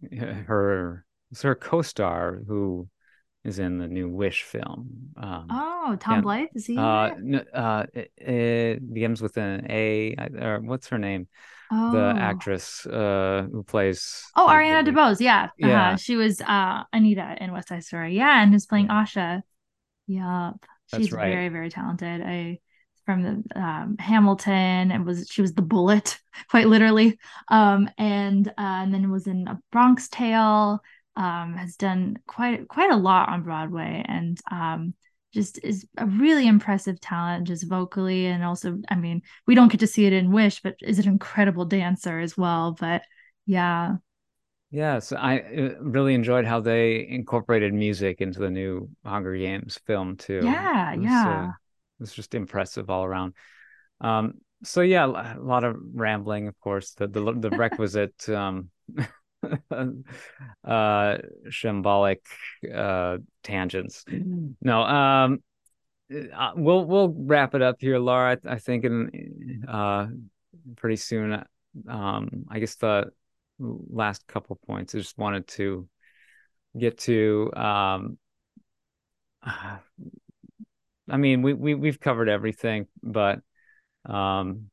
her, 0.47 1.05
it's 1.31 1.43
her 1.43 1.55
co-star 1.55 2.41
who 2.47 2.88
is 3.44 3.60
in 3.60 3.78
the 3.78 3.88
new 3.88 4.10
Wish 4.10 4.44
film. 4.44 5.10
Um, 5.18 5.48
oh, 5.49 5.98
Tom 5.99 6.24
Blyth 6.24 6.49
is 6.56 6.65
he? 6.65 6.78
Uh, 6.78 7.11
uh, 7.53 7.86
it, 7.94 8.11
it, 8.18 8.94
begins 8.94 9.22
with 9.22 9.38
an 9.38 9.68
A. 9.70 10.15
Or 10.40 10.60
what's 10.61 10.88
her 10.88 10.98
name? 10.98 11.28
Oh. 11.72 11.91
The 11.91 12.20
actress 12.20 12.86
uh, 12.86 13.48
who 13.52 13.64
plays. 13.64 14.24
Oh, 14.36 14.48
Ariana 14.48 14.88
DeBose. 14.88 15.20
Yeah, 15.20 15.49
yeah. 15.57 15.88
Uh-huh. 15.88 15.98
She 15.98 16.15
was 16.15 16.40
uh 16.41 16.84
Anita 16.94 17.36
in 17.40 17.52
West 17.52 17.70
Side 17.70 17.84
Story. 17.84 18.15
Yeah, 18.15 18.41
and 18.41 18.53
is 18.53 18.65
playing 18.65 18.88
yeah. 18.88 19.03
Asha. 19.03 19.41
Yup. 20.07 20.65
She's 20.95 21.11
right. 21.11 21.34
very, 21.34 21.49
very 21.49 21.70
talented. 21.70 22.22
I 22.22 22.60
from 23.06 23.22
the 23.22 23.60
um, 23.60 23.98
Hamilton 23.99 24.91
and 24.91 25.06
was 25.06 25.28
she 25.30 25.41
was 25.41 25.53
the 25.53 25.61
bullet 25.61 26.20
quite 26.49 26.68
literally 26.68 27.20
um, 27.49 27.90
and 27.98 28.48
uh, 28.48 28.52
and 28.57 28.94
then 28.94 29.11
was 29.11 29.28
in 29.28 29.48
a 29.48 29.60
Bronx 29.72 30.07
Tale 30.07 30.82
um, 31.15 31.56
has 31.56 31.76
done 31.76 32.18
quite 32.27 32.68
quite 32.68 32.91
a 32.91 32.98
lot 32.98 33.30
on 33.30 33.44
Broadway 33.44 34.03
and 34.07 34.40
um, 34.52 34.94
just 35.34 35.60
is 35.64 35.88
a 35.98 36.06
really 36.06 36.48
impressive 36.48 36.99
talent 36.99 37.48
just 37.48 37.68
vocally 37.68 38.27
and 38.27 38.44
also 38.44 38.80
I 38.90 38.95
mean 38.95 39.22
we 39.48 39.56
don't 39.56 39.72
get 39.72 39.80
to 39.81 39.88
see 39.88 40.06
it 40.06 40.14
in 40.14 40.31
Wish 40.31 40.61
but 40.61 40.76
is 40.81 40.99
an 40.99 41.07
incredible 41.07 41.65
dancer 41.65 42.19
as 42.19 42.38
well 42.38 42.76
but 42.80 43.03
yeah 43.45 43.95
Yes, 44.73 45.11
I 45.11 45.38
uh, 45.38 45.69
really 45.81 46.15
enjoyed 46.15 46.45
how 46.45 46.60
they 46.60 47.07
incorporated 47.07 47.76
music 47.76 48.22
into 48.22 48.40
the 48.40 48.49
new 48.49 48.90
Hunger 49.06 49.38
Games 49.38 49.80
film 49.85 50.18
too. 50.18 50.41
Yeah, 50.44 50.95
was, 50.95 51.03
yeah. 51.03 51.44
Uh, 51.44 51.52
it's 51.99 52.15
just 52.15 52.34
impressive 52.34 52.90
all 52.90 53.06
around. 53.06 53.35
Um, 54.02 54.40
so 54.64 54.81
yeah, 54.81 55.06
a 55.06 55.38
lot 55.40 55.64
of 55.64 55.76
rambling, 55.94 56.48
of 56.48 56.60
course. 56.60 56.95
The 56.95 57.07
the, 57.07 57.34
the 57.34 57.52
requisite 57.52 58.27
um, 58.30 58.72
uh, 59.72 61.18
shambolic 61.49 62.20
uh, 62.74 63.18
tangents. 63.44 64.06
No, 64.61 64.82
um, 64.84 65.44
uh, 66.11 66.52
we'll 66.56 66.86
we'll 66.86 67.10
wrap 67.10 67.56
it 67.56 67.61
up 67.61 67.78
here, 67.80 67.99
Lara. 67.99 68.38
I, 68.45 68.53
I 68.53 68.60
think 68.60 68.86
in 68.86 69.65
uh, 69.68 70.07
pretty 70.76 70.98
soon. 70.98 71.44
Um, 71.88 72.45
I 72.49 72.60
guess 72.60 72.76
the 72.76 73.11
last 73.60 74.28
couple 74.28 74.60
points. 74.68 74.94
I 74.94 74.99
just 74.99 75.18
wanted 75.18 75.48
to 75.49 75.88
get 76.78 76.98
to 76.99 77.52
um, 77.56 78.18
I 81.10 81.18
mean, 81.18 81.41
we 81.41 81.53
we 81.53 81.76
we've 81.76 81.99
covered 81.99 82.30
everything, 82.30 82.88
but 83.02 83.41
um, 84.06 84.70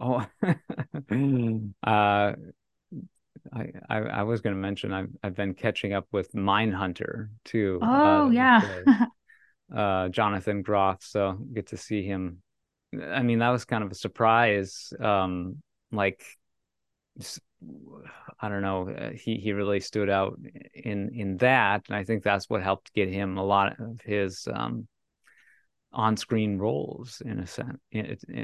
oh, 0.00 0.26
uh, 1.82 2.32
I, 3.52 3.66
I, 3.88 3.98
I 3.98 4.22
was 4.22 4.40
going 4.40 4.54
to 4.54 4.60
mention 4.60 4.92
I've 4.92 5.10
I've 5.22 5.34
been 5.34 5.54
catching 5.54 5.92
up 5.92 6.06
with 6.12 6.32
Mindhunter 6.32 7.28
too. 7.44 7.78
Oh 7.82 8.26
uh, 8.26 8.30
yeah, 8.30 9.06
uh, 9.74 10.08
Jonathan 10.08 10.62
Groff. 10.62 11.02
So 11.02 11.38
get 11.54 11.68
to 11.68 11.76
see 11.76 12.02
him. 12.02 12.42
I 13.02 13.22
mean, 13.22 13.40
that 13.40 13.50
was 13.50 13.64
kind 13.64 13.84
of 13.84 13.90
a 13.90 13.94
surprise. 13.94 14.92
Um, 15.00 15.62
like, 15.92 16.22
I 18.40 18.48
don't 18.48 18.62
know. 18.62 18.88
Uh, 18.88 19.10
he 19.10 19.36
he 19.36 19.52
really 19.52 19.80
stood 19.80 20.10
out 20.10 20.38
in 20.74 21.10
in 21.14 21.36
that, 21.38 21.82
and 21.88 21.96
I 21.96 22.04
think 22.04 22.22
that's 22.22 22.48
what 22.48 22.62
helped 22.62 22.92
get 22.94 23.08
him 23.08 23.38
a 23.38 23.44
lot 23.44 23.78
of 23.80 24.00
his 24.02 24.46
um 24.52 24.88
on-screen 25.92 26.58
roles 26.58 27.22
in 27.24 27.38
a 27.40 27.46
sense. 27.46 27.78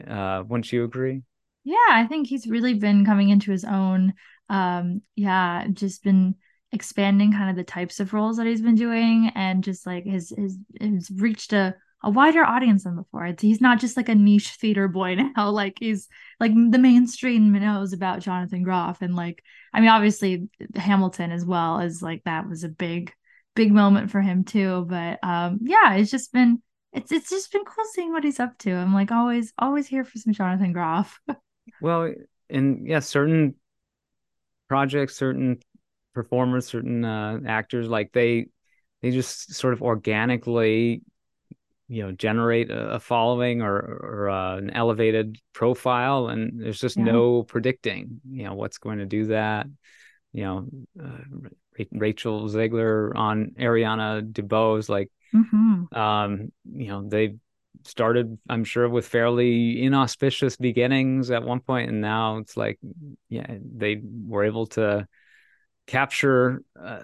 Uh, 0.09 0.43
wouldn't 0.47 0.73
you 0.73 0.85
agree? 0.85 1.23
Yeah, 1.65 1.77
I 1.91 2.07
think 2.07 2.27
he's 2.27 2.47
really 2.47 2.75
been 2.75 3.05
coming 3.05 3.31
into 3.31 3.51
his 3.51 3.65
own. 3.65 4.15
Um, 4.49 5.03
yeah, 5.17 5.67
just 5.73 6.03
been 6.05 6.35
expanding 6.73 7.33
kind 7.33 7.51
of 7.51 7.57
the 7.57 7.65
types 7.65 8.01
of 8.01 8.13
roles 8.13 8.37
that 8.37 8.47
he's 8.47 8.61
been 8.61 8.75
doing, 8.75 9.31
and 9.35 9.65
just 9.65 9.87
like 9.87 10.05
his 10.05 10.33
his 10.37 10.59
has 10.81 11.11
reached 11.11 11.53
a 11.53 11.75
a 12.03 12.11
wider 12.11 12.45
audience 12.45 12.85
than 12.85 12.97
before. 12.97 13.25
It's, 13.25 13.43
he's 13.43 13.63
not 13.63 13.81
just 13.81 13.97
like 13.97 14.11
a 14.11 14.15
niche 14.15 14.51
theater 14.61 14.89
boy 14.89 15.15
now. 15.37 15.51
Like 15.51 15.79
he's 15.81 16.09
like 16.39 16.53
the 16.55 16.79
mainstream 16.79 17.53
knows 17.53 17.93
about 17.95 18.21
Jonathan 18.21 18.63
Groff, 18.63 19.01
and 19.03 19.17
like 19.17 19.43
I 19.73 19.81
mean, 19.81 19.89
obviously 19.89 20.49
Hamilton 20.77 21.33
as 21.33 21.45
well 21.47 21.81
as 21.81 22.03
like 22.03 22.25
that 22.25 22.49
was 22.49 22.63
a 22.65 22.69
big 22.69 23.13
big 23.55 23.73
moment 23.73 24.11
for 24.11 24.21
him 24.21 24.45
too. 24.45 24.85
But 24.89 25.19
um, 25.23 25.61
yeah, 25.63 25.95
it's 25.95 26.11
just 26.11 26.33
been 26.33 26.61
it's 26.93 27.11
it's 27.11 27.31
just 27.31 27.51
been 27.53 27.65
cool 27.65 27.85
seeing 27.95 28.13
what 28.13 28.25
he's 28.25 28.41
up 28.41 28.59
to. 28.59 28.73
I'm 28.73 28.93
like 28.95 29.11
always 29.11 29.53
always 29.59 29.87
here 29.87 30.05
for 30.05 30.19
some 30.19 30.35
Jonathan 30.35 30.73
Groff. 30.73 31.19
well, 31.81 32.13
and 32.51 32.87
yeah, 32.87 33.01
certain 33.01 33.55
projects, 34.69 35.17
certain 35.17 35.59
performers, 36.15 36.67
certain 36.67 37.05
uh, 37.05 37.41
actors, 37.47 37.89
like 37.89 38.13
they 38.13 38.49
they 39.03 39.11
just 39.11 39.55
sort 39.55 39.75
of 39.75 39.83
organically, 39.83 41.03
you 41.89 42.03
know, 42.03 42.13
generate 42.13 42.71
a, 42.71 42.95
a 42.95 43.01
following 43.01 43.63
or 43.63 43.77
or 43.77 44.31
uh, 44.31 44.57
an 44.57 44.71
elevated 44.71 45.39
profile, 45.53 46.29
and 46.29 46.61
there's 46.61 46.81
just 46.81 46.97
yeah. 46.97 47.05
no 47.05 47.43
predicting, 47.43 48.21
you 48.31 48.45
know, 48.45 48.55
what's 48.55 48.79
going 48.79 48.99
to 48.99 49.07
do 49.07 49.27
that. 49.27 49.67
You 50.33 50.45
know, 50.45 50.69
uh, 51.03 51.49
Rachel 51.93 52.49
Zegler 52.49 53.15
on 53.15 53.53
Ariana 53.59 54.23
DeBose, 54.33 54.89
like 54.89 55.11
Mm-hmm. 55.35 55.99
Um, 55.99 56.53
you 56.65 56.89
know, 56.89 57.09
they 57.09 57.37
started, 57.87 58.39
I'm 58.49 58.65
sure, 58.65 58.89
with 58.89 59.07
fairly 59.07 59.83
inauspicious 59.83 60.57
beginnings 60.57 61.31
at 61.31 61.43
one 61.43 61.61
point, 61.61 61.91
and 61.91 62.01
now 62.01 62.39
it's 62.39 62.57
like, 62.57 62.79
yeah, 63.29 63.47
they 63.49 64.01
were 64.03 64.45
able 64.45 64.67
to 64.69 65.07
capture 65.87 66.63
uh, 66.81 67.03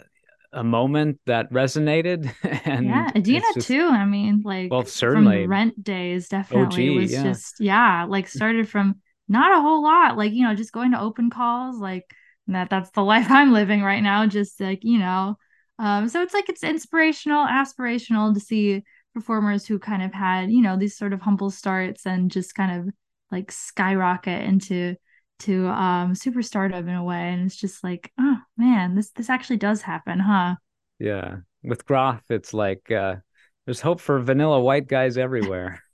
a 0.53 0.65
moment 0.65 1.21
that 1.27 1.53
resonated. 1.53 2.33
and 2.65 2.87
yeah, 2.87 3.11
Idina 3.15 3.45
just, 3.55 3.67
too. 3.67 3.87
I 3.87 4.05
mean, 4.05 4.43
like, 4.45 4.71
well, 4.71 4.85
certainly 4.85 5.47
Rent 5.47 5.83
days 5.83 6.29
definitely 6.29 6.91
OG, 6.91 6.97
was 6.97 7.13
yeah. 7.13 7.23
just 7.23 7.61
yeah, 7.61 8.05
like 8.05 8.29
started 8.29 8.69
from 8.69 9.01
not 9.29 9.57
a 9.57 9.61
whole 9.61 9.83
lot, 9.83 10.17
like 10.17 10.33
you 10.33 10.45
know, 10.45 10.55
just 10.55 10.73
going 10.73 10.93
to 10.93 11.01
open 11.01 11.31
calls, 11.31 11.79
like 11.79 12.05
that. 12.49 12.71
That's 12.71 12.91
the 12.91 13.05
life 13.05 13.31
I'm 13.31 13.53
living 13.53 13.83
right 13.83 14.03
now. 14.03 14.27
Just 14.27 14.61
like 14.61 14.81
you 14.83 14.99
know 14.99 15.37
um, 15.81 16.11
so 16.11 16.21
it's 16.21 16.35
like 16.35 16.51
it's 16.51 16.63
inspirational, 16.63 17.47
aspirational 17.47 18.35
to 18.35 18.41
see 18.41 18.85
performers 19.15 19.67
who 19.67 19.79
kind 19.79 20.03
of 20.03 20.13
had, 20.13 20.51
you 20.51 20.63
know, 20.63 20.77
these 20.77 20.97
sort 20.97 21.13
of 21.13 21.21
humble 21.21 21.51
starts 21.51 22.07
and 22.07 22.31
just 22.31 22.55
kind 22.55 22.81
of 22.81 22.95
like 23.31 23.51
skyrocket 23.51 24.43
into 24.45 24.97
to 25.41 25.69
um 25.69 26.13
superstardom 26.15 26.81
in 26.81 26.95
a 26.95 27.05
way. 27.05 27.33
And 27.33 27.47
it's 27.47 27.57
just 27.57 27.83
like, 27.83 28.13
oh 28.19 28.37
man, 28.57 28.95
this 28.95 29.11
this 29.11 29.31
actually 29.31 29.57
does 29.57 29.83
happen, 29.83 30.19
huh? 30.19 30.57
Yeah. 30.99 31.37
With 31.63 31.87
Groff 31.87 32.23
it's 32.31 32.55
like 32.55 32.91
uh 32.91 33.17
there's 33.65 33.81
hope 33.81 34.01
for 34.01 34.19
vanilla 34.21 34.61
white 34.61 34.89
guys 34.89 35.17
everywhere. 35.19 35.83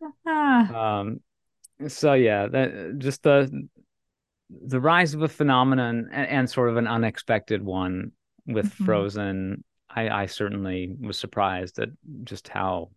Um 0.26 1.20
so 1.88 2.12
yeah, 2.14 2.46
that 2.48 2.98
just 2.98 3.22
the 3.22 3.68
the 4.50 4.80
rise 4.80 5.14
of 5.14 5.22
a 5.22 5.28
phenomenon 5.28 6.08
and, 6.12 6.28
and 6.28 6.50
sort 6.50 6.68
of 6.68 6.76
an 6.76 6.86
unexpected 6.86 7.62
one 7.62 8.12
with 8.46 8.66
mm-hmm. 8.66 8.84
Frozen, 8.84 9.64
I, 9.94 10.08
I 10.08 10.26
certainly 10.26 10.94
was 11.00 11.18
surprised 11.18 11.78
at 11.78 11.90
just 12.24 12.48
how 12.48 12.90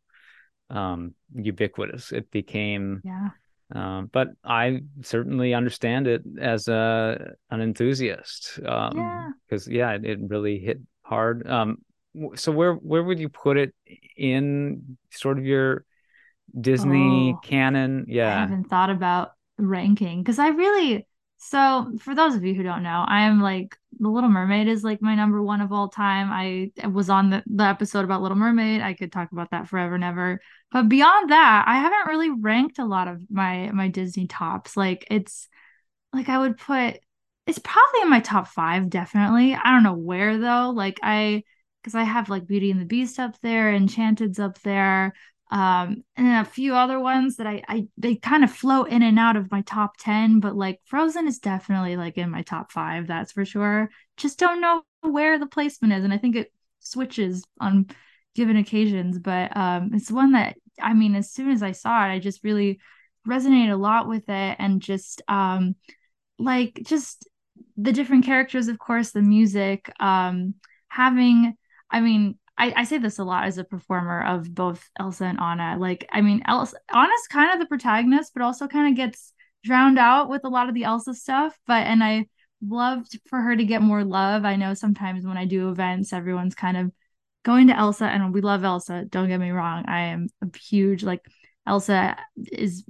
um, 0.69 1.13
ubiquitous 1.33 2.11
it 2.11 2.31
became. 2.31 3.01
Yeah. 3.03 3.29
Um, 3.73 4.09
but 4.11 4.29
I 4.43 4.81
certainly 5.01 5.53
understand 5.53 6.07
it 6.07 6.23
as 6.39 6.67
a 6.67 7.33
an 7.49 7.61
enthusiast. 7.61 8.59
Um, 8.65 8.97
yeah. 8.97 9.29
Because 9.47 9.67
yeah, 9.67 9.91
it, 9.91 10.05
it, 10.05 10.19
really 10.21 10.59
hit 10.59 10.79
hard. 11.01 11.47
Um, 11.49 11.79
so 12.35 12.51
where 12.51 12.73
where 12.73 13.03
would 13.03 13.19
you 13.19 13.29
put 13.29 13.57
it 13.57 13.73
in 14.15 14.97
sort 15.11 15.39
of 15.39 15.45
your 15.45 15.83
Disney 16.59 17.33
oh, 17.35 17.39
canon? 17.41 18.05
Yeah. 18.07 18.37
I 18.37 18.41
haven't 18.41 18.69
thought 18.69 18.91
about 18.91 19.31
ranking 19.57 20.21
because 20.21 20.39
I 20.39 20.49
really 20.49 21.07
so, 21.47 21.91
for 21.99 22.15
those 22.15 22.33
of 22.33 22.43
you 22.43 22.55
who 22.55 22.63
don't 22.63 22.81
know, 22.81 23.05
I 23.07 23.25
am 23.25 23.39
like 23.39 23.77
The 23.99 24.09
Little 24.09 24.31
Mermaid 24.31 24.67
is 24.67 24.83
like 24.83 24.99
my 24.99 25.13
number 25.13 25.43
one 25.43 25.61
of 25.61 25.71
all 25.71 25.89
time. 25.89 26.29
I 26.31 26.71
was 26.87 27.07
on 27.07 27.29
the, 27.29 27.43
the 27.45 27.65
episode 27.65 28.03
about 28.03 28.23
Little 28.23 28.37
Mermaid. 28.37 28.81
I 28.81 28.95
could 28.95 29.11
talk 29.11 29.31
about 29.31 29.51
that 29.51 29.67
forever 29.67 29.93
and 29.93 30.03
ever. 30.03 30.41
But 30.71 30.89
beyond 30.89 31.29
that, 31.29 31.65
I 31.67 31.75
haven't 31.75 32.07
really 32.07 32.31
ranked 32.31 32.79
a 32.79 32.85
lot 32.85 33.07
of 33.07 33.21
my 33.29 33.69
my 33.71 33.89
Disney 33.89 34.25
tops. 34.25 34.75
Like 34.75 35.05
it's 35.11 35.47
like 36.11 36.29
I 36.29 36.39
would 36.39 36.57
put 36.57 36.97
it's 37.45 37.59
probably 37.59 38.01
in 38.01 38.09
my 38.09 38.21
top 38.21 38.47
five, 38.47 38.89
definitely. 38.89 39.53
I 39.53 39.71
don't 39.71 39.83
know 39.83 39.93
where 39.93 40.39
though. 40.39 40.71
Like 40.75 40.99
I 41.03 41.43
because 41.83 41.93
I 41.93 42.03
have 42.03 42.27
like 42.27 42.47
Beauty 42.47 42.71
and 42.71 42.81
the 42.81 42.85
Beast 42.85 43.19
up 43.19 43.39
there, 43.41 43.71
Enchanted's 43.71 44.39
up 44.39 44.59
there 44.61 45.13
um 45.51 46.03
and 46.17 46.45
a 46.47 46.49
few 46.49 46.75
other 46.75 46.99
ones 46.99 47.35
that 47.37 47.47
I 47.47 47.63
I 47.67 47.87
they 47.97 48.15
kind 48.15 48.43
of 48.43 48.51
float 48.51 48.89
in 48.89 49.03
and 49.03 49.19
out 49.19 49.35
of 49.35 49.51
my 49.51 49.61
top 49.61 49.97
10 49.99 50.39
but 50.39 50.55
like 50.55 50.79
Frozen 50.85 51.27
is 51.27 51.39
definitely 51.39 51.97
like 51.97 52.17
in 52.17 52.29
my 52.31 52.41
top 52.41 52.71
5 52.71 53.07
that's 53.07 53.31
for 53.31 53.45
sure. 53.45 53.89
Just 54.17 54.39
don't 54.39 54.61
know 54.61 54.83
where 55.01 55.37
the 55.37 55.47
placement 55.47 55.93
is 55.93 56.03
and 56.03 56.13
I 56.13 56.17
think 56.17 56.35
it 56.35 56.51
switches 56.79 57.43
on 57.59 57.87
given 58.33 58.57
occasions 58.57 59.19
but 59.19 59.55
um 59.55 59.91
it's 59.93 60.11
one 60.11 60.33
that 60.33 60.57
I 60.81 60.93
mean 60.93 61.15
as 61.15 61.31
soon 61.31 61.49
as 61.51 61.63
I 61.63 61.71
saw 61.71 62.05
it 62.05 62.11
I 62.11 62.19
just 62.19 62.43
really 62.43 62.79
resonated 63.27 63.71
a 63.71 63.77
lot 63.77 64.07
with 64.07 64.27
it 64.29 64.55
and 64.59 64.81
just 64.81 65.21
um 65.27 65.75
like 66.37 66.79
just 66.85 67.27
the 67.77 67.91
different 67.93 68.25
characters, 68.25 68.67
of 68.67 68.79
course, 68.79 69.11
the 69.11 69.21
music, 69.21 69.91
um, 69.99 70.55
having, 70.87 71.55
I 71.89 72.01
mean, 72.01 72.37
I, 72.57 72.73
I 72.75 72.83
say 72.85 72.97
this 72.97 73.19
a 73.19 73.23
lot 73.23 73.45
as 73.45 73.57
a 73.57 73.63
performer 73.63 74.23
of 74.23 74.53
both 74.53 74.89
Elsa 74.97 75.25
and 75.25 75.39
Anna. 75.39 75.77
Like, 75.79 76.07
I 76.11 76.21
mean, 76.21 76.41
Elsa, 76.47 76.77
Anna's 76.93 77.27
kind 77.29 77.53
of 77.53 77.59
the 77.59 77.65
protagonist, 77.65 78.33
but 78.33 78.43
also 78.43 78.67
kind 78.67 78.89
of 78.89 78.95
gets 78.95 79.33
drowned 79.63 79.99
out 79.99 80.29
with 80.29 80.43
a 80.45 80.49
lot 80.49 80.69
of 80.69 80.75
the 80.75 80.83
Elsa 80.83 81.13
stuff. 81.13 81.57
But, 81.67 81.85
and 81.87 82.03
I 82.03 82.27
loved 82.65 83.19
for 83.27 83.41
her 83.41 83.55
to 83.55 83.65
get 83.65 83.81
more 83.81 84.03
love. 84.03 84.45
I 84.45 84.55
know 84.55 84.73
sometimes 84.73 85.25
when 85.25 85.37
I 85.37 85.45
do 85.45 85.69
events, 85.69 86.13
everyone's 86.13 86.55
kind 86.55 86.77
of 86.77 86.91
going 87.43 87.67
to 87.67 87.77
Elsa, 87.77 88.05
and 88.05 88.33
we 88.33 88.41
love 88.41 88.63
Elsa. 88.63 89.05
Don't 89.07 89.27
get 89.27 89.39
me 89.39 89.51
wrong. 89.51 89.85
I 89.87 90.05
am 90.05 90.27
a 90.41 90.57
huge, 90.57 91.03
like, 91.03 91.21
Elsa 91.67 92.15
is 92.51 92.85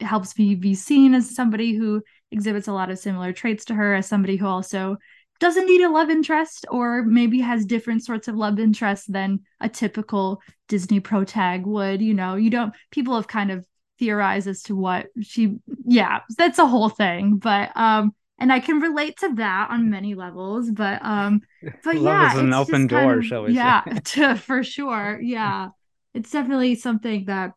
helps 0.00 0.36
me 0.36 0.56
be 0.56 0.74
seen 0.74 1.14
as 1.14 1.34
somebody 1.34 1.76
who 1.76 2.02
exhibits 2.32 2.66
a 2.66 2.72
lot 2.72 2.90
of 2.90 2.98
similar 2.98 3.32
traits 3.32 3.66
to 3.66 3.74
her, 3.74 3.94
as 3.94 4.06
somebody 4.06 4.36
who 4.36 4.46
also 4.46 4.96
doesn't 5.40 5.66
need 5.66 5.82
a 5.82 5.90
love 5.90 6.10
interest 6.10 6.66
or 6.70 7.02
maybe 7.04 7.40
has 7.40 7.64
different 7.64 8.04
sorts 8.04 8.28
of 8.28 8.34
love 8.34 8.58
interests 8.58 9.06
than 9.06 9.40
a 9.60 9.68
typical 9.68 10.42
Disney 10.68 11.00
protag 11.00 11.64
would. 11.66 12.02
You 12.02 12.14
know, 12.14 12.34
you 12.36 12.50
don't 12.50 12.74
people 12.90 13.14
have 13.14 13.28
kind 13.28 13.50
of 13.50 13.64
theorized 13.98 14.48
as 14.48 14.62
to 14.64 14.76
what 14.76 15.06
she 15.22 15.56
yeah, 15.84 16.20
that's 16.36 16.58
a 16.58 16.66
whole 16.66 16.88
thing. 16.88 17.36
But 17.36 17.70
um 17.76 18.14
and 18.40 18.52
I 18.52 18.60
can 18.60 18.80
relate 18.80 19.18
to 19.18 19.34
that 19.34 19.70
on 19.70 19.90
many 19.90 20.14
levels. 20.14 20.70
But 20.70 21.04
um 21.04 21.40
but 21.84 21.96
Love 21.96 22.22
yeah, 22.22 22.32
is 22.32 22.38
an 22.38 22.48
it's 22.48 22.58
open 22.58 22.82
just 22.82 22.88
kind 22.88 23.10
door, 23.10 23.18
of- 23.18 23.24
shall 23.24 23.44
we 23.44 23.52
yeah, 23.54 23.82
to, 24.04 24.36
for 24.36 24.62
sure. 24.62 25.18
Yeah. 25.22 25.68
It's 26.14 26.30
definitely 26.30 26.74
something 26.74 27.26
that 27.26 27.52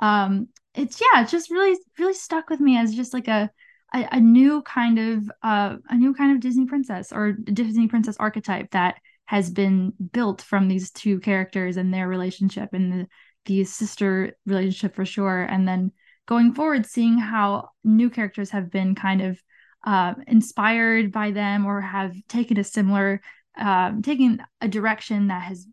um 0.00 0.48
it's 0.74 1.00
yeah 1.00 1.22
it 1.22 1.28
just 1.28 1.50
really 1.50 1.76
really 1.98 2.14
stuck 2.14 2.50
with 2.50 2.60
me 2.60 2.76
as 2.76 2.94
just 2.94 3.14
like 3.14 3.28
a 3.28 3.50
a, 3.94 4.06
a 4.12 4.20
new 4.20 4.62
kind 4.62 4.98
of 4.98 5.30
uh 5.42 5.76
a 5.88 5.96
new 5.96 6.14
kind 6.14 6.32
of 6.32 6.40
disney 6.40 6.66
princess 6.66 7.12
or 7.12 7.32
disney 7.32 7.88
princess 7.88 8.16
archetype 8.18 8.70
that 8.70 8.96
has 9.24 9.50
been 9.50 9.92
built 10.12 10.40
from 10.42 10.68
these 10.68 10.90
two 10.90 11.20
characters 11.20 11.76
and 11.76 11.92
their 11.92 12.08
relationship 12.08 12.70
and 12.72 12.92
the 12.92 13.06
the 13.48 13.64
sister 13.64 14.36
relationship 14.46 14.94
for 14.94 15.04
sure. 15.04 15.42
And 15.42 15.66
then 15.66 15.90
going 16.26 16.54
forward 16.54 16.86
seeing 16.86 17.18
how 17.18 17.70
new 17.82 18.10
characters 18.10 18.50
have 18.50 18.70
been 18.70 18.94
kind 18.94 19.22
of 19.22 19.42
uh, 19.84 20.14
inspired 20.26 21.10
by 21.10 21.30
them 21.30 21.66
or 21.66 21.80
have 21.80 22.14
taken 22.28 22.58
a 22.58 22.64
similar 22.64 23.20
um, 23.56 24.02
taken 24.02 24.40
a 24.60 24.68
direction 24.68 25.28
that 25.28 25.42
has 25.42 25.66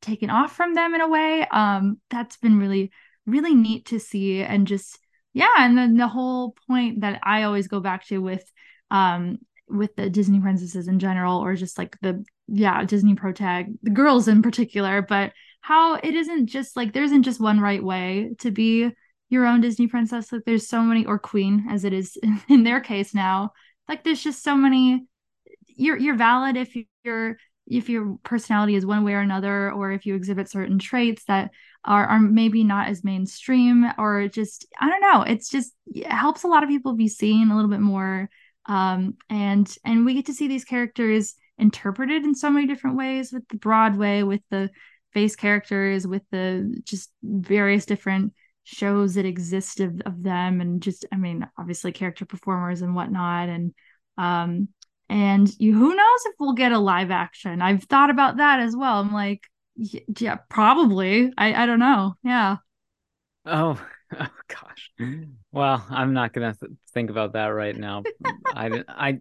taken 0.00 0.30
off 0.30 0.54
from 0.54 0.74
them 0.74 0.94
in 0.94 1.00
a 1.00 1.08
way 1.08 1.46
um 1.50 1.98
that's 2.10 2.36
been 2.36 2.58
really 2.58 2.92
really 3.26 3.54
neat 3.54 3.86
to 3.86 3.98
see 3.98 4.42
and 4.42 4.66
just 4.66 4.98
yeah 5.34 5.50
and 5.58 5.76
then 5.76 5.96
the 5.96 6.08
whole 6.08 6.54
point 6.66 7.02
that 7.02 7.20
i 7.22 7.42
always 7.42 7.68
go 7.68 7.80
back 7.80 8.06
to 8.06 8.18
with 8.18 8.50
um 8.90 9.38
with 9.68 9.94
the 9.96 10.08
disney 10.08 10.40
princesses 10.40 10.88
in 10.88 10.98
general 10.98 11.40
or 11.40 11.54
just 11.54 11.76
like 11.76 11.96
the 12.00 12.24
yeah 12.48 12.84
disney 12.84 13.14
protag 13.14 13.66
the 13.82 13.90
girls 13.90 14.28
in 14.28 14.40
particular 14.40 15.02
but 15.02 15.32
how 15.60 15.94
it 15.94 16.14
isn't 16.14 16.46
just 16.46 16.76
like 16.76 16.92
there 16.92 17.04
isn't 17.04 17.22
just 17.22 17.40
one 17.40 17.60
right 17.60 17.82
way 17.82 18.30
to 18.38 18.50
be 18.50 18.90
your 19.28 19.46
own 19.46 19.60
disney 19.60 19.86
princess 19.86 20.32
like 20.32 20.42
there's 20.46 20.68
so 20.68 20.80
many 20.80 21.04
or 21.04 21.18
queen 21.18 21.66
as 21.70 21.84
it 21.84 21.92
is 21.92 22.16
in 22.48 22.62
their 22.62 22.80
case 22.80 23.14
now 23.14 23.52
like 23.88 24.04
there's 24.04 24.22
just 24.22 24.42
so 24.42 24.56
many 24.56 25.06
you're 25.66 25.96
you're 25.96 26.16
valid 26.16 26.56
if 26.56 26.76
you're 27.02 27.36
if 27.66 27.88
your 27.88 28.16
personality 28.22 28.74
is 28.74 28.84
one 28.84 29.04
way 29.04 29.14
or 29.14 29.20
another 29.20 29.72
or 29.72 29.92
if 29.92 30.04
you 30.04 30.14
exhibit 30.14 30.50
certain 30.50 30.78
traits 30.78 31.24
that 31.24 31.50
are, 31.84 32.06
are 32.06 32.20
maybe 32.20 32.64
not 32.64 32.88
as 32.88 33.04
mainstream 33.04 33.86
or 33.98 34.28
just 34.28 34.66
i 34.80 34.88
don't 34.88 35.00
know 35.00 35.22
it's 35.22 35.48
just 35.48 35.72
it 35.86 36.10
helps 36.10 36.44
a 36.44 36.48
lot 36.48 36.62
of 36.62 36.68
people 36.68 36.94
be 36.94 37.08
seen 37.08 37.50
a 37.50 37.54
little 37.54 37.70
bit 37.70 37.80
more 37.80 38.28
um 38.66 39.14
and 39.30 39.76
and 39.84 40.04
we 40.04 40.14
get 40.14 40.26
to 40.26 40.34
see 40.34 40.48
these 40.48 40.64
characters 40.64 41.34
interpreted 41.58 42.24
in 42.24 42.34
so 42.34 42.50
many 42.50 42.66
different 42.66 42.96
ways 42.96 43.32
with 43.32 43.46
the 43.48 43.56
broadway 43.56 44.22
with 44.22 44.42
the 44.50 44.70
face 45.12 45.36
characters 45.36 46.06
with 46.06 46.22
the 46.30 46.80
just 46.84 47.10
various 47.22 47.86
different 47.86 48.32
shows 48.64 49.14
that 49.14 49.26
exist 49.26 49.80
of, 49.80 50.00
of 50.06 50.22
them 50.22 50.60
and 50.60 50.82
just 50.82 51.04
i 51.12 51.16
mean 51.16 51.46
obviously 51.58 51.92
character 51.92 52.24
performers 52.24 52.82
and 52.82 52.94
whatnot 52.94 53.48
and 53.48 53.74
um 54.18 54.68
and 55.08 55.50
you 55.58 55.74
who 55.74 55.94
knows 55.94 56.26
if 56.26 56.34
we'll 56.38 56.52
get 56.52 56.72
a 56.72 56.78
live 56.78 57.10
action. 57.10 57.62
I've 57.62 57.84
thought 57.84 58.10
about 58.10 58.38
that 58.38 58.60
as 58.60 58.76
well. 58.76 59.00
I'm 59.00 59.12
like 59.12 59.42
yeah 60.18 60.36
probably. 60.48 61.32
I 61.36 61.62
i 61.62 61.66
don't 61.66 61.78
know. 61.78 62.14
Yeah. 62.22 62.56
Oh, 63.46 63.80
oh 64.18 64.28
gosh. 64.48 64.92
Well, 65.52 65.84
I'm 65.90 66.12
not 66.14 66.32
gonna 66.32 66.54
th 66.54 66.72
think 66.92 67.10
about 67.10 67.32
that 67.34 67.48
right 67.48 67.76
now. 67.76 68.02
I, 68.54 68.82
I, 68.88 69.18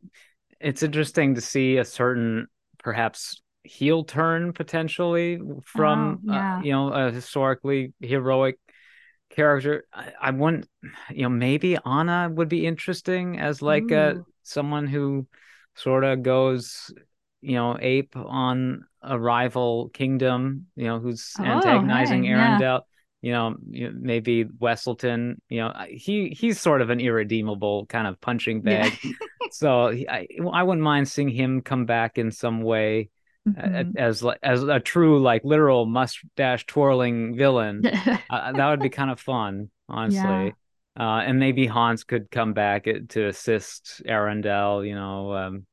it's 0.60 0.84
interesting 0.84 1.36
to 1.36 1.42
see 1.42 1.78
a 1.78 1.86
certain 1.86 2.48
perhaps 2.80 3.42
heel 3.64 4.04
turn 4.04 4.52
potentially 4.52 5.40
oh 5.42 5.62
from 5.66 6.22
uh, 6.30 6.60
you 6.64 6.72
know 6.72 6.90
a 6.90 7.12
historically 7.12 7.94
heroic 8.00 8.60
character. 9.30 9.86
I, 9.94 10.14
I 10.22 10.32
wouldn't, 10.32 10.68
you 11.10 11.24
know, 11.24 11.30
maybe 11.30 11.78
Anna 11.86 12.30
would 12.32 12.50
be 12.50 12.66
interesting 12.66 13.40
as 13.40 13.62
like 13.62 13.92
a 13.92 14.24
someone 14.44 14.88
who 14.88 15.28
sort 15.76 16.04
of 16.04 16.24
goes, 16.24 16.92
you 17.42 17.56
know, 17.56 17.78
ape 17.80 18.16
on 18.16 18.86
a 19.02 19.18
rival 19.20 19.90
kingdom, 19.90 20.68
you 20.76 20.86
know, 20.86 21.00
who's 21.00 21.34
oh 21.40 21.44
antagonizing 21.44 22.24
hey 22.24 22.30
yeah 22.30 22.58
Arendelle. 22.60 22.82
You 23.22 23.32
know, 23.32 23.56
maybe 23.60 24.44
Weselton. 24.44 25.38
You 25.48 25.62
know, 25.62 25.74
he 25.90 26.30
he's 26.30 26.60
sort 26.60 26.82
of 26.82 26.90
an 26.90 27.00
irredeemable 27.00 27.86
kind 27.86 28.06
of 28.08 28.20
punching 28.20 28.62
yeah 28.64 28.90
bag. 28.90 29.00
So 29.50 29.90
he, 29.90 30.08
I 30.10 30.28
I 30.52 30.64
wouldn't 30.64 30.84
mind 30.84 31.08
seeing 31.08 31.30
him 31.30 31.62
come 31.62 31.86
back 31.86 32.18
in 32.18 32.32
some 32.32 32.62
way 32.62 33.10
Mhm. 33.48 33.98
as 33.98 34.24
like 34.24 34.40
as 34.42 34.64
a 34.64 34.80
true 34.80 35.22
like 35.22 35.44
literal 35.44 35.86
mustache 35.86 36.66
twirling 36.66 37.36
villain. 37.36 37.84
Uh, 38.30 38.52
that 38.54 38.70
would 38.70 38.82
be 38.82 38.90
kind 38.90 39.12
of 39.12 39.20
fun, 39.20 39.70
yeah 40.06 40.50
honestly. 40.50 40.56
Uh, 41.00 41.24
and 41.26 41.40
maybe 41.40 41.66
Hans 41.66 42.04
could 42.04 42.30
come 42.30 42.54
back 42.54 42.88
uh, 42.88 43.00
to 43.10 43.28
assist 43.28 44.02
Arendelle. 44.08 44.88
You 44.88 44.96
know, 44.96 45.34
um, 45.34 45.66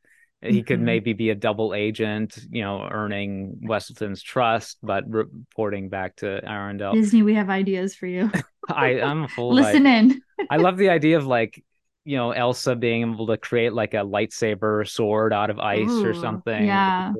he 0.42 0.62
could 0.62 0.80
Mhm. 0.80 0.84
maybe 0.84 1.12
be 1.12 1.30
a 1.30 1.34
double 1.34 1.74
agent. 1.74 2.38
You 2.50 2.62
know, 2.62 2.88
earning 2.90 3.60
Weselton's 3.62 4.22
trust, 4.22 4.78
but 4.82 5.08
reporting 5.10 5.88
back 5.90 6.16
to 6.16 6.40
Arendelle. 6.44 7.00
disney 7.00 7.22
we 7.22 7.34
have 7.34 7.50
ideas 7.50 7.94
for 7.94 8.06
you 8.06 8.30
I 8.68 9.00
I'm 9.00 9.28
full 9.28 9.54
listen 9.54 9.86
I 9.86 9.86
in 9.86 10.22
I 10.50 10.56
love 10.58 10.76
the 10.76 10.90
idea 10.90 11.18
of 11.18 11.26
like 11.26 11.64
you 12.04 12.16
know 12.16 12.32
Elsa 12.32 12.76
being 12.76 13.02
able 13.12 13.26
to 13.28 13.36
create 13.36 13.72
like 13.72 13.94
a 13.94 13.98
lightsaber 13.98 14.88
sword 14.88 15.32
out 15.32 15.50
of 15.50 15.58
ice 15.58 16.04
or 16.04 16.14
something. 16.14 16.66
yeah 16.66 17.12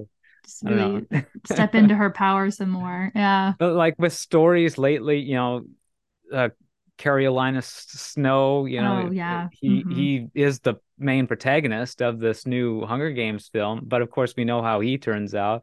just 0.45 0.63
really 0.65 1.07
step 1.45 1.75
into 1.75 1.95
her 1.95 2.11
power 2.11 2.51
some 2.51 2.71
more 2.71 3.13
yeah 3.15 3.55
But 3.59 3.75
like 3.75 3.99
with 3.99 4.13
stories 4.13 4.79
lately, 4.79 5.19
you 5.21 5.35
know, 5.35 5.65
uh, 6.33 6.49
Coriolanus 7.01 7.67
Snow, 7.67 8.67
you 8.67 8.81
oh 8.81 8.83
know, 8.83 9.11
yeah. 9.11 9.49
he 9.53 9.69
hmm 9.81 9.93
he 9.95 10.27
is 10.35 10.61
the 10.61 10.75
main 10.99 11.27
protagonist 11.27 12.03
of 12.03 12.19
this 12.21 12.47
new 12.47 12.85
Hunger 12.85 13.11
Games 13.11 13.49
film, 13.49 13.83
but 13.85 14.03
of 14.03 14.11
course 14.11 14.35
we 14.37 14.45
know 14.45 14.63
how 14.63 14.81
he 14.81 14.99
turns 14.99 15.35
out. 15.35 15.63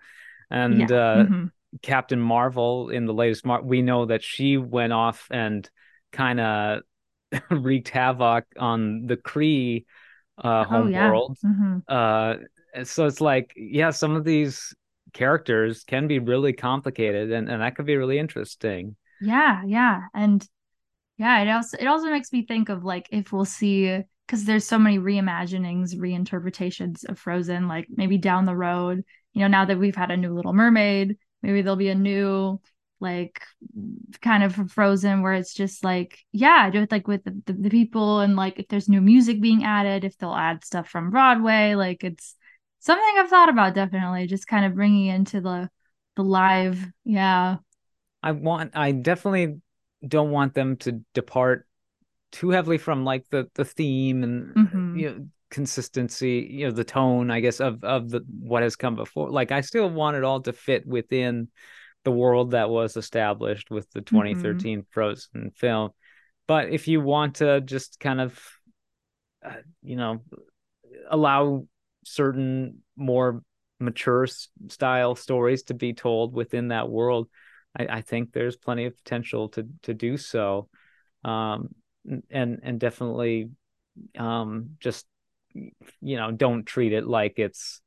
And 0.50 0.90
yeah. 0.90 0.98
uh, 0.98 1.26
hmm 1.28 1.46
Captain 1.82 2.20
Marvel 2.20 2.90
in 2.90 3.06
the 3.06 3.14
latest 3.14 3.46
Mar 3.46 3.62
we 3.62 3.82
know 3.82 4.06
that 4.06 4.24
she 4.24 4.58
went 4.58 4.94
off 4.94 5.28
and 5.30 5.70
kind 6.12 6.40
of 6.40 6.82
wreaked 7.52 7.90
havoc 7.90 8.46
on 8.58 9.06
the 9.06 9.18
Kree 9.18 9.86
uh, 10.38 10.64
oh 10.72 10.88
yeah. 10.88 11.12
homeworld. 11.12 11.38
hmm 11.44 11.78
Uh, 11.88 12.36
so 12.84 13.06
it's 13.06 13.22
like, 13.22 13.54
yeah, 13.56 13.92
some 13.92 14.16
of 14.16 14.24
these 14.24 14.74
characters 15.14 15.84
can 15.84 16.08
be 16.08 16.20
really 16.20 16.54
complicated, 16.54 17.32
and 17.32 17.50
and 17.50 17.62
that 17.62 17.76
could 17.76 17.86
be 17.86 17.96
really 17.98 18.18
interesting. 18.20 18.96
yeah 19.20 19.64
yeah. 19.66 20.04
And 20.14 20.48
Yeah, 21.18 21.42
it 21.42 21.50
also 21.50 21.78
it 21.80 21.88
also 21.88 22.10
makes 22.10 22.32
me 22.32 22.46
think 22.46 22.70
of 22.70 22.84
like 22.84 23.08
if 23.12 23.32
we'll 23.32 23.46
see 23.46 24.02
because 24.28 24.46
there's 24.46 24.66
so 24.66 24.78
many 24.78 25.00
reimaginings, 25.00 25.96
reinterpretations 25.96 27.08
of 27.10 27.18
Frozen, 27.18 27.68
like 27.68 27.88
maybe 27.90 28.18
down 28.18 28.46
the 28.46 28.56
road, 28.56 29.04
you 29.34 29.42
know, 29.42 29.48
now 29.48 29.66
that 29.66 29.80
we've 29.80 29.96
had 29.96 30.12
a 30.12 30.18
new 30.18 30.34
Little 30.34 30.54
Mermaid, 30.54 31.18
maybe 31.42 31.62
there'll 31.62 31.78
be 31.78 31.90
a 31.90 31.96
new 31.96 32.60
like 33.00 33.42
kind 34.22 34.44
of 34.44 34.72
Frozen 34.72 35.22
where 35.22 35.34
it's 35.34 35.54
just 35.54 35.84
like, 35.84 36.20
yeah, 36.32 36.70
just 36.70 36.92
like 36.92 37.08
with 37.08 37.24
the, 37.24 37.42
the, 37.46 37.54
the 37.54 37.70
people 37.70 38.20
and 38.20 38.36
like 38.36 38.60
if 38.60 38.68
there's 38.68 38.90
new 38.90 39.02
music 39.02 39.40
being 39.42 39.64
added, 39.64 40.04
if 40.04 40.18
they'll 40.18 40.34
add 40.34 40.66
stuff 40.66 40.90
from 40.90 41.10
Broadway, 41.10 41.76
like 41.76 42.04
it's 42.04 42.36
something 42.80 43.16
I've 43.18 43.30
thought 43.30 43.50
about 43.50 43.74
definitely, 43.76 44.28
just 44.28 44.48
kind 44.48 44.66
of 44.66 44.76
bringing 44.76 45.08
into 45.08 45.42
the 45.42 45.70
the 46.16 46.24
live, 46.24 46.84
yeah. 47.06 47.58
I 48.24 48.32
want, 48.32 48.76
I 48.76 48.92
definitely 48.92 49.62
don't 50.08 50.32
want 50.32 50.54
them 50.54 50.78
to 50.78 51.02
depart 51.14 51.68
too 52.32 52.50
heavily 52.52 52.78
from 52.78 53.06
like 53.06 53.26
the 53.30 53.50
the 53.56 53.66
theme 53.66 54.24
and 54.24 54.58
uh, 54.60 54.78
hmm 54.78 54.94
you 54.94 55.10
know 55.12 55.28
consistency, 55.50 56.48
you 56.52 56.66
know, 56.66 56.72
the 56.72 56.84
tone, 56.84 57.32
I 57.32 57.40
guess, 57.40 57.62
of 57.62 57.84
of 57.84 58.10
the 58.10 58.22
what 58.42 58.64
has 58.64 58.76
come 58.76 58.96
before. 58.96 59.30
Like 59.32 59.52
I 59.52 59.62
still 59.62 59.90
want 59.90 60.18
it 60.18 60.24
all 60.24 60.42
to 60.42 60.54
fit 60.54 60.86
within 60.88 61.50
the 62.04 62.12
world 62.12 62.52
that 62.52 62.70
was 62.70 62.98
established 62.98 63.72
with 63.72 63.92
the 63.92 64.02
hmm 64.12 64.62
2013 64.62 64.86
Frozen 64.92 65.52
film. 65.56 65.92
But 66.48 66.70
if 66.70 66.88
you 66.88 67.02
want 67.02 67.36
to 67.38 67.62
just 67.62 68.00
kind 68.00 68.22
of 68.22 68.40
uh, 69.46 69.52
you 69.84 69.96
know, 69.96 70.22
allow 71.10 71.66
certain 72.06 72.80
more 72.96 73.42
mature 73.80 74.28
style 74.70 75.16
stories 75.16 75.64
to 75.64 75.74
be 75.74 75.94
told 75.94 76.34
within 76.34 76.70
that 76.70 76.90
world, 76.90 77.30
I, 77.78 77.88
I 77.98 78.02
think 78.02 78.34
there's 78.34 78.56
plenty 78.56 78.86
of 78.86 78.98
potential 78.98 79.50
to 79.50 79.68
to 79.84 79.94
do 79.94 80.18
so, 80.18 80.70
um, 81.24 81.70
and 82.30 82.60
and 82.64 82.80
definitely 82.80 83.50
um, 84.18 84.72
just 84.80 85.06
you 86.02 86.18
know 86.18 86.32
don't 86.32 86.66
treat 86.66 86.94
it 86.94 87.06
like 87.06 87.40
it's 87.40 87.82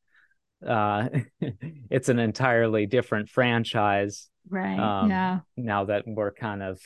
uh, 0.66 1.08
it's 1.90 2.08
an 2.08 2.18
entirely 2.18 2.86
different 2.86 3.28
franchise. 3.28 4.28
Right. 4.48 4.78
Um, 4.78 5.10
yeah. 5.10 5.40
Now 5.56 5.84
that 5.84 6.04
we're 6.06 6.32
kind 6.32 6.62
of 6.62 6.80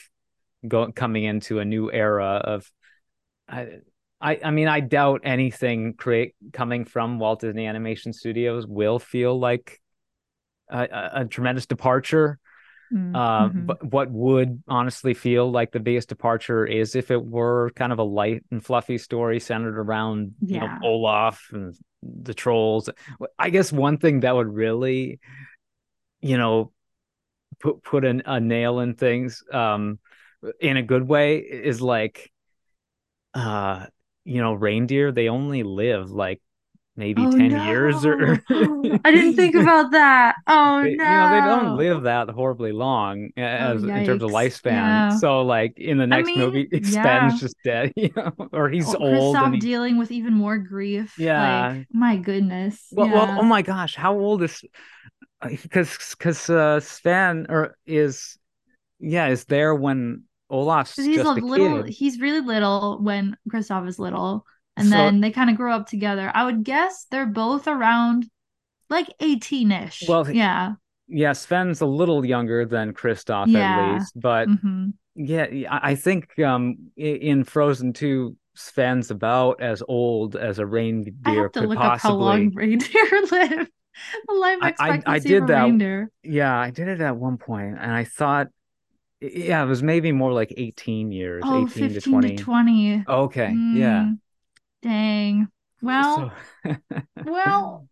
going 0.67 0.93
coming 0.93 1.25
into 1.25 1.59
a 1.59 1.65
new 1.65 1.91
era 1.93 2.41
of 2.43 2.71
I, 3.49 3.69
I 4.21 4.41
I 4.45 4.51
mean 4.51 4.69
I 4.69 4.81
doubt 4.81 5.23
anything 5.25 5.95
create 5.95 6.35
coming 6.53 6.85
from 6.85 7.19
Walt 7.19 7.41
Disney 7.41 7.67
Animation 7.67 8.13
Studios 8.13 8.67
will 8.67 8.99
feel 8.99 9.39
like 9.39 9.81
a, 10.71 10.83
a, 10.83 11.11
a 11.21 11.25
tremendous 11.27 11.67
departure. 11.67 12.39
Mm, 12.95 13.17
uh, 13.17 13.49
mm-hmm. 13.49 13.67
but 13.67 13.85
what 13.85 14.11
would 14.11 14.63
honestly 14.69 15.15
feel 15.15 15.51
like 15.51 15.73
the 15.73 15.81
biggest 15.81 16.09
departure 16.09 16.65
is 16.65 16.95
if 16.95 17.11
it 17.11 17.25
were 17.25 17.71
kind 17.75 17.93
of 17.93 17.99
a 17.99 18.05
light 18.05 18.45
and 18.53 18.65
fluffy 18.65 18.99
story 18.99 19.41
centered 19.41 19.79
around 19.79 20.35
yeah. 20.41 20.55
you 20.55 20.61
know, 20.61 20.79
Olaf 20.85 21.49
and 21.53 21.75
the 22.03 22.35
trolls. 22.35 22.89
I 23.39 23.51
guess 23.51 23.73
one 23.73 23.99
thing 23.99 24.21
that 24.21 24.37
would 24.37 24.53
really, 24.53 25.19
you 26.21 26.39
know, 26.39 26.73
put 27.59 27.83
put 27.83 28.05
an, 28.05 28.23
a 28.27 28.39
nail 28.39 28.79
in 28.79 28.95
things 28.95 29.43
um, 29.53 29.99
in 30.61 30.77
a 30.77 30.83
good 30.83 31.07
way 31.07 31.39
is 31.39 31.81
like 31.81 32.31
uh 33.33 33.87
you 34.25 34.41
know 34.41 34.55
reindeer 34.55 35.11
they 35.11 35.29
only 35.29 35.63
live 35.63 36.11
like 36.11 36.41
maybe 36.97 37.23
oh, 37.23 37.31
10 37.31 37.49
no. 37.49 37.65
years 37.65 38.05
or 38.05 38.43
I 38.51 39.11
didn't 39.11 39.35
think 39.35 39.55
about 39.55 39.91
that. 39.93 40.37
Oh 40.47 40.83
they, 40.83 40.95
no. 40.95 41.05
You 41.05 41.11
know, 41.11 41.31
they 41.31 41.41
don't 41.41 41.77
live 41.77 42.03
that 42.03 42.29
horribly 42.31 42.73
long 42.73 43.31
oh, 43.37 43.43
as 43.43 43.85
oh, 43.85 43.89
in 43.89 44.07
terms 44.07 44.23
of 44.23 44.31
lifespan. 44.31 44.73
Yeah. 44.73 45.17
So 45.17 45.43
like 45.43 45.79
in 45.79 45.99
the 45.99 46.07
next 46.07 46.29
I 46.29 46.33
mean, 46.33 46.39
movie 46.39 46.69
Sven's 46.83 46.95
yeah. 46.95 47.39
just 47.39 47.57
dead, 47.65 47.93
you 47.97 48.11
know, 48.17 48.33
or 48.53 48.69
he's 48.69 48.95
oh, 48.95 48.99
old 48.99 49.37
and 49.37 49.55
he... 49.55 49.61
dealing 49.61 49.99
with 49.99 50.11
even 50.11 50.35
more 50.35 50.59
grief. 50.59 51.19
Yeah. 51.19 51.69
Like, 51.69 51.87
my 51.93 52.17
goodness. 52.17 52.87
Well, 52.93 53.09
yeah. 53.09 53.15
well, 53.15 53.41
oh 53.41 53.45
my 53.45 53.63
gosh, 53.63 53.95
how 53.95 54.19
old 54.19 54.43
is 54.43 54.63
because 55.43 56.15
because 56.17 56.49
uh 56.49 56.81
Sven 56.81 57.47
or 57.49 57.77
is 57.87 58.39
yeah, 59.01 59.29
is 59.29 59.45
there 59.47 59.75
when 59.75 60.25
Olaf's 60.51 60.97
he's 60.97 61.17
just 61.17 61.39
a, 61.39 61.43
a 61.43 61.45
little 61.45 61.83
kid. 61.83 61.93
he's 61.93 62.21
really 62.21 62.41
little 62.41 62.99
when 63.03 63.37
Kristoff 63.51 63.89
is 63.89 63.99
little 63.99 64.47
and 64.77 64.89
so, 64.89 64.97
then 64.97 65.21
they 65.21 65.31
kind 65.31 65.51
of 65.51 65.57
grow 65.57 65.75
up 65.75 65.89
together. 65.89 66.31
I 66.35 66.45
would 66.45 66.65
guess 66.65 67.07
they're 67.11 67.27
both 67.27 67.69
around 67.69 68.29
like 68.91 69.09
18ish. 69.21 70.09
Well, 70.09 70.31
yeah. 70.31 70.75
Yeah, 71.07 71.33
Sven's 71.33 71.81
a 71.81 71.87
little 71.87 72.25
younger 72.25 72.65
than 72.65 72.95
Kristoff 72.95 73.47
yeah. 73.49 73.89
at 73.89 73.95
least, 73.95 74.19
but 74.19 74.49
mm-hmm. 74.49 74.91
yeah, 75.17 75.47
I 75.71 75.95
think 75.95 76.39
um 76.39 76.91
in 76.97 77.45
Frozen 77.45 77.93
2 77.93 78.37
Sven's 78.57 79.11
about 79.11 79.61
as 79.61 79.83
old 79.87 80.37
as 80.37 80.59
a 80.59 80.67
reindeer 80.67 81.15
I 81.25 81.31
have 81.33 81.53
to 81.53 81.61
could 81.61 81.69
look 81.69 81.79
possibly. 81.79 81.95
Up 81.95 82.01
how 82.01 82.15
long 82.15 82.53
reindeer 82.55 83.23
live. 83.31 83.69
The 84.27 84.35
life 84.35 84.59
expectancy 84.63 85.07
I, 85.07 85.13
I, 85.13 85.15
I 85.15 85.19
did 85.19 85.47
that. 85.49 85.63
Reindeer. 85.63 86.11
Yeah, 86.23 86.59
I 86.59 86.71
did 86.71 86.89
it 86.89 87.01
at 87.01 87.17
one 87.17 87.37
point, 87.37 87.77
and 87.81 87.93
I 87.93 88.05
thought, 88.05 88.49
yeah, 89.21 89.63
it 89.63 89.67
was 89.67 89.83
maybe 89.83 90.11
more 90.11 90.33
like 90.33 90.53
eighteen 90.57 91.13
years, 91.13 91.43
oh, 91.47 91.67
18 91.67 91.95
to 91.95 92.01
twenty. 92.01 92.37
To 92.37 92.43
20. 92.43 93.05
Okay, 93.09 93.53
mm. 93.55 93.77
yeah. 93.77 94.11
Dang. 94.85 95.49
Well, 95.81 96.31
so, 96.63 96.73
well. 97.25 97.89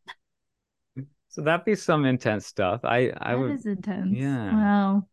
So 1.31 1.41
that'd 1.41 1.65
be 1.65 1.75
some 1.75 2.05
intense 2.05 2.47
stuff. 2.47 2.83
I, 2.85 3.11
I 3.17 3.33
that 3.33 3.41
would. 3.41 3.53
Is 3.53 3.65
intense. 3.65 4.19
Yeah. 4.19 4.55
Wow. 4.55 5.07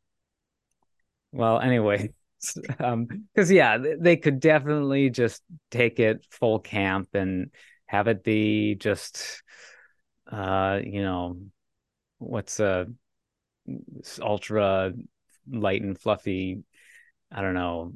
Well, 1.31 1.61
anyway, 1.61 2.13
um, 2.79 3.05
because 3.05 3.49
yeah, 3.49 3.77
they 3.97 4.17
could 4.17 4.41
definitely 4.41 5.09
just 5.09 5.41
take 5.71 5.99
it 5.99 6.25
full 6.29 6.59
camp 6.59 7.07
and 7.13 7.49
have 7.85 8.09
it 8.09 8.21
be 8.21 8.75
just, 8.75 9.41
uh, 10.29 10.81
you 10.83 11.01
know, 11.01 11.39
what's 12.17 12.59
a 12.59 12.87
ultra 14.21 14.91
light 15.49 15.81
and 15.81 15.97
fluffy. 15.97 16.61
I 17.31 17.41
don't 17.41 17.53
know 17.53 17.93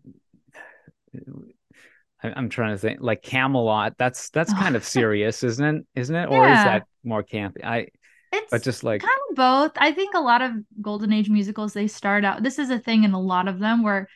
I'm 2.24 2.50
trying 2.50 2.74
to 2.74 2.78
think 2.78 3.00
like 3.02 3.22
Camelot. 3.22 3.98
That's 3.98 4.30
that's 4.30 4.54
kind 4.62 4.76
of 4.76 4.86
serious, 4.86 5.44
isn't 5.44 5.66
it? 5.66 5.86
Isn't 5.96 6.16
it? 6.16 6.32
Yeah. 6.32 6.38
Or 6.38 6.48
is 6.48 6.64
that 6.64 6.84
more 7.04 7.24
campy? 7.24 7.64
I 7.64 7.88
it's 8.32 8.50
but 8.50 8.64
just 8.64 8.84
like 8.84 9.02
kind 9.02 9.14
of 9.30 9.36
both. 9.36 9.72
I 9.78 9.92
think 9.92 10.16
a 10.16 10.20
lot 10.20 10.42
of 10.42 10.52
golden 10.82 11.14
age 11.14 11.30
musicals 11.30 11.74
they 11.74 11.88
start 11.88 12.26
out. 12.26 12.44
This 12.44 12.58
is 12.60 12.70
a 12.70 12.80
thing 12.80 13.04
in 13.04 13.14
a 13.14 13.22
lot 13.22 13.48
of 13.48 13.60
them 13.60 13.84
where 13.84 14.08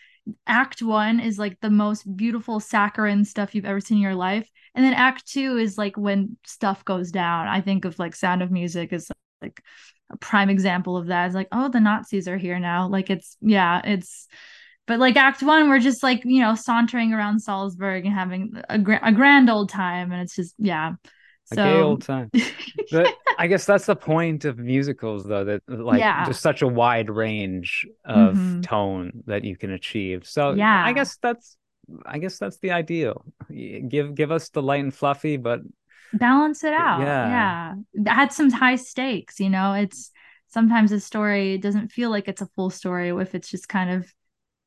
act 0.46 0.82
1 0.82 1.20
is 1.20 1.40
like 1.40 1.60
the 1.62 1.70
most 1.70 2.04
beautiful 2.18 2.60
saccharine 2.60 3.24
stuff 3.24 3.54
you've 3.54 3.66
ever 3.66 3.80
seen 3.80 3.98
in 3.98 4.04
your 4.04 4.16
life. 4.16 4.50
And 4.76 4.84
then 4.84 4.94
act 4.94 5.28
2 5.28 5.58
is 5.58 5.78
like 5.78 5.98
when 5.98 6.38
stuff 6.46 6.84
goes 6.84 7.12
down. 7.12 7.48
I 7.48 7.62
think 7.62 7.86
of 7.86 8.00
like 8.00 8.16
Sound 8.16 8.42
of 8.42 8.52
Music 8.52 8.92
is 8.92 9.10
like 9.42 9.62
a 10.12 10.18
prime 10.18 10.50
example 10.50 10.98
of 10.98 11.08
that. 11.08 11.28
It's 11.28 11.36
like, 11.36 11.50
oh, 11.52 11.70
the 11.70 11.80
Nazis 11.80 12.28
are 12.28 12.38
here 12.38 12.60
now. 12.60 12.88
Like 12.88 13.10
it's 13.10 13.38
yeah, 13.42 13.82
it's 13.84 14.28
but 14.88 15.00
like 15.00 15.16
act 15.16 15.44
one 15.44 15.70
we're 15.70 15.80
just 15.80 16.02
like 16.02 16.24
you 16.26 16.42
know 16.42 16.56
sauntering 16.56 17.14
around 17.14 17.40
salzburg 17.40 18.06
and 18.06 18.16
having 18.16 18.54
a, 18.70 18.80
gra- 18.80 19.02
a 19.04 19.12
grand 19.12 19.50
old 19.50 19.70
time 19.70 20.12
and 20.12 20.22
it's 20.22 20.36
just 20.36 20.56
yeah. 20.58 20.94
So... 21.46 21.62
a 21.62 21.66
gay 21.66 21.80
old 21.80 22.02
time. 22.02 22.32
But 22.92 23.14
i 23.38 23.48
guess 23.48 23.66
that's 23.66 23.86
the 23.86 23.96
point 23.96 24.46
of 24.46 24.58
musicals 24.58 25.24
though 25.26 25.44
that 25.44 25.62
like 25.68 26.00
yeah. 26.00 26.26
just 26.26 26.42
such 26.42 26.62
a 26.62 26.68
wide 26.68 27.10
range 27.10 27.86
of 28.04 28.36
mm-hmm. 28.36 28.62
tone 28.62 29.24
that 29.28 29.44
you 29.44 29.56
can 29.56 29.72
achieve. 29.72 30.26
So 30.26 30.54
yeah. 30.54 30.84
I 30.84 30.94
guess 30.94 31.18
that's 31.22 31.58
i 32.06 32.18
guess 32.18 32.38
that's 32.38 32.58
the 32.60 32.72
ideal. 32.72 33.26
Give 33.50 34.16
give 34.16 34.32
us 34.32 34.50
the 34.50 34.62
light 34.62 34.84
and 34.84 34.94
fluffy 34.94 35.38
but 35.38 35.62
balance 36.14 36.64
it 36.64 36.74
out. 36.74 37.02
yeah. 37.02 37.76
Yeah. 37.94 38.04
Add 38.08 38.32
some 38.32 38.50
high 38.50 38.78
stakes 38.78 39.40
you 39.40 39.50
know? 39.50 39.74
It's 39.74 40.12
sometimes 40.48 40.92
a 40.92 41.00
story 41.00 41.58
doesn't 41.58 41.92
feel 41.92 42.10
like 42.10 42.28
it's 42.28 42.42
a 42.42 42.50
full 42.56 42.70
story 42.70 43.10
if 43.10 43.36
it's 43.36 43.50
just 43.50 43.68
kind 43.70 43.92
of 43.92 44.12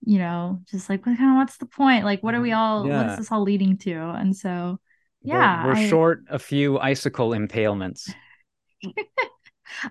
you 0.02 0.18
know, 0.18 0.60
just 0.70 0.88
like 0.88 1.04
what 1.04 1.16
kind 1.16 1.30
of 1.30 1.36
what's 1.36 1.58
the 1.58 1.66
point? 1.66 2.04
Like, 2.04 2.22
what 2.22 2.34
are 2.34 2.40
we 2.40 2.52
all? 2.52 2.86
Yeah. 2.86 3.02
What's 3.02 3.18
this 3.18 3.32
all 3.32 3.42
leading 3.42 3.76
to? 3.78 3.92
And 3.92 4.34
so, 4.34 4.78
yeah, 5.22 5.64
we're, 5.64 5.72
we're 5.72 5.76
I, 5.76 5.88
short 5.88 6.24
a 6.30 6.38
few 6.38 6.78
icicle 6.78 7.32
impalements. 7.32 8.12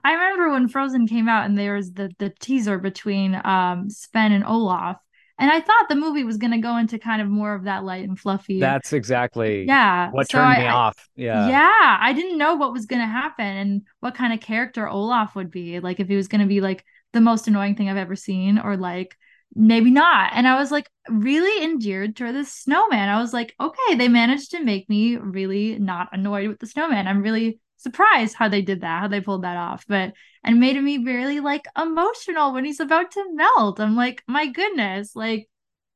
I 0.03 0.13
remember 0.13 0.49
when 0.51 0.67
Frozen 0.67 1.07
came 1.07 1.29
out 1.29 1.45
and 1.45 1.57
there 1.57 1.75
was 1.75 1.93
the 1.93 2.11
the 2.19 2.31
teaser 2.39 2.79
between 2.79 3.39
um 3.43 3.89
Sven 3.89 4.31
and 4.31 4.45
Olaf. 4.45 4.97
And 5.41 5.49
I 5.49 5.61
thought 5.61 5.87
the 5.87 5.95
movie 5.95 6.25
was 6.25 6.35
going 6.35 6.51
to 6.51 6.57
go 6.57 6.75
into 6.75 6.99
kind 6.99 7.21
of 7.21 7.29
more 7.29 7.55
of 7.55 7.63
that 7.63 7.85
light 7.85 8.05
and 8.05 8.19
fluffy. 8.19 8.59
That's 8.59 8.91
exactly 8.91 9.63
yeah. 9.65 10.11
what 10.11 10.29
so 10.29 10.37
turned 10.37 10.51
I, 10.51 10.59
me 10.59 10.67
off. 10.67 11.07
Yeah. 11.15 11.47
Yeah. 11.47 11.97
I 12.01 12.11
didn't 12.11 12.37
know 12.37 12.55
what 12.55 12.73
was 12.73 12.85
going 12.85 13.01
to 13.01 13.07
happen 13.07 13.45
and 13.45 13.81
what 14.01 14.15
kind 14.15 14.33
of 14.33 14.41
character 14.41 14.85
Olaf 14.85 15.37
would 15.37 15.49
be. 15.49 15.79
Like 15.79 16.01
if 16.01 16.09
he 16.09 16.17
was 16.17 16.27
going 16.27 16.41
to 16.41 16.47
be 16.47 16.59
like 16.59 16.83
the 17.13 17.21
most 17.21 17.47
annoying 17.47 17.75
thing 17.75 17.89
I've 17.89 17.95
ever 17.95 18.17
seen 18.17 18.59
or 18.59 18.75
like 18.75 19.17
maybe 19.55 19.91
not. 19.91 20.31
And 20.33 20.47
I 20.47 20.59
was 20.59 20.71
like 20.71 20.89
really 21.09 21.63
endeared 21.63 22.15
to 22.17 22.31
the 22.31 22.45
snowman. 22.45 23.09
I 23.09 23.19
was 23.21 23.33
like, 23.33 23.55
okay, 23.59 23.95
they 23.95 24.07
managed 24.07 24.51
to 24.51 24.63
make 24.63 24.89
me 24.89 25.17
really 25.17 25.79
not 25.79 26.09
annoyed 26.11 26.47
with 26.47 26.59
the 26.59 26.67
snowman. 26.67 27.07
I'm 27.07 27.21
really 27.21 27.59
surprised 27.77 28.35
how 28.35 28.49
they 28.49 28.61
did 28.61 28.81
that, 28.81 29.01
how 29.01 29.07
they 29.07 29.21
pulled 29.21 29.43
that 29.43 29.57
off. 29.57 29.85
But 29.87 30.13
and 30.43 30.59
made 30.59 30.81
me 30.81 30.99
really 30.99 31.39
like 31.39 31.65
emotional 31.77 32.53
when 32.53 32.65
he's 32.65 32.79
about 32.79 33.11
to 33.11 33.25
melt. 33.33 33.79
I'm 33.79 33.95
like, 33.95 34.23
my 34.27 34.47
goodness, 34.47 35.15
like, 35.15 35.49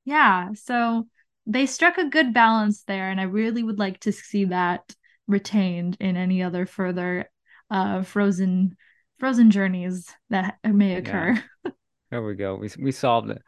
yeah. 0.06 0.50
So 0.56 1.08
they 1.46 1.66
struck 1.66 1.98
a 1.98 2.10
good 2.10 2.34
balance 2.34 2.84
there, 2.84 3.10
and 3.10 3.20
I 3.20 3.24
really 3.24 3.64
would 3.64 3.80
like 3.80 4.00
to 4.02 4.12
see 4.12 4.46
that 4.46 4.96
retained 5.28 5.98
in 6.00 6.18
any 6.18 6.44
other 6.44 6.66
further 6.66 7.30
uh 7.70 8.04
frozen 8.04 8.76
frozen 9.20 9.52
journeys 9.52 10.10
that 10.30 10.58
may 10.66 10.96
occur. 10.96 11.42
Yeah. 11.64 11.72
There 12.14 12.22
we 12.22 12.36
go. 12.36 12.54
We 12.58 12.70
we 12.78 12.92
solved 12.92 13.32
it. 13.32 13.42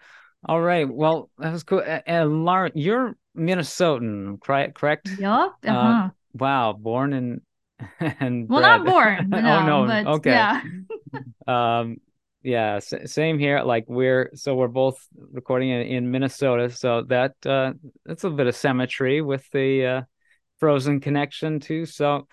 All 0.43 0.59
right. 0.59 0.89
Well, 0.89 1.29
that 1.37 1.51
was 1.53 1.63
cool. 1.63 1.83
And 1.85 2.45
Lauren, 2.45 2.71
you're 2.73 3.15
Minnesotan, 3.37 4.41
correct? 4.41 5.07
Yup. 5.19 5.55
Uh, 5.63 5.69
uh-huh. 5.69 6.05
Uh, 6.05 6.09
wow. 6.33 6.73
Born 6.73 7.13
in 7.13 7.41
and 7.99 8.49
well, 8.49 8.61
not 8.61 8.83
born. 8.83 9.29
no, 9.29 9.37
oh 9.37 9.65
no. 9.67 9.85
But, 9.85 10.07
okay. 10.15 10.31
Yeah. 10.31 10.61
um. 11.47 11.97
Yeah. 12.41 12.79
Same 12.79 13.37
here. 13.37 13.61
Like 13.61 13.85
we're 13.87 14.31
so 14.33 14.55
we're 14.55 14.67
both 14.67 14.97
recording 15.31 15.69
in, 15.69 15.81
in 15.81 16.09
Minnesota, 16.09 16.71
so 16.71 17.03
that 17.03 17.35
uh 17.45 17.73
that's 18.03 18.23
a 18.23 18.31
bit 18.31 18.47
of 18.47 18.55
symmetry 18.55 19.21
with 19.21 19.47
the 19.51 19.85
uh 19.85 20.01
Frozen 20.59 21.01
connection 21.01 21.59
too. 21.59 21.85
So 21.85 22.27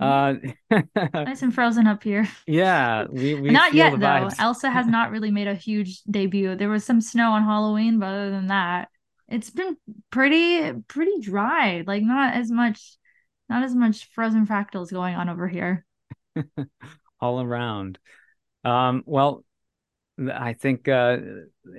uh, 0.00 0.34
nice 1.14 1.42
and 1.42 1.54
frozen 1.54 1.86
up 1.86 2.02
here. 2.02 2.28
Yeah, 2.46 3.06
we, 3.10 3.34
we 3.34 3.50
not 3.50 3.74
yet 3.74 3.98
though. 3.98 4.28
Elsa 4.38 4.70
has 4.70 4.86
not 4.86 5.10
really 5.10 5.30
made 5.30 5.48
a 5.48 5.54
huge 5.54 6.02
debut. 6.04 6.54
There 6.56 6.68
was 6.68 6.84
some 6.84 7.00
snow 7.00 7.32
on 7.32 7.42
Halloween, 7.42 7.98
but 7.98 8.06
other 8.06 8.30
than 8.30 8.46
that, 8.48 8.88
it's 9.28 9.50
been 9.50 9.76
pretty 10.10 10.72
pretty 10.86 11.20
dry. 11.20 11.82
Like 11.86 12.02
not 12.02 12.34
as 12.34 12.50
much 12.50 12.96
not 13.48 13.64
as 13.64 13.74
much 13.74 14.08
frozen 14.12 14.46
fractals 14.46 14.90
going 14.92 15.14
on 15.14 15.28
over 15.28 15.48
here. 15.48 15.84
All 17.20 17.42
around. 17.42 17.98
Um, 18.64 19.02
well, 19.06 19.44
I 20.32 20.52
think 20.52 20.88
uh, 20.88 21.16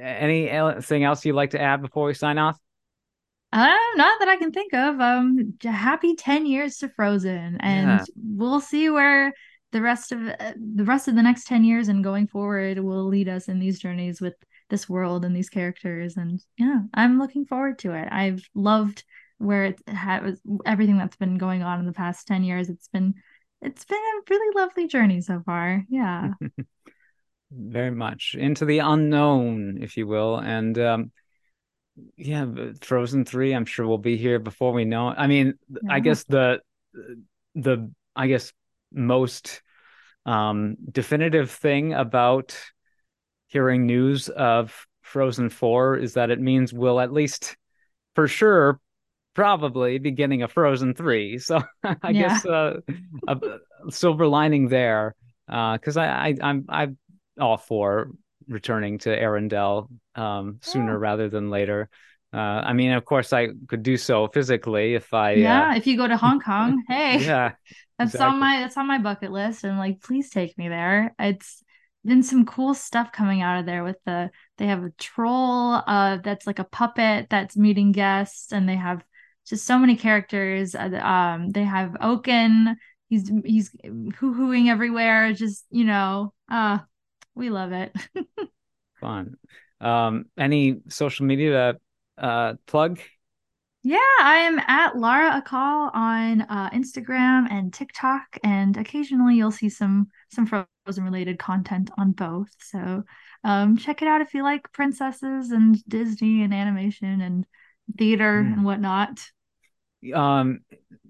anything 0.01 1.03
else 1.03 1.25
you'd 1.25 1.35
like 1.35 1.51
to 1.51 1.61
add 1.61 1.81
before 1.81 2.07
we 2.07 2.13
sign 2.13 2.37
off? 2.37 2.57
Um, 3.51 3.77
not 3.95 4.19
that 4.19 4.27
I 4.27 4.37
can 4.37 4.51
think 4.51 4.73
of. 4.73 4.99
Um, 4.99 5.55
happy 5.63 6.15
10 6.15 6.45
years 6.45 6.77
to 6.77 6.89
Frozen, 6.89 7.57
and 7.61 7.87
yeah. 7.87 8.05
we'll 8.15 8.61
see 8.61 8.89
where 8.89 9.33
the 9.71 9.81
rest 9.81 10.11
of 10.11 10.27
uh, 10.27 10.53
the 10.75 10.83
rest 10.83 11.07
of 11.07 11.15
the 11.15 11.23
next 11.23 11.45
10 11.45 11.63
years 11.63 11.87
and 11.87 12.03
going 12.03 12.27
forward 12.27 12.79
will 12.79 13.05
lead 13.05 13.27
us 13.27 13.47
in 13.47 13.59
these 13.59 13.79
journeys 13.79 14.21
with 14.21 14.35
this 14.69 14.87
world 14.87 15.25
and 15.25 15.35
these 15.35 15.49
characters. 15.49 16.17
And 16.17 16.39
yeah, 16.57 16.81
I'm 16.93 17.19
looking 17.19 17.45
forward 17.45 17.79
to 17.79 17.93
it. 17.93 18.07
I've 18.11 18.43
loved 18.53 19.03
where 19.39 19.65
it 19.65 19.79
has 19.87 20.39
everything 20.65 20.97
that's 20.97 21.17
been 21.17 21.37
going 21.37 21.63
on 21.63 21.79
in 21.79 21.85
the 21.85 21.93
past 21.93 22.27
10 22.27 22.43
years. 22.43 22.69
It's 22.69 22.87
been 22.89 23.15
it's 23.61 23.85
been 23.85 23.97
a 23.97 24.21
really 24.29 24.55
lovely 24.55 24.87
journey 24.87 25.21
so 25.21 25.41
far. 25.45 25.85
Yeah. 25.89 26.33
Very 27.51 27.91
much 27.91 28.35
into 28.37 28.65
the 28.65 28.79
unknown, 28.79 29.79
if 29.81 29.97
you 29.97 30.05
will. 30.05 30.37
And 30.37 30.77
um 30.77 31.11
yeah, 32.17 32.45
Frozen 32.81 33.25
3, 33.25 33.53
I'm 33.53 33.65
sure 33.65 33.87
we'll 33.87 33.97
be 33.97 34.17
here 34.17 34.39
before 34.39 34.73
we 34.73 34.85
know 34.85 35.09
it. 35.09 35.15
I 35.17 35.27
mean, 35.27 35.53
yeah. 35.69 35.93
I 35.93 35.99
guess 35.99 36.23
the 36.25 36.59
the 37.55 37.91
I 38.15 38.27
guess 38.27 38.51
most 38.91 39.61
um 40.25 40.75
definitive 40.91 41.51
thing 41.51 41.93
about 41.93 42.55
hearing 43.47 43.85
news 43.85 44.29
of 44.29 44.85
Frozen 45.01 45.49
4 45.49 45.97
is 45.97 46.13
that 46.13 46.29
it 46.29 46.39
means 46.39 46.71
we'll 46.71 46.99
at 46.99 47.11
least 47.11 47.57
for 48.15 48.27
sure 48.27 48.79
probably 49.33 49.97
beginning 49.97 50.43
a 50.43 50.47
Frozen 50.47 50.93
3. 50.93 51.39
So 51.39 51.63
I 51.83 51.95
yeah. 52.03 52.11
guess 52.11 52.45
uh, 52.45 52.79
a, 53.27 53.35
a 53.35 53.91
silver 53.91 54.27
lining 54.27 54.67
there 54.67 55.15
because 55.47 55.97
uh, 55.97 56.01
I, 56.01 56.27
I 56.27 56.35
I'm 56.41 56.65
I'm 56.69 56.97
all 57.39 57.57
for 57.57 58.11
returning 58.47 58.97
to 58.99 59.09
Arendelle 59.09 59.87
um, 60.19 60.59
sooner 60.61 60.95
oh. 60.95 60.99
rather 60.99 61.29
than 61.29 61.49
later. 61.49 61.89
Uh, 62.31 62.37
I 62.37 62.73
mean, 62.73 62.91
of 62.91 63.05
course, 63.05 63.33
I 63.33 63.47
could 63.67 63.81
do 63.81 63.97
so 63.97 64.27
physically 64.27 64.93
if 64.93 65.13
I. 65.13 65.33
Yeah, 65.33 65.71
uh... 65.71 65.75
if 65.75 65.87
you 65.87 65.97
go 65.97 66.07
to 66.07 66.17
Hong 66.25 66.39
Kong, 66.39 66.83
hey, 66.87 67.25
yeah, 67.25 67.53
that's 67.97 68.13
exactly. 68.13 68.33
on 68.33 68.39
my 68.39 68.59
that's 68.59 68.77
on 68.77 68.87
my 68.87 68.99
bucket 68.99 69.31
list, 69.31 69.63
and 69.63 69.77
like, 69.77 70.01
please 70.01 70.29
take 70.29 70.57
me 70.57 70.69
there. 70.69 71.15
It's 71.17 71.63
been 72.05 72.23
some 72.23 72.45
cool 72.45 72.73
stuff 72.73 73.11
coming 73.11 73.41
out 73.41 73.59
of 73.59 73.65
there 73.65 73.83
with 73.83 73.97
the 74.05 74.29
they 74.57 74.67
have 74.67 74.85
a 74.85 74.91
troll 74.97 75.83
uh 75.85 76.17
that's 76.23 76.47
like 76.47 76.57
a 76.57 76.63
puppet 76.63 77.27
that's 77.29 77.57
meeting 77.57 77.91
guests, 77.91 78.51
and 78.51 78.69
they 78.69 78.75
have 78.75 79.03
just 79.47 79.65
so 79.65 79.79
many 79.79 79.95
characters. 79.95 80.75
Uh, 80.75 80.89
um, 81.03 81.49
they 81.49 81.63
have 81.63 81.97
Oaken. 81.99 82.77
He's 83.09 83.31
he's 83.43 83.71
hoo 83.83 84.33
hooing 84.35 84.69
everywhere. 84.69 85.33
Just 85.33 85.65
you 85.71 85.85
know, 85.85 86.31
uh, 86.47 86.77
we 87.33 87.49
love 87.49 87.71
it. 87.71 87.95
Fun. 89.01 89.37
Um, 89.81 90.25
any 90.37 90.77
social 90.89 91.25
media 91.25 91.77
uh 92.17 92.53
plug? 92.65 92.99
Yeah, 93.81 93.97
I 94.19 94.39
am 94.39 94.59
at 94.59 94.97
Lara 94.97 95.41
Akal 95.41 95.89
on 95.95 96.41
uh, 96.41 96.69
Instagram 96.71 97.49
and 97.49 97.73
TikTok, 97.73 98.37
and 98.43 98.75
occasionally 98.75 99.35
you'll 99.35 99.51
see 99.51 99.69
some 99.69 100.09
some 100.29 100.45
Frozen 100.45 101.05
related 101.05 101.39
content 101.39 101.89
on 101.97 102.11
both. 102.11 102.49
So 102.59 103.03
um, 103.45 103.77
check 103.77 104.01
it 104.01 104.07
out 104.09 104.19
if 104.19 104.33
you 104.33 104.43
like 104.43 104.71
princesses 104.73 105.51
and 105.51 105.81
Disney 105.85 106.43
and 106.43 106.53
animation 106.53 107.21
and 107.21 107.45
theater 107.97 108.43
mm. 108.43 108.53
and 108.53 108.65
whatnot. 108.65 109.21
Um, 110.13 110.59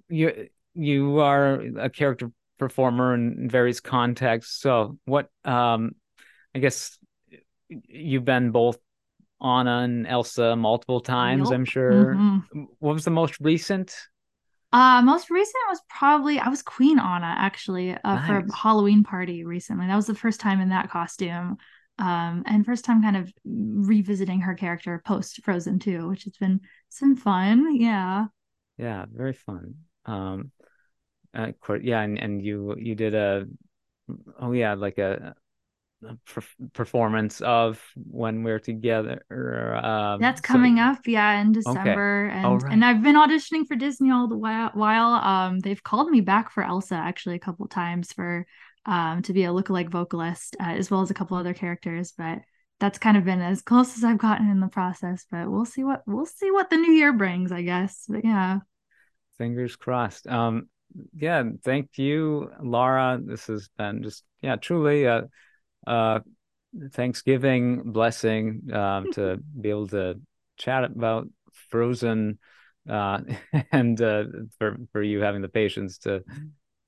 you 0.08 0.50
you 0.76 1.20
are 1.20 1.56
a 1.56 1.90
character 1.90 2.32
performer 2.60 3.16
in 3.16 3.50
various 3.50 3.80
contexts. 3.80 4.62
So 4.62 5.00
what 5.06 5.30
um 5.44 5.94
I 6.54 6.60
guess 6.60 6.99
you've 7.70 8.26
been 8.26 8.52
both 8.52 8.78
Anna 9.42 9.80
and 9.80 10.08
Elsa 10.08 10.56
multiple 10.56 11.00
times. 11.00 11.52
I'm 11.52 11.66
sure. 11.66 12.16
Mm-hmm. 12.16 12.64
What 12.80 12.94
was 12.94 13.06
the 13.06 13.12
most 13.12 13.40
recent? 13.40 13.96
Uh, 14.72 15.02
most 15.02 15.32
recent 15.32 15.64
was 15.70 15.82
probably 15.90 16.40
I 16.40 16.50
was 16.50 16.62
Queen 16.62 17.00
Anna 17.00 17.34
actually 17.38 17.92
uh, 17.92 18.16
nice. 18.16 18.28
for 18.28 18.38
a 18.38 18.56
Halloween 18.56 19.04
party 19.04 19.44
recently. 19.44 19.88
That 19.88 19.96
was 19.96 20.06
the 20.08 20.14
first 20.14 20.40
time 20.40 20.62
in 20.62 20.70
that 20.70 20.92
costume, 20.92 21.58
um, 21.98 22.44
and 22.46 22.66
first 22.66 22.86
time 22.86 23.02
kind 23.02 23.18
of 23.18 23.34
revisiting 23.46 24.42
her 24.42 24.54
character 24.54 25.02
post 25.04 25.42
Frozen 25.44 25.80
2, 25.80 26.08
which 26.08 26.26
has 26.26 26.38
been 26.38 26.60
some 26.90 27.16
fun. 27.16 27.78
Yeah, 27.78 28.26
yeah, 28.78 29.06
very 29.12 29.34
fun. 29.34 29.76
Um, 30.06 30.52
uh, 31.34 31.52
yeah, 31.82 32.02
and 32.02 32.20
and 32.20 32.44
you 32.44 32.76
you 32.78 32.94
did 32.94 33.16
a 33.16 33.46
oh 34.40 34.52
yeah 34.52 34.76
like 34.76 35.00
a 35.00 35.34
performance 36.74 37.42
of 37.42 37.82
when 37.96 38.44
we're 38.44 38.60
together. 38.60 39.24
Um, 39.84 40.20
That's 40.22 40.42
coming 40.42 40.78
so... 40.78 40.84
up, 40.84 41.00
yeah, 41.06 41.42
in 41.42 41.52
December, 41.52 42.28
okay. 42.30 42.40
and 42.40 42.64
right. 42.64 42.74
and 42.74 42.86
I've 42.86 43.04
been 43.04 43.16
auditioning 43.16 43.68
for 43.68 43.76
Disney 43.76 44.12
all 44.12 44.28
the 44.28 44.38
while. 44.38 45.14
Um, 45.14 45.60
they've 45.60 45.84
called 45.84 46.10
me 46.10 46.22
back 46.22 46.52
for 46.52 46.64
Elsa 46.64 46.96
actually 46.96 47.36
a 47.36 47.40
couple 47.40 47.68
times 47.68 48.14
for 48.14 48.46
um 48.86 49.22
to 49.24 49.34
be 49.34 49.44
a 49.44 49.50
lookalike 49.50 49.90
vocalist, 49.90 50.56
uh, 50.60 50.72
as 50.72 50.90
well 50.90 51.02
as 51.02 51.12
a 51.12 51.14
couple 51.14 51.38
other 51.38 51.54
characters, 51.54 52.14
but 52.18 52.40
that's 52.80 52.98
kind 52.98 53.18
of 53.18 53.26
been 53.26 53.42
as 53.42 53.62
close 53.62 53.98
as 53.98 54.04
I've 54.04 54.18
gotten 54.18 54.50
in 54.50 54.62
the 54.62 54.68
process. 54.68 55.26
But 55.30 55.52
we'll 55.52 55.66
see 55.66 55.84
what 55.84 56.04
we'll 56.08 56.26
see 56.26 56.52
what 56.52 56.70
the 56.70 56.78
new 56.78 56.94
year 56.94 57.14
brings, 57.14 57.52
I 57.52 57.62
guess. 57.62 58.06
But 58.08 58.24
yeah, 58.24 58.60
fingers 59.38 59.76
crossed. 59.76 60.28
Um, 60.28 60.70
yeah, 61.14 61.44
thank 61.64 61.98
you, 61.98 62.52
Lara 62.62 63.20
This 63.24 63.48
has 63.48 63.70
been 63.78 64.04
just 64.04 64.24
yeah, 64.42 64.56
truly. 64.56 65.08
Uh, 65.08 65.24
uh, 65.88 66.20
Thanksgiving 66.92 67.92
blessing 67.92 68.70
um, 68.74 69.12
to 69.14 69.38
be 69.62 69.70
able 69.70 69.88
to 69.90 70.20
chat 70.58 70.84
about 70.84 71.28
Frozen 71.70 72.40
uh, 72.90 73.20
and 73.72 74.02
uh, 74.02 74.26
for 74.58 74.78
for 74.92 75.02
you 75.02 75.22
having 75.22 75.42
the 75.42 75.50
patience 75.50 76.00
to 76.00 76.24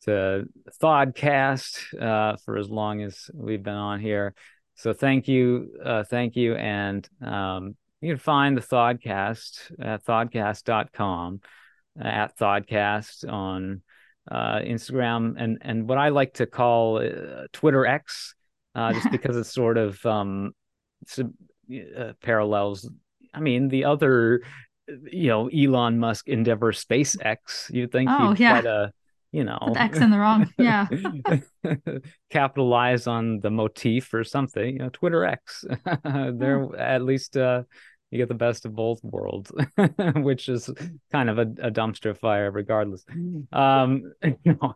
to 0.04 0.46
ThawedCast 0.82 2.02
uh, 2.02 2.38
for 2.44 2.58
as 2.58 2.70
long 2.70 3.02
as 3.02 3.30
we've 3.34 3.62
been 3.62 3.74
on 3.74 4.00
here. 4.00 4.34
So 4.76 4.94
thank 4.94 5.28
you, 5.28 5.78
uh, 5.84 6.04
thank 6.04 6.36
you, 6.36 6.56
and 6.56 7.08
um, 7.22 7.76
you 8.02 8.14
can 8.14 8.18
find 8.18 8.58
the 8.58 8.62
ThawedCast 8.62 9.80
at 9.80 10.04
thawedcast.com 10.06 11.42
at 12.00 12.38
ThawedCast 12.38 13.32
on 13.32 13.82
uh, 14.30 14.60
Instagram 14.60 15.36
and 15.38 15.60
and 15.62 15.88
what 15.88 15.98
I 15.98 16.10
like 16.10 16.36
to 16.36 16.46
call 16.46 16.98
uh, 16.98 17.48
Twitter 17.52 17.86
X 17.86 18.36
uh, 18.76 18.94
just 18.94 19.12
because 19.12 19.38
it's 19.38 19.54
sort 19.54 19.78
of 19.78 20.04
um, 20.06 20.54
uh, 21.18 22.14
parallels. 22.22 22.90
I 23.34 23.40
mean, 23.40 23.70
the 23.70 23.86
other, 23.86 24.42
you 24.88 25.28
know, 25.28 25.48
Elon 25.48 26.00
Musk 26.00 26.28
endeavor, 26.28 26.72
SpaceX. 26.72 27.72
You 27.72 27.88
think 27.88 28.10
oh, 28.12 28.36
yeah. 28.38 28.62
to, 28.62 28.92
you 29.32 29.44
know, 29.44 29.58
Put 29.62 29.74
the 29.76 29.82
X 29.82 29.98
in 30.00 30.12
the 30.12 30.20
wrong, 30.20 30.54
yeah, 30.58 30.88
capitalize 32.30 33.08
on 33.08 33.40
the 33.40 33.50
motif 33.50 34.14
or 34.14 34.24
something. 34.24 34.74
You 34.74 34.80
know, 34.80 34.90
Twitter 34.90 35.24
X. 35.24 35.64
They're 36.04 36.66
hmm. 36.66 36.76
at 36.78 37.04
least 37.04 37.38
uh, 37.38 37.64
you 38.12 38.18
get 38.18 38.28
the 38.28 38.36
best 38.36 38.66
of 38.66 38.76
both 38.76 39.02
worlds, 39.04 39.52
which 40.16 40.50
is 40.50 40.70
kind 41.12 41.30
of 41.30 41.40
a, 41.40 41.42
a 41.42 41.72
dumpster 41.72 42.16
fire, 42.18 42.52
regardless. 42.52 43.04
Um, 43.54 44.14
know, 44.46 44.76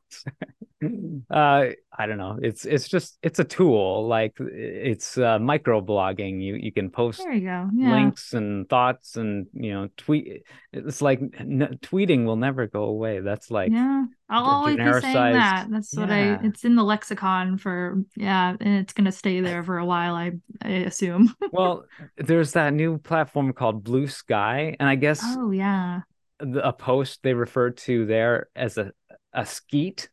uh, 1.29 1.65
I 1.97 2.05
don't 2.05 2.17
know. 2.17 2.39
It's 2.41 2.65
it's 2.65 2.87
just 2.87 3.17
it's 3.21 3.39
a 3.39 3.43
tool. 3.43 4.07
Like 4.07 4.33
it's 4.39 5.17
uh, 5.17 5.39
microblogging. 5.39 6.41
You 6.41 6.55
you 6.55 6.71
can 6.71 6.89
post 6.89 7.19
you. 7.19 7.69
Yeah. 7.73 7.91
links 7.91 8.33
and 8.33 8.67
thoughts 8.69 9.17
and 9.17 9.47
you 9.53 9.73
know 9.73 9.89
tweet. 9.97 10.43
It's 10.73 11.01
like 11.01 11.19
n- 11.39 11.79
tweeting 11.81 12.25
will 12.25 12.35
never 12.35 12.67
go 12.67 12.83
away. 12.83 13.19
That's 13.19 13.49
like 13.49 13.71
yeah. 13.71 14.05
I'll 14.27 14.45
always 14.45 14.75
be 14.75 14.83
saying 14.83 15.33
that. 15.33 15.67
That's 15.69 15.93
yeah. 15.93 15.99
what 15.99 16.11
I. 16.11 16.39
It's 16.43 16.65
in 16.65 16.75
the 16.75 16.83
lexicon 16.83 17.57
for 17.57 18.01
yeah, 18.15 18.55
and 18.59 18.79
it's 18.79 18.93
gonna 18.93 19.11
stay 19.11 19.39
there 19.39 19.63
for 19.63 19.77
a 19.77 19.85
while. 19.85 20.15
I 20.15 20.31
I 20.63 20.69
assume. 20.69 21.35
well, 21.51 21.85
there's 22.17 22.53
that 22.53 22.73
new 22.73 22.97
platform 22.97 23.53
called 23.53 23.83
Bluesky, 23.83 24.75
and 24.79 24.89
I 24.89 24.95
guess 24.95 25.21
oh 25.23 25.51
yeah, 25.51 26.01
a 26.39 26.73
post 26.73 27.19
they 27.21 27.35
refer 27.35 27.71
to 27.71 28.05
there 28.05 28.47
as 28.55 28.77
a 28.79 28.91
a 29.31 29.45
skeet, 29.45 30.09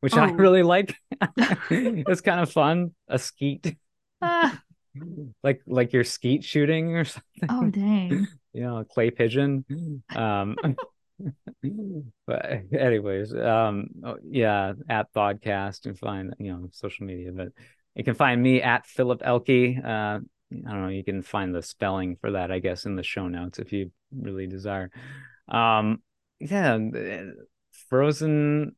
which 0.00 0.14
oh. 0.14 0.20
I 0.20 0.30
really 0.30 0.62
like. 0.62 0.94
it's 1.70 2.20
kind 2.20 2.40
of 2.40 2.52
fun. 2.52 2.92
A 3.08 3.18
skeet. 3.18 3.76
Like 5.42 5.60
like 5.66 5.92
your 5.92 6.04
skeet 6.04 6.44
shooting 6.44 6.96
or 6.96 7.04
something. 7.04 7.48
Oh 7.48 7.64
dang. 7.64 8.28
you 8.52 8.62
know, 8.62 8.78
a 8.78 8.84
clay 8.84 9.10
pigeon. 9.10 9.64
Um 10.14 10.56
but 12.26 12.46
anyways, 12.72 13.34
um 13.34 13.88
oh, 14.04 14.16
yeah, 14.28 14.72
at 14.88 15.12
ThawedCast 15.12 15.86
and 15.86 15.98
find 15.98 16.34
you 16.38 16.52
know 16.52 16.68
social 16.72 17.06
media, 17.06 17.32
but 17.32 17.48
you 17.94 18.04
can 18.04 18.14
find 18.14 18.42
me 18.42 18.62
at 18.62 18.86
Philip 18.86 19.22
Ehlke. 19.22 19.84
Uh 19.84 20.20
I 20.52 20.70
don't 20.70 20.82
know. 20.82 20.88
You 20.88 21.04
can 21.04 21.22
find 21.22 21.54
the 21.54 21.62
spelling 21.62 22.16
for 22.20 22.32
that, 22.32 22.52
I 22.52 22.60
guess, 22.60 22.86
in 22.86 22.94
the 22.94 23.02
show 23.02 23.26
notes 23.28 23.58
if 23.58 23.72
you 23.72 23.90
really 24.16 24.46
desire. 24.46 24.90
Um, 25.48 26.02
yeah, 26.38 26.78
frozen 27.88 28.76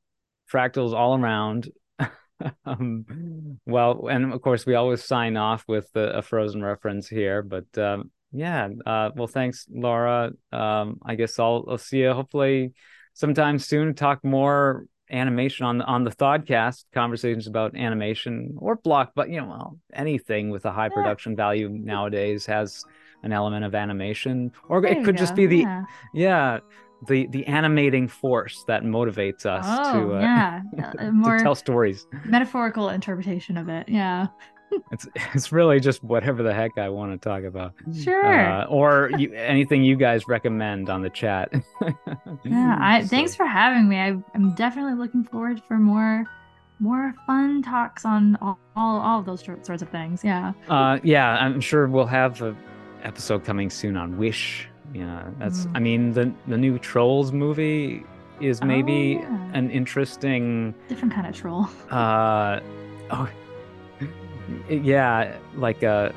fractals 0.50 0.94
all 0.94 1.18
around. 1.18 1.70
um, 2.64 3.58
well, 3.66 4.08
and 4.08 4.32
of 4.32 4.40
course, 4.40 4.64
we 4.64 4.74
always 4.74 5.04
sign 5.04 5.36
off 5.36 5.64
with 5.68 5.88
a, 5.94 6.18
a 6.18 6.22
frozen 6.22 6.62
reference 6.62 7.08
here, 7.08 7.42
but 7.42 7.66
um, 7.76 8.10
yeah. 8.32 8.68
Uh, 8.86 9.10
well, 9.16 9.26
thanks, 9.26 9.66
Lara. 9.70 10.30
Um, 10.52 10.98
I 11.04 11.14
guess 11.14 11.38
I'll 11.38 11.64
I'll 11.68 11.78
see 11.78 11.98
you 11.98 12.12
hopefully 12.12 12.72
sometime 13.14 13.58
soon. 13.58 13.94
Talk 13.94 14.24
more 14.24 14.86
animation 15.10 15.64
on 15.64 15.78
the 15.78 15.84
on 15.84 16.04
the 16.04 16.10
ThawedCast 16.10 16.84
conversations 16.92 17.46
about 17.46 17.74
animation 17.76 18.54
or 18.58 18.76
block, 18.76 19.12
but 19.14 19.30
you 19.30 19.40
know, 19.40 19.46
well, 19.46 19.78
anything 19.92 20.50
with 20.50 20.64
a 20.66 20.70
high 20.72 20.88
production 20.90 21.34
value 21.36 21.68
nowadays 21.70 22.44
has 22.46 22.84
an 23.22 23.32
element 23.32 23.64
of 23.64 23.74
animation, 23.74 24.52
or 24.68 24.80
There 24.80 24.92
it 24.92 25.04
could 25.04 25.16
just 25.16 25.34
be 25.34 25.46
the 25.46 25.58
yeah. 25.58 25.84
yeah 26.14 26.58
the 27.06 27.26
the 27.28 27.46
animating 27.46 28.08
force 28.08 28.64
that 28.66 28.82
motivates 28.82 29.46
us 29.46 29.64
Oh, 29.66 29.92
to 30.08 30.14
uh, 30.16 30.20
yeah. 30.20 30.60
A 30.98 31.04
to 31.06 31.12
more 31.12 31.38
tell 31.38 31.54
stories. 31.54 32.06
metaphorical 32.24 32.90
interpretation 32.90 33.56
of 33.56 33.68
it. 33.68 33.88
Yeah. 33.88 34.26
It's 34.92 35.06
it's 35.34 35.52
really 35.52 35.80
just 35.80 36.02
whatever 36.04 36.42
the 36.42 36.52
heck 36.54 36.78
I 36.78 36.88
want 36.88 37.12
to 37.12 37.28
talk 37.28 37.44
about. 37.44 37.74
Sure. 38.02 38.24
Uh, 38.46 38.64
or 38.66 39.10
you, 39.18 39.32
anything 39.34 39.82
you 39.82 39.96
guys 39.96 40.28
recommend 40.28 40.88
on 40.90 41.02
the 41.02 41.10
chat. 41.10 41.52
yeah. 42.44 42.76
I 42.80 43.02
So- 43.02 43.08
thanks 43.08 43.34
for 43.34 43.46
having 43.46 43.88
me. 43.88 43.98
I, 43.98 44.16
I'm 44.34 44.54
definitely 44.54 44.94
looking 44.94 45.24
forward 45.24 45.62
for 45.66 45.78
more 45.78 46.24
more 46.80 47.12
fun 47.26 47.60
talks 47.62 48.04
on 48.04 48.36
all 48.40 48.58
all, 48.76 49.00
all 49.00 49.18
of 49.20 49.26
those 49.26 49.44
sorts 49.44 49.68
of 49.82 49.88
things. 49.88 50.22
Yeah. 50.22 50.52
Uh, 50.68 50.98
yeah, 51.02 51.30
I'm 51.36 51.60
sure 51.60 51.86
we'll 51.88 52.06
have 52.06 52.40
an 52.42 52.56
episode 53.02 53.44
coming 53.44 53.68
soon 53.70 53.96
on 53.96 54.16
Wish. 54.16 54.68
Yeah, 54.94 55.24
that's. 55.38 55.66
Mm. 55.66 55.72
I 55.74 55.78
mean, 55.80 56.12
the 56.12 56.32
the 56.46 56.56
new 56.56 56.78
Trolls 56.78 57.32
movie 57.32 58.04
is 58.40 58.60
Oh, 58.62 58.66
maybe 58.66 59.18
yeah. 59.20 59.50
an 59.54 59.70
interesting. 59.70 60.72
Different 60.88 61.12
kind 61.12 61.26
of 61.26 61.34
troll. 61.34 61.68
Uh, 61.90 62.60
oh, 63.10 63.28
yeah, 64.68 65.36
like 65.54 65.82
a 65.82 66.14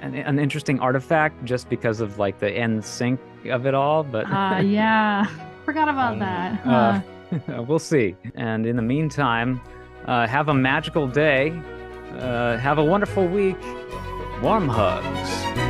an, 0.00 0.14
an 0.14 0.38
interesting 0.38 0.78
artifact 0.80 1.44
just 1.44 1.68
because 1.68 2.00
of 2.00 2.18
like 2.18 2.38
the 2.38 2.50
NSYNC 2.50 3.18
of 3.50 3.66
it 3.66 3.74
all. 3.74 4.02
But 4.02 4.26
Uh 4.30 4.60
yeah. 4.64 5.26
Forgot 5.64 5.88
about 5.88 6.18
that. 6.20 6.66
Uh, 6.66 7.00
Uh, 7.52 7.62
we'll 7.68 7.80
see. 7.80 8.14
And 8.36 8.66
in 8.66 8.76
the 8.76 8.82
meantime, 8.82 9.60
uh, 10.06 10.26
have 10.28 10.48
a 10.48 10.54
magical 10.54 11.08
day. 11.08 11.50
Uh, 12.18 12.56
have 12.56 12.78
a 12.78 12.84
wonderful 12.84 13.26
week. 13.26 13.56
Warm 14.42 14.68
hugs. 14.68 15.65